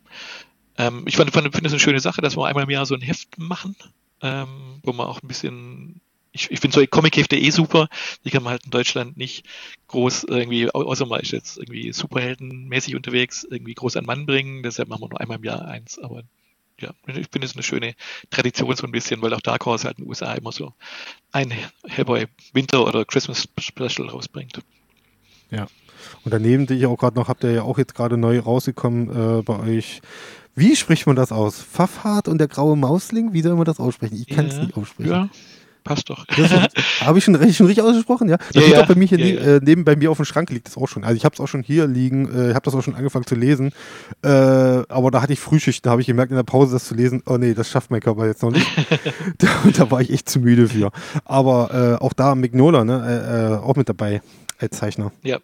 Ähm, 0.78 1.04
ich 1.08 1.16
finde 1.16 1.32
es 1.38 1.64
eine 1.64 1.80
schöne 1.80 2.00
Sache, 2.00 2.22
dass 2.22 2.38
wir 2.38 2.46
einmal 2.46 2.66
im 2.66 2.70
Jahr 2.70 2.86
so 2.86 2.94
ein 2.94 3.02
Heft 3.02 3.38
machen, 3.38 3.76
ähm, 4.22 4.80
wo 4.84 4.94
man 4.94 5.08
auch 5.08 5.24
ein 5.24 5.28
bisschen 5.28 6.02
ich, 6.38 6.52
ich 6.52 6.60
finde 6.60 6.80
so 6.80 6.86
Comic-Hefte 6.86 7.36
eh 7.36 7.50
super. 7.50 7.90
Die 8.24 8.30
kann 8.30 8.44
man 8.44 8.52
halt 8.52 8.66
in 8.66 8.72
Deutschland 8.72 9.18
nicht 9.18 9.46
groß 9.88 10.26
irgendwie, 10.26 10.70
außer 10.70 11.06
man 11.06 11.20
ist 11.20 11.32
jetzt 11.32 11.58
irgendwie 11.58 11.92
superheldenmäßig 11.92 12.96
unterwegs, 12.96 13.46
irgendwie 13.50 13.74
groß 13.74 13.98
an 13.98 14.06
Mann 14.06 14.26
bringen. 14.26 14.64
Deshalb 14.64 14.88
machen 14.88 15.02
wir 15.02 15.10
nur 15.10 15.20
einmal 15.20 15.38
im 15.38 15.44
Jahr 15.44 15.68
eins. 15.68 15.98
Aber 16.00 16.24
ja, 16.80 16.92
ich 17.08 17.28
finde 17.32 17.48
es 17.48 17.56
eine 17.56 17.64
schöne 17.64 17.96
Tradition 18.30 18.76
so 18.76 18.86
ein 18.86 18.92
bisschen, 18.92 19.22
weil 19.22 19.34
auch 19.34 19.42
Dark 19.42 19.66
Horse 19.66 19.86
halt 19.86 19.98
in 19.98 20.06
den 20.06 20.10
USA 20.10 20.34
immer 20.34 20.52
so 20.52 20.74
ein 21.32 21.52
Hellboy 21.88 22.28
Winter 22.54 22.86
oder 22.86 23.04
Christmas 23.04 23.48
Special 23.60 24.10
rausbringt. 24.10 24.60
Ja. 25.50 25.68
Und 26.24 26.34
daneben, 26.34 26.68
die 26.68 26.76
ich 26.76 26.86
auch 26.86 26.98
gerade 26.98 27.16
noch, 27.16 27.28
habt 27.28 27.44
ihr 27.44 27.52
ja 27.52 27.62
auch 27.64 27.80
jetzt 27.80 27.96
gerade 27.96 28.18
neu 28.18 28.40
rausgekommen 28.40 29.40
äh, 29.40 29.42
bei 29.42 29.60
euch. 29.60 30.02
Wie 30.56 30.76
spricht 30.76 31.08
man 31.08 31.16
das 31.16 31.32
aus? 31.32 31.62
Pfaffhart 31.62 32.28
und 32.28 32.38
der 32.38 32.48
graue 32.48 32.76
Mausling? 32.76 33.34
Wie 33.34 33.42
soll 33.42 33.56
man 33.56 33.66
das 33.66 33.80
aussprechen? 33.80 34.16
Ich 34.16 34.28
kann 34.28 34.46
es 34.46 34.56
ja, 34.56 34.64
nicht 34.64 34.78
aussprechen. 34.78 35.10
Ja, 35.10 35.30
passt 35.88 36.10
doch. 36.10 36.28
Habe 37.02 37.18
ich 37.18 37.24
schon, 37.24 37.36
schon 37.54 37.68
richtig 37.68 37.84
ausgesprochen, 37.84 38.30
ja? 38.30 38.38
Das 38.38 38.48
ja, 38.54 38.62
liegt 38.62 38.74
ja. 38.74 38.84
auch 38.84 38.88
bei 38.88 38.96
mir 38.96 39.08
hier 39.08 39.20
ja, 39.20 39.26
ja. 39.26 39.56
Äh, 39.56 39.60
neben 39.64 39.86
bei 39.86 39.96
mir 39.96 40.12
auf 40.12 40.18
dem 40.18 40.26
Schrank 40.26 40.50
liegt 40.50 40.68
das 40.68 40.78
auch 40.78 40.88
schon. 40.88 41.04
Also 41.04 41.16
ich 41.16 41.26
habe 41.26 41.34
es 41.34 41.40
auch 41.40 41.48
schon 41.48 41.64
hier 41.64 41.88
liegen, 41.88 42.26
äh, 42.28 42.54
habe 42.54 42.64
das 42.64 42.76
auch 42.76 42.84
schon 42.84 42.96
angefangen 42.96 43.26
zu 43.26 43.36
lesen. 43.36 43.72
Äh, 44.24 44.28
aber 44.30 45.12
da 45.12 45.22
hatte 45.22 45.34
ich 45.34 45.40
Frühschicht, 45.40 45.86
da 45.86 45.92
habe 45.92 46.02
ich 46.02 46.08
gemerkt 46.08 46.32
in 46.32 46.36
der 46.36 46.44
Pause 46.44 46.74
das 46.74 46.86
zu 46.86 46.96
lesen. 46.96 47.24
Oh 47.26 47.38
nee, 47.38 47.54
das 47.54 47.70
schafft 47.70 47.90
mein 47.90 48.02
Körper 48.02 48.28
jetzt 48.28 48.44
noch 48.44 48.52
nicht. 48.52 48.68
da, 49.38 49.48
da, 49.76 49.92
war 49.92 50.02
ich 50.02 50.12
echt 50.12 50.30
zu 50.30 50.40
müde 50.40 50.68
für. 50.68 50.92
Aber 51.26 51.98
äh, 52.00 52.04
auch 52.04 52.14
da 52.14 52.36
Mignola, 52.36 52.84
ne, 52.84 53.04
äh, 53.08 53.54
äh, 53.54 53.58
auch 53.58 53.76
mit 53.76 53.88
dabei 53.90 54.22
als 54.60 54.78
Zeichner. 54.78 55.12
Ja. 55.24 55.40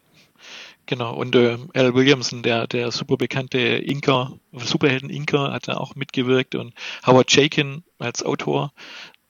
Genau, 0.85 1.15
und 1.15 1.33
äh, 1.35 1.57
Al 1.73 1.93
Williamson, 1.93 2.43
der, 2.43 2.67
der 2.67 2.91
super 2.91 3.15
bekannte 3.15 3.57
Inker, 3.57 4.33
Superhelden 4.51 5.09
Inker, 5.09 5.53
hat 5.53 5.69
da 5.69 5.77
auch 5.77 5.95
mitgewirkt 5.95 6.55
und 6.55 6.73
Howard 7.07 7.27
Chaykin 7.27 7.83
als 7.99 8.21
Autor 8.21 8.73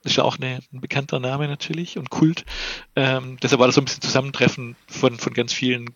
ist 0.04 0.16
ja 0.16 0.24
auch 0.24 0.38
eine, 0.38 0.60
ein 0.72 0.80
bekannter 0.80 1.20
Name 1.20 1.48
natürlich 1.48 1.98
und 1.98 2.10
Kult. 2.10 2.44
Ähm, 2.96 3.38
deshalb 3.42 3.60
war 3.60 3.66
das 3.66 3.76
so 3.76 3.80
ein 3.80 3.84
bisschen 3.84 4.02
Zusammentreffen 4.02 4.76
von, 4.86 5.18
von 5.18 5.32
ganz 5.34 5.52
vielen 5.52 5.90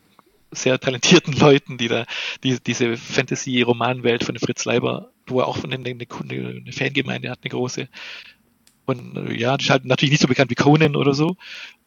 sehr 0.51 0.79
talentierten 0.79 1.33
Leuten, 1.39 1.79
die 1.79 1.89
da 1.89 2.07
die, 2.43 2.59
diese 2.61 2.97
Fantasy-Romanwelt 2.97 4.25
von 4.25 4.39
Fritz 4.39 4.65
Leiber, 4.65 5.11
wo 5.27 5.41
er 5.41 5.49
auch 5.49 5.59
von 5.59 5.73
eine, 5.73 5.85
eine, 5.85 6.07
eine 6.09 6.73
Fangemeinde 6.73 7.31
hat, 7.31 7.41
eine 7.43 7.51
große. 7.51 7.89
Und 8.87 9.17
äh, 9.17 9.35
ja, 9.35 9.57
das 9.57 9.67
ist 9.67 9.71
halt 9.71 9.85
natürlich 9.85 10.13
nicht 10.13 10.23
so 10.23 10.29
bekannt 10.29 10.51
wie 10.51 10.55
Conan 10.55 10.97
oder 10.97 11.13
so, 11.13 11.37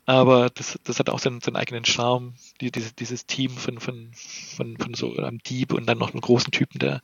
aber 0.05 0.49
das, 0.49 0.79
das 0.83 0.99
hat 0.99 1.09
auch 1.09 1.19
seinen, 1.19 1.41
seinen 1.41 1.55
eigenen 1.55 1.85
Charme, 1.85 2.33
die, 2.59 2.71
diese, 2.71 2.93
dieses 2.93 3.25
Team 3.25 3.51
von, 3.51 3.79
von, 3.79 4.11
von, 4.13 4.77
von 4.77 4.93
so 4.93 5.15
einem 5.15 5.39
Dieb 5.39 5.73
und 5.73 5.87
dann 5.87 5.97
noch 5.97 6.11
einen 6.11 6.21
großen 6.21 6.51
Typen, 6.51 6.79
der 6.79 7.01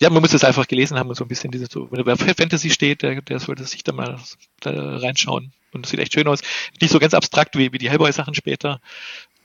ja, 0.00 0.10
man 0.10 0.20
muss 0.20 0.34
es 0.34 0.44
einfach 0.44 0.68
gelesen 0.68 0.98
haben 0.98 1.08
und 1.08 1.14
so 1.14 1.24
ein 1.24 1.28
bisschen 1.28 1.50
diese, 1.50 1.66
so, 1.66 1.90
wenn 1.90 1.98
er 1.98 2.04
bei 2.04 2.16
Fantasy 2.16 2.70
steht, 2.70 3.02
der, 3.02 3.22
der 3.22 3.40
sollte 3.40 3.64
sich 3.64 3.82
da 3.82 3.92
mal 3.92 4.18
da 4.60 4.98
reinschauen. 4.98 5.52
Und 5.72 5.84
es 5.84 5.90
sieht 5.90 6.00
echt 6.00 6.12
schön 6.12 6.28
aus. 6.28 6.40
Nicht 6.80 6.90
so 6.90 6.98
ganz 6.98 7.14
abstrakt 7.14 7.56
wie, 7.56 7.72
wie 7.72 7.78
die 7.78 7.90
Hellboy-Sachen 7.90 8.34
später. 8.34 8.80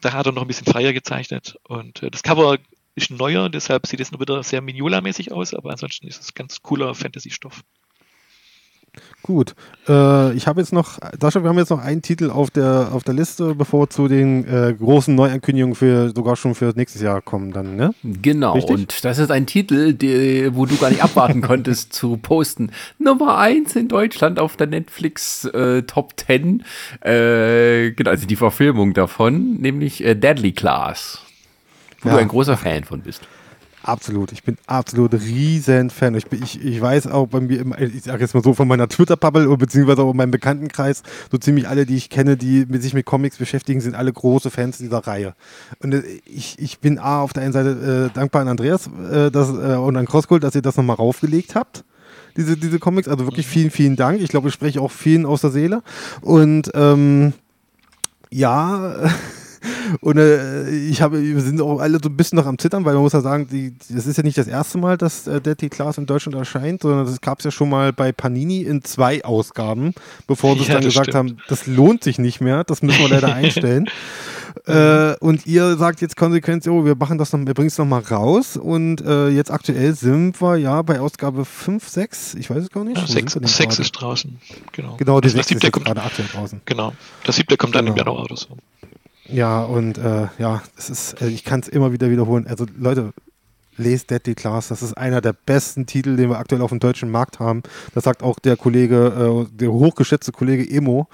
da 0.01 0.13
hat 0.13 0.25
er 0.25 0.31
noch 0.31 0.41
ein 0.41 0.47
bisschen 0.47 0.67
freier 0.67 0.93
gezeichnet 0.93 1.57
und 1.63 2.03
äh, 2.03 2.11
das 2.11 2.23
Cover 2.23 2.57
ist 2.95 3.11
neuer, 3.11 3.49
deshalb 3.49 3.87
sieht 3.87 3.99
es 4.01 4.11
nur 4.11 4.19
wieder 4.19 4.43
sehr 4.43 4.61
Mignola-mäßig 4.61 5.31
aus, 5.31 5.53
aber 5.53 5.71
ansonsten 5.71 6.07
ist 6.07 6.21
es 6.21 6.33
ganz 6.33 6.61
cooler 6.61 6.93
Fantasy-Stoff. 6.93 7.63
Gut. 9.23 9.55
Äh, 9.87 10.33
ich 10.33 10.47
habe 10.47 10.59
jetzt 10.59 10.73
noch, 10.73 10.99
Sascha, 11.19 11.41
wir 11.43 11.49
haben 11.49 11.57
jetzt 11.57 11.69
noch 11.69 11.79
einen 11.79 12.01
Titel 12.01 12.29
auf 12.29 12.49
der, 12.49 12.89
auf 12.91 13.03
der 13.03 13.13
Liste, 13.13 13.55
bevor 13.55 13.83
wir 13.83 13.89
zu 13.89 14.07
den 14.07 14.45
äh, 14.45 14.73
großen 14.73 15.13
Neuankündigungen 15.15 15.75
für 15.75 16.09
sogar 16.09 16.35
schon 16.35 16.55
für 16.55 16.73
nächstes 16.75 17.01
Jahr 17.01 17.21
kommen 17.21 17.53
dann, 17.53 17.75
ne? 17.75 17.93
Genau, 18.03 18.53
Richtig? 18.53 18.71
und 18.71 19.05
das 19.05 19.19
ist 19.19 19.31
ein 19.31 19.45
Titel, 19.45 19.93
die, 19.93 20.49
wo 20.53 20.65
du 20.65 20.75
gar 20.77 20.89
nicht 20.89 21.03
abwarten 21.03 21.41
konntest 21.41 21.93
zu 21.93 22.17
posten. 22.17 22.71
Nummer 22.97 23.37
1 23.37 23.75
in 23.75 23.87
Deutschland 23.87 24.39
auf 24.39 24.57
der 24.57 24.67
Netflix 24.67 25.45
äh, 25.45 25.83
Top 25.83 26.13
10. 26.19 26.63
Äh, 27.01 27.91
genau, 27.91 28.09
also 28.09 28.27
die 28.27 28.35
Verfilmung 28.35 28.93
davon, 28.93 29.61
nämlich 29.61 30.03
äh, 30.03 30.15
Deadly 30.15 30.51
Class. 30.51 31.21
Wo 32.01 32.09
ja. 32.09 32.15
du 32.15 32.21
ein 32.21 32.27
großer 32.27 32.57
Fan 32.57 32.83
von 32.83 33.01
bist. 33.01 33.21
Absolut, 33.83 34.31
ich 34.31 34.43
bin 34.43 34.57
absolut 34.67 35.13
riesen 35.13 35.89
Fan. 35.89 36.13
Ich, 36.13 36.27
bin, 36.27 36.43
ich, 36.43 36.63
ich 36.63 36.79
weiß 36.79 37.07
auch 37.07 37.27
bei 37.27 37.39
mir, 37.39 37.65
ich 37.79 38.03
sage 38.03 38.21
jetzt 38.21 38.35
mal 38.35 38.43
so 38.43 38.53
von 38.53 38.67
meiner 38.67 38.87
Twitter-Bubble 38.87 39.57
beziehungsweise 39.57 40.03
auch 40.03 40.11
in 40.11 40.17
meinem 40.17 40.31
Bekanntenkreis, 40.31 41.01
so 41.31 41.37
ziemlich 41.37 41.67
alle, 41.67 41.85
die 41.85 41.95
ich 41.95 42.09
kenne, 42.09 42.37
die 42.37 42.67
sich 42.79 42.93
mit 42.93 43.05
Comics 43.05 43.37
beschäftigen, 43.37 43.81
sind 43.81 43.95
alle 43.95 44.13
große 44.13 44.51
Fans 44.51 44.77
dieser 44.77 44.99
Reihe. 44.99 45.33
Und 45.79 45.93
äh, 45.93 46.03
ich, 46.25 46.59
ich 46.59 46.79
bin 46.79 46.99
A, 46.99 47.21
auf 47.21 47.33
der 47.33 47.43
einen 47.43 47.53
Seite 47.53 48.11
äh, 48.11 48.15
dankbar 48.15 48.43
an 48.43 48.49
Andreas 48.49 48.87
äh, 49.11 49.31
dass, 49.31 49.49
äh, 49.49 49.77
und 49.77 49.97
an 49.97 50.05
Crossgold, 50.05 50.43
dass 50.43 50.53
ihr 50.53 50.61
das 50.61 50.77
nochmal 50.77 50.97
raufgelegt 50.97 51.55
habt 51.55 51.83
diese, 52.37 52.57
diese 52.57 52.79
Comics. 52.79 53.07
Also 53.07 53.25
wirklich 53.25 53.47
vielen, 53.47 53.71
vielen 53.71 53.95
Dank. 53.95 54.21
Ich 54.21 54.29
glaube, 54.29 54.47
ich 54.47 54.53
spreche 54.53 54.81
auch 54.81 54.91
vielen 54.91 55.25
aus 55.25 55.41
der 55.41 55.51
Seele. 55.51 55.83
Und 56.21 56.71
ähm, 56.73 57.33
ja, 58.29 58.95
Und 59.99 60.17
äh, 60.17 60.69
ich 60.69 61.01
habe, 61.01 61.21
wir 61.21 61.41
sind 61.41 61.61
auch 61.61 61.79
alle 61.79 61.99
so 62.01 62.09
ein 62.09 62.17
bisschen 62.17 62.37
noch 62.37 62.45
am 62.45 62.57
Zittern, 62.57 62.85
weil 62.85 62.93
man 62.93 63.03
muss 63.03 63.13
ja 63.13 63.21
sagen, 63.21 63.47
die, 63.51 63.73
das 63.89 64.07
ist 64.07 64.17
ja 64.17 64.23
nicht 64.23 64.37
das 64.37 64.47
erste 64.47 64.77
Mal, 64.77 64.97
dass 64.97 65.27
äh, 65.27 65.41
Deadly 65.41 65.69
Class 65.69 65.97
in 65.97 66.05
Deutschland 66.05 66.35
erscheint, 66.37 66.81
sondern 66.81 67.05
das 67.05 67.19
gab 67.21 67.39
es 67.39 67.45
ja 67.45 67.51
schon 67.51 67.69
mal 67.69 67.91
bei 67.91 68.11
Panini 68.11 68.61
in 68.61 68.83
zwei 68.83 69.23
Ausgaben, 69.23 69.93
bevor 70.27 70.55
sie 70.55 70.63
ja, 70.67 70.75
dann 70.75 70.83
gesagt 70.83 71.07
stimmt. 71.09 71.17
haben, 71.17 71.37
das 71.49 71.67
lohnt 71.67 72.03
sich 72.03 72.19
nicht 72.19 72.41
mehr, 72.41 72.63
das 72.63 72.81
müssen 72.81 72.99
wir 73.01 73.09
leider 73.09 73.33
einstellen. 73.33 73.89
äh, 74.65 75.15
und 75.19 75.47
ihr 75.47 75.77
sagt 75.77 76.01
jetzt 76.01 76.17
konsequent, 76.17 76.63
so, 76.63 76.85
wir 76.85 76.95
machen 76.95 77.17
das 77.17 77.33
noch, 77.33 77.45
wir 77.45 77.53
bringen 77.53 77.67
es 77.69 77.77
nochmal 77.77 78.01
raus 78.01 78.57
und 78.57 79.01
äh, 79.01 79.29
jetzt 79.29 79.51
aktuell 79.51 79.93
sind 79.95 80.41
wir 80.41 80.57
ja 80.57 80.81
bei 80.81 80.99
Ausgabe 80.99 81.45
5, 81.45 81.87
6, 81.87 82.35
ich 82.35 82.49
weiß 82.49 82.63
es 82.63 82.69
gar 82.69 82.83
nicht. 82.83 82.97
Ja, 82.97 83.07
6, 83.07 83.39
6 83.41 83.79
ist 83.79 83.91
draußen, 83.91 84.39
genau. 84.71 84.95
Genau, 84.97 85.21
die 85.21 85.29
6 85.29 85.51
ist 85.51 85.61
gerade 85.71 86.01
aktuell 86.03 86.27
draußen. 86.27 86.61
Genau, 86.65 86.93
das 87.23 87.37
siebte 87.37 87.57
kommt 87.57 87.75
dann 87.75 87.85
genau. 87.85 87.93
im 87.93 87.97
Januar 87.97 88.23
oder 88.25 88.35
so. 88.35 88.57
Ja, 89.31 89.63
und 89.63 89.97
äh, 89.97 90.27
ja, 90.37 90.61
es 90.77 90.89
ist, 90.89 91.21
also 91.21 91.33
ich 91.33 91.43
kann 91.43 91.61
es 91.61 91.67
immer 91.67 91.91
wieder 91.93 92.09
wiederholen. 92.09 92.47
Also 92.47 92.65
Leute, 92.77 93.13
lest 93.77 94.09
Deadly 94.09 94.35
Class. 94.35 94.67
Das 94.67 94.81
ist 94.81 94.93
einer 94.93 95.21
der 95.21 95.33
besten 95.33 95.85
Titel, 95.85 96.15
den 96.15 96.29
wir 96.29 96.37
aktuell 96.37 96.61
auf 96.61 96.69
dem 96.69 96.79
deutschen 96.79 97.09
Markt 97.09 97.39
haben. 97.39 97.63
Das 97.93 98.03
sagt 98.03 98.23
auch 98.23 98.39
der 98.39 98.57
Kollege, 98.57 99.47
äh, 99.49 99.57
der 99.57 99.71
hochgeschätzte 99.71 100.31
Kollege 100.31 100.69
Emo 100.69 101.07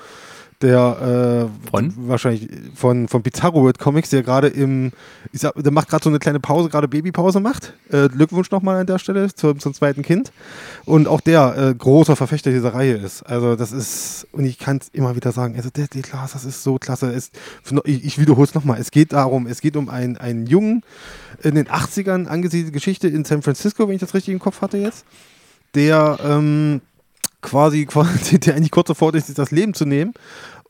der 0.61 1.49
äh, 1.49 1.69
von? 1.69 1.93
wahrscheinlich 1.97 2.49
von, 2.75 3.07
von 3.07 3.21
Pizarro 3.21 3.61
World 3.61 3.77
Comics, 3.79 4.09
der 4.09 4.23
gerade 4.23 4.47
im, 4.47 4.91
ich 5.31 5.41
sag, 5.41 5.53
der 5.55 5.71
macht 5.71 5.89
gerade 5.89 6.03
so 6.03 6.09
eine 6.09 6.19
kleine 6.19 6.39
Pause, 6.39 6.69
gerade 6.69 6.87
Babypause 6.87 7.39
macht. 7.39 7.73
Äh, 7.91 8.09
Glückwunsch 8.09 8.49
nochmal 8.51 8.77
an 8.77 8.87
der 8.87 8.99
Stelle 8.99 9.33
zum, 9.33 9.59
zum 9.59 9.73
zweiten 9.73 10.01
Kind. 10.01 10.31
Und 10.85 11.07
auch 11.07 11.21
der 11.21 11.55
äh, 11.57 11.75
großer 11.75 12.15
Verfechter 12.15 12.51
dieser 12.51 12.73
Reihe 12.73 12.95
ist. 12.95 13.23
Also 13.23 13.55
das 13.55 13.71
ist, 13.71 14.27
und 14.31 14.45
ich 14.45 14.57
kann 14.57 14.77
es 14.77 14.89
immer 14.89 15.15
wieder 15.15 15.31
sagen, 15.31 15.55
also 15.55 15.69
der, 15.69 15.87
der 15.87 16.01
Glas, 16.01 16.33
das 16.33 16.45
ist 16.45 16.63
so 16.63 16.77
klasse. 16.77 17.11
Es, 17.11 17.31
ich, 17.85 18.05
ich 18.05 18.19
wiederhole 18.19 18.47
es 18.47 18.55
nochmal, 18.55 18.79
es 18.79 18.91
geht 18.91 19.13
darum, 19.13 19.47
es 19.47 19.61
geht 19.61 19.77
um 19.77 19.89
einen, 19.89 20.17
einen 20.17 20.47
Jungen 20.47 20.83
in 21.43 21.55
den 21.55 21.67
80ern 21.67 22.25
angesiedelte 22.25 22.71
Geschichte 22.71 23.07
in 23.07 23.25
San 23.25 23.41
Francisco, 23.41 23.87
wenn 23.87 23.95
ich 23.95 24.01
das 24.01 24.13
richtig 24.13 24.33
im 24.33 24.39
Kopf 24.39 24.61
hatte 24.61 24.77
jetzt, 24.77 25.05
der 25.75 26.17
ähm, 26.23 26.81
quasi, 27.47 27.85
quasi 27.85 28.39
der 28.39 28.55
eigentlich 28.55 28.71
kurz 28.71 28.87
davor 28.87 29.13
ist, 29.15 29.27
sich 29.27 29.35
das 29.35 29.51
Leben 29.51 29.73
zu 29.73 29.85
nehmen 29.85 30.13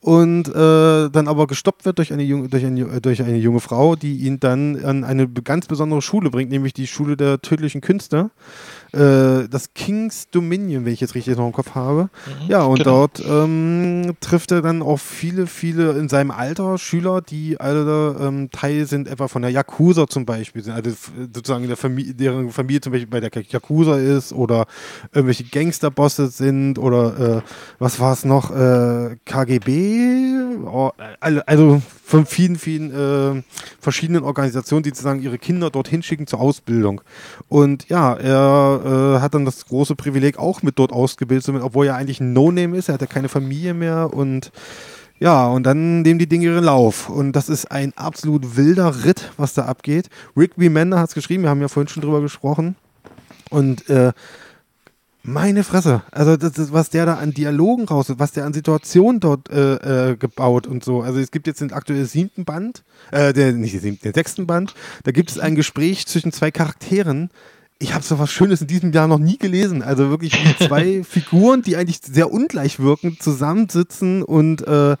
und 0.00 0.48
äh, 0.48 1.10
dann 1.10 1.26
aber 1.26 1.46
gestoppt 1.46 1.84
wird 1.84 1.98
durch 1.98 2.12
eine, 2.12 2.22
junge, 2.22 2.48
durch, 2.48 2.64
eine, 2.64 3.00
durch 3.00 3.22
eine 3.22 3.36
junge 3.36 3.60
Frau, 3.60 3.96
die 3.96 4.18
ihn 4.18 4.38
dann 4.38 4.82
an 4.84 5.04
eine 5.04 5.28
ganz 5.28 5.66
besondere 5.66 6.02
Schule 6.02 6.30
bringt, 6.30 6.50
nämlich 6.50 6.72
die 6.72 6.86
Schule 6.86 7.16
der 7.16 7.42
tödlichen 7.42 7.80
Künste 7.80 8.30
äh, 8.92 9.48
das 9.48 9.74
King's 9.74 10.28
Dominion, 10.30 10.84
wenn 10.84 10.92
ich 10.92 11.00
jetzt 11.00 11.14
richtig 11.14 11.36
noch 11.36 11.46
im 11.46 11.52
Kopf 11.52 11.74
habe. 11.74 12.10
Mhm, 12.42 12.48
ja, 12.48 12.62
und 12.62 12.78
genau. 12.78 13.06
dort 13.06 13.22
ähm, 13.26 14.14
trifft 14.20 14.50
er 14.52 14.62
dann 14.62 14.82
auch 14.82 14.98
viele, 14.98 15.46
viele 15.46 15.92
in 15.92 16.08
seinem 16.08 16.30
Alter 16.30 16.78
Schüler, 16.78 17.20
die 17.20 17.60
alle 17.60 18.16
ähm, 18.20 18.50
Teil 18.50 18.86
sind, 18.86 19.08
etwa 19.08 19.28
von 19.28 19.42
der 19.42 19.50
Yakuza 19.50 20.06
zum 20.06 20.24
Beispiel, 20.24 20.62
sind 20.62 20.72
also 20.72 20.90
sozusagen 21.32 21.66
der 21.66 21.76
Familie, 21.76 22.14
deren 22.14 22.50
Familie 22.50 22.80
zum 22.80 22.92
Beispiel 22.92 23.08
bei 23.08 23.20
der 23.20 23.30
Yakuza 23.48 23.96
ist 23.96 24.32
oder 24.32 24.66
irgendwelche 25.12 25.44
Gangsterbosse 25.44 26.28
sind 26.28 26.78
oder 26.78 27.38
äh, 27.38 27.42
was 27.78 28.00
war 28.00 28.12
es 28.12 28.24
noch, 28.24 28.50
äh, 28.50 29.16
KGB, 29.24 30.38
oh, 30.64 30.90
also 31.20 31.82
von 32.08 32.24
vielen, 32.24 32.56
vielen 32.56 32.90
äh, 32.90 33.42
verschiedenen 33.80 34.22
Organisationen, 34.22 34.82
die 34.82 34.88
sozusagen 34.88 35.20
ihre 35.20 35.36
Kinder 35.36 35.68
dorthin 35.68 36.02
schicken 36.02 36.26
zur 36.26 36.40
Ausbildung. 36.40 37.02
Und 37.48 37.90
ja, 37.90 38.14
er 38.14 39.18
äh, 39.18 39.20
hat 39.20 39.34
dann 39.34 39.44
das 39.44 39.66
große 39.66 39.94
Privileg, 39.94 40.38
auch 40.38 40.62
mit 40.62 40.78
dort 40.78 40.90
ausgebildet 40.90 41.44
zu 41.44 41.52
werden, 41.52 41.64
obwohl 41.64 41.86
er 41.86 41.96
eigentlich 41.96 42.20
ein 42.20 42.32
No-Name 42.32 42.78
ist. 42.78 42.88
Er 42.88 42.94
hat 42.94 43.02
ja 43.02 43.06
keine 43.06 43.28
Familie 43.28 43.74
mehr 43.74 44.10
und 44.14 44.52
ja, 45.18 45.48
und 45.48 45.64
dann 45.64 46.00
nehmen 46.00 46.18
die 46.18 46.28
Dinge 46.28 46.46
ihren 46.46 46.64
Lauf. 46.64 47.10
Und 47.10 47.32
das 47.32 47.50
ist 47.50 47.70
ein 47.70 47.92
absolut 47.94 48.56
wilder 48.56 49.04
Ritt, 49.04 49.30
was 49.36 49.52
da 49.52 49.66
abgeht. 49.66 50.08
Rick 50.34 50.56
B. 50.56 50.70
Mender 50.70 51.00
hat 51.00 51.10
es 51.10 51.14
geschrieben, 51.14 51.42
wir 51.42 51.50
haben 51.50 51.60
ja 51.60 51.68
vorhin 51.68 51.88
schon 51.88 52.02
drüber 52.02 52.22
gesprochen. 52.22 52.76
Und 53.50 53.90
äh, 53.90 54.12
meine 55.22 55.64
Fresse. 55.64 56.02
Also 56.10 56.36
das 56.36 56.58
ist, 56.58 56.72
was 56.72 56.90
der 56.90 57.06
da 57.06 57.14
an 57.14 57.32
Dialogen 57.32 57.84
raus, 57.86 58.12
was 58.16 58.32
der 58.32 58.44
an 58.44 58.52
Situationen 58.52 59.20
dort 59.20 59.50
äh, 59.50 60.10
äh, 60.10 60.16
gebaut 60.16 60.66
und 60.66 60.84
so. 60.84 61.02
Also 61.02 61.18
es 61.18 61.30
gibt 61.30 61.46
jetzt 61.46 61.60
den 61.60 61.72
aktuellen 61.72 62.06
siebten 62.06 62.44
Band, 62.44 62.84
äh, 63.10 63.32
der, 63.32 63.52
nicht 63.52 63.74
den 63.74 63.80
siebten, 63.80 64.02
den 64.02 64.14
sechsten 64.14 64.46
Band. 64.46 64.74
Da 65.04 65.10
gibt 65.10 65.30
es 65.30 65.38
ein 65.38 65.54
Gespräch 65.54 66.06
zwischen 66.06 66.32
zwei 66.32 66.50
Charakteren. 66.50 67.30
Ich 67.78 67.94
habe 67.94 68.04
so 68.04 68.18
was 68.18 68.32
Schönes 68.32 68.60
in 68.60 68.66
diesem 68.66 68.92
Jahr 68.92 69.06
noch 69.06 69.18
nie 69.18 69.38
gelesen. 69.38 69.82
Also 69.82 70.10
wirklich 70.10 70.32
zwei 70.58 71.04
Figuren, 71.04 71.62
die 71.62 71.76
eigentlich 71.76 72.00
sehr 72.02 72.32
ungleich 72.32 72.80
wirken, 72.80 73.18
zusammensitzen 73.20 74.22
und 74.22 74.66
äh, 74.66 74.96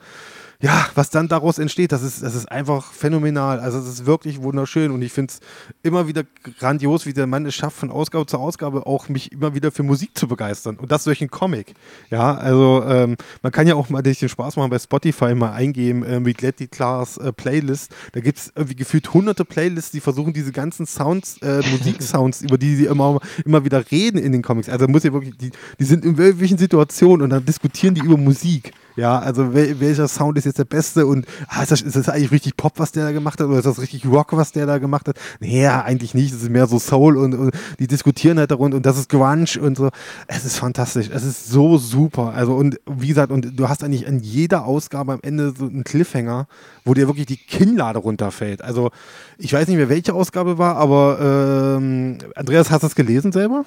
ja, 0.60 0.88
was 0.96 1.10
dann 1.10 1.28
daraus 1.28 1.60
entsteht, 1.60 1.92
das 1.92 2.02
ist, 2.02 2.20
das 2.20 2.34
ist 2.34 2.50
einfach 2.50 2.92
phänomenal. 2.92 3.60
Also 3.60 3.78
es 3.78 3.86
ist 3.86 4.06
wirklich 4.06 4.42
wunderschön 4.42 4.90
und 4.90 5.02
ich 5.02 5.12
finde 5.12 5.32
es 5.32 5.40
immer 5.84 6.08
wieder 6.08 6.24
grandios, 6.58 7.06
wie 7.06 7.12
der 7.12 7.28
Mann 7.28 7.46
es 7.46 7.54
schafft, 7.54 7.76
von 7.76 7.92
Ausgabe 7.92 8.26
zu 8.26 8.38
Ausgabe 8.38 8.84
auch 8.84 9.08
mich 9.08 9.30
immer 9.30 9.54
wieder 9.54 9.70
für 9.70 9.84
Musik 9.84 10.18
zu 10.18 10.26
begeistern 10.26 10.74
und 10.74 10.90
das 10.90 11.04
durch 11.04 11.20
einen 11.20 11.30
Comic. 11.30 11.74
Ja, 12.10 12.34
also 12.34 12.82
ähm, 12.88 13.16
man 13.40 13.52
kann 13.52 13.68
ja 13.68 13.76
auch 13.76 13.88
mal 13.88 14.02
den 14.02 14.16
Spaß 14.16 14.56
machen 14.56 14.70
bei 14.70 14.80
Spotify 14.80 15.32
mal 15.36 15.52
eingeben 15.52 16.02
äh, 16.02 16.18
mit 16.18 16.42
Letty 16.42 16.66
Class 16.66 17.18
äh, 17.18 17.32
Playlist. 17.32 17.94
Da 18.10 18.18
gibt 18.18 18.38
es 18.38 18.52
irgendwie 18.56 18.74
gefühlt 18.74 19.14
hunderte 19.14 19.44
Playlists, 19.44 19.92
die 19.92 20.00
versuchen 20.00 20.32
diese 20.32 20.50
ganzen 20.50 20.86
Sounds, 20.86 21.38
äh, 21.40 21.62
Musiksounds, 21.70 22.42
über 22.42 22.58
die 22.58 22.74
sie 22.74 22.86
immer, 22.86 23.20
immer 23.44 23.64
wieder 23.64 23.88
reden 23.92 24.18
in 24.18 24.32
den 24.32 24.42
Comics. 24.42 24.68
Also 24.68 24.88
muss 24.88 25.04
ja 25.04 25.12
wirklich, 25.12 25.38
die, 25.38 25.52
die 25.78 25.84
sind 25.84 26.04
in 26.04 26.18
welchen 26.18 26.58
Situationen 26.58 27.22
und 27.22 27.30
dann 27.30 27.44
diskutieren 27.44 27.94
die 27.94 28.00
über 28.00 28.16
Musik. 28.16 28.72
Ja, 28.98 29.20
also 29.20 29.54
wel, 29.54 29.78
welcher 29.78 30.08
Sound 30.08 30.36
ist 30.38 30.44
jetzt 30.44 30.58
der 30.58 30.64
beste 30.64 31.06
und 31.06 31.24
ah, 31.46 31.62
ist, 31.62 31.70
das, 31.70 31.82
ist 31.82 31.94
das 31.94 32.08
eigentlich 32.08 32.32
richtig 32.32 32.56
Pop, 32.56 32.72
was 32.78 32.90
der 32.90 33.04
da 33.04 33.12
gemacht 33.12 33.38
hat 33.38 33.46
oder 33.46 33.58
ist 33.58 33.64
das 33.64 33.80
richtig 33.80 34.04
Rock, 34.06 34.36
was 34.36 34.50
der 34.50 34.66
da 34.66 34.78
gemacht 34.78 35.06
hat? 35.06 35.16
Nee, 35.38 35.68
eigentlich 35.68 36.14
nicht. 36.14 36.34
Es 36.34 36.42
ist 36.42 36.50
mehr 36.50 36.66
so 36.66 36.80
Soul 36.80 37.16
und, 37.16 37.32
und 37.32 37.54
die 37.78 37.86
diskutieren 37.86 38.40
halt 38.40 38.50
darunter 38.50 38.76
und 38.76 38.84
das 38.84 38.98
ist 38.98 39.08
Grunge 39.08 39.46
und 39.60 39.76
so. 39.76 39.90
Es 40.26 40.44
ist 40.44 40.56
fantastisch. 40.56 41.10
Es 41.12 41.22
ist 41.22 41.46
so 41.46 41.78
super. 41.78 42.32
Also 42.34 42.56
und 42.56 42.80
wie 42.90 43.06
gesagt, 43.06 43.30
und 43.30 43.56
du 43.56 43.68
hast 43.68 43.84
eigentlich 43.84 44.08
an 44.08 44.18
jeder 44.18 44.64
Ausgabe 44.64 45.12
am 45.12 45.20
Ende 45.22 45.54
so 45.56 45.66
einen 45.66 45.84
Cliffhanger, 45.84 46.48
wo 46.84 46.92
dir 46.92 47.06
wirklich 47.06 47.26
die 47.26 47.36
Kinnlade 47.36 48.00
runterfällt. 48.00 48.62
Also 48.62 48.90
ich 49.38 49.52
weiß 49.52 49.68
nicht 49.68 49.76
mehr, 49.76 49.88
welche 49.88 50.12
Ausgabe 50.12 50.58
war, 50.58 50.74
aber 50.74 51.76
ähm, 51.78 52.18
Andreas, 52.34 52.72
hast 52.72 52.82
du 52.82 52.86
das 52.88 52.96
gelesen 52.96 53.30
selber? 53.30 53.64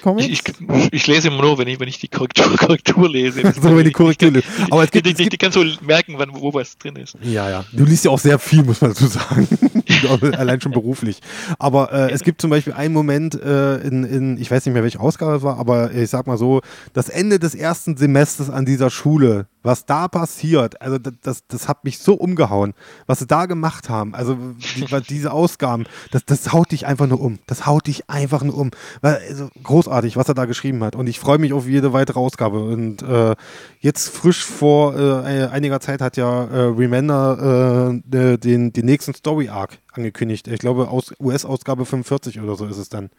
Comics? 0.00 0.26
Ich, 0.28 0.42
ich, 0.48 0.92
ich, 0.92 1.06
lese 1.06 1.28
immer 1.28 1.42
nur, 1.42 1.58
wenn 1.58 1.68
ich, 1.68 1.80
wenn 1.80 1.88
ich 1.88 1.98
die 1.98 2.08
Korrektur, 2.08 2.56
Korrektur 2.56 3.08
lese. 3.08 3.42
so, 3.60 3.76
wenn 3.76 3.84
die 3.84 3.92
Korrektur 3.92 4.30
lese. 4.30 4.46
Aber 4.70 4.84
es 4.84 4.90
gibt, 4.90 5.06
die, 5.06 5.14
die, 5.14 5.28
die 5.28 5.36
kannst 5.36 5.56
du 5.56 5.64
merken, 5.82 6.14
wann, 6.16 6.30
wo 6.32 6.52
was 6.52 6.76
drin 6.78 6.96
ist. 6.96 7.16
Ja, 7.22 7.48
ja. 7.48 7.64
Du 7.72 7.84
liest 7.84 8.04
ja 8.04 8.10
auch 8.10 8.18
sehr 8.18 8.38
viel, 8.38 8.62
muss 8.62 8.80
man 8.80 8.90
dazu 8.90 9.06
sagen. 9.06 9.48
Allein 10.36 10.60
schon 10.60 10.72
beruflich. 10.72 11.20
Aber 11.58 11.92
äh, 11.92 12.12
es 12.12 12.22
gibt 12.22 12.40
zum 12.40 12.50
Beispiel 12.50 12.72
einen 12.72 12.94
Moment 12.94 13.34
äh, 13.34 13.76
in, 13.78 14.04
in, 14.04 14.38
ich 14.38 14.50
weiß 14.50 14.66
nicht 14.66 14.74
mehr, 14.74 14.82
welche 14.82 15.00
Ausgabe 15.00 15.36
es 15.36 15.42
war, 15.42 15.58
aber 15.58 15.92
ich 15.92 16.10
sag 16.10 16.26
mal 16.26 16.38
so, 16.38 16.60
das 16.92 17.08
Ende 17.08 17.38
des 17.38 17.54
ersten 17.54 17.96
Semesters 17.96 18.50
an 18.50 18.64
dieser 18.64 18.90
Schule, 18.90 19.46
was 19.62 19.84
da 19.86 20.08
passiert, 20.08 20.80
also 20.80 20.98
das, 20.98 21.46
das, 21.46 21.68
hat 21.68 21.84
mich 21.84 21.98
so 21.98 22.14
umgehauen, 22.14 22.74
was 23.06 23.18
sie 23.18 23.26
da 23.26 23.46
gemacht 23.46 23.88
haben, 23.88 24.14
also 24.14 24.36
die, 24.76 24.86
diese 25.08 25.32
Ausgaben, 25.32 25.84
das, 26.10 26.24
das 26.24 26.52
haut 26.52 26.72
dich 26.72 26.86
einfach 26.86 27.06
nur 27.06 27.20
um. 27.20 27.38
Das 27.46 27.66
haut 27.66 27.86
dich 27.86 28.08
einfach 28.08 28.42
nur 28.42 28.56
um. 28.56 28.70
Weil, 29.00 29.20
also, 29.28 29.50
großartig, 29.62 30.16
was 30.16 30.28
er 30.28 30.34
da 30.34 30.46
geschrieben 30.46 30.82
hat. 30.82 30.96
Und 30.96 31.06
ich 31.06 31.20
freue 31.20 31.38
mich 31.38 31.52
auf 31.52 31.66
jede 31.66 31.92
weitere 31.92 32.18
Ausgabe. 32.18 32.62
Und 32.62 33.02
äh, 33.02 33.34
jetzt 33.80 34.08
frisch 34.08 34.44
vor 34.44 34.96
äh, 34.96 35.46
einiger 35.46 35.80
Zeit 35.80 36.00
hat 36.00 36.16
ja 36.16 36.44
äh, 36.44 36.60
Remender 36.60 37.92
äh, 38.12 38.38
den, 38.38 38.72
den 38.72 38.84
nächsten 38.84 39.14
Story-Arc 39.14 39.78
angekündigt. 39.92 40.48
Ich 40.48 40.60
glaube, 40.60 40.88
aus 40.88 41.12
US-Ausgabe 41.20 41.84
45 41.84 42.40
oder 42.40 42.56
so 42.56 42.66
ist 42.66 42.78
es 42.78 42.88
dann. 42.88 43.10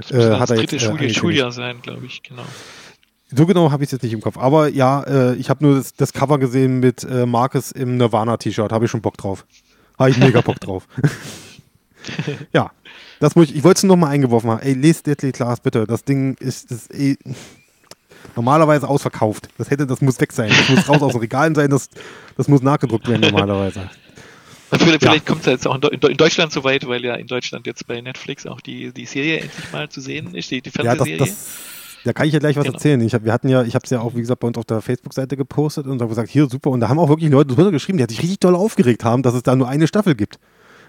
Das 0.00 0.10
äh, 0.10 0.36
hat 0.36 0.50
das 0.50 0.58
dritte 0.58 0.76
äh, 0.76 1.14
Schuljahr 1.14 1.52
sein, 1.52 1.82
glaube 1.82 2.06
ich, 2.06 2.22
genau. 2.22 2.44
So 3.34 3.46
genau 3.46 3.70
habe 3.70 3.82
ich 3.82 3.88
es 3.88 3.92
jetzt 3.92 4.02
nicht 4.02 4.12
im 4.12 4.20
Kopf. 4.20 4.36
Aber 4.36 4.68
ja, 4.68 5.02
äh, 5.02 5.34
ich 5.36 5.48
habe 5.48 5.64
nur 5.64 5.76
das, 5.76 5.94
das, 5.94 6.12
Cover 6.12 6.38
gesehen 6.38 6.80
mit 6.80 7.04
äh, 7.04 7.24
Marcus 7.26 7.72
im 7.72 7.96
Nirvana-T-Shirt. 7.96 8.72
Habe 8.72 8.84
ich 8.84 8.90
schon 8.90 9.00
Bock 9.00 9.16
drauf. 9.16 9.46
Habe 9.98 10.10
ich 10.10 10.18
mega 10.18 10.40
Bock 10.40 10.60
drauf. 10.60 10.86
ja, 12.52 12.70
das 13.20 13.34
muss 13.34 13.48
ich. 13.48 13.56
Ich 13.56 13.64
wollte 13.64 13.78
es 13.78 13.82
nur 13.84 13.96
noch 13.96 14.02
mal 14.02 14.10
eingeworfen 14.10 14.50
haben. 14.50 14.60
Ey, 14.60 14.74
lest 14.74 15.06
Deadly 15.06 15.32
Class 15.32 15.60
bitte. 15.60 15.86
Das 15.86 16.04
Ding 16.04 16.34
ist, 16.40 16.70
ist 16.70 16.92
ey, 16.92 17.16
normalerweise 18.36 18.88
ausverkauft. 18.88 19.48
Das 19.56 19.70
hätte, 19.70 19.86
das 19.86 20.00
muss 20.02 20.20
weg 20.20 20.32
sein. 20.32 20.50
Das 20.50 20.68
muss 20.68 20.88
raus 20.88 21.02
aus 21.02 21.12
den 21.12 21.20
Regalen 21.20 21.54
sein. 21.54 21.70
Das, 21.70 21.88
das 22.36 22.48
muss 22.48 22.62
nachgedruckt 22.62 23.08
werden 23.08 23.22
normalerweise. 23.22 23.88
Vielleicht, 24.70 25.02
vielleicht 25.02 25.26
kommt 25.26 25.40
es 25.40 25.46
jetzt 25.46 25.66
auch 25.66 25.74
in, 25.82 26.16
Deutschland 26.16 26.50
so 26.50 26.64
weit, 26.64 26.86
weil 26.86 27.04
ja 27.04 27.14
in 27.14 27.26
Deutschland 27.26 27.66
jetzt 27.66 27.86
bei 27.86 28.00
Netflix 28.00 28.46
auch 28.46 28.62
die, 28.62 28.90
die 28.92 29.04
Serie 29.04 29.40
endlich 29.40 29.70
mal 29.70 29.88
zu 29.90 30.00
sehen 30.00 30.34
ist, 30.34 30.50
die, 30.50 30.62
die 30.62 30.70
Fernsehserie. 30.70 31.12
Ja, 31.12 31.18
das, 31.18 31.28
das 31.28 31.46
da 32.04 32.12
kann 32.12 32.26
ich 32.26 32.32
ja 32.32 32.38
gleich 32.38 32.56
was 32.56 32.64
genau. 32.64 32.74
erzählen. 32.74 33.00
Ich 33.00 33.14
hab, 33.14 33.24
wir 33.24 33.32
hatten 33.32 33.48
ja, 33.48 33.62
ich 33.62 33.74
habe 33.74 33.84
es 33.84 33.90
ja 33.90 34.00
auch, 34.00 34.14
wie 34.14 34.20
gesagt, 34.20 34.40
bei 34.40 34.48
uns 34.48 34.58
auf 34.58 34.64
der 34.64 34.80
Facebook-Seite 34.80 35.36
gepostet 35.36 35.86
und 35.86 36.00
habe 36.00 36.08
gesagt, 36.08 36.30
hier 36.30 36.48
super. 36.48 36.70
Und 36.70 36.80
da 36.80 36.88
haben 36.88 36.98
auch 36.98 37.08
wirklich 37.08 37.30
Leute 37.30 37.54
drunter 37.54 37.70
geschrieben, 37.70 37.98
die 37.98 38.04
sich 38.08 38.22
richtig 38.22 38.40
doll 38.40 38.54
aufgeregt 38.54 39.04
haben, 39.04 39.22
dass 39.22 39.34
es 39.34 39.42
da 39.42 39.54
nur 39.54 39.68
eine 39.68 39.86
Staffel 39.86 40.14
gibt. 40.14 40.38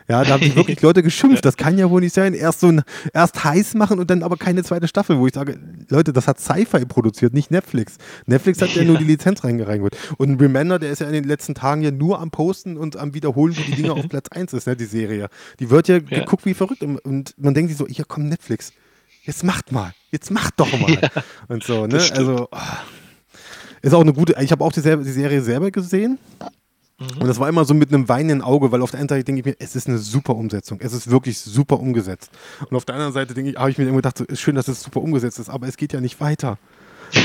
Ja, 0.10 0.24
da 0.24 0.32
haben 0.32 0.44
sich 0.44 0.56
wirklich 0.56 0.82
Leute 0.82 1.02
geschimpft. 1.02 1.46
Das 1.46 1.56
kann 1.56 1.78
ja 1.78 1.90
wohl 1.90 2.02
nicht 2.02 2.14
sein. 2.14 2.34
Erst 2.34 2.60
so 2.60 2.68
ein, 2.68 2.82
erst 3.14 3.44
heiß 3.44 3.76
machen 3.76 4.00
und 4.00 4.10
dann 4.10 4.24
aber 4.24 4.38
keine 4.38 4.64
zweite 4.64 4.88
Staffel, 4.88 5.18
wo 5.18 5.28
ich 5.28 5.34
sage, 5.34 5.60
Leute, 5.90 6.12
das 6.12 6.28
hat 6.28 6.40
Sci-Fi 6.40 6.86
produziert, 6.86 7.34
nicht 7.34 7.52
Netflix. 7.52 7.98
Netflix 8.26 8.62
hat 8.62 8.70
ja, 8.76 8.82
ja 8.82 8.88
nur 8.88 8.98
die 8.98 9.06
Lizenz 9.06 9.44
reingeholt. 9.44 9.96
Und 10.18 10.42
Remender, 10.42 10.80
der 10.80 10.92
ist 10.92 11.00
ja 11.00 11.08
in 11.08 11.14
den 11.14 11.24
letzten 11.24 11.56
Tagen 11.56 11.82
ja 11.82 11.92
nur 11.92 12.20
am 12.20 12.32
Posten 12.32 12.78
und 12.78 12.98
am 12.98 13.14
Wiederholen, 13.14 13.56
wo 13.56 13.62
die 13.62 13.76
Dinge 13.76 13.94
auf 13.94 14.08
Platz 14.10 14.30
1 14.30 14.54
ist, 14.54 14.68
ne, 14.68 14.76
die 14.76 14.86
Serie. 14.86 15.30
Die 15.60 15.70
wird 15.70 15.88
ja, 15.88 15.96
ja. 15.96 16.02
geguckt 16.02 16.46
wie 16.46 16.54
verrückt. 16.54 16.84
Und 16.84 17.34
man 17.38 17.54
denkt 17.54 17.70
sich 17.70 17.78
so, 17.78 17.88
hier 17.88 18.06
kommt 18.06 18.28
Netflix 18.28 18.74
jetzt 19.24 19.44
macht 19.44 19.72
mal, 19.72 19.94
jetzt 20.12 20.32
macht 20.32 20.60
doch 20.60 20.72
mal. 20.80 20.94
Ja, 21.02 21.10
und 21.48 21.64
so, 21.64 21.88
ne? 21.88 21.98
Also, 22.12 22.48
oh. 22.52 22.58
ist 23.82 23.94
auch 23.94 24.02
eine 24.02 24.14
gute, 24.14 24.36
ich 24.42 24.52
habe 24.52 24.64
auch 24.64 24.72
die, 24.72 24.82
die, 24.82 25.12
Serie 25.12 25.42
selber 25.42 25.72
gesehen. 25.72 26.20
Mhm. 27.00 27.22
Und 27.22 27.28
das 27.28 27.40
war 27.40 27.50
immer 27.50 27.66
so 27.66 27.74
mit 27.74 27.94
einem 27.94 28.08
weinenden 28.08 28.42
Auge, 28.42 28.72
weil 28.72 28.82
auf 28.82 28.92
der 28.92 29.00
einen 29.00 29.10
Seite 29.10 29.24
denke 29.24 29.40
ich 29.40 29.46
mir, 29.46 29.56
es 29.60 29.76
ist 29.76 29.88
eine 29.88 29.98
super 29.98 30.36
Umsetzung. 30.36 30.80
Es 30.82 30.94
ist 30.94 31.10
wirklich 31.10 31.40
super 31.40 31.80
umgesetzt. 31.80 32.32
Und 32.70 32.76
auf 32.76 32.86
der 32.86 32.96
anderen 32.96 33.14
Seite 33.14 33.34
denke 33.34 33.52
ich, 33.52 33.58
habe 33.58 33.72
ich 33.72 33.78
mir 33.78 33.86
immer 33.86 33.98
gedacht, 33.98 34.18
so, 34.18 34.26
ist 34.26 34.42
schön, 34.42 34.56
dass 34.56 34.68
es 34.68 34.82
super 34.82 35.02
umgesetzt 35.02 35.40
ist, 35.40 35.50
aber 35.50 35.68
es 35.68 35.78
geht 35.78 35.94
ja 35.94 36.02
nicht 36.02 36.20
weiter. 36.20 36.58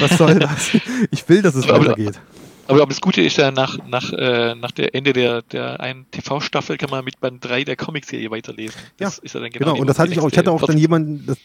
Was 0.00 0.16
soll 0.16 0.34
das? 0.38 0.70
Ich 1.10 1.28
will, 1.28 1.42
dass 1.42 1.54
es 1.54 1.68
aber, 1.68 1.80
weitergeht. 1.80 2.20
Aber, 2.68 2.86
das 2.86 3.00
Gute 3.00 3.22
ist 3.22 3.36
ja, 3.38 3.50
nach, 3.50 3.78
nach, 3.86 4.12
äh, 4.12 4.54
nach 4.54 4.70
der 4.70 4.94
Ende 4.94 5.12
der, 5.12 5.42
der 5.42 5.80
einen 5.80 6.08
TV-Staffel 6.10 6.76
kann 6.76 6.90
man 6.90 7.04
mit 7.04 7.18
Band 7.20 7.44
3 7.44 7.64
der 7.64 7.76
Comicserie 7.76 8.30
weiterlesen. 8.30 8.78
Das 8.98 9.16
ja, 9.16 9.22
ist 9.24 9.34
ja 9.34 9.40
dann 9.40 9.50
genau. 9.50 9.72
genau. 9.72 9.80
Und 9.80 9.86
das 9.86 9.98
hatte 9.98 10.12
ich 10.12 10.20
auch, 10.20 10.28
ich 10.30 10.36
hatte 10.36 10.52
auch 10.52 10.62
dann 10.62 10.76
jemanden, 10.76 11.24
das, 11.26 11.38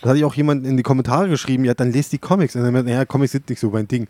das 0.00 0.08
hatte 0.10 0.18
ich 0.18 0.24
auch 0.24 0.34
jemanden 0.34 0.64
in 0.66 0.76
die 0.76 0.82
Kommentare 0.82 1.28
geschrieben, 1.28 1.64
ja, 1.64 1.74
dann 1.74 1.92
lest 1.92 2.12
die 2.12 2.18
Comics. 2.18 2.56
Und 2.56 2.62
dann 2.62 2.72
meinte, 2.72 2.90
naja, 2.90 3.04
Comics 3.04 3.32
sind 3.32 3.48
nicht 3.48 3.60
so 3.60 3.70
mein 3.70 3.86
Ding. 3.86 4.08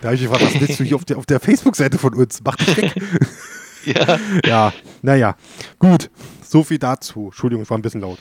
Da 0.00 0.08
habe 0.08 0.16
ich 0.16 0.22
gefragt, 0.22 0.42
was 0.42 0.60
willst 0.60 0.80
du 0.80 0.84
hier 0.84 0.96
auf 0.96 1.04
der, 1.04 1.18
auf 1.18 1.26
der 1.26 1.40
Facebook-Seite 1.40 1.98
von 1.98 2.14
uns? 2.14 2.40
Mach 2.44 2.56
dich 2.56 2.76
weg. 2.76 2.94
ja. 3.84 4.18
Ja, 4.44 4.72
naja. 5.02 5.36
Gut. 5.78 6.10
So 6.42 6.64
viel 6.64 6.78
dazu. 6.78 7.26
Entschuldigung, 7.26 7.62
ich 7.62 7.70
war 7.70 7.78
ein 7.78 7.82
bisschen 7.82 8.00
laut. 8.00 8.18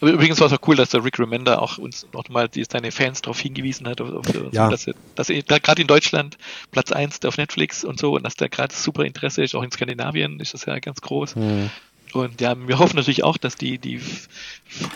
Aber 0.00 0.10
übrigens 0.10 0.40
war 0.40 0.46
es 0.46 0.52
auch 0.52 0.66
cool, 0.66 0.76
dass 0.76 0.90
der 0.90 1.04
Rick 1.04 1.18
Remender 1.18 1.62
auch 1.62 1.78
uns 1.78 2.06
nochmal 2.12 2.48
seine 2.68 2.92
Fans 2.92 3.22
darauf 3.22 3.40
hingewiesen 3.40 3.86
hat, 3.88 4.00
auf, 4.00 4.12
auf, 4.12 4.26
ja. 4.52 4.66
so, 4.66 4.70
dass 4.70 4.86
er, 4.86 4.94
dass 5.14 5.30
er 5.30 5.42
gerade 5.42 5.82
in 5.82 5.88
Deutschland 5.88 6.38
Platz 6.70 6.92
1 6.92 7.24
auf 7.24 7.36
Netflix 7.36 7.84
und 7.84 7.98
so 7.98 8.14
und 8.14 8.24
dass 8.24 8.36
da 8.36 8.48
gerade 8.48 8.74
super 8.74 9.04
Interesse 9.04 9.42
ist, 9.42 9.54
auch 9.54 9.62
in 9.62 9.70
Skandinavien 9.70 10.40
ist 10.40 10.54
das 10.54 10.66
ja 10.66 10.78
ganz 10.78 11.00
groß. 11.00 11.36
Mhm. 11.36 11.70
Und 12.12 12.40
ja, 12.40 12.56
wir 12.66 12.78
hoffen 12.78 12.96
natürlich 12.96 13.22
auch, 13.24 13.36
dass 13.36 13.56
die, 13.56 13.78
die, 13.78 14.00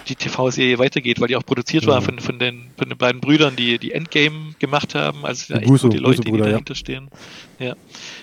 die 0.09 0.17
TV-Serie 0.17 0.79
weitergeht, 0.79 1.21
weil 1.21 1.29
die 1.29 1.37
auch 1.37 1.47
produziert 1.47 1.85
mhm. 1.85 1.91
war 1.91 2.03
von, 2.03 2.19
von, 2.19 2.39
den, 2.39 2.71
von 2.77 2.89
den 2.89 2.99
beiden 2.99 3.21
Brüdern, 3.21 3.57
die 3.57 3.79
die 3.79 3.93
Endgame 3.93 4.55
gemacht 4.59 4.95
haben. 4.95 5.25
Also 5.25 5.55
ja 5.55 5.61
echt 5.61 5.69
Busse, 5.69 5.89
gute 5.89 5.99
Leute, 5.99 6.23
Busse, 6.23 6.33
die 6.33 6.39
dahinter 6.39 6.75
ja. 6.75 6.79
stehen. 6.79 7.09
Ja. 7.59 7.77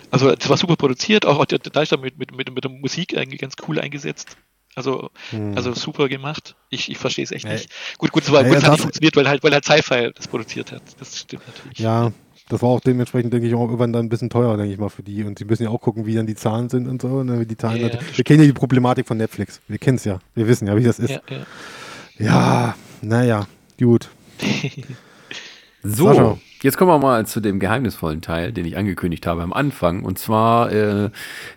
Also 0.09 0.29
es 0.29 0.49
war 0.49 0.57
super 0.57 0.75
produziert, 0.75 1.25
auch, 1.25 1.39
auch 1.39 1.45
da 1.45 1.81
ist 1.81 1.91
da 1.91 1.97
mit, 1.97 2.17
mit, 2.17 2.35
mit, 2.35 2.53
mit 2.53 2.63
der 2.63 2.71
Musik 2.71 3.17
eigentlich 3.17 3.39
ganz 3.39 3.55
cool 3.67 3.79
eingesetzt. 3.79 4.35
Also, 4.75 5.09
hm. 5.31 5.53
also 5.55 5.73
super 5.73 6.07
gemacht. 6.07 6.55
Ich, 6.69 6.89
ich 6.89 6.97
verstehe 6.97 7.25
es 7.25 7.31
echt 7.31 7.45
ja. 7.45 7.53
nicht. 7.53 7.69
Gut, 7.97 8.11
gut, 8.11 8.23
es 8.23 8.31
war, 8.31 8.43
ja, 8.43 8.53
gut, 8.53 8.63
hat 8.63 8.71
nicht 8.71 8.81
funktioniert, 8.81 9.15
weil 9.15 9.27
halt, 9.27 9.43
weil 9.43 9.51
halt 9.51 9.65
Sci-Fi 9.65 10.11
das 10.15 10.27
produziert 10.27 10.71
hat. 10.71 10.81
Das 10.99 11.19
stimmt 11.19 11.43
natürlich. 11.47 11.79
Ja, 11.79 12.11
das 12.47 12.61
war 12.61 12.69
auch 12.69 12.79
dementsprechend, 12.79 13.33
denke 13.33 13.47
ich, 13.47 13.53
auch 13.53 13.61
irgendwann 13.61 13.93
dann 13.93 14.05
ein 14.05 14.09
bisschen 14.09 14.29
teuer, 14.29 14.57
denke 14.57 14.73
ich 14.73 14.79
mal, 14.79 14.89
für 14.89 15.03
die. 15.03 15.23
Und 15.23 15.39
sie 15.39 15.45
müssen 15.45 15.63
ja 15.63 15.69
auch 15.69 15.81
gucken, 15.81 16.05
wie 16.05 16.15
dann 16.15 16.25
die 16.25 16.35
Zahlen 16.35 16.69
sind 16.69 16.87
und 16.87 17.01
so. 17.01 17.23
Ne, 17.23 17.39
wie 17.39 17.45
die 17.45 17.57
Zahlen 17.57 17.81
ja, 17.81 17.89
wir 17.89 18.23
kennen 18.23 18.41
ja 18.41 18.45
die 18.45 18.53
Problematik 18.53 19.07
von 19.07 19.17
Netflix. 19.17 19.61
Wir 19.67 19.77
kennen 19.77 19.97
es 19.97 20.05
ja. 20.05 20.19
Wir 20.35 20.47
wissen 20.47 20.67
ja, 20.67 20.75
wie 20.75 20.83
das 20.83 20.99
ist. 20.99 21.11
Ja, 21.11 21.21
ja. 21.29 21.45
ja 22.17 22.75
naja, 23.01 23.47
gut. 23.77 24.09
so. 25.83 26.07
Sascha. 26.07 26.37
Jetzt 26.63 26.77
kommen 26.77 26.91
wir 26.91 26.99
mal 26.99 27.25
zu 27.25 27.39
dem 27.39 27.59
geheimnisvollen 27.59 28.21
Teil, 28.21 28.51
den 28.51 28.65
ich 28.65 28.77
angekündigt 28.77 29.25
habe 29.25 29.41
am 29.41 29.51
Anfang. 29.51 30.03
Und 30.03 30.19
zwar, 30.19 30.71
äh, 30.71 31.09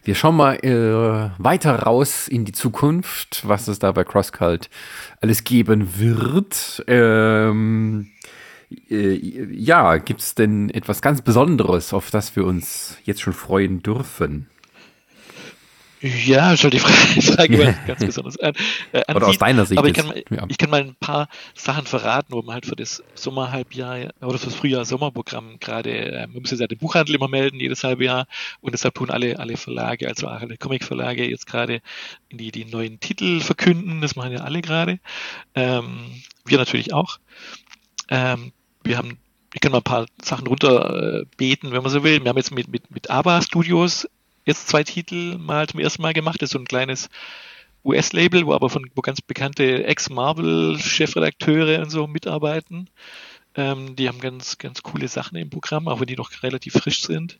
wir 0.03 0.15
schauen 0.15 0.37
mal 0.37 0.55
äh, 0.65 1.31
weiter 1.37 1.81
raus 1.81 2.27
in 2.27 2.47
die 2.47 2.53
Zukunft, 2.53 3.47
was 3.47 3.69
es 3.69 3.79
da 3.79 3.93
bei 3.93 4.05
CrossCult 4.05 4.71
alles 5.21 5.45
geben 5.45 5.99
wird. 5.99 6.83
Ähm, 6.87 8.13
äh, 8.89 9.15
ja, 9.53 9.99
gibt 9.99 10.21
es 10.21 10.35
denn 10.35 10.71
etwas 10.71 11.03
ganz 11.03 11.21
Besonderes, 11.21 11.93
auf 11.93 12.11
das 12.11 12.35
wir 12.35 12.47
uns 12.47 12.97
jetzt 13.05 13.21
schon 13.21 13.35
freuen 13.35 13.83
dürfen? 13.83 14.49
Ja, 16.05 16.55
schon 16.55 16.71
die 16.71 16.79
Frage, 16.81 17.23
Frage 17.23 17.79
ganz 17.87 18.01
besonders 18.05 18.39
an, 18.39 18.53
äh, 18.93 19.15
Oder 19.15 19.27
aus 19.27 19.39
deiner 19.39 19.65
Sicht. 19.65 19.79
Aber 19.79 19.89
ich 19.89 19.95
kann, 19.95 20.09
mal, 20.09 20.23
ja. 20.29 20.45
ich 20.49 20.59
kann 20.59 20.69
mal 20.69 20.83
ein 20.83 20.97
paar 20.97 21.29
Sachen 21.55 21.87
verraten, 21.87 22.35
wo 22.35 22.43
man 22.43 22.53
halt 22.53 22.67
für 22.67 22.77
das 22.77 23.03
Sommerhalbjahr 23.15 24.11
oder 24.21 24.39
für 24.39 24.47
das 24.47 24.55
Frühjahr-Sommerprogramm 24.55 25.59
gerade, 25.61 25.91
äh, 25.91 26.27
man 26.27 26.43
muss 26.43 26.51
ja 26.51 26.67
den 26.67 26.77
Buchhandel 26.77 27.15
immer 27.15 27.29
melden, 27.29 27.59
jedes 27.59 27.85
halbe 27.85 28.05
Jahr. 28.05 28.27
Und 28.61 28.73
deshalb 28.73 28.97
tun 28.97 29.09
alle, 29.09 29.39
alle 29.39 29.57
Verlage, 29.57 30.07
also 30.07 30.29
auch 30.29 30.43
alle 30.43 30.59
Comic-Verlage 30.59 31.27
jetzt 31.27 31.47
gerade 31.47 31.81
in 32.29 32.37
die, 32.37 32.53
die 32.53 32.67
neuen 32.67 33.01
Titel 33.01 33.41
verkünden. 33.41 34.03
Das 34.03 34.15
machen 34.15 34.33
ja 34.33 34.41
alle 34.41 34.61
gerade. 34.61 34.99
Ähm, 35.55 36.23
wir 36.45 36.59
natürlich 36.59 36.93
auch. 36.93 37.19
Ähm, 38.11 38.53
wir 38.83 38.99
haben 38.99 39.17
ich 39.55 39.61
kann 39.61 39.71
mal 39.71 39.79
ein 39.79 39.85
paar 39.85 40.07
Sachen 40.21 40.49
runter 40.49 41.21
äh, 41.21 41.25
beten, 41.37 41.71
wenn 41.71 41.83
man 41.83 41.93
so 41.93 42.03
will. 42.03 42.21
Wir 42.23 42.29
haben 42.29 42.37
jetzt 42.37 42.53
mit, 42.53 42.67
mit, 42.67 42.91
mit 42.91 43.09
ABBA 43.09 43.41
Studios 43.41 44.09
jetzt 44.45 44.69
zwei 44.69 44.85
Titel 44.85 45.39
mal 45.39 45.67
zum 45.69 45.81
ersten 45.81 46.03
Mal 46.03 46.13
gemacht. 46.13 46.41
Das 46.41 46.49
ist 46.49 46.53
so 46.53 46.59
ein 46.59 46.67
kleines 46.67 47.09
US-Label, 47.85 48.47
wo 48.47 48.55
aber 48.55 48.71
von 48.71 48.91
wo 48.95 49.03
ganz 49.03 49.21
bekannte 49.21 49.85
Ex-Marvel-Chefredakteure 49.85 51.81
und 51.83 51.91
so 51.91 52.07
mitarbeiten. 52.07 52.89
Ähm, 53.57 53.95
die 53.97 54.09
haben 54.09 54.21
ganz, 54.21 54.59
ganz 54.59 54.83
coole 54.83 55.09
Sachen 55.09 55.37
im 55.37 55.51
Programm, 55.51 55.89
auch 55.89 56.01
wenn 56.01 56.07
die 56.07 56.17
noch 56.17 56.31
relativ 56.43 56.75
frisch 56.75 57.03
sind. 57.03 57.39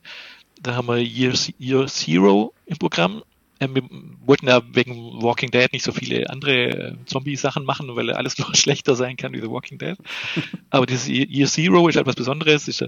Da 0.61 0.75
haben 0.75 0.87
wir 0.87 0.97
Year, 0.97 1.33
Year 1.59 1.87
Zero 1.87 2.53
im 2.65 2.77
Programm. 2.77 3.23
Ähm, 3.59 3.75
wir 3.75 3.83
wollten 4.25 4.47
ja 4.47 4.61
wegen 4.73 5.21
Walking 5.21 5.51
Dead 5.51 5.71
nicht 5.71 5.83
so 5.83 5.91
viele 5.91 6.29
andere 6.29 6.53
äh, 6.53 6.95
Zombie-Sachen 7.05 7.63
machen, 7.63 7.95
weil 7.95 8.11
alles 8.11 8.37
noch 8.39 8.53
schlechter 8.55 8.95
sein 8.95 9.17
kann 9.17 9.33
wie 9.33 9.41
The 9.41 9.49
Walking 9.49 9.77
Dead. 9.77 9.97
Aber 10.69 10.85
dieses 10.85 11.07
Year 11.07 11.47
Zero 11.47 11.87
ist 11.87 11.95
etwas 11.95 12.15
Besonderes, 12.15 12.67
ist 12.67 12.83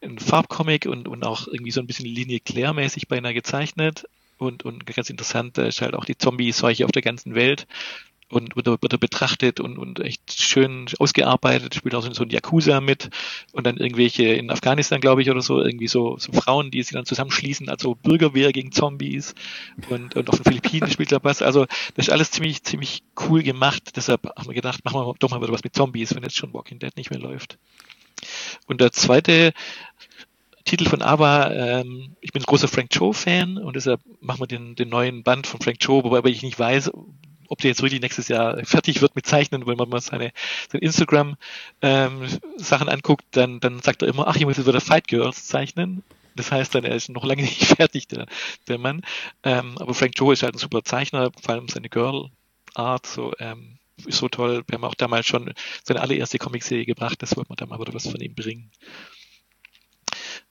ein 0.00 0.18
Farbcomic 0.18 0.86
und, 0.86 1.08
und 1.08 1.24
auch 1.24 1.48
irgendwie 1.48 1.72
so 1.72 1.80
ein 1.80 1.86
bisschen 1.86 2.06
Linie 2.06 2.40
Claire-mäßig 2.40 3.08
beinahe 3.08 3.34
gezeichnet. 3.34 4.06
Und, 4.38 4.64
und 4.64 4.86
ganz 4.86 5.08
interessant 5.08 5.58
ist 5.58 5.82
halt 5.82 5.94
auch 5.94 6.04
die 6.04 6.18
Zombie-Seuche 6.18 6.84
auf 6.84 6.92
der 6.92 7.02
ganzen 7.02 7.34
Welt 7.34 7.66
und 8.32 8.56
wird, 8.56 8.66
wird 8.66 8.92
er 8.92 8.98
betrachtet 8.98 9.60
und, 9.60 9.78
und 9.78 10.00
echt 10.00 10.32
schön 10.32 10.86
ausgearbeitet, 10.98 11.74
spielt 11.74 11.94
auch 11.94 12.02
so 12.02 12.22
ein 12.22 12.30
Yakuza 12.30 12.80
mit 12.80 13.10
und 13.52 13.66
dann 13.66 13.76
irgendwelche 13.76 14.24
in 14.24 14.50
Afghanistan, 14.50 15.00
glaube 15.00 15.22
ich, 15.22 15.30
oder 15.30 15.42
so, 15.42 15.60
irgendwie 15.60 15.88
so, 15.88 16.16
so 16.18 16.32
Frauen, 16.32 16.70
die 16.70 16.82
sich 16.82 16.92
dann 16.92 17.04
zusammenschließen, 17.04 17.68
also 17.68 17.94
Bürgerwehr 17.94 18.52
gegen 18.52 18.72
Zombies 18.72 19.34
und, 19.90 20.16
und 20.16 20.30
auf 20.30 20.36
den 20.36 20.44
Philippinen 20.44 20.90
spielt 20.90 21.12
er 21.12 21.22
was. 21.22 21.42
Also 21.42 21.66
das 21.94 22.08
ist 22.08 22.12
alles 22.12 22.30
ziemlich, 22.30 22.62
ziemlich 22.62 23.02
cool 23.28 23.42
gemacht. 23.42 23.96
Deshalb 23.96 24.24
haben 24.36 24.46
wir 24.46 24.54
gedacht, 24.54 24.84
machen 24.84 25.00
wir 25.00 25.14
doch 25.18 25.30
mal 25.30 25.42
wieder 25.42 25.52
was 25.52 25.64
mit 25.64 25.76
Zombies, 25.76 26.14
wenn 26.14 26.22
jetzt 26.22 26.36
schon 26.36 26.54
Walking 26.54 26.78
Dead 26.78 26.96
nicht 26.96 27.10
mehr 27.10 27.20
läuft. 27.20 27.58
Und 28.66 28.80
der 28.80 28.92
zweite 28.92 29.52
Titel 30.64 30.88
von 30.88 31.02
ABBA, 31.02 31.50
ähm, 31.50 32.16
ich 32.20 32.32
bin 32.32 32.42
ein 32.42 32.46
großer 32.46 32.68
Frank 32.68 32.90
Cho-Fan 32.90 33.58
und 33.58 33.74
deshalb 33.76 34.00
machen 34.20 34.40
wir 34.40 34.46
den, 34.46 34.74
den 34.74 34.88
neuen 34.88 35.22
Band 35.22 35.46
von 35.46 35.60
Frank 35.60 35.80
Cho, 35.80 36.04
wobei 36.04 36.28
ich 36.30 36.42
nicht 36.42 36.58
weiß, 36.58 36.92
ob 37.52 37.60
der 37.60 37.68
jetzt 37.68 37.82
wirklich 37.82 38.00
nächstes 38.00 38.28
Jahr 38.28 38.64
fertig 38.64 39.02
wird 39.02 39.14
mit 39.14 39.26
Zeichnen, 39.26 39.66
wenn 39.66 39.76
man 39.76 39.90
mal 39.90 40.00
seine, 40.00 40.32
seine 40.70 40.82
Instagram-Sachen 40.82 41.36
ähm, 41.82 42.88
anguckt, 42.88 43.26
dann, 43.32 43.60
dann 43.60 43.80
sagt 43.80 44.00
er 44.00 44.08
immer, 44.08 44.26
ach, 44.26 44.36
ich 44.36 44.46
muss 44.46 44.56
jetzt 44.56 44.66
wieder 44.66 44.80
Fight 44.80 45.06
Girls 45.06 45.46
zeichnen. 45.46 46.02
Das 46.34 46.50
heißt 46.50 46.74
dann, 46.74 46.84
er 46.84 46.96
ist 46.96 47.10
noch 47.10 47.26
lange 47.26 47.42
nicht 47.42 47.62
fertig, 47.62 48.08
der, 48.08 48.24
der 48.68 48.78
Mann. 48.78 49.02
Ähm, 49.42 49.76
aber 49.76 49.92
Frank 49.92 50.14
Joe 50.16 50.32
ist 50.32 50.42
halt 50.42 50.54
ein 50.54 50.58
super 50.58 50.82
Zeichner, 50.82 51.30
vor 51.42 51.54
allem 51.54 51.68
seine 51.68 51.90
Girl 51.90 52.30
Art, 52.72 53.06
so, 53.06 53.34
ähm, 53.38 53.76
ist 54.06 54.16
so 54.16 54.30
toll. 54.30 54.64
Wir 54.66 54.76
haben 54.76 54.84
auch 54.84 54.94
damals 54.94 55.26
schon 55.26 55.52
seine 55.84 56.00
allererste 56.00 56.38
Comicserie 56.38 56.86
gebracht, 56.86 57.20
das 57.20 57.36
wollte 57.36 57.50
man 57.50 57.56
da 57.56 57.66
mal 57.66 57.78
wieder 57.78 57.92
was 57.92 58.08
von 58.08 58.18
ihm 58.18 58.34
bringen. 58.34 58.70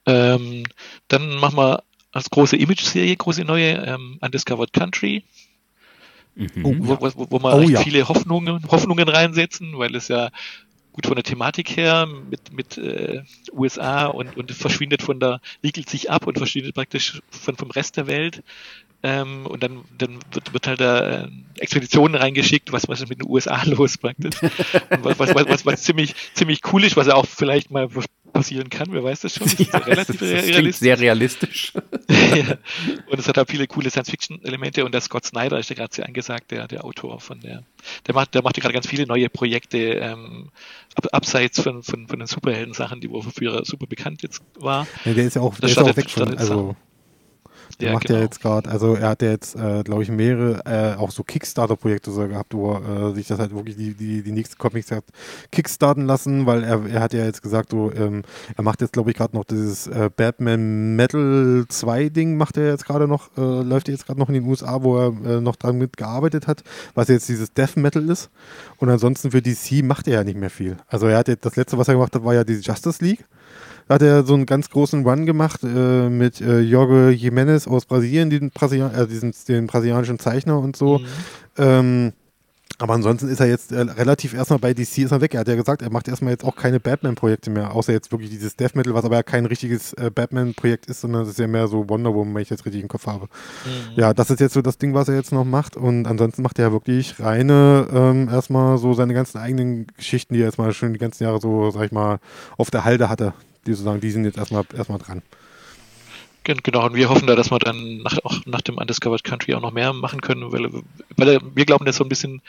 Ähm, 0.05 0.65
dann 1.07 1.35
machen 1.37 1.57
wir 1.57 1.83
als 2.11 2.29
große 2.29 2.57
Image-Serie, 2.57 3.15
große 3.15 3.43
neue, 3.43 3.71
ähm, 3.71 4.19
Undiscovered 4.21 4.71
Country. 4.71 5.23
Mhm. 6.35 6.87
Wo, 6.87 6.97
wo, 6.99 7.27
wo 7.29 7.39
man 7.39 7.53
oh, 7.53 7.61
ja. 7.61 7.81
viele 7.81 8.07
Hoffnungen, 8.07 8.63
Hoffnungen 8.69 9.09
reinsetzen, 9.09 9.77
weil 9.77 9.95
es 9.95 10.07
ja 10.07 10.29
gut 10.93 11.05
von 11.05 11.15
der 11.15 11.23
Thematik 11.23 11.75
her 11.75 12.05
mit, 12.05 12.51
mit 12.53 12.77
äh, 12.77 13.23
USA 13.53 14.07
und, 14.07 14.35
und 14.37 14.51
verschwindet 14.51 15.01
von 15.01 15.19
der, 15.19 15.41
wickelt 15.61 15.89
sich 15.89 16.09
ab 16.09 16.27
und 16.27 16.37
verschwindet 16.37 16.75
praktisch 16.75 17.21
von, 17.29 17.55
vom 17.55 17.71
Rest 17.71 17.97
der 17.97 18.07
Welt. 18.07 18.43
Ähm, 19.03 19.47
und 19.47 19.63
dann, 19.63 19.83
dann 19.97 20.19
wird, 20.31 20.53
wird 20.53 20.67
halt 20.67 20.79
da 20.79 21.23
äh, 21.23 21.27
Expeditionen 21.57 22.15
reingeschickt, 22.15 22.71
was, 22.71 22.87
was 22.87 23.01
ist 23.01 23.09
mit 23.09 23.19
den 23.19 23.29
USA 23.29 23.63
los 23.65 23.97
praktisch. 23.97 24.35
was, 25.01 25.17
was, 25.17 25.33
was, 25.33 25.47
was, 25.47 25.65
was 25.65 25.83
ziemlich, 25.83 26.13
ziemlich 26.33 26.61
cool 26.71 26.83
ist, 26.83 26.97
was 26.97 27.07
ja 27.07 27.15
auch 27.15 27.25
vielleicht 27.25 27.71
mal 27.71 27.89
passieren 28.31 28.69
kann, 28.69 28.87
wer 28.91 29.03
weiß 29.03 29.21
das 29.21 29.35
schon. 29.35 29.47
Das 29.47 29.53
ist 29.59 29.73
ja, 29.73 29.79
relativ 29.79 30.19
das, 30.19 30.29
das 30.29 30.45
realistisch. 30.45 30.79
sehr 30.79 30.99
realistisch. 30.99 31.73
ja. 32.09 32.57
Und 33.07 33.19
es 33.19 33.27
hat 33.27 33.37
auch 33.37 33.45
viele 33.47 33.67
coole 33.67 33.89
Science-Fiction-Elemente 33.89 34.85
und 34.85 34.93
der 34.93 35.01
Scott 35.01 35.25
Snyder 35.25 35.59
ist 35.59 35.69
ja 35.69 35.75
gerade 35.75 35.93
sehr 35.93 36.05
angesagt, 36.05 36.51
der, 36.51 36.67
der 36.67 36.85
Autor 36.85 37.19
von 37.19 37.39
der, 37.39 37.63
der 38.07 38.15
macht, 38.15 38.33
der 38.33 38.41
macht 38.41 38.57
ja 38.57 38.61
gerade 38.61 38.73
ganz 38.73 38.87
viele 38.87 39.05
neue 39.05 39.29
Projekte, 39.29 39.77
ähm, 39.77 40.49
abseits 41.11 41.61
von, 41.61 41.83
von, 41.83 42.07
von 42.07 42.19
den 42.19 42.27
Superhelden-Sachen, 42.27 43.01
die 43.01 43.09
wo 43.09 43.21
früher 43.21 43.63
super 43.65 43.87
bekannt 43.87 44.23
jetzt 44.23 44.41
war. 44.55 44.87
Ja, 45.05 45.13
der 45.13 45.25
ist 45.25 45.35
ja 45.35 45.41
auch, 45.41 45.57
der 45.57 45.69
ist 45.69 45.77
auch 45.77 45.95
weg 45.95 46.09
von, 46.09 46.37
also 46.37 46.75
der 47.77 47.89
ja, 47.89 47.93
macht 47.93 48.07
genau. 48.07 48.19
ja 48.19 48.26
jetzt 48.26 48.41
gerade, 48.41 48.69
also 48.69 48.95
er 48.95 49.10
hat 49.10 49.22
ja 49.22 49.30
jetzt, 49.30 49.56
äh, 49.56 49.84
glaube 49.84 50.03
ich, 50.03 50.11
mehrere, 50.11 50.61
äh, 50.65 50.98
auch 50.98 51.11
so 51.11 51.23
Kickstarter-Projekte 51.23 52.11
so 52.11 52.27
gehabt, 52.27 52.53
wo 52.53 52.73
er 52.73 53.10
äh, 53.10 53.14
sich 53.14 53.27
das 53.27 53.39
halt 53.39 53.53
wirklich 53.53 53.76
die, 53.76 53.93
die, 53.93 54.23
die 54.23 54.31
nächsten 54.31 54.57
Comics 54.57 54.91
hat 54.91 55.03
kickstarten 55.52 56.06
lassen, 56.06 56.45
weil 56.45 56.64
er, 56.64 56.85
er 56.85 57.02
hat 57.02 57.14
ja 57.14 57.26
jetzt 57.26 57.41
gesagt, 57.41 57.72
so, 57.72 57.91
ähm, 57.93 58.23
er 58.56 58.64
macht 58.64 58.81
jetzt, 58.81 58.93
glaube 58.93 59.11
ich, 59.11 59.18
gerade 59.18 59.35
noch 59.35 59.43
dieses 59.43 59.88
äh, 59.88 60.10
Batman 60.15 60.95
Metal 60.95 61.65
2 61.68 62.10
Ding, 62.10 62.38
macht 62.38 62.57
er 62.57 62.69
jetzt 62.69 62.85
gerade 62.85 63.07
noch, 63.07 63.30
äh, 63.38 63.41
läuft 63.41 63.88
er 63.88 63.93
jetzt 63.93 64.06
gerade 64.06 64.19
noch 64.19 64.30
in 64.30 64.35
den 64.35 64.45
USA, 64.45 64.84
wo 64.84 64.98
er 64.98 65.07
äh, 65.26 65.41
noch 65.41 65.56
dran 65.56 65.77
mitgearbeitet 65.77 66.48
hat, 66.48 66.64
was 66.93 67.07
jetzt 67.07 67.30
dieses 67.30 67.53
Death 67.53 67.77
Metal 67.77 68.07
ist. 68.10 68.30
Und 68.77 68.89
ansonsten 68.89 69.31
für 69.31 69.41
DC 69.41 69.84
macht 69.84 70.07
er 70.07 70.14
ja 70.14 70.23
nicht 70.23 70.38
mehr 70.38 70.49
viel. 70.49 70.77
Also 70.88 71.07
er 71.07 71.18
hat 71.18 71.27
jetzt, 71.27 71.45
das 71.45 71.56
letzte, 71.56 71.77
was 71.77 71.88
er 71.88 71.95
gemacht 71.95 72.15
hat, 72.15 72.23
war 72.23 72.34
ja 72.34 72.43
die 72.43 72.60
Justice 72.60 73.03
League. 73.03 73.26
Da 73.87 73.95
hat 73.95 74.01
er 74.01 74.23
so 74.23 74.33
einen 74.33 74.45
ganz 74.45 74.69
großen 74.69 75.05
Run 75.05 75.25
gemacht 75.25 75.61
äh, 75.63 76.09
mit 76.09 76.41
äh, 76.41 76.59
Jorge 76.59 77.09
Jimenez 77.09 77.67
aus 77.67 77.85
Brasilien, 77.85 78.29
den, 78.29 78.51
Brasilian 78.51 78.93
äh, 78.93 79.07
diesen, 79.07 79.33
den 79.47 79.67
brasilianischen 79.67 80.19
Zeichner 80.19 80.59
und 80.59 80.75
so. 80.75 80.99
Mhm. 80.99 81.05
Ähm, 81.57 82.13
aber 82.81 82.95
ansonsten 82.95 83.29
ist 83.29 83.39
er 83.39 83.45
jetzt 83.45 83.71
äh, 83.71 83.81
relativ 83.81 84.33
erstmal 84.33 84.57
bei 84.57 84.73
DC 84.73 84.99
ist 84.99 85.11
er 85.11 85.21
weg. 85.21 85.35
Er 85.35 85.41
hat 85.41 85.47
ja 85.47 85.55
gesagt, 85.55 85.83
er 85.83 85.91
macht 85.91 86.07
erstmal 86.07 86.31
jetzt 86.31 86.43
auch 86.43 86.55
keine 86.55 86.79
Batman-Projekte 86.79 87.51
mehr, 87.51 87.75
außer 87.75 87.93
jetzt 87.93 88.11
wirklich 88.11 88.31
dieses 88.31 88.55
Death 88.55 88.75
Metal, 88.75 88.95
was 88.95 89.05
aber 89.05 89.17
ja 89.17 89.23
kein 89.23 89.45
richtiges 89.45 89.93
äh, 89.93 90.09
Batman-Projekt 90.09 90.87
ist, 90.87 91.01
sondern 91.01 91.21
das 91.21 91.29
ist 91.29 91.39
ja 91.39 91.45
mehr 91.45 91.67
so 91.67 91.87
Wonder 91.89 92.13
Woman, 92.15 92.33
wenn 92.33 92.41
ich 92.41 92.49
jetzt 92.49 92.65
richtig 92.65 92.81
im 92.81 92.87
Kopf 92.87 93.05
habe. 93.05 93.25
Mhm. 93.25 93.99
Ja, 94.01 94.15
das 94.15 94.31
ist 94.31 94.39
jetzt 94.39 94.53
so 94.53 94.63
das 94.63 94.79
Ding, 94.79 94.95
was 94.95 95.07
er 95.09 95.15
jetzt 95.15 95.31
noch 95.31 95.45
macht. 95.45 95.77
Und 95.77 96.07
ansonsten 96.07 96.41
macht 96.41 96.57
er 96.57 96.67
ja 96.67 96.71
wirklich 96.71 97.19
reine, 97.19 97.87
ähm, 97.93 98.29
erstmal 98.29 98.79
so 98.79 98.93
seine 98.93 99.13
ganzen 99.13 99.37
eigenen 99.37 99.85
Geschichten, 99.95 100.33
die 100.33 100.41
er 100.41 100.47
jetzt 100.47 100.57
mal 100.57 100.73
schon 100.73 100.93
die 100.93 100.99
ganzen 100.99 101.23
Jahre 101.23 101.39
so, 101.39 101.69
sag 101.69 101.83
ich 101.83 101.91
mal, 101.91 102.17
auf 102.57 102.71
der 102.71 102.83
Halde 102.83 103.09
hatte 103.09 103.33
die 103.65 103.71
sozusagen, 103.71 104.01
die 104.01 104.11
sind 104.11 104.25
jetzt 104.25 104.38
erstmal, 104.38 104.65
erstmal 104.75 104.99
dran. 104.99 105.21
Genau, 106.43 106.85
und 106.85 106.95
wir 106.95 107.09
hoffen 107.09 107.27
da, 107.27 107.35
dass 107.35 107.51
wir 107.51 107.59
dann 107.59 107.97
nach, 107.97 108.17
auch 108.23 108.45
nach 108.45 108.61
dem 108.61 108.77
Undiscovered 108.77 109.23
Country 109.23 109.53
auch 109.53 109.61
noch 109.61 109.71
mehr 109.71 109.93
machen 109.93 110.21
können, 110.21 110.51
weil, 110.51 110.71
weil 111.15 111.39
wir 111.53 111.65
glauben, 111.65 111.85
der 111.85 111.91
ist 111.91 111.97
so 111.97 112.03
ein 112.03 112.09
bisschen, 112.09 112.41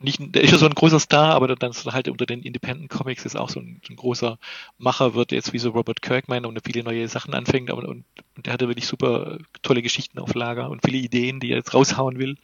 nicht, 0.00 0.34
der 0.34 0.42
ist 0.42 0.52
ja 0.52 0.58
so 0.58 0.64
ein 0.64 0.74
großer 0.74 1.00
Star, 1.00 1.34
aber 1.34 1.54
dann 1.54 1.70
ist 1.70 1.84
halt 1.84 2.08
unter 2.08 2.24
den 2.24 2.42
Independent 2.42 2.88
Comics 2.88 3.26
ist 3.26 3.36
auch 3.36 3.50
so 3.50 3.60
ein, 3.60 3.82
ein 3.90 3.96
großer 3.96 4.38
Macher, 4.78 5.14
wird 5.14 5.32
jetzt 5.32 5.52
wie 5.52 5.58
so 5.58 5.70
Robert 5.70 6.00
Kirkman 6.00 6.46
und 6.46 6.60
viele 6.64 6.84
neue 6.84 7.06
Sachen 7.08 7.34
anfängt, 7.34 7.70
aber, 7.70 7.86
und, 7.86 8.04
und 8.36 8.46
der 8.46 8.52
hatte 8.54 8.68
wirklich 8.68 8.86
super 8.86 9.38
tolle 9.60 9.82
Geschichten 9.82 10.18
auf 10.18 10.34
Lager 10.34 10.70
und 10.70 10.82
viele 10.82 10.98
Ideen, 10.98 11.40
die 11.40 11.50
er 11.50 11.58
jetzt 11.58 11.74
raushauen 11.74 12.18
will. 12.18 12.36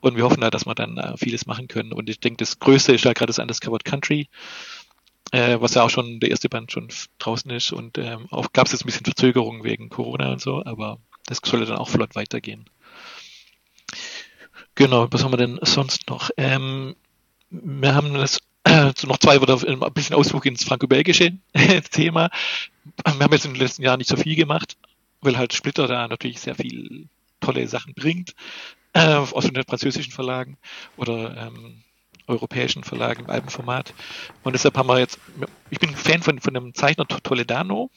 Und 0.00 0.16
wir 0.16 0.24
hoffen 0.24 0.40
da, 0.40 0.50
dass 0.50 0.66
wir 0.66 0.74
dann 0.74 0.98
uh, 0.98 1.16
vieles 1.16 1.46
machen 1.46 1.66
können. 1.66 1.92
Und 1.92 2.08
ich 2.08 2.20
denke, 2.20 2.36
das 2.38 2.58
Größte 2.58 2.92
ist 2.92 3.04
ja 3.04 3.12
gerade 3.12 3.30
das 3.30 3.38
Undiscovered 3.38 3.84
Country 3.84 4.28
äh, 5.34 5.60
was 5.60 5.74
ja 5.74 5.82
auch 5.82 5.90
schon 5.90 6.20
der 6.20 6.30
erste 6.30 6.48
Band 6.48 6.70
schon 6.70 6.88
draußen 7.18 7.50
ist 7.50 7.72
und 7.72 7.98
ähm, 7.98 8.28
auch 8.30 8.52
gab 8.52 8.66
es 8.66 8.72
jetzt 8.72 8.84
ein 8.84 8.86
bisschen 8.86 9.04
Verzögerungen 9.04 9.64
wegen 9.64 9.88
Corona 9.88 10.30
und 10.30 10.40
so, 10.40 10.64
aber 10.64 10.98
das 11.26 11.40
sollte 11.44 11.66
dann 11.66 11.78
auch 11.78 11.88
flott 11.88 12.14
weitergehen. 12.14 12.70
Genau, 14.76 15.08
was 15.10 15.24
haben 15.24 15.32
wir 15.32 15.36
denn 15.36 15.58
sonst 15.62 16.08
noch? 16.08 16.30
Ähm, 16.36 16.94
wir 17.50 17.94
haben 17.96 18.14
das 18.14 18.38
äh, 18.62 18.92
noch 19.06 19.18
zwei 19.18 19.40
oder 19.40 19.60
ein 19.66 19.92
bisschen 19.92 20.14
Ausflug 20.14 20.46
ins 20.46 20.62
franco-belgische 20.62 21.36
Thema. 21.90 22.30
Wir 23.04 23.24
haben 23.24 23.32
jetzt 23.32 23.44
in 23.44 23.54
den 23.54 23.60
letzten 23.60 23.82
Jahren 23.82 23.98
nicht 23.98 24.10
so 24.10 24.16
viel 24.16 24.36
gemacht, 24.36 24.76
weil 25.20 25.36
halt 25.36 25.52
Splitter 25.52 25.88
da 25.88 26.06
natürlich 26.06 26.40
sehr 26.40 26.54
viel 26.54 27.08
tolle 27.40 27.66
Sachen 27.66 27.94
bringt, 27.94 28.36
äh, 28.92 29.14
aus 29.14 29.44
den 29.44 29.64
französischen 29.64 30.12
Verlagen 30.12 30.58
oder 30.96 31.48
ähm, 31.48 31.83
europäischen 32.26 32.84
Verlag 32.84 33.18
im 33.18 33.30
Albenformat. 33.30 33.94
Und 34.42 34.52
deshalb 34.52 34.76
haben 34.76 34.88
wir 34.88 34.98
jetzt, 34.98 35.18
ich 35.70 35.78
bin 35.78 35.94
Fan 35.94 36.22
von, 36.22 36.40
von 36.40 36.54
dem 36.54 36.74
Zeichner 36.74 37.06
Toledano. 37.06 37.90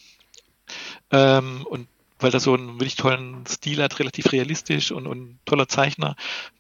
Ähm, 1.12 1.66
und 1.70 1.88
weil 2.20 2.34
er 2.34 2.40
so 2.40 2.54
einen 2.54 2.80
wirklich 2.80 2.96
tollen 2.96 3.46
Stil 3.46 3.82
hat, 3.82 4.00
relativ 4.00 4.32
realistisch 4.32 4.92
und, 4.92 5.08
und 5.08 5.40
toller 5.46 5.68
Zeichner. 5.68 6.16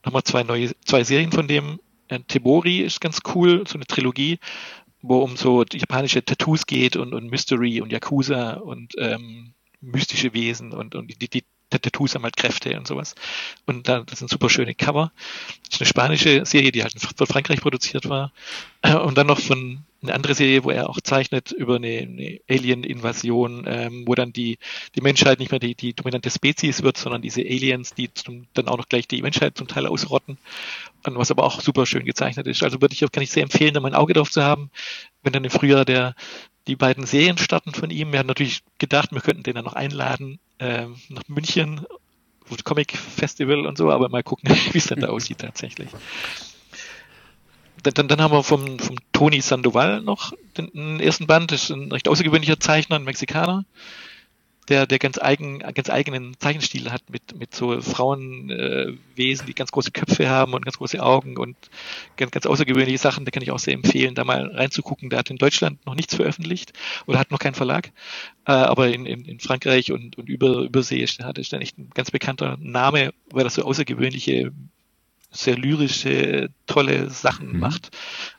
Nochmal 0.05 0.23
zwei 0.23 0.43
neue, 0.43 0.71
zwei 0.85 1.03
Serien 1.03 1.31
von 1.31 1.47
dem. 1.47 1.79
Äh, 2.09 2.19
Tebori 2.21 2.79
ist 2.79 3.01
ganz 3.01 3.19
cool, 3.33 3.63
so 3.67 3.75
eine 3.75 3.85
Trilogie, 3.85 4.39
wo 5.01 5.19
um 5.19 5.35
so 5.35 5.63
japanische 5.63 6.23
Tattoos 6.23 6.65
geht 6.65 6.95
und, 6.95 7.13
und 7.13 7.29
Mystery 7.29 7.81
und 7.81 7.91
Yakuza 7.91 8.53
und 8.53 8.93
ähm, 8.97 9.53
mystische 9.81 10.33
Wesen 10.33 10.73
und, 10.73 10.95
und 10.95 11.07
die, 11.21 11.27
die 11.27 11.43
Tattoos 11.69 12.15
haben 12.15 12.23
halt 12.23 12.37
Kräfte 12.37 12.77
und 12.77 12.87
sowas. 12.87 13.15
Und 13.65 13.87
da, 13.87 14.01
das 14.01 14.19
sind 14.19 14.29
super 14.29 14.49
schöne 14.49 14.73
Cover. 14.73 15.11
Das 15.65 15.75
ist 15.75 15.81
eine 15.81 15.87
spanische 15.87 16.45
Serie, 16.45 16.71
die 16.71 16.83
halt 16.83 16.93
von 16.99 17.27
Frankreich 17.27 17.61
produziert 17.61 18.07
war. 18.09 18.31
Und 19.03 19.17
dann 19.17 19.27
noch 19.27 19.39
von 19.39 19.83
eine 20.01 20.13
andere 20.13 20.35
Serie, 20.35 20.63
wo 20.63 20.69
er 20.69 20.89
auch 20.89 21.01
zeichnet 21.01 21.51
über 21.51 21.75
eine, 21.77 21.87
eine 21.87 22.39
Alien-Invasion, 22.47 23.65
ähm, 23.67 24.03
wo 24.05 24.13
dann 24.13 24.31
die, 24.31 24.59
die 24.95 25.01
Menschheit 25.01 25.39
nicht 25.39 25.51
mehr 25.51 25.59
die, 25.59 25.75
die 25.75 25.93
dominante 25.93 26.29
Spezies 26.29 26.83
wird, 26.83 26.97
sondern 26.97 27.21
diese 27.21 27.41
Aliens, 27.41 27.95
die 27.95 28.13
zum, 28.13 28.45
dann 28.53 28.67
auch 28.67 28.77
noch 28.77 28.89
gleich 28.89 29.07
die 29.07 29.21
Menschheit 29.21 29.57
zum 29.57 29.67
Teil 29.67 29.87
ausrotten. 29.87 30.37
Und 31.05 31.17
was 31.17 31.31
aber 31.31 31.43
auch 31.43 31.61
super 31.61 31.85
schön 31.85 32.05
gezeichnet 32.05 32.47
ist. 32.47 32.63
Also 32.63 32.79
würde 32.79 32.93
ich 32.93 33.03
auch, 33.03 33.11
kann 33.11 33.23
ich 33.23 33.31
sehr 33.31 33.43
empfehlen, 33.43 33.73
da 33.73 33.79
mal 33.79 33.89
ein 33.89 33.95
Auge 33.95 34.13
drauf 34.13 34.29
zu 34.29 34.43
haben, 34.43 34.69
wenn 35.23 35.33
dann 35.33 35.43
im 35.43 35.51
Frühjahr 35.51 35.83
der, 35.83 36.15
die 36.67 36.75
beiden 36.75 37.05
Serien 37.05 37.37
starten 37.37 37.73
von 37.73 37.89
ihm. 37.89 38.11
Wir 38.11 38.19
haben 38.19 38.27
natürlich 38.27 38.63
gedacht, 38.77 39.11
wir 39.11 39.21
könnten 39.21 39.43
den 39.43 39.55
dann 39.55 39.65
noch 39.65 39.73
einladen 39.73 40.39
äh, 40.59 40.85
nach 41.09 41.23
München, 41.27 41.85
Comic 42.63 42.97
Festival 42.97 43.65
und 43.65 43.77
so, 43.77 43.91
aber 43.91 44.09
mal 44.09 44.23
gucken, 44.23 44.49
wie 44.71 44.77
es 44.77 44.87
denn 44.87 44.99
da 44.99 45.07
aussieht 45.07 45.39
tatsächlich. 45.39 45.89
Dann, 47.83 47.93
dann, 47.93 48.07
dann 48.07 48.21
haben 48.21 48.33
wir 48.33 48.43
vom, 48.43 48.79
vom 48.79 48.95
Tony 49.11 49.41
Sandoval 49.41 50.01
noch 50.01 50.33
den, 50.57 50.71
den 50.73 50.99
ersten 50.99 51.27
Band, 51.27 51.51
das 51.51 51.63
ist 51.63 51.69
ein 51.71 51.91
recht 51.91 52.07
außergewöhnlicher 52.07 52.59
Zeichner, 52.59 52.97
ein 52.97 53.03
Mexikaner 53.03 53.65
der, 54.69 54.85
der 54.85 54.99
ganz 54.99 55.17
eigen, 55.17 55.59
ganz 55.59 55.89
eigenen 55.89 56.37
Zeichenstil 56.39 56.91
hat 56.91 57.09
mit, 57.09 57.37
mit 57.37 57.55
so 57.55 57.79
Frauenwesen, 57.81 59.45
äh, 59.45 59.47
die 59.47 59.53
ganz 59.53 59.71
große 59.71 59.91
Köpfe 59.91 60.29
haben 60.29 60.53
und 60.53 60.65
ganz 60.65 60.77
große 60.77 61.01
Augen 61.01 61.37
und 61.37 61.55
ganz, 62.17 62.31
ganz 62.31 62.45
außergewöhnliche 62.45 62.97
Sachen. 62.97 63.25
Da 63.25 63.31
kann 63.31 63.43
ich 63.43 63.51
auch 63.51 63.59
sehr 63.59 63.73
empfehlen, 63.73 64.15
da 64.15 64.23
mal 64.23 64.45
reinzugucken. 64.47 65.09
Der 65.09 65.19
hat 65.19 65.29
in 65.29 65.37
Deutschland 65.37 65.85
noch 65.85 65.95
nichts 65.95 66.15
veröffentlicht 66.15 66.73
oder 67.05 67.19
hat 67.19 67.31
noch 67.31 67.39
keinen 67.39 67.55
Verlag. 67.55 67.91
Äh, 68.45 68.51
aber 68.51 68.89
in, 68.89 69.05
in, 69.05 69.25
in 69.25 69.39
Frankreich 69.39 69.91
und, 69.91 70.17
und 70.17 70.27
über, 70.27 70.61
übersee 70.61 70.99
ist, 70.99 71.23
hat 71.23 71.37
er 71.37 71.61
echt 71.61 71.77
ein 71.77 71.89
ganz 71.93 72.11
bekannter 72.11 72.57
Name, 72.59 73.13
weil 73.31 73.45
er 73.45 73.49
so 73.49 73.63
außergewöhnliche 73.63 74.51
sehr 75.31 75.57
lyrische, 75.57 76.49
tolle 76.65 77.09
Sachen 77.09 77.53
mhm. 77.53 77.59
macht. 77.59 77.91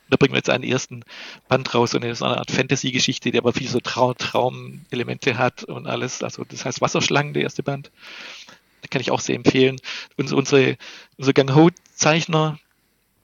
Da 0.09 0.17
bringen 0.17 0.33
wir 0.33 0.39
jetzt 0.39 0.49
einen 0.49 0.63
ersten 0.63 1.03
Band 1.47 1.73
raus, 1.73 1.91
so 1.91 1.99
eine, 1.99 2.13
so 2.15 2.25
eine 2.25 2.37
Art 2.37 2.51
Fantasy-Geschichte, 2.51 3.31
die 3.31 3.37
aber 3.37 3.53
viel 3.53 3.67
so 3.67 3.79
Trau 3.79 4.13
Traumelemente 4.13 5.37
hat 5.37 5.63
und 5.63 5.87
alles. 5.87 6.23
Also 6.23 6.43
das 6.43 6.65
heißt 6.65 6.81
Wasserschlangen, 6.81 7.33
der 7.33 7.43
erste 7.43 7.63
Band. 7.63 7.91
Da 8.81 8.87
kann 8.89 9.01
ich 9.01 9.11
auch 9.11 9.19
sehr 9.19 9.35
empfehlen. 9.35 9.77
Und 10.17 10.31
unsere, 10.31 10.77
unser 11.17 11.33
Gang 11.33 11.53
Ho-Zeichner, 11.53 12.59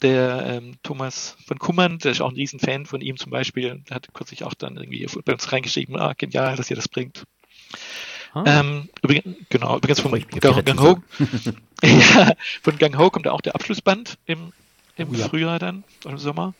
der 0.01 0.45
ähm, 0.45 0.75
Thomas 0.83 1.37
von 1.47 1.57
Kummern, 1.57 1.99
der 1.99 2.11
ist 2.11 2.21
auch 2.21 2.29
ein 2.29 2.35
Riesenfan 2.35 2.85
von 2.85 3.01
ihm 3.01 3.17
zum 3.17 3.31
Beispiel, 3.31 3.81
der 3.89 3.95
hat 3.95 4.13
kürzlich 4.13 4.43
auch 4.43 4.53
dann 4.53 4.77
irgendwie 4.77 5.07
bei 5.23 5.33
uns 5.33 5.51
reingeschrieben, 5.51 5.95
ah, 5.95 6.13
genial, 6.17 6.55
dass 6.57 6.69
ihr 6.69 6.75
das 6.75 6.89
bringt. 6.89 7.23
Ah. 8.33 8.43
Ähm, 8.45 8.89
übrigens, 9.01 9.37
genau, 9.49 9.77
übrigens 9.77 10.01
von 10.01 10.11
Gang, 10.11 10.65
Gang 10.65 10.79
Ho. 10.81 11.01
ja, 11.83 12.33
von 12.61 12.77
Gang 12.77 12.97
Ho 12.97 13.09
kommt 13.09 13.27
auch 13.29 13.41
der 13.41 13.55
Abschlussband 13.55 14.17
im, 14.25 14.51
im 14.95 15.09
oh, 15.09 15.13
ja. 15.13 15.27
Frühjahr 15.27 15.59
dann, 15.59 15.83
im 16.05 16.17
Sommer. 16.17 16.53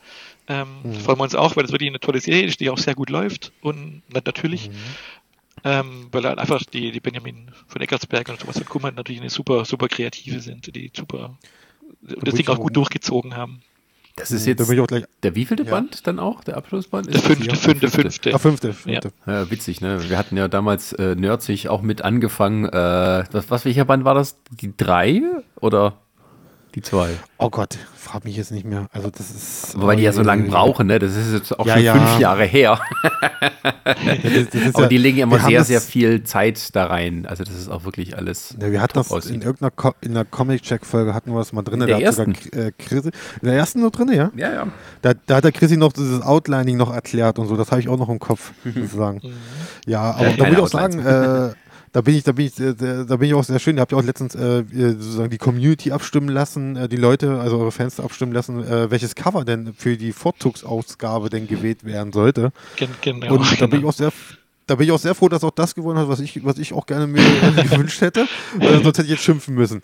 Ähm, 0.48 0.68
mhm. 0.82 0.94
Freuen 0.94 1.18
wir 1.18 1.24
uns 1.24 1.34
auch, 1.34 1.56
weil 1.56 1.64
das 1.64 1.72
wirklich 1.72 1.88
eine 1.90 2.00
tolle 2.00 2.20
Serie 2.20 2.44
ist, 2.44 2.60
die 2.60 2.70
auch 2.70 2.78
sehr 2.78 2.94
gut 2.94 3.10
läuft. 3.10 3.52
Und 3.60 4.02
natürlich, 4.12 4.68
mhm. 4.68 4.74
ähm, 5.64 6.08
weil 6.12 6.24
halt 6.24 6.38
einfach 6.38 6.62
die, 6.64 6.92
die 6.92 7.00
Benjamin 7.00 7.50
von 7.66 7.80
Eckartsberg 7.80 8.28
und 8.28 8.40
Thomas 8.40 8.58
von 8.58 8.66
Kummern 8.66 8.94
natürlich 8.94 9.20
eine 9.20 9.30
super, 9.30 9.64
super 9.64 9.88
Kreative 9.88 10.40
sind, 10.40 10.74
die 10.74 10.90
super 10.94 11.36
da 12.02 12.14
das 12.22 12.34
Ding 12.34 12.48
auch 12.48 12.58
gut 12.58 12.76
durchgezogen 12.76 13.36
haben. 13.36 13.62
Das 14.16 14.30
ist 14.30 14.46
jetzt 14.46 14.66
der 15.22 15.34
wievielte 15.34 15.64
ja. 15.64 15.70
Band 15.70 16.06
dann 16.06 16.18
auch, 16.18 16.42
der 16.42 16.56
Abschlussband? 16.56 17.12
Der 17.12 17.20
fünfte, 17.20 17.54
fünfte, 17.54 17.90
fünfte. 17.90 18.34
Ah, 18.34 18.38
fünfte, 18.38 18.72
fünfte. 18.72 19.12
Ja. 19.26 19.40
ja. 19.40 19.50
witzig, 19.50 19.82
ne? 19.82 20.08
Wir 20.08 20.16
hatten 20.16 20.38
ja 20.38 20.48
damals 20.48 20.94
äh, 20.94 21.14
Nerdsig 21.14 21.68
auch 21.68 21.82
mit 21.82 22.00
angefangen. 22.00 22.64
Äh, 22.64 23.24
was, 23.30 23.50
was, 23.50 23.66
welcher 23.66 23.84
Band 23.84 24.04
war 24.04 24.14
das? 24.14 24.38
Die 24.50 24.74
drei 24.74 25.20
oder 25.60 25.98
die 26.74 26.80
zwei? 26.80 27.10
Oh 27.36 27.50
Gott, 27.50 27.76
frag 28.06 28.24
mich 28.24 28.36
jetzt 28.36 28.52
nicht 28.52 28.64
mehr. 28.64 28.86
Also 28.92 29.10
das 29.10 29.30
ist. 29.30 29.80
Wobei 29.80 29.96
die 29.96 30.04
ja 30.04 30.12
so 30.12 30.22
lange 30.22 30.44
brauchen, 30.44 30.86
ne? 30.86 30.98
Das 30.98 31.16
ist 31.16 31.32
jetzt 31.32 31.58
auch 31.58 31.66
ja, 31.66 31.74
schon 31.74 31.84
ja. 31.84 31.94
fünf 31.94 32.20
Jahre 32.20 32.44
her. 32.44 32.80
das, 33.84 34.50
das 34.52 34.74
Aber 34.74 34.86
die 34.86 34.98
legen 34.98 35.18
immer 35.18 35.40
sehr, 35.40 35.64
sehr 35.64 35.80
viel 35.80 36.22
Zeit 36.22 36.74
da 36.74 36.86
rein. 36.86 37.26
Also 37.26 37.42
das 37.42 37.54
ist 37.54 37.68
auch 37.68 37.84
wirklich 37.84 38.16
alles. 38.16 38.56
Ja, 38.60 38.70
wir 38.70 38.80
hatten 38.80 38.94
das 38.94 39.10
aussieht. 39.10 39.34
in 39.34 39.42
irgendeiner 39.42 39.70
Co 39.70 39.92
in 40.00 40.14
der 40.14 40.24
Comic-Check-Folge 40.24 41.14
hatten 41.14 41.32
wir 41.32 41.38
das 41.38 41.52
mal 41.52 41.62
drin. 41.62 41.80
In 41.80 41.88
der 41.88 42.00
ersten? 42.00 42.34
Sogar, 42.34 42.66
äh, 42.66 42.72
Chrisi, 42.78 43.10
in 43.42 43.48
der 43.48 43.54
ersten 43.54 43.80
noch 43.80 43.90
drin, 43.90 44.12
ja? 44.12 44.30
Ja, 44.36 44.52
ja. 44.52 44.66
Da, 45.02 45.12
da 45.26 45.36
hat 45.36 45.44
der 45.44 45.52
Chrissy 45.52 45.76
noch 45.76 45.92
dieses 45.92 46.22
Outlining 46.22 46.76
noch 46.76 46.92
erklärt 46.92 47.38
und 47.38 47.48
so. 47.48 47.56
Das 47.56 47.70
habe 47.70 47.80
ich 47.80 47.88
auch 47.88 47.98
noch 47.98 48.08
im 48.08 48.18
Kopf, 48.20 48.52
sozusagen. 48.64 49.20
Mhm. 49.22 49.32
ja, 49.86 50.12
aber 50.12 50.30
da 50.30 50.44
muss 50.44 50.52
ich 50.52 50.58
auch 50.58 50.68
sagen, 50.68 50.98
äh, 51.00 51.50
da 51.96 52.02
bin 52.02 52.14
ich, 52.14 52.24
da 52.24 52.32
bin 52.32 52.44
ich, 52.44 52.60
äh, 52.60 52.74
da 52.74 53.16
bin 53.16 53.22
ich 53.22 53.32
auch 53.32 53.42
sehr 53.42 53.58
schön. 53.58 53.78
Ihr 53.78 53.80
habt 53.80 53.90
ja 53.90 53.96
auch 53.96 54.02
letztens 54.02 54.34
äh, 54.34 54.64
sozusagen 54.68 55.30
die 55.30 55.38
Community 55.38 55.92
abstimmen 55.92 56.28
lassen, 56.28 56.76
äh, 56.76 56.90
die 56.90 56.98
Leute, 56.98 57.40
also 57.40 57.58
eure 57.58 57.72
Fans 57.72 58.00
abstimmen 58.00 58.32
lassen, 58.32 58.62
äh, 58.62 58.90
welches 58.90 59.14
Cover 59.14 59.46
denn 59.46 59.72
für 59.72 59.96
die 59.96 60.12
Vorzugsausgabe 60.12 61.30
denn 61.30 61.46
gewählt 61.46 61.84
werden 61.84 62.12
sollte. 62.12 62.52
Genau. 62.76 63.32
Und 63.32 63.62
da 63.62 63.66
bin 63.70 63.80
ich 63.80 63.86
auch 63.86 63.94
sehr 63.94 64.12
da 64.66 64.74
bin 64.74 64.86
ich 64.86 64.92
auch 64.92 64.98
sehr 64.98 65.14
froh, 65.14 65.30
dass 65.30 65.42
auch 65.42 65.52
das 65.52 65.74
gewonnen 65.74 65.98
hat, 65.98 66.08
was 66.08 66.20
ich, 66.20 66.44
was 66.44 66.58
ich 66.58 66.74
auch 66.74 66.84
gerne 66.84 67.06
mir 67.06 67.22
gewünscht 67.70 68.02
hätte. 68.02 68.26
Äh, 68.60 68.74
sonst 68.82 68.98
hätte 68.98 69.04
ich 69.04 69.10
jetzt 69.10 69.22
schimpfen 69.22 69.54
müssen. 69.54 69.82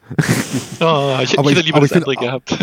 Oh, 0.81 1.17
ich 1.23 1.33
hätte 1.33 1.61
lieber 1.61 1.81
das 1.81 1.93
andere 1.93 2.15
gehabt. 2.17 2.59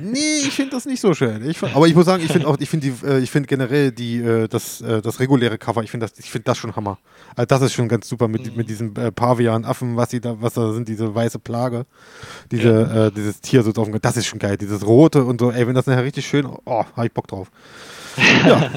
Nee, 0.00 0.38
ich 0.40 0.52
finde 0.52 0.72
das 0.72 0.86
nicht 0.86 1.00
so 1.00 1.14
schön. 1.14 1.48
Ich, 1.48 1.62
aber 1.62 1.86
ich 1.86 1.94
muss 1.94 2.06
sagen, 2.06 2.22
ich 2.24 2.30
finde 2.32 2.48
auch, 2.48 2.56
ich 2.58 2.68
finde 2.68 2.92
äh, 3.04 3.18
ich 3.20 3.30
finde 3.30 3.46
generell 3.46 3.92
die, 3.92 4.18
äh, 4.18 4.48
das, 4.48 4.80
äh, 4.80 5.02
das 5.02 5.20
reguläre 5.20 5.58
Cover, 5.58 5.82
ich 5.82 5.90
finde 5.90 6.06
das, 6.06 6.18
ich 6.18 6.30
finde 6.30 6.44
das 6.44 6.58
schon 6.58 6.74
Hammer. 6.76 6.98
Also 7.36 7.46
das 7.46 7.62
ist 7.62 7.72
schon 7.74 7.88
ganz 7.88 8.08
super 8.08 8.28
mit, 8.28 8.50
mhm. 8.50 8.56
mit 8.56 8.68
diesem 8.68 8.94
äh, 8.96 9.12
Pavian-Affen, 9.12 9.96
was 9.96 10.10
sie 10.10 10.20
da, 10.20 10.40
was 10.40 10.54
da 10.54 10.72
sind, 10.72 10.88
diese 10.88 11.14
weiße 11.14 11.38
Plage, 11.38 11.86
diese, 12.50 12.68
ja. 12.68 13.06
äh, 13.06 13.12
dieses 13.12 13.40
Tier 13.40 13.62
so 13.62 13.72
drauf. 13.72 13.88
Das 14.00 14.16
ist 14.16 14.26
schon 14.26 14.38
geil, 14.38 14.56
dieses 14.56 14.86
rote 14.86 15.24
und 15.24 15.40
so. 15.40 15.50
Ey, 15.50 15.66
wenn 15.66 15.74
das 15.74 15.86
nachher 15.86 16.04
richtig 16.04 16.26
schön, 16.26 16.46
oh, 16.46 16.84
habe 16.96 17.06
ich 17.06 17.12
Bock 17.12 17.28
drauf. 17.28 17.50
Ja. 18.46 18.70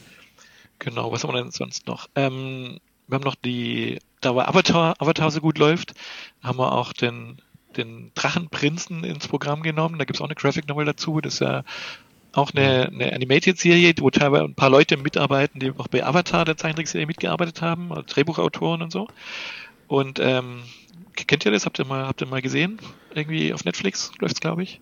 genau. 0.78 1.12
Was 1.12 1.24
haben 1.24 1.34
wir 1.34 1.42
denn 1.42 1.50
sonst 1.50 1.86
noch? 1.86 2.08
Ähm, 2.14 2.78
wir 3.08 3.16
haben 3.16 3.24
noch 3.24 3.34
die, 3.34 3.98
da 4.20 4.34
war 4.34 4.48
Avatar, 4.48 4.94
Avatar 4.98 5.30
so 5.30 5.40
gut 5.40 5.58
läuft, 5.58 5.94
haben 6.42 6.58
wir 6.58 6.72
auch 6.72 6.92
den 6.92 7.40
den 7.76 8.10
Drachenprinzen 8.14 9.04
ins 9.04 9.28
Programm 9.28 9.62
genommen. 9.62 9.98
Da 9.98 10.04
gibt 10.04 10.16
es 10.16 10.20
auch 10.20 10.26
eine 10.26 10.34
Graphic 10.34 10.68
Novel 10.68 10.84
dazu. 10.84 11.20
Das 11.20 11.34
ist 11.34 11.40
ja 11.40 11.62
auch 12.32 12.52
eine, 12.54 12.88
eine 12.88 13.12
Animated-Serie, 13.12 13.94
wo 13.98 14.10
teilweise 14.10 14.44
ein 14.44 14.54
paar 14.54 14.70
Leute 14.70 14.96
mitarbeiten, 14.96 15.60
die 15.60 15.72
auch 15.76 15.88
bei 15.88 16.04
Avatar, 16.04 16.44
der 16.44 16.56
Zeichentrickserie, 16.56 17.06
mitgearbeitet 17.06 17.60
haben, 17.60 17.90
also 17.90 18.02
Drehbuchautoren 18.06 18.82
und 18.82 18.92
so. 18.92 19.08
Und 19.88 20.20
ähm, 20.20 20.62
kennt 21.14 21.44
ihr 21.44 21.52
das? 21.52 21.66
Habt 21.66 21.78
ihr 21.78 21.84
mal, 21.84 22.06
habt 22.06 22.20
ihr 22.20 22.28
mal 22.28 22.42
gesehen? 22.42 22.78
Irgendwie 23.14 23.52
auf 23.52 23.64
Netflix 23.64 24.12
läuft 24.20 24.34
es, 24.34 24.40
glaube 24.40 24.62
ich. 24.62 24.80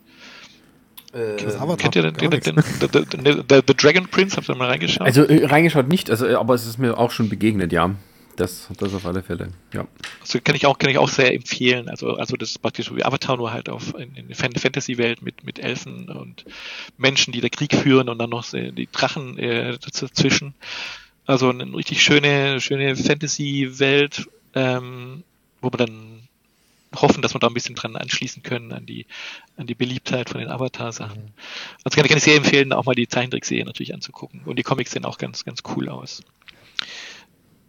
Äh, 1.15 1.37
Kennt 1.79 1.97
ihr 1.97 2.03
den, 2.03 2.15
den, 2.15 2.31
den, 2.31 2.41
den, 2.43 3.47
den, 3.49 3.63
The 3.67 3.75
Dragon 3.75 4.09
Prince? 4.09 4.37
Habt 4.37 4.49
ihr 4.51 4.55
mal 4.55 4.69
reingeschaut? 4.69 5.07
Also 5.07 5.23
äh, 5.23 5.47
reingeschaut 5.47 5.89
nicht, 5.89 6.11
also, 6.11 6.39
aber 6.39 6.53
es 6.53 6.67
ist 6.67 6.79
mir 6.79 6.99
auch 6.99 7.11
schon 7.13 7.31
begegnet, 7.31 7.73
ja. 7.73 7.95
Das, 8.39 8.69
das 8.79 8.95
auf 8.95 9.05
alle 9.05 9.25
Fälle, 9.25 9.49
ja. 9.75 9.89
Also 10.21 10.39
kann 10.41 10.55
ich 10.55 10.65
auch, 10.65 10.79
kann 10.79 10.91
ich 10.91 10.99
auch 10.99 11.09
sehr 11.09 11.35
empfehlen. 11.35 11.89
Also, 11.89 12.15
also 12.15 12.37
das 12.37 12.51
ist 12.51 12.59
praktisch 12.63 12.87
so 12.87 12.97
wie 12.97 13.05
Avatar 13.05 13.37
nur 13.37 13.51
halt 13.51 13.69
auf 13.69 13.95
in, 13.99 14.15
in 14.15 14.33
Fantasy-Welt 14.33 15.23
mit, 15.23 15.43
mit 15.43 15.59
Elfen 15.59 16.09
und 16.09 16.45
Menschen, 16.97 17.33
die 17.33 17.41
da 17.41 17.49
Krieg 17.49 17.75
führen 17.75 18.09
und 18.09 18.17
dann 18.19 18.31
noch 18.31 18.49
die 18.49 18.89
Drachen 18.93 19.37
äh, 19.39 19.77
dazwischen. 19.79 20.55
Also 21.27 21.51
eine 21.51 21.75
richtig 21.75 22.01
schöne, 22.01 22.61
schöne 22.61 22.95
Fantasy-Welt, 22.95 24.29
ähm, 24.55 25.25
wo 25.61 25.71
man 25.71 25.79
dann 25.79 26.29
hoffen, 26.95 27.23
dass 27.23 27.35
wir 27.35 27.41
da 27.41 27.49
ein 27.49 27.55
bisschen 27.55 27.75
dran 27.75 27.97
anschließen 27.97 28.45
können 28.45 28.71
an 28.71 28.87
die, 28.87 29.07
an 29.57 29.67
die 29.67 29.75
Beliebtheit 29.75 30.31
von 30.31 30.41
den 30.41 30.49
Avatar-Sachen. 30.49 31.23
Mhm. 31.23 31.33
Also 31.83 31.97
kann, 31.97 32.07
kann 32.07 32.19
ich 32.19 32.23
sehr 32.23 32.37
empfehlen, 32.37 32.73
auch 32.73 32.85
mal 32.85 32.95
die 32.95 33.09
Zeichentrickserie 33.09 33.65
natürlich 33.65 33.95
anzugucken. 33.95 34.43
Und 34.45 34.61
die 34.61 34.63
Comics 34.63 34.93
sehen 34.93 35.05
auch 35.05 35.19
ganz, 35.19 35.45
ganz 35.45 35.65
cool 35.75 35.89
aus. 35.89 36.23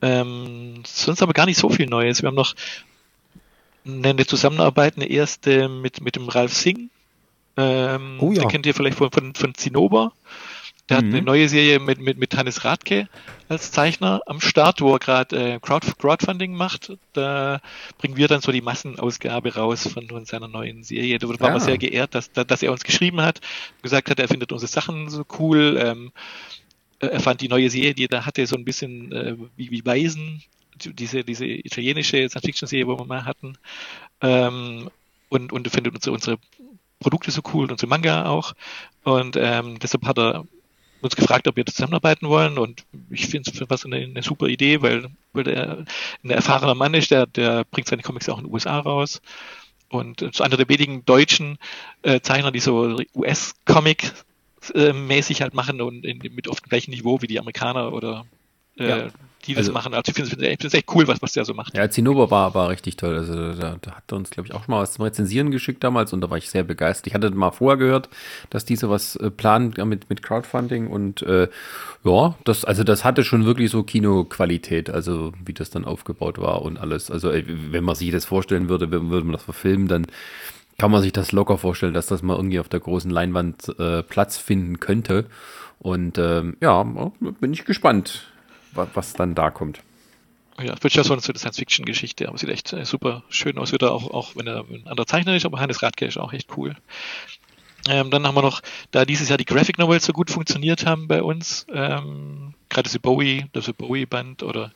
Ähm, 0.01 0.83
sonst 0.85 1.21
aber 1.21 1.33
gar 1.33 1.45
nicht 1.45 1.57
so 1.57 1.69
viel 1.69 1.87
Neues. 1.87 2.21
Wir 2.21 2.27
haben 2.27 2.35
noch 2.35 2.55
eine 3.85 4.25
Zusammenarbeit, 4.25 4.95
eine 4.95 5.09
erste 5.09 5.69
mit, 5.69 6.01
mit 6.01 6.15
dem 6.15 6.29
Ralf 6.29 6.53
Singh. 6.53 6.89
Ähm, 7.57 8.17
oh 8.19 8.31
ja. 8.31 8.41
Den 8.41 8.49
kennt 8.49 8.65
ihr 8.65 8.73
vielleicht 8.73 8.97
von, 8.97 9.11
von, 9.11 9.33
von 9.35 9.55
Zinnober. 9.55 10.13
Der 10.89 11.01
mhm. 11.01 11.07
hat 11.07 11.13
eine 11.13 11.21
neue 11.21 11.49
Serie 11.49 11.79
mit, 11.79 11.99
mit, 11.99 12.17
mit 12.17 12.35
Hannes 12.35 12.63
Radke 12.65 13.07
als 13.47 13.71
Zeichner 13.71 14.21
am 14.25 14.41
Start, 14.41 14.81
wo 14.81 14.93
er 14.93 14.99
gerade 14.99 15.53
äh, 15.53 15.59
Crowd, 15.59 15.85
Crowdfunding 15.97 16.53
macht. 16.53 16.93
Da 17.13 17.61
bringen 17.97 18.17
wir 18.17 18.27
dann 18.27 18.41
so 18.41 18.51
die 18.51 18.61
Massenausgabe 18.61 19.55
raus 19.55 19.87
von, 19.91 20.07
von 20.07 20.25
seiner 20.25 20.47
neuen 20.47 20.83
Serie. 20.83 21.19
Da 21.19 21.27
waren 21.27 21.39
wir 21.39 21.55
ah. 21.55 21.59
sehr 21.59 21.77
geehrt, 21.77 22.15
dass, 22.15 22.31
dass 22.31 22.63
er 22.63 22.71
uns 22.71 22.83
geschrieben 22.83 23.21
hat, 23.21 23.41
gesagt 23.81 24.09
hat, 24.09 24.19
er 24.19 24.27
findet 24.27 24.51
unsere 24.51 24.71
Sachen 24.71 25.09
so 25.09 25.25
cool. 25.39 25.79
Ähm, 25.79 26.11
äh, 26.11 26.13
er 26.99 27.19
fand 27.19 27.41
die 27.41 27.47
neue 27.47 27.69
Serie, 27.69 27.93
die 27.93 28.05
er 28.05 28.09
da 28.09 28.25
hatte, 28.25 28.45
so 28.45 28.55
ein 28.55 28.65
bisschen 28.65 29.11
äh, 29.11 29.35
wie, 29.55 29.71
wie 29.71 29.85
Weisen, 29.85 30.43
diese, 30.85 31.23
diese 31.23 31.45
italienische 31.45 32.29
Science-Fiction-Serie, 32.29 32.87
wo 32.87 32.97
wir 32.97 33.05
mal 33.05 33.25
hatten. 33.25 33.57
Ähm, 34.21 34.89
und, 35.29 35.53
und 35.53 35.69
findet 35.69 35.93
unsere, 35.93 36.13
unsere 36.13 36.37
Produkte 36.99 37.31
so 37.31 37.41
cool, 37.53 37.71
unsere 37.71 37.89
Manga 37.89 38.25
auch. 38.25 38.53
Und 39.03 39.35
ähm, 39.37 39.79
deshalb 39.79 40.05
hat 40.05 40.17
er 40.17 40.45
uns 41.01 41.15
gefragt, 41.15 41.47
ob 41.47 41.55
wir 41.55 41.65
zusammenarbeiten 41.65 42.27
wollen. 42.27 42.57
Und 42.57 42.85
ich 43.09 43.27
finde 43.27 43.51
es 43.51 43.69
was 43.69 43.85
eine, 43.85 43.97
eine 43.97 44.23
super 44.23 44.47
Idee, 44.47 44.81
weil, 44.81 45.07
weil 45.33 45.43
der 45.45 45.85
ein 46.23 46.29
erfahrener 46.29 46.75
Mann 46.75 46.93
ist, 46.93 47.11
der, 47.11 47.25
der 47.25 47.63
bringt 47.65 47.87
seine 47.87 48.01
Comics 48.01 48.27
auch 48.29 48.37
in 48.37 48.45
den 48.45 48.53
USA 48.53 48.79
raus. 48.79 49.21
Und 49.89 50.27
so 50.33 50.43
einer 50.43 50.57
der 50.57 50.69
wenigen 50.69 51.05
deutschen 51.05 51.57
äh, 52.03 52.19
Zeichner, 52.21 52.51
die 52.51 52.59
so 52.59 52.99
US-Comic 53.15 54.11
äh, 54.73 54.93
mäßig 54.93 55.41
halt 55.41 55.53
machen 55.53 55.81
und 55.81 56.05
in, 56.05 56.19
mit 56.33 56.47
oft 56.47 56.63
gleichem 56.69 56.91
Niveau 56.91 57.21
wie 57.21 57.27
die 57.27 57.39
Amerikaner 57.39 57.93
oder 57.93 58.25
äh, 58.79 58.87
ja. 58.87 59.07
die 59.45 59.53
das 59.53 59.67
also, 59.67 59.73
machen. 59.73 59.93
Also 59.93 60.09
ich 60.09 60.15
finde 60.15 60.35
es 60.35 60.41
echt, 60.41 60.73
echt 60.73 60.95
cool, 60.95 61.07
was, 61.07 61.21
was 61.21 61.33
der 61.33 61.45
so 61.45 61.53
macht. 61.53 61.75
Ja, 61.75 61.89
Zinnober 61.89 62.31
war, 62.31 62.53
war 62.53 62.69
richtig 62.69 62.97
toll. 62.97 63.15
Also 63.15 63.53
da, 63.53 63.77
da 63.81 63.91
hat 63.91 64.03
er 64.11 64.17
uns, 64.17 64.29
glaube 64.29 64.47
ich, 64.47 64.53
auch 64.53 64.63
schon 64.63 64.73
mal 64.73 64.81
was 64.81 64.93
zum 64.93 65.03
Rezensieren 65.03 65.51
geschickt 65.51 65.83
damals 65.83 66.13
und 66.13 66.21
da 66.21 66.29
war 66.29 66.37
ich 66.37 66.49
sehr 66.49 66.63
begeistert. 66.63 67.07
Ich 67.07 67.13
hatte 67.13 67.29
mal 67.31 67.51
vorher 67.51 67.77
gehört, 67.77 68.09
dass 68.49 68.65
diese 68.65 68.89
was 68.89 69.15
äh, 69.17 69.29
planen 69.29 69.73
mit, 69.85 70.09
mit 70.09 70.23
Crowdfunding 70.23 70.87
und 70.87 71.21
äh, 71.23 71.47
ja, 72.03 72.35
das, 72.45 72.63
also 72.63 72.83
das 72.83 73.03
hatte 73.03 73.23
schon 73.23 73.45
wirklich 73.45 73.71
so 73.71 73.83
Kinoqualität, 73.83 74.89
also 74.89 75.33
wie 75.43 75.53
das 75.53 75.69
dann 75.69 75.85
aufgebaut 75.85 76.37
war 76.37 76.61
und 76.61 76.77
alles. 76.77 77.11
Also 77.11 77.31
wenn 77.33 77.83
man 77.83 77.95
sich 77.95 78.11
das 78.11 78.25
vorstellen 78.25 78.69
würde, 78.69 78.89
würde 78.89 79.25
man 79.25 79.33
das 79.33 79.43
verfilmen, 79.43 79.87
dann 79.87 80.07
kann 80.79 80.91
man 80.91 81.01
sich 81.01 81.13
das 81.13 81.31
locker 81.31 81.57
vorstellen, 81.57 81.93
dass 81.93 82.07
das 82.07 82.23
mal 82.23 82.35
irgendwie 82.35 82.59
auf 82.59 82.69
der 82.69 82.79
großen 82.79 83.11
Leinwand 83.11 83.77
äh, 83.77 84.01
Platz 84.01 84.37
finden 84.37 84.79
könnte. 84.79 85.25
Und 85.77 86.17
ähm, 86.17 86.57
ja, 86.61 86.83
bin 86.83 87.53
ich 87.53 87.65
gespannt, 87.65 88.31
was, 88.73 88.89
was 88.93 89.13
dann 89.13 89.35
da 89.35 89.51
kommt. 89.51 89.81
Ja, 90.59 90.73
wird 90.81 90.93
ja 90.93 91.03
so 91.03 91.13
eine 91.13 91.21
Science-Fiction-Geschichte, 91.21 92.27
aber 92.27 92.37
sieht 92.37 92.49
echt 92.49 92.73
äh, 92.73 92.85
super 92.85 93.23
schön 93.29 93.57
aus. 93.57 93.71
Wird 93.71 93.83
er 93.83 93.91
auch, 93.91 94.09
auch 94.11 94.35
wenn 94.35 94.47
er 94.47 94.65
ein 94.69 94.87
anderer 94.87 95.05
Zeichner 95.05 95.35
ist, 95.35 95.45
aber 95.45 95.59
Hannes 95.59 95.83
Radke 95.83 96.05
ist 96.05 96.17
auch 96.17 96.33
echt 96.33 96.57
cool. 96.57 96.75
Ähm, 97.87 98.11
dann 98.11 98.25
haben 98.25 98.35
wir 98.35 98.41
noch, 98.41 98.61
da 98.91 99.05
dieses 99.05 99.29
Jahr 99.29 99.37
die 99.37 99.45
Graphic 99.45 99.77
Novels 99.77 100.05
so 100.05 100.11
gut 100.11 100.29
funktioniert 100.31 100.85
haben 100.85 101.07
bei 101.07 101.23
uns, 101.23 101.65
ähm, 101.73 102.53
gerade 102.67 102.87
diese 102.87 102.99
Bowie, 102.99 103.45
das 103.53 103.71
Bowie-Band 103.71 104.43
oder 104.43 104.73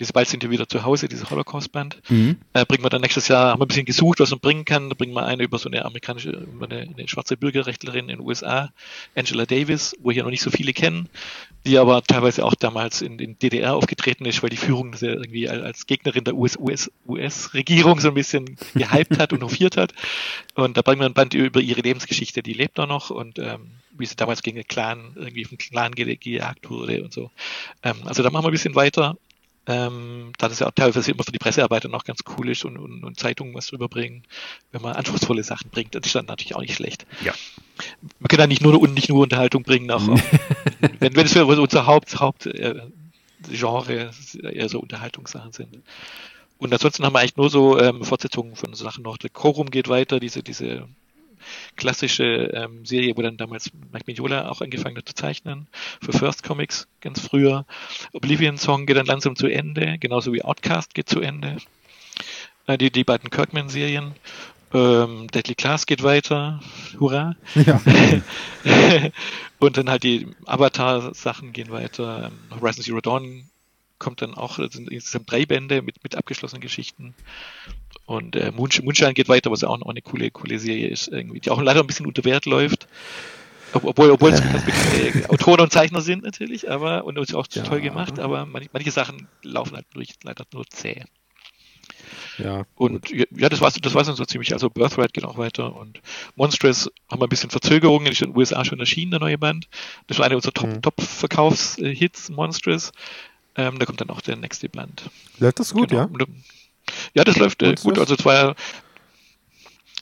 diese 0.00 0.14
bald 0.14 0.28
sind 0.28 0.42
wir 0.42 0.50
wieder 0.50 0.66
zu 0.66 0.82
Hause, 0.82 1.08
diese 1.08 1.28
Holocaust-Band. 1.28 2.00
Mhm. 2.08 2.38
Äh, 2.54 2.64
bringen 2.64 2.82
wir 2.82 2.88
dann 2.88 3.02
nächstes 3.02 3.28
Jahr, 3.28 3.50
haben 3.50 3.60
wir 3.60 3.66
ein 3.66 3.68
bisschen 3.68 3.84
gesucht, 3.84 4.18
was 4.18 4.30
man 4.30 4.40
bringen 4.40 4.64
kann. 4.64 4.88
Da 4.88 4.94
bringen 4.94 5.12
wir 5.12 5.26
eine 5.26 5.42
über 5.42 5.58
so 5.58 5.68
eine 5.68 5.84
amerikanische, 5.84 6.30
über 6.30 6.68
eine, 6.68 6.88
eine 6.96 7.06
schwarze 7.06 7.36
Bürgerrechtlerin 7.36 8.08
in 8.08 8.18
den 8.18 8.20
USA, 8.20 8.70
Angela 9.14 9.44
Davis, 9.44 9.94
wo 10.00 10.10
hier 10.10 10.22
noch 10.22 10.30
nicht 10.30 10.42
so 10.42 10.50
viele 10.50 10.72
kennen, 10.72 11.10
die 11.66 11.76
aber 11.76 12.02
teilweise 12.02 12.46
auch 12.46 12.54
damals 12.54 13.02
in 13.02 13.18
den 13.18 13.38
DDR 13.38 13.74
aufgetreten 13.74 14.24
ist, 14.24 14.42
weil 14.42 14.48
die 14.48 14.56
Führung 14.56 14.96
ja 14.98 15.08
irgendwie 15.08 15.48
als 15.50 15.86
Gegnerin 15.86 16.24
der 16.24 16.34
US-Regierung 16.34 17.92
US, 17.92 18.02
so 18.02 18.08
ein 18.08 18.14
bisschen 18.14 18.56
gehypt 18.74 19.18
hat 19.18 19.34
und 19.34 19.42
hofiert 19.42 19.76
hat. 19.76 19.92
Und 20.54 20.78
da 20.78 20.82
bringen 20.82 21.00
wir 21.00 21.06
ein 21.06 21.14
Band 21.14 21.34
über 21.34 21.60
ihre 21.60 21.82
Lebensgeschichte, 21.82 22.42
die 22.42 22.54
lebt 22.54 22.78
da 22.78 22.86
noch 22.86 23.10
und 23.10 23.38
ähm, 23.38 23.72
wie 23.92 24.06
sie 24.06 24.16
damals 24.16 24.42
gegen 24.42 24.56
den 24.56 24.66
Clan, 24.66 25.12
irgendwie 25.14 25.44
vom 25.44 25.58
Clan 25.58 25.94
gejagt 25.94 26.70
wurde 26.70 27.04
und 27.04 27.12
so. 27.12 27.30
Ähm, 27.82 27.96
also 28.06 28.22
da 28.22 28.30
machen 28.30 28.44
wir 28.44 28.48
ein 28.48 28.52
bisschen 28.52 28.74
weiter 28.74 29.18
Ähm, 29.66 30.32
da 30.38 30.48
das 30.48 30.58
ja 30.60 30.66
auch 30.66 30.72
teilweise 30.72 31.10
immer 31.10 31.22
für 31.22 31.32
die 31.32 31.38
Pressearbeiter 31.38 31.88
noch 31.88 32.04
ganz 32.04 32.20
cool 32.36 32.48
ist 32.48 32.64
und, 32.64 32.78
und, 32.78 33.04
und 33.04 33.18
Zeitungen 33.18 33.54
was 33.54 33.66
drüber 33.66 33.88
bringen, 33.88 34.24
wenn 34.72 34.80
man 34.80 34.94
anspruchsvolle 34.94 35.44
Sachen 35.44 35.70
bringt, 35.70 35.94
das 35.94 36.06
ist 36.06 36.14
dann 36.14 36.24
natürlich 36.26 36.56
auch 36.56 36.62
nicht 36.62 36.74
schlecht. 36.74 37.06
Ja. 37.22 37.34
Man 38.18 38.28
kann 38.28 38.38
da 38.38 38.46
nicht 38.46 38.62
nur 38.62 38.88
nicht 38.88 39.10
nur 39.10 39.22
Unterhaltung 39.22 39.62
bringen, 39.62 39.90
auch, 39.90 40.08
auch 40.08 40.20
wenn, 40.98 41.14
wenn 41.14 41.26
es 41.26 41.34
für 41.34 41.44
unser 41.44 41.86
Haupt, 41.86 42.18
Haupt 42.18 42.46
äh, 42.46 42.80
Genre 43.48 44.10
eher 44.42 44.68
so 44.68 44.80
Unterhaltungssachen 44.80 45.52
sind. 45.52 45.82
Und 46.58 46.72
ansonsten 46.72 47.04
haben 47.04 47.14
wir 47.14 47.20
eigentlich 47.20 47.36
nur 47.36 47.48
so 47.48 47.78
ähm, 47.78 48.04
Fortsetzungen 48.04 48.54
von 48.54 48.74
Sachen 48.74 49.02
noch. 49.02 49.16
Der 49.16 49.30
Chorum 49.30 49.70
geht 49.70 49.88
weiter, 49.88 50.20
diese, 50.20 50.42
diese 50.42 50.88
klassische 51.76 52.50
ähm, 52.54 52.84
Serie, 52.84 53.16
wo 53.16 53.22
dann 53.22 53.36
damals 53.36 53.70
Mike 53.92 54.04
Mignola 54.06 54.48
auch 54.48 54.60
angefangen 54.60 54.96
hat 54.96 55.08
zu 55.08 55.14
zeichnen, 55.14 55.66
für 56.02 56.12
First 56.12 56.42
Comics 56.42 56.88
ganz 57.00 57.20
früher. 57.20 57.66
Oblivion 58.12 58.58
Song 58.58 58.86
geht 58.86 58.96
dann 58.96 59.06
langsam 59.06 59.36
zu 59.36 59.46
Ende, 59.46 59.98
genauso 59.98 60.32
wie 60.32 60.42
Outcast 60.42 60.94
geht 60.94 61.08
zu 61.08 61.20
Ende. 61.20 61.58
Äh, 62.66 62.78
die, 62.78 62.90
die 62.90 63.04
beiden 63.04 63.30
Kirkman-Serien. 63.30 64.14
Ähm, 64.72 65.26
Deadly 65.28 65.54
Class 65.54 65.86
geht 65.86 66.02
weiter. 66.02 66.60
Hurra. 66.98 67.34
Ja. 67.54 67.80
Und 69.58 69.76
dann 69.76 69.90
halt 69.90 70.04
die 70.04 70.28
Avatar-Sachen 70.46 71.52
gehen 71.52 71.70
weiter. 71.70 72.30
Ähm, 72.30 72.60
Horizon 72.60 72.84
Zero 72.84 73.00
Dawn 73.00 73.50
kommt 73.98 74.22
dann 74.22 74.34
auch, 74.34 74.58
das 74.58 74.72
sind 74.72 74.90
insgesamt 74.90 75.30
drei 75.30 75.44
Bände 75.44 75.82
mit, 75.82 76.02
mit 76.02 76.16
abgeschlossenen 76.16 76.62
Geschichten. 76.62 77.14
Und 78.10 78.34
äh, 78.34 78.50
Moonshine 78.50 79.14
geht 79.14 79.28
weiter, 79.28 79.52
was 79.52 79.60
ja 79.60 79.68
auch 79.68 79.78
noch 79.78 79.86
eine 79.86 80.02
coole, 80.02 80.32
coole 80.32 80.58
Serie 80.58 80.88
ist, 80.88 81.06
irgendwie, 81.06 81.38
die 81.38 81.48
auch 81.48 81.62
leider 81.62 81.78
ein 81.78 81.86
bisschen 81.86 82.06
unter 82.06 82.24
Wert 82.24 82.44
läuft. 82.44 82.88
Ob, 83.72 83.84
obwohl, 83.84 84.10
obwohl 84.10 84.32
es 84.32 84.40
äh, 84.40 85.24
Autoren 85.28 85.60
und 85.60 85.72
Zeichner 85.72 86.00
sind 86.00 86.24
natürlich, 86.24 86.68
aber 86.68 87.04
und 87.04 87.16
ist 87.18 87.36
auch 87.36 87.46
ja. 87.52 87.62
toll 87.62 87.80
gemacht, 87.80 88.18
aber 88.18 88.46
manche, 88.46 88.68
manche 88.72 88.90
Sachen 88.90 89.28
laufen 89.44 89.76
halt 89.76 89.86
durch, 89.94 90.08
leider 90.24 90.44
nur 90.52 90.66
zäh. 90.66 91.04
Ja. 92.36 92.64
Und 92.74 93.06
gut. 93.06 93.28
ja, 93.30 93.48
das 93.48 93.60
war's, 93.60 93.74
das 93.74 93.94
war's 93.94 94.08
dann 94.08 94.16
so 94.16 94.24
ziemlich. 94.24 94.52
Also 94.54 94.70
Birthright 94.70 95.12
geht 95.12 95.24
auch 95.24 95.38
weiter 95.38 95.76
und 95.76 96.00
Monstrous 96.34 96.90
haben 97.08 97.20
wir 97.20 97.26
ein 97.26 97.28
bisschen 97.28 97.50
Verzögerungen, 97.50 98.10
ist 98.10 98.22
in 98.22 98.32
den 98.32 98.36
USA 98.36 98.64
schon 98.64 98.80
erschienen, 98.80 99.12
der 99.12 99.20
neue 99.20 99.38
Band. 99.38 99.68
Das 100.08 100.18
war 100.18 100.26
einer 100.26 100.34
unserer 100.34 100.52
Top, 100.52 100.68
mhm. 100.68 100.82
Top-Verkaufs-Hits, 100.82 102.30
Monstrous. 102.30 102.90
Ähm, 103.54 103.78
da 103.78 103.86
kommt 103.86 104.00
dann 104.00 104.10
auch 104.10 104.20
der 104.20 104.34
nächste 104.34 104.68
Band. 104.68 105.08
Läuft 105.38 105.60
das 105.60 105.72
gut, 105.72 105.90
genau. 105.90 106.08
ja? 106.18 106.26
Ja, 107.14 107.24
das 107.24 107.36
läuft 107.36 107.62
äh, 107.62 107.74
gut. 107.74 107.98
Also 107.98 108.14
es 108.14 108.24
war 108.24 108.54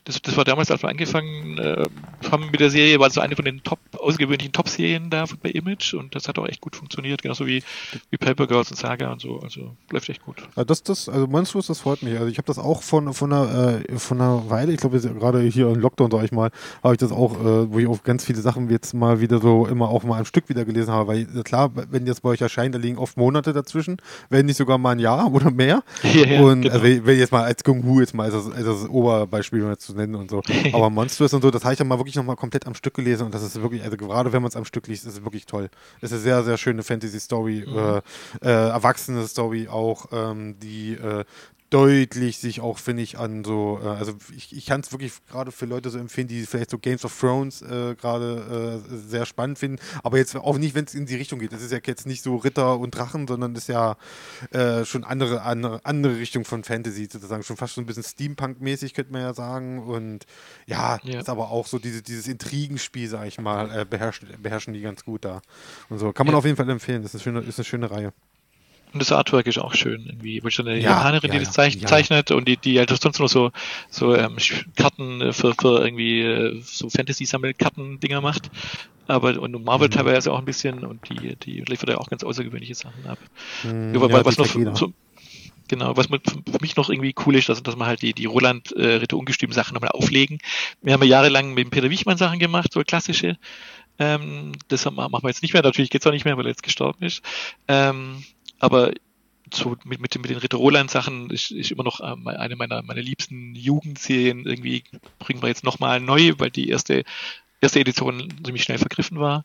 das, 0.08 0.22
das 0.22 0.36
war 0.38 0.44
damals, 0.44 0.70
als 0.70 0.82
wir 0.82 0.88
angefangen 0.88 1.58
äh, 1.58 1.84
haben 2.32 2.50
mit 2.50 2.60
der 2.60 2.70
Serie, 2.70 2.98
war 2.98 3.10
so 3.10 3.20
eine 3.20 3.36
von 3.36 3.44
den 3.44 3.62
top, 3.62 3.78
außergewöhnlichen 3.92 4.52
Top-Serien 4.52 5.10
da 5.10 5.26
bei 5.42 5.50
Image 5.50 5.92
und 5.92 6.14
das 6.14 6.28
hat 6.28 6.38
auch 6.38 6.48
echt 6.48 6.62
gut 6.62 6.76
funktioniert, 6.76 7.20
genauso 7.20 7.46
wie, 7.46 7.62
wie 8.10 8.16
Paper 8.16 8.46
Girls 8.46 8.70
und 8.70 8.78
Saga 8.78 9.12
und 9.12 9.20
so. 9.20 9.38
Also 9.40 9.76
läuft 9.90 10.08
echt 10.08 10.24
gut. 10.24 10.36
Ja, 10.56 10.64
das, 10.64 10.82
das, 10.82 11.10
also 11.10 11.26
Monstrous, 11.26 11.66
das 11.66 11.80
freut 11.80 12.02
mich. 12.02 12.14
Also 12.14 12.28
ich 12.28 12.38
habe 12.38 12.46
das 12.46 12.58
auch 12.58 12.82
von, 12.82 13.12
von, 13.12 13.32
einer, 13.34 13.82
äh, 13.86 13.98
von 13.98 14.18
einer 14.18 14.48
Weile, 14.48 14.72
ich 14.72 14.78
glaube 14.78 14.98
gerade 14.98 15.42
hier 15.42 15.68
im 15.68 15.78
Lockdown, 15.78 16.10
sag 16.10 16.24
ich 16.24 16.32
mal, 16.32 16.50
habe 16.82 16.94
ich 16.94 16.98
das 16.98 17.12
auch, 17.12 17.34
äh, 17.38 17.70
wo 17.70 17.78
ich 17.78 17.86
auch 17.86 18.02
ganz 18.02 18.24
viele 18.24 18.40
Sachen 18.40 18.70
jetzt 18.70 18.94
mal 18.94 19.20
wieder 19.20 19.40
so 19.40 19.66
immer 19.66 19.90
auch 19.90 20.04
mal 20.04 20.18
ein 20.18 20.24
Stück 20.24 20.48
wieder 20.48 20.64
gelesen 20.64 20.90
habe, 20.90 21.08
weil 21.08 21.26
klar, 21.44 21.70
wenn 21.74 22.06
jetzt 22.06 22.22
bei 22.22 22.30
euch 22.30 22.40
erscheint, 22.40 22.74
da 22.74 22.78
liegen 22.78 22.96
oft 22.96 23.18
Monate 23.18 23.52
dazwischen, 23.52 23.98
wenn 24.30 24.46
nicht 24.46 24.56
sogar 24.56 24.78
mal 24.78 24.92
ein 24.92 25.00
Jahr 25.00 25.30
oder 25.34 25.50
mehr. 25.50 25.82
Ja, 26.02 26.26
ja, 26.26 26.40
und 26.40 26.62
genau. 26.62 26.74
also, 26.74 26.84
wenn 26.84 27.18
jetzt 27.18 27.30
mal 27.30 27.44
als 27.44 27.62
Kung 27.62 27.84
Hu 27.84 28.00
jetzt 28.00 28.14
mal 28.14 28.24
als 28.24 28.46
das, 28.46 28.50
als 28.50 28.64
das 28.64 28.88
Oberbeispiel 28.88 29.60
mal 29.60 29.76
zu 29.76 29.97
nennen 29.98 30.14
und 30.14 30.30
so. 30.30 30.42
Aber 30.72 30.90
Monstrous 30.90 31.34
und 31.34 31.42
so, 31.42 31.50
das 31.50 31.64
habe 31.64 31.74
ich 31.74 31.78
dann 31.78 31.88
mal 31.88 31.98
wirklich 31.98 32.16
nochmal 32.16 32.36
komplett 32.36 32.66
am 32.66 32.74
Stück 32.74 32.94
gelesen 32.94 33.26
und 33.26 33.34
das 33.34 33.42
ist 33.42 33.60
wirklich, 33.60 33.82
also 33.82 33.96
gerade 33.96 34.32
wenn 34.32 34.42
man 34.42 34.48
es 34.48 34.56
am 34.56 34.64
Stück 34.64 34.86
liest, 34.86 35.06
ist 35.06 35.18
es 35.18 35.24
wirklich 35.24 35.46
toll. 35.46 35.68
Es 36.00 36.10
ist 36.10 36.12
eine 36.12 36.20
sehr, 36.22 36.44
sehr 36.44 36.56
schöne 36.56 36.82
Fantasy-Story, 36.82 37.66
mhm. 37.68 37.76
äh, 37.76 38.48
äh, 38.48 38.68
erwachsene 38.70 39.26
Story 39.26 39.68
auch, 39.68 40.06
ähm, 40.12 40.58
die 40.60 40.94
äh, 40.94 41.24
deutlich 41.70 42.38
sich 42.38 42.60
auch, 42.60 42.78
finde 42.78 43.02
ich, 43.02 43.18
an 43.18 43.44
so, 43.44 43.80
äh, 43.82 43.88
also 43.88 44.14
ich, 44.34 44.56
ich 44.56 44.66
kann 44.66 44.80
es 44.80 44.92
wirklich 44.92 45.12
gerade 45.30 45.52
für 45.52 45.66
Leute 45.66 45.90
so 45.90 45.98
empfehlen, 45.98 46.28
die 46.28 46.46
vielleicht 46.46 46.70
so 46.70 46.78
Games 46.78 47.04
of 47.04 47.18
Thrones 47.18 47.62
äh, 47.62 47.94
gerade 47.94 48.82
äh, 48.90 48.96
sehr 48.96 49.26
spannend 49.26 49.58
finden, 49.58 49.78
aber 50.02 50.16
jetzt 50.16 50.34
auch 50.36 50.58
nicht, 50.58 50.74
wenn 50.74 50.84
es 50.84 50.94
in 50.94 51.06
die 51.06 51.16
Richtung 51.16 51.38
geht. 51.38 51.52
Das 51.52 51.62
ist 51.62 51.72
ja 51.72 51.78
jetzt 51.84 52.06
nicht 52.06 52.22
so 52.22 52.36
Ritter 52.36 52.78
und 52.78 52.92
Drachen, 52.92 53.26
sondern 53.28 53.54
ist 53.54 53.68
ja 53.68 53.96
äh, 54.50 54.84
schon 54.84 55.04
andere, 55.04 55.42
andere, 55.42 55.84
andere 55.84 56.16
Richtung 56.16 56.44
von 56.44 56.64
Fantasy 56.64 57.08
sozusagen, 57.10 57.42
schon 57.42 57.56
fast 57.56 57.74
schon 57.74 57.84
ein 57.84 57.86
bisschen 57.86 58.04
Steampunk-mäßig, 58.04 58.94
könnte 58.94 59.12
man 59.12 59.22
ja 59.22 59.34
sagen. 59.34 59.80
Und 59.80 60.24
ja, 60.66 60.98
ja, 61.02 61.20
ist 61.20 61.28
aber 61.28 61.50
auch 61.50 61.66
so 61.66 61.78
diese, 61.78 62.02
dieses 62.02 62.28
Intrigenspiel, 62.28 63.08
sag 63.08 63.26
ich 63.26 63.38
mal, 63.38 63.80
äh, 63.80 63.84
beherrschen, 63.84 64.28
beherrschen 64.42 64.72
die 64.72 64.80
ganz 64.80 65.04
gut 65.04 65.24
da. 65.24 65.42
Und 65.88 65.98
so 65.98 66.12
kann 66.12 66.26
man 66.26 66.34
ja. 66.34 66.38
auf 66.38 66.44
jeden 66.44 66.56
Fall 66.56 66.68
empfehlen. 66.70 67.02
Das 67.02 67.14
ist 67.14 67.26
eine 67.26 67.36
schöne, 67.36 67.48
ist 67.48 67.58
eine 67.58 67.64
schöne 67.64 67.90
Reihe. 67.90 68.12
Und 68.92 69.00
das 69.00 69.12
Artwork 69.12 69.46
ist 69.46 69.58
auch 69.58 69.74
schön, 69.74 70.06
irgendwie, 70.06 70.42
wo 70.42 70.48
ich 70.48 70.58
eine 70.58 70.76
ja, 70.76 70.90
Japanerin, 70.90 71.30
ja, 71.30 71.38
die 71.38 71.44
das 71.44 71.52
zeichnet, 71.52 71.82
ja. 71.82 71.88
zeichnet 71.88 72.30
und 72.30 72.48
die, 72.48 72.56
die 72.56 72.78
halt 72.78 72.90
sonst 73.00 73.18
nur 73.18 73.28
so, 73.28 73.50
so 73.90 74.14
ähm, 74.14 74.36
Karten 74.76 75.20
äh, 75.20 75.32
für, 75.32 75.54
für 75.54 75.84
irgendwie 75.84 76.22
äh, 76.22 76.60
so 76.64 76.88
Fantasy-Sammelkarten-Dinger 76.88 78.20
macht. 78.20 78.50
Aber 79.06 79.40
und 79.40 79.64
Marvel 79.64 79.88
mhm. 79.88 79.92
teilweise 79.92 80.32
auch 80.32 80.38
ein 80.38 80.44
bisschen 80.44 80.84
und 80.84 81.08
die, 81.08 81.36
die 81.36 81.62
liefert 81.62 81.88
ja 81.88 81.98
auch 81.98 82.08
ganz 82.08 82.24
außergewöhnliche 82.24 82.74
Sachen 82.74 83.06
ab. 83.06 83.18
Mhm, 83.62 83.94
ja, 83.94 84.24
was 84.24 84.36
noch 84.36 84.46
so, 84.46 84.92
Genau, 85.68 85.96
was 85.98 86.06
für 86.06 86.20
mich 86.62 86.76
noch 86.76 86.88
irgendwie 86.88 87.14
cool 87.26 87.36
ist, 87.36 87.50
dass, 87.50 87.62
dass 87.62 87.76
man 87.76 87.88
halt 87.88 88.00
die, 88.00 88.14
die 88.14 88.24
Roland 88.24 88.72
äh, 88.72 88.94
Ritter 88.94 89.18
ungestüm 89.18 89.52
Sachen 89.52 89.74
nochmal 89.74 89.90
auflegen. 89.90 90.38
Wir 90.80 90.94
haben 90.94 91.02
ja 91.02 91.08
jahrelang 91.08 91.52
mit 91.52 91.64
dem 91.66 91.70
Peter 91.70 91.90
Wichmann 91.90 92.16
Sachen 92.16 92.38
gemacht, 92.38 92.72
so 92.72 92.82
klassische. 92.82 93.36
Ähm, 93.98 94.52
das 94.68 94.84
machen 94.86 95.12
wir 95.12 95.28
jetzt 95.28 95.42
nicht 95.42 95.52
mehr, 95.52 95.62
natürlich 95.62 95.90
geht's 95.90 96.06
auch 96.06 96.12
nicht 96.12 96.24
mehr, 96.24 96.36
weil 96.38 96.46
er 96.46 96.50
jetzt 96.50 96.62
gestorben 96.62 97.04
ist. 97.04 97.22
Ähm, 97.66 98.24
aber 98.58 98.92
so 99.54 99.76
mit, 99.84 100.00
mit, 100.00 100.14
mit 100.14 100.30
den 100.30 100.38
Ritter 100.38 100.58
Roland 100.58 100.90
Sachen 100.90 101.30
ist, 101.30 101.50
ist 101.50 101.70
immer 101.70 101.84
noch 101.84 102.00
ähm, 102.00 102.26
eine 102.26 102.56
meiner, 102.56 102.82
meiner 102.82 103.00
liebsten 103.02 103.54
Jugendserien. 103.54 104.46
Irgendwie 104.46 104.84
bringen 105.18 105.42
wir 105.42 105.48
jetzt 105.48 105.64
nochmal 105.64 106.00
neu, 106.00 106.34
weil 106.38 106.50
die 106.50 106.68
erste, 106.68 107.04
erste 107.60 107.80
Edition 107.80 108.28
ziemlich 108.44 108.62
schnell 108.62 108.78
vergriffen 108.78 109.18
war. 109.18 109.44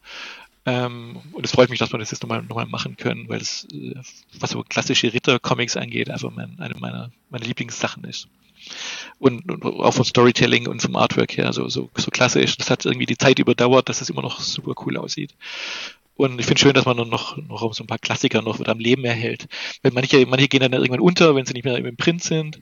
Ähm, 0.66 1.20
und 1.34 1.46
es 1.46 1.52
freut 1.52 1.70
mich, 1.70 1.80
dass 1.80 1.92
wir 1.92 2.00
das 2.00 2.12
jetzt 2.12 2.24
nochmal 2.24 2.42
noch 2.44 2.56
mal 2.56 2.66
machen 2.66 2.96
können, 2.96 3.28
weil 3.28 3.40
das, 3.40 3.68
äh, 3.74 3.96
was 4.40 4.52
so 4.52 4.64
klassische 4.64 5.14
Ritter-Comics 5.14 5.76
angeht, 5.76 6.10
einfach 6.10 6.32
mein, 6.32 6.58
eine 6.60 6.76
meiner, 6.76 7.12
meiner 7.30 7.46
Lieblingssachen 7.46 8.06
ist. 8.06 8.28
Und, 9.20 9.52
und, 9.52 9.66
auch 9.66 9.94
vom 9.94 10.06
Storytelling 10.06 10.68
und 10.68 10.82
vom 10.82 10.96
Artwork 10.96 11.36
her 11.36 11.52
so, 11.52 11.68
so, 11.68 11.90
so 11.98 12.12
klasse 12.12 12.40
ist. 12.40 12.60
Das 12.62 12.70
hat 12.70 12.86
irgendwie 12.86 13.06
die 13.06 13.18
Zeit 13.18 13.40
überdauert, 13.40 13.90
dass 13.90 14.00
es 14.00 14.10
immer 14.10 14.22
noch 14.22 14.40
super 14.40 14.74
cool 14.86 14.96
aussieht. 14.96 15.36
Und 16.16 16.40
ich 16.40 16.46
finde 16.46 16.62
schön, 16.62 16.74
dass 16.74 16.86
man 16.86 16.98
dann 16.98 17.10
noch, 17.10 17.38
noch 17.38 17.74
so 17.74 17.84
ein 17.84 17.88
paar 17.88 17.98
Klassiker 18.00 18.42
noch 18.42 18.60
am 18.66 18.80
Leben 18.80 19.04
erhält. 19.04 19.48
Weil 19.82 19.92
manche, 19.94 20.26
manche 20.28 20.48
gehen 20.48 20.62
dann 20.62 20.74
irgendwann 20.74 21.00
unter, 21.00 21.36
wenn 21.36 21.46
sie 21.46 21.54
nicht 21.54 21.66
mehr 21.66 21.78
im 21.78 21.98
Print 21.98 22.24
sind. 22.24 22.62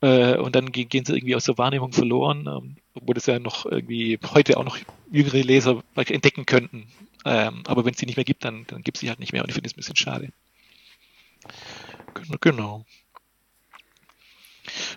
Äh, 0.00 0.36
und 0.36 0.54
dann 0.54 0.72
gehen, 0.72 1.04
sie 1.04 1.14
irgendwie 1.14 1.34
aus 1.36 1.44
der 1.44 1.58
Wahrnehmung 1.58 1.92
verloren, 1.92 2.46
ähm, 2.46 2.76
obwohl 2.94 3.14
das 3.14 3.26
ja 3.26 3.38
noch 3.38 3.66
irgendwie 3.66 4.18
heute 4.34 4.58
auch 4.58 4.64
noch 4.64 4.78
jüngere 5.10 5.40
Leser 5.42 5.82
entdecken 5.94 6.46
könnten. 6.46 6.88
Ähm, 7.24 7.62
aber 7.66 7.84
wenn 7.84 7.92
es 7.92 7.98
die 7.98 8.06
nicht 8.06 8.16
mehr 8.16 8.24
gibt, 8.24 8.44
dann, 8.44 8.66
dann 8.66 8.82
gibt 8.82 8.98
es 8.98 9.00
sie 9.00 9.08
halt 9.08 9.20
nicht 9.20 9.32
mehr. 9.32 9.42
Und 9.42 9.48
ich 9.48 9.54
finde 9.54 9.68
es 9.68 9.74
ein 9.74 9.76
bisschen 9.76 9.96
schade. 9.96 10.32
Genau. 12.40 12.84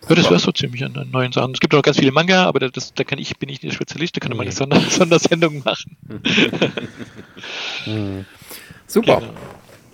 Ja, 0.07 0.15
das 0.15 0.29
wäre 0.29 0.39
so 0.39 0.51
ziemlich 0.51 0.83
an, 0.83 0.95
an 0.95 1.09
neuen 1.11 1.31
Sachen. 1.31 1.53
Es 1.53 1.59
gibt 1.59 1.73
noch 1.73 1.81
ganz 1.81 1.97
viele 1.97 2.11
Manga, 2.11 2.45
aber 2.45 2.59
das, 2.59 2.93
da 2.93 3.03
kann 3.03 3.19
ich, 3.19 3.37
bin 3.37 3.49
ich 3.49 3.61
nicht 3.61 3.71
der 3.71 3.75
Spezialist, 3.75 4.15
da 4.15 4.19
kann 4.19 4.31
man 4.31 4.41
eine 4.41 4.51
Sonder 4.51 4.79
Sondersendung 4.89 5.63
machen. 5.63 5.97
Super. 8.87 9.19
Genau. 9.19 9.33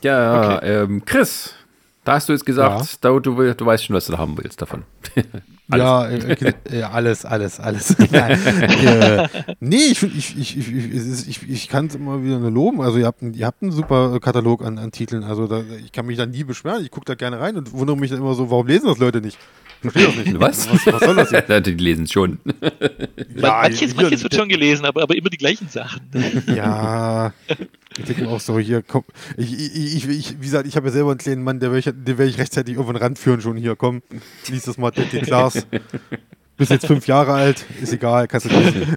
Ja, 0.01 0.57
okay. 0.57 0.83
ähm, 0.83 1.03
Chris, 1.03 1.55
da 2.05 2.13
hast 2.13 2.29
du 2.29 2.33
jetzt 2.33 2.45
gesagt, 2.45 2.99
ja. 3.03 3.09
du, 3.09 3.19
du, 3.19 3.53
du, 3.53 3.65
weißt 3.65 3.85
schon, 3.85 3.95
was 3.95 4.05
du 4.05 4.15
haben 4.17 4.37
willst 4.37 4.61
davon. 4.61 4.83
ja, 5.75 6.07
äh, 6.07 6.53
äh, 6.71 6.83
alles, 6.83 7.25
alles, 7.25 7.59
alles. 7.59 7.95
äh, 7.99 9.27
nee, 9.59 9.77
ich, 9.77 10.03
ich, 10.03 10.37
ich, 10.37 10.57
ich, 10.57 11.27
ich, 11.27 11.49
ich 11.49 11.67
kann 11.67 11.87
es 11.87 11.95
immer 11.95 12.23
wieder 12.23 12.37
nur 12.37 12.51
loben. 12.51 12.81
Also 12.81 12.99
ihr 12.99 13.07
habt, 13.07 13.23
ihr 13.23 13.45
habt 13.47 13.63
einen 13.63 13.71
super 13.71 14.19
Katalog 14.19 14.63
an, 14.63 14.77
an 14.77 14.91
Titeln. 14.91 15.23
Also 15.23 15.47
da, 15.47 15.63
ich 15.83 15.91
kann 15.91 16.05
mich 16.05 16.17
da 16.17 16.27
nie 16.27 16.43
beschweren. 16.43 16.83
Ich 16.83 16.91
gucke 16.91 17.05
da 17.05 17.15
gerne 17.15 17.39
rein 17.39 17.57
und 17.57 17.73
wundere 17.73 17.97
mich 17.97 18.11
dann 18.11 18.19
immer 18.19 18.35
so, 18.35 18.51
warum 18.51 18.67
lesen 18.67 18.85
das 18.85 18.99
Leute 18.99 19.19
nicht? 19.21 19.39
Verstehe 19.81 20.05
das 20.05 20.15
nicht. 20.15 20.39
Was? 20.39 20.69
Was, 20.69 20.85
was 20.93 21.01
soll 21.01 21.15
das 21.15 21.31
jetzt? 21.31 21.49
Die 21.67 21.71
lesen 21.71 22.03
es 22.05 22.11
schon. 22.11 22.39
Ja, 23.35 23.61
manches, 23.61 23.95
manches 23.95 24.23
wird 24.23 24.35
schon 24.35 24.49
gelesen, 24.49 24.85
aber, 24.85 25.03
aber 25.03 25.15
immer 25.15 25.29
die 25.29 25.37
gleichen 25.37 25.67
Sachen. 25.69 26.01
Ja, 26.47 27.33
ich 27.97 28.05
denke 28.05 28.27
auch 28.27 28.39
so, 28.39 28.59
hier, 28.59 28.81
komm, 28.81 29.03
ich, 29.37 29.53
ich, 29.53 29.95
ich, 29.95 30.09
ich 30.09 30.31
wie 30.39 30.45
gesagt, 30.45 30.67
ich 30.67 30.75
habe 30.75 30.87
ja 30.87 30.93
selber 30.93 31.11
einen 31.11 31.17
kleinen 31.17 31.43
Mann, 31.43 31.59
der 31.59 31.71
werde 31.71 32.25
ich, 32.25 32.37
rechtzeitig 32.37 32.75
irgendwann 32.75 32.95
ranführen 32.97 33.41
schon 33.41 33.57
hier, 33.57 33.75
komm, 33.75 34.01
lies 34.47 34.63
das 34.63 34.77
mal, 34.77 34.91
Deadly 34.91 35.21
Class. 35.21 35.65
Bist 36.57 36.71
jetzt 36.71 36.87
fünf 36.87 37.07
Jahre 37.07 37.33
alt, 37.33 37.65
ist 37.81 37.91
egal, 37.93 38.27
kannst 38.27 38.49
du 38.49 38.57
lesen. 38.57 38.95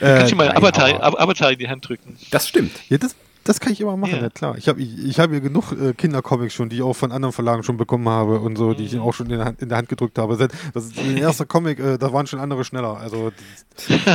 äh, 0.00 0.18
kannst 0.18 0.32
du 0.32 0.36
mal 0.36 0.50
Avatar, 0.56 1.02
Avatar 1.20 1.52
in 1.52 1.58
die 1.58 1.68
Hand 1.68 1.88
drücken. 1.88 2.16
Das 2.30 2.48
stimmt. 2.48 2.72
Ja, 2.88 2.98
das, 2.98 3.16
Das 3.44 3.60
kann 3.60 3.72
ich 3.72 3.80
immer 3.80 3.96
machen, 3.96 4.14
ja, 4.14 4.22
ja 4.22 4.30
klar. 4.30 4.56
Ich 4.56 4.68
habe 4.68 4.80
ich, 4.80 5.04
ich 5.04 5.18
hab 5.18 5.30
hier 5.30 5.40
genug 5.40 5.72
äh, 5.72 5.92
Kindercomics 5.94 6.54
schon, 6.54 6.68
die 6.68 6.76
ich 6.76 6.82
auch 6.82 6.94
von 6.94 7.12
anderen 7.12 7.32
Verlagen 7.32 7.62
schon 7.62 7.76
bekommen 7.76 8.08
habe 8.08 8.40
und 8.40 8.56
so, 8.56 8.74
die 8.74 8.84
ich 8.84 8.98
auch 8.98 9.12
schon 9.12 9.30
in 9.30 9.38
der 9.38 9.46
Hand, 9.46 9.62
in 9.62 9.68
der 9.68 9.78
Hand 9.78 9.88
gedrückt 9.88 10.18
habe. 10.18 10.36
Das 10.74 10.84
ist 10.84 10.96
der 10.96 11.16
erste 11.16 11.46
Comic, 11.46 11.78
äh, 11.78 11.98
da 11.98 12.12
waren 12.12 12.26
schon 12.26 12.38
andere 12.40 12.64
schneller. 12.64 12.96
Also 12.96 13.32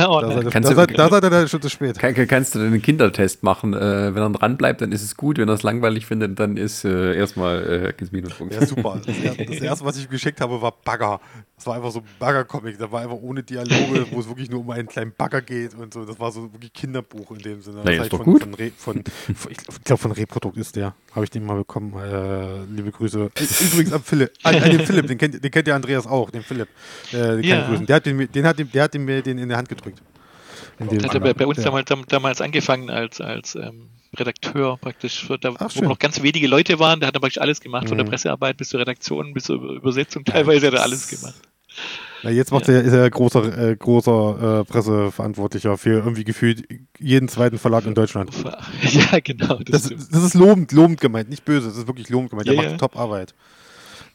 oh, 0.08 0.20
da, 0.20 0.42
seid, 0.42 0.54
da, 0.54 0.74
seid, 0.74 0.98
da 0.98 1.08
seid 1.08 1.24
ihr 1.24 1.30
dann 1.30 1.48
schon 1.48 1.62
zu 1.62 1.68
spät. 1.68 1.98
Kann, 1.98 2.14
kannst 2.14 2.54
du 2.54 2.60
einen 2.60 2.82
Kindertest 2.82 3.42
machen? 3.42 3.74
Äh, 3.74 4.14
wenn 4.14 4.22
er 4.22 4.30
dran 4.30 4.56
bleibt, 4.56 4.80
dann 4.80 4.92
ist 4.92 5.02
es 5.02 5.16
gut. 5.16 5.38
Wenn 5.38 5.48
er 5.48 5.54
es 5.54 5.62
langweilig 5.62 6.06
findet, 6.06 6.38
dann 6.38 6.56
ist 6.56 6.84
äh, 6.84 7.14
erstmal 7.14 7.94
äh, 7.98 8.04
Minuspunkt. 8.10 8.54
Ja, 8.54 8.66
super. 8.66 9.00
Das, 9.08 9.36
das 9.36 9.60
erste, 9.60 9.84
was 9.84 9.96
ich 9.96 10.08
geschickt 10.08 10.40
habe, 10.40 10.60
war 10.60 10.72
Bagger. 10.84 11.20
Das 11.56 11.66
war 11.66 11.76
einfach 11.76 11.90
so 11.90 12.00
ein 12.00 12.04
Bagger-Comic. 12.18 12.78
Da 12.78 12.90
war 12.90 13.00
einfach 13.02 13.16
ohne 13.16 13.42
Dialoge, 13.42 14.06
wo 14.10 14.20
es 14.20 14.28
wirklich 14.28 14.50
nur 14.50 14.60
um 14.60 14.70
einen 14.70 14.88
kleinen 14.88 15.12
Bagger 15.16 15.40
geht 15.40 15.74
und 15.74 15.94
so. 15.94 16.04
Das 16.04 16.18
war 16.20 16.30
so 16.30 16.52
wirklich 16.52 16.72
Kinderbuch 16.72 17.30
in 17.32 17.38
dem 17.38 17.62
Sinne. 17.62 17.80
Na, 17.84 17.90
ist 17.90 18.12
doch 18.12 18.18
von, 18.18 18.24
gut. 18.24 18.42
Von, 18.42 18.54
von, 18.54 18.72
von, 18.76 19.04
ich 19.28 19.84
glaube, 19.84 20.00
von 20.00 20.12
Reprodukt 20.12 20.56
ist 20.56 20.76
der. 20.76 20.94
Habe 21.12 21.24
ich 21.24 21.30
den 21.30 21.44
mal 21.44 21.56
bekommen. 21.56 21.94
Äh, 21.94 22.64
liebe 22.74 22.90
Grüße. 22.90 23.30
Übrigens 23.72 23.92
an 23.92 24.02
Philipp. 24.02 24.32
An, 24.42 24.54
an 24.56 24.70
den 24.70 24.86
Philipp, 24.86 25.06
den 25.06 25.18
kennt, 25.18 25.42
den 25.42 25.50
kennt 25.50 25.68
ja 25.68 25.74
Andreas 25.74 26.06
auch, 26.06 26.30
den 26.30 26.42
Philipp. 26.42 26.68
Äh, 27.12 27.36
den 27.36 27.44
ja. 27.44 27.68
Der 27.76 27.96
hat, 27.96 28.06
den, 28.06 28.30
den, 28.30 28.46
hat, 28.46 28.58
den, 28.58 28.70
der 28.70 28.82
hat 28.84 28.94
den, 28.94 29.04
mir 29.04 29.22
den 29.22 29.38
in 29.38 29.48
der 29.48 29.58
Hand 29.58 29.68
gedrückt. 29.68 30.00
In 30.78 31.04
hat 31.04 31.20
bei, 31.22 31.34
bei 31.34 31.46
uns 31.46 31.62
damals, 31.62 31.90
damals 32.08 32.40
angefangen 32.40 32.88
als, 32.88 33.20
als 33.20 33.56
ähm, 33.56 33.88
Redakteur 34.16 34.76
praktisch, 34.78 35.26
da, 35.40 35.54
Ach, 35.58 35.70
wo 35.74 35.82
noch 35.82 35.98
ganz 35.98 36.22
wenige 36.22 36.46
Leute 36.46 36.78
waren, 36.78 37.00
der 37.00 37.08
hat 37.08 37.14
dann 37.14 37.20
praktisch 37.20 37.40
alles 37.40 37.60
gemacht, 37.60 37.84
mhm. 37.84 37.88
von 37.88 37.98
der. 37.98 38.04
Pressearbeit 38.04 38.56
bis 38.56 38.68
zur 38.70 38.80
Redaktion, 38.80 39.34
bis 39.34 39.44
zur 39.44 39.56
Übersetzung, 39.56 40.24
teilweise 40.24 40.68
hat 40.68 40.74
er 40.74 40.82
alles 40.82 41.08
gemacht. 41.08 41.34
Ja, 42.22 42.30
jetzt 42.30 42.50
macht 42.50 42.68
ja. 42.68 42.74
er, 42.74 42.82
ist 42.82 42.92
er 42.92 43.08
großer, 43.10 43.70
äh, 43.70 43.76
großer 43.76 44.60
äh, 44.60 44.64
Presseverantwortlicher 44.64 45.78
für 45.78 45.98
irgendwie 45.98 46.24
gefühlt 46.24 46.66
jeden 46.98 47.28
zweiten 47.28 47.58
Verlag 47.58 47.86
in 47.86 47.94
Deutschland. 47.94 48.30
Ja, 48.82 49.20
genau. 49.20 49.58
Das, 49.64 49.88
das, 49.88 50.08
das 50.08 50.22
ist 50.22 50.34
lobend, 50.34 50.72
lobend 50.72 51.00
gemeint, 51.00 51.28
nicht 51.28 51.44
böse, 51.44 51.68
das 51.68 51.76
ist 51.76 51.86
wirklich 51.86 52.08
lobend 52.08 52.30
gemeint. 52.30 52.48
Ja, 52.48 52.54
er 52.54 52.70
macht 52.70 52.80
Top-Arbeit. 52.80 53.34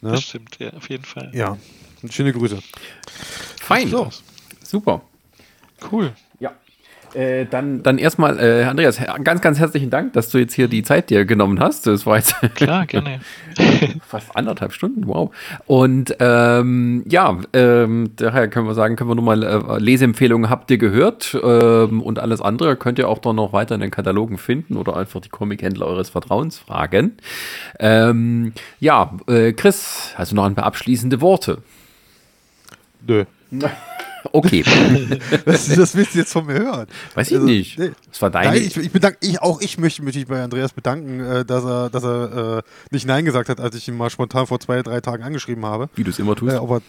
Ne? 0.02 0.12
Das 0.12 0.24
stimmt, 0.24 0.58
ja, 0.60 0.74
auf 0.74 0.90
jeden 0.90 1.06
Fall. 1.06 1.32
Ja, 1.34 1.58
schöne 2.10 2.34
Grüße. 2.34 2.60
Fein. 3.62 3.90
So. 3.90 4.10
Super. 4.64 5.02
Cool. 5.92 6.14
Äh, 7.14 7.46
dann, 7.46 7.84
dann 7.84 7.98
erstmal, 7.98 8.40
äh, 8.40 8.64
Andreas, 8.64 9.00
ganz, 9.24 9.42
ganz 9.42 9.60
herzlichen 9.60 9.90
Dank, 9.90 10.14
dass 10.14 10.30
du 10.30 10.40
jetzt 10.40 10.54
hier 10.54 10.68
die 10.68 10.84
Zeit 10.84 11.10
dir 11.10 11.26
genommen 11.26 11.60
hast. 11.60 11.86
Das 11.86 12.06
war 12.06 12.18
jetzt 12.18 12.36
Klar, 12.56 12.86
gerne. 12.86 13.20
fast 14.08 14.36
anderthalb 14.36 14.74
Stunden, 14.74 15.08
wow. 15.08 15.34
Und 15.66 16.16
ähm, 16.20 17.04
ja, 17.08 17.38
ähm, 17.54 18.12
daher 18.16 18.48
können 18.48 18.68
wir 18.68 18.74
sagen, 18.74 18.96
können 18.96 19.10
wir 19.10 19.16
nur 19.16 19.26
mal 19.26 19.44
äh, 19.44 19.80
Leseempfehlungen 19.80 20.50
habt 20.50 20.72
ihr 20.72 20.78
gehört 20.78 21.38
ähm, 21.42 22.02
und 22.02 22.20
alles 22.20 22.42
andere 22.42 22.76
könnt 22.76 22.98
ihr 22.98 23.08
auch 23.08 23.20
dann 23.20 23.36
noch 23.36 23.54
weiter 23.54 23.76
in 23.76 23.82
den 23.82 23.92
Katalogen 23.92 24.38
finden 24.38 24.76
oder 24.76 24.98
einfach 24.98 25.22
die 25.22 25.30
Comic-Händler 25.30 25.86
eures 25.86 26.10
Vertrauens 26.10 26.58
fragen. 26.58 27.18
Ähm, 27.80 28.54
ja, 28.80 29.16
äh, 29.28 29.54
Chris, 29.54 30.14
hast 30.16 30.32
du 30.32 30.36
noch 30.36 30.46
ein 30.46 30.56
paar 30.56 30.66
abschließende 30.66 31.22
Worte? 31.22 31.60
Nö. 33.06 33.26
Okay. 34.32 34.64
das, 35.46 35.68
das 35.68 35.96
willst 35.96 36.14
du 36.14 36.20
jetzt 36.20 36.32
von 36.32 36.46
mir 36.46 36.54
hören. 36.54 36.88
Weiß 37.14 37.30
ich 37.30 37.36
also, 37.36 37.46
nicht. 37.46 37.78
Nee. 37.78 37.92
Das 38.10 38.22
war 38.22 38.30
deine. 38.30 38.52
Nein, 38.52 38.62
ich, 38.62 38.78
ich, 38.78 38.92
bedanke, 38.92 39.18
ich, 39.22 39.42
auch 39.42 39.60
ich 39.62 39.78
möchte 39.78 40.02
mich 40.02 40.26
bei 40.28 40.42
Andreas 40.42 40.72
bedanken, 40.74 41.20
äh, 41.20 41.46
dass 41.46 41.66
er, 41.66 41.90
dass 41.90 42.04
er 42.04 42.58
äh, 42.60 42.62
nicht 42.92 43.06
Nein 43.06 43.26
gesagt 43.26 43.50
hat, 43.50 43.60
als 43.60 43.76
ich 43.76 43.88
ihn 43.88 43.98
mal 43.98 44.10
spontan 44.10 44.48
vor 44.48 44.60
zwei, 44.60 44.82
drei 44.82 45.02
Tagen 45.02 45.24
angeschrieben 45.24 45.66
habe. 45.66 45.90
Wie 45.96 46.04
du 46.04 46.12
es 46.12 46.20
immer 46.20 46.36
tust. 46.36 46.54
Äh, 46.54 46.58
aber, 46.58 46.82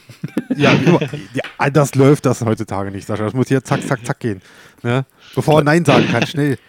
ja, 0.57 0.73
immer, 0.73 1.01
ja, 1.33 1.71
das 1.71 1.95
läuft 1.95 2.27
das 2.27 2.43
heutzutage 2.43 2.91
nicht, 2.91 3.07
Sascha. 3.07 3.25
Das 3.25 3.35
muss 3.35 3.49
hier 3.49 3.65
zack, 3.65 3.83
zack, 3.87 4.05
zack 4.07 4.21
gehen. 4.21 4.41
Ne? 4.83 5.05
Bevor 5.35 5.61
er 5.61 5.65
Nein 5.65 5.85
sagen 5.85 6.07
kann, 6.09 6.27
schnell. 6.27 6.59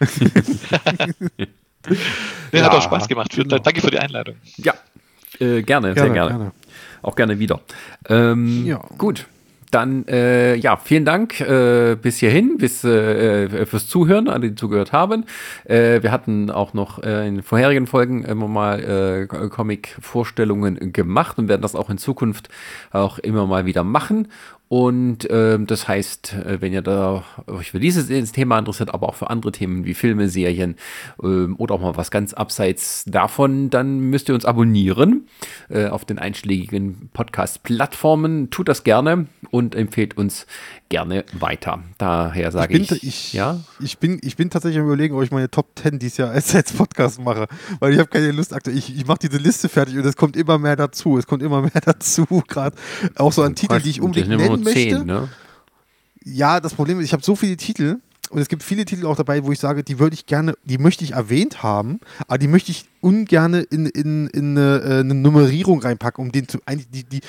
ja, 2.52 2.64
hat 2.64 2.72
auch 2.72 2.82
Spaß 2.82 3.06
gemacht. 3.08 3.30
Genau. 3.30 3.58
Danke 3.58 3.80
für 3.80 3.90
die 3.90 3.98
Einladung. 3.98 4.36
Ja, 4.56 4.74
äh, 5.38 5.62
gerne, 5.62 5.62
gerne, 5.62 5.94
sehr 5.94 6.10
gerne. 6.10 6.30
gerne. 6.30 6.52
Auch 7.02 7.14
gerne 7.14 7.38
wieder. 7.38 7.60
Ähm, 8.08 8.66
ja. 8.66 8.78
Gut 8.98 9.26
dann 9.70 10.06
äh, 10.08 10.54
ja, 10.56 10.76
vielen 10.76 11.04
Dank 11.04 11.40
äh, 11.40 11.96
bis 12.00 12.18
hierhin, 12.18 12.56
bis 12.58 12.84
äh, 12.84 13.66
fürs 13.66 13.88
Zuhören, 13.88 14.28
alle, 14.28 14.50
die 14.50 14.54
zugehört 14.54 14.92
haben. 14.92 15.24
Äh, 15.64 16.02
wir 16.02 16.12
hatten 16.12 16.50
auch 16.50 16.74
noch 16.74 17.02
äh, 17.02 17.26
in 17.26 17.42
vorherigen 17.42 17.86
Folgen 17.86 18.24
immer 18.24 18.48
mal 18.48 18.80
äh, 18.80 19.26
Comic-Vorstellungen 19.26 20.92
gemacht 20.92 21.38
und 21.38 21.48
werden 21.48 21.62
das 21.62 21.74
auch 21.74 21.90
in 21.90 21.98
Zukunft 21.98 22.48
auch 22.90 23.18
immer 23.18 23.46
mal 23.46 23.66
wieder 23.66 23.84
machen. 23.84 24.28
Und 24.68 25.28
ähm, 25.30 25.66
das 25.66 25.86
heißt, 25.86 26.34
äh, 26.34 26.60
wenn 26.60 26.72
ihr 26.72 26.82
da 26.82 27.22
euch 27.46 27.70
für 27.70 27.78
dieses 27.78 28.32
Thema 28.32 28.58
interessiert, 28.58 28.92
aber 28.92 29.08
auch 29.08 29.14
für 29.14 29.30
andere 29.30 29.52
Themen 29.52 29.84
wie 29.84 29.94
Filme, 29.94 30.28
Serien 30.28 30.74
ähm, 31.22 31.54
oder 31.58 31.76
auch 31.76 31.80
mal 31.80 31.96
was 31.96 32.10
ganz 32.10 32.34
abseits 32.34 33.04
davon, 33.04 33.70
dann 33.70 34.00
müsst 34.00 34.28
ihr 34.28 34.34
uns 34.34 34.44
abonnieren 34.44 35.28
äh, 35.68 35.86
auf 35.86 36.04
den 36.04 36.18
einschlägigen 36.18 37.10
Podcast-Plattformen. 37.12 38.50
Tut 38.50 38.68
das 38.68 38.82
gerne 38.82 39.26
und 39.52 39.76
empfehlt 39.76 40.16
uns 40.16 40.46
gerne 40.88 41.24
weiter. 41.32 41.82
Daher 41.98 42.52
sage 42.52 42.76
ich, 42.76 42.90
ich, 42.90 43.02
ich, 43.02 43.32
ja? 43.32 43.60
ich, 43.80 43.98
bin, 43.98 44.18
ich 44.22 44.36
bin 44.36 44.50
tatsächlich 44.50 44.78
am 44.80 44.86
überlegen, 44.86 45.14
ob 45.16 45.22
ich 45.22 45.30
meine 45.30 45.50
Top 45.50 45.70
10 45.76 45.98
dieses 45.98 46.18
Jahr 46.18 46.30
als, 46.30 46.54
als 46.54 46.72
Podcast 46.72 47.20
mache, 47.20 47.46
weil 47.80 47.92
ich 47.92 47.98
habe 47.98 48.08
keine 48.08 48.30
Lust 48.32 48.52
aktuell. 48.52 48.76
Ich, 48.76 48.94
ich 48.94 49.06
mache 49.06 49.18
diese 49.22 49.38
Liste 49.38 49.68
fertig 49.68 49.96
und 49.96 50.06
es 50.06 50.16
kommt 50.16 50.36
immer 50.36 50.58
mehr 50.58 50.76
dazu. 50.76 51.18
Es 51.18 51.26
kommt 51.26 51.42
immer 51.42 51.62
mehr 51.62 51.80
dazu, 51.84 52.26
gerade 52.46 52.76
auch 53.16 53.32
so 53.32 53.42
an 53.42 53.54
Titeln, 53.54 53.82
die 53.82 53.90
ich 53.90 54.00
unbedingt 54.00 54.28
nennen 54.28 54.62
möchte. 54.62 54.98
10, 54.98 55.06
ne? 55.06 55.28
Ja, 56.24 56.60
das 56.60 56.74
Problem 56.74 56.98
ist, 56.98 57.06
ich 57.06 57.12
habe 57.12 57.22
so 57.22 57.36
viele 57.36 57.56
Titel 57.56 57.98
und 58.30 58.40
es 58.40 58.48
gibt 58.48 58.62
viele 58.62 58.84
Titel 58.84 59.06
auch 59.06 59.16
dabei, 59.16 59.44
wo 59.44 59.52
ich 59.52 59.60
sage, 59.60 59.84
die 59.84 59.98
würde 59.98 60.14
ich 60.14 60.26
gerne, 60.26 60.54
die 60.64 60.78
möchte 60.78 61.04
ich 61.04 61.12
erwähnt 61.12 61.62
haben, 61.62 62.00
aber 62.26 62.38
die 62.38 62.48
möchte 62.48 62.72
ich 62.72 62.86
ungern 63.00 63.54
in, 63.54 63.86
in, 63.86 64.26
in 64.28 64.58
eine, 64.58 64.82
äh, 64.82 65.00
eine 65.00 65.14
Nummerierung 65.14 65.80
reinpacken, 65.80 66.24
um 66.24 66.32
den 66.32 66.48
zu, 66.48 66.58
eigentlich, 66.66 66.90
die, 66.90 67.04
die, 67.04 67.20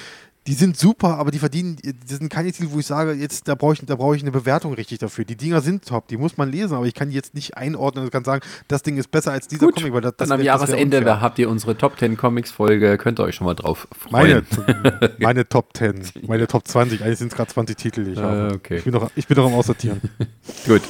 die 0.47 0.53
sind 0.53 0.77
super, 0.77 1.17
aber 1.17 1.29
die 1.29 1.39
verdienen, 1.39 1.77
das 1.83 2.19
sind 2.19 2.29
keine 2.29 2.51
Titel, 2.51 2.69
wo 2.71 2.79
ich 2.79 2.85
sage, 2.85 3.11
jetzt 3.11 3.49
da 3.49 3.55
brauche 3.55 3.73
ich, 3.73 3.81
da 3.85 3.95
ich 4.13 4.21
eine 4.21 4.31
Bewertung 4.31 4.73
richtig 4.73 4.99
dafür. 4.99 5.25
Die 5.25 5.35
Dinger 5.35 5.59
sind 5.59 5.85
top, 5.85 6.07
die 6.07 6.15
muss 6.15 6.37
man 6.37 6.49
lesen, 6.49 6.73
aber 6.73 6.85
ich 6.85 6.93
kann 6.93 7.09
die 7.09 7.15
jetzt 7.15 7.35
nicht 7.35 7.57
einordnen 7.57 8.05
und 8.05 8.11
kann 8.11 8.23
sagen, 8.23 8.41
das 8.69 8.81
Ding 8.81 8.97
ist 8.97 9.11
besser 9.11 9.33
als 9.33 9.49
dieser 9.49 9.65
Gut, 9.65 9.75
Comic. 9.75 9.93
Weil 9.93 10.01
das, 10.01 10.15
das 10.15 10.29
dann 10.29 10.39
am 10.39 10.45
Jahresende, 10.45 11.01
da 11.01 11.19
habt 11.19 11.37
ihr 11.37 11.49
unsere 11.49 11.77
Top 11.77 11.99
10 11.99 12.15
Comics 12.15 12.51
Folge, 12.51 12.97
könnt 12.97 13.19
ihr 13.19 13.23
euch 13.23 13.35
schon 13.35 13.45
mal 13.45 13.55
drauf 13.55 13.89
freuen. 13.91 14.45
Meine, 14.65 15.13
meine 15.19 15.49
Top 15.49 15.75
10, 15.75 16.01
meine 16.25 16.47
Top 16.47 16.65
20, 16.65 17.01
eigentlich 17.01 17.19
sind 17.19 17.33
es 17.33 17.35
gerade 17.35 17.51
20 17.51 17.75
Titel, 17.75 18.05
die 18.05 18.11
ich 18.11 18.17
habe. 18.17 18.51
Ah, 18.51 18.55
okay. 18.55 18.77
Ich 18.77 18.85
bin 18.85 18.93
noch, 18.93 19.11
ich 19.15 19.27
bin 19.27 19.35
noch 19.35 19.47
am 19.47 19.53
Aussortieren. 19.53 19.99
Gut, 20.65 20.81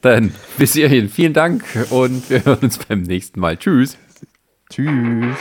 dann 0.00 0.34
bis 0.58 0.72
hierhin. 0.72 1.08
Vielen 1.08 1.34
Dank 1.34 1.64
und 1.90 2.28
wir 2.30 2.44
hören 2.44 2.58
uns 2.62 2.78
beim 2.78 3.02
nächsten 3.02 3.38
Mal. 3.38 3.56
Tschüss. 3.56 3.96
Tschüss. 4.70 5.36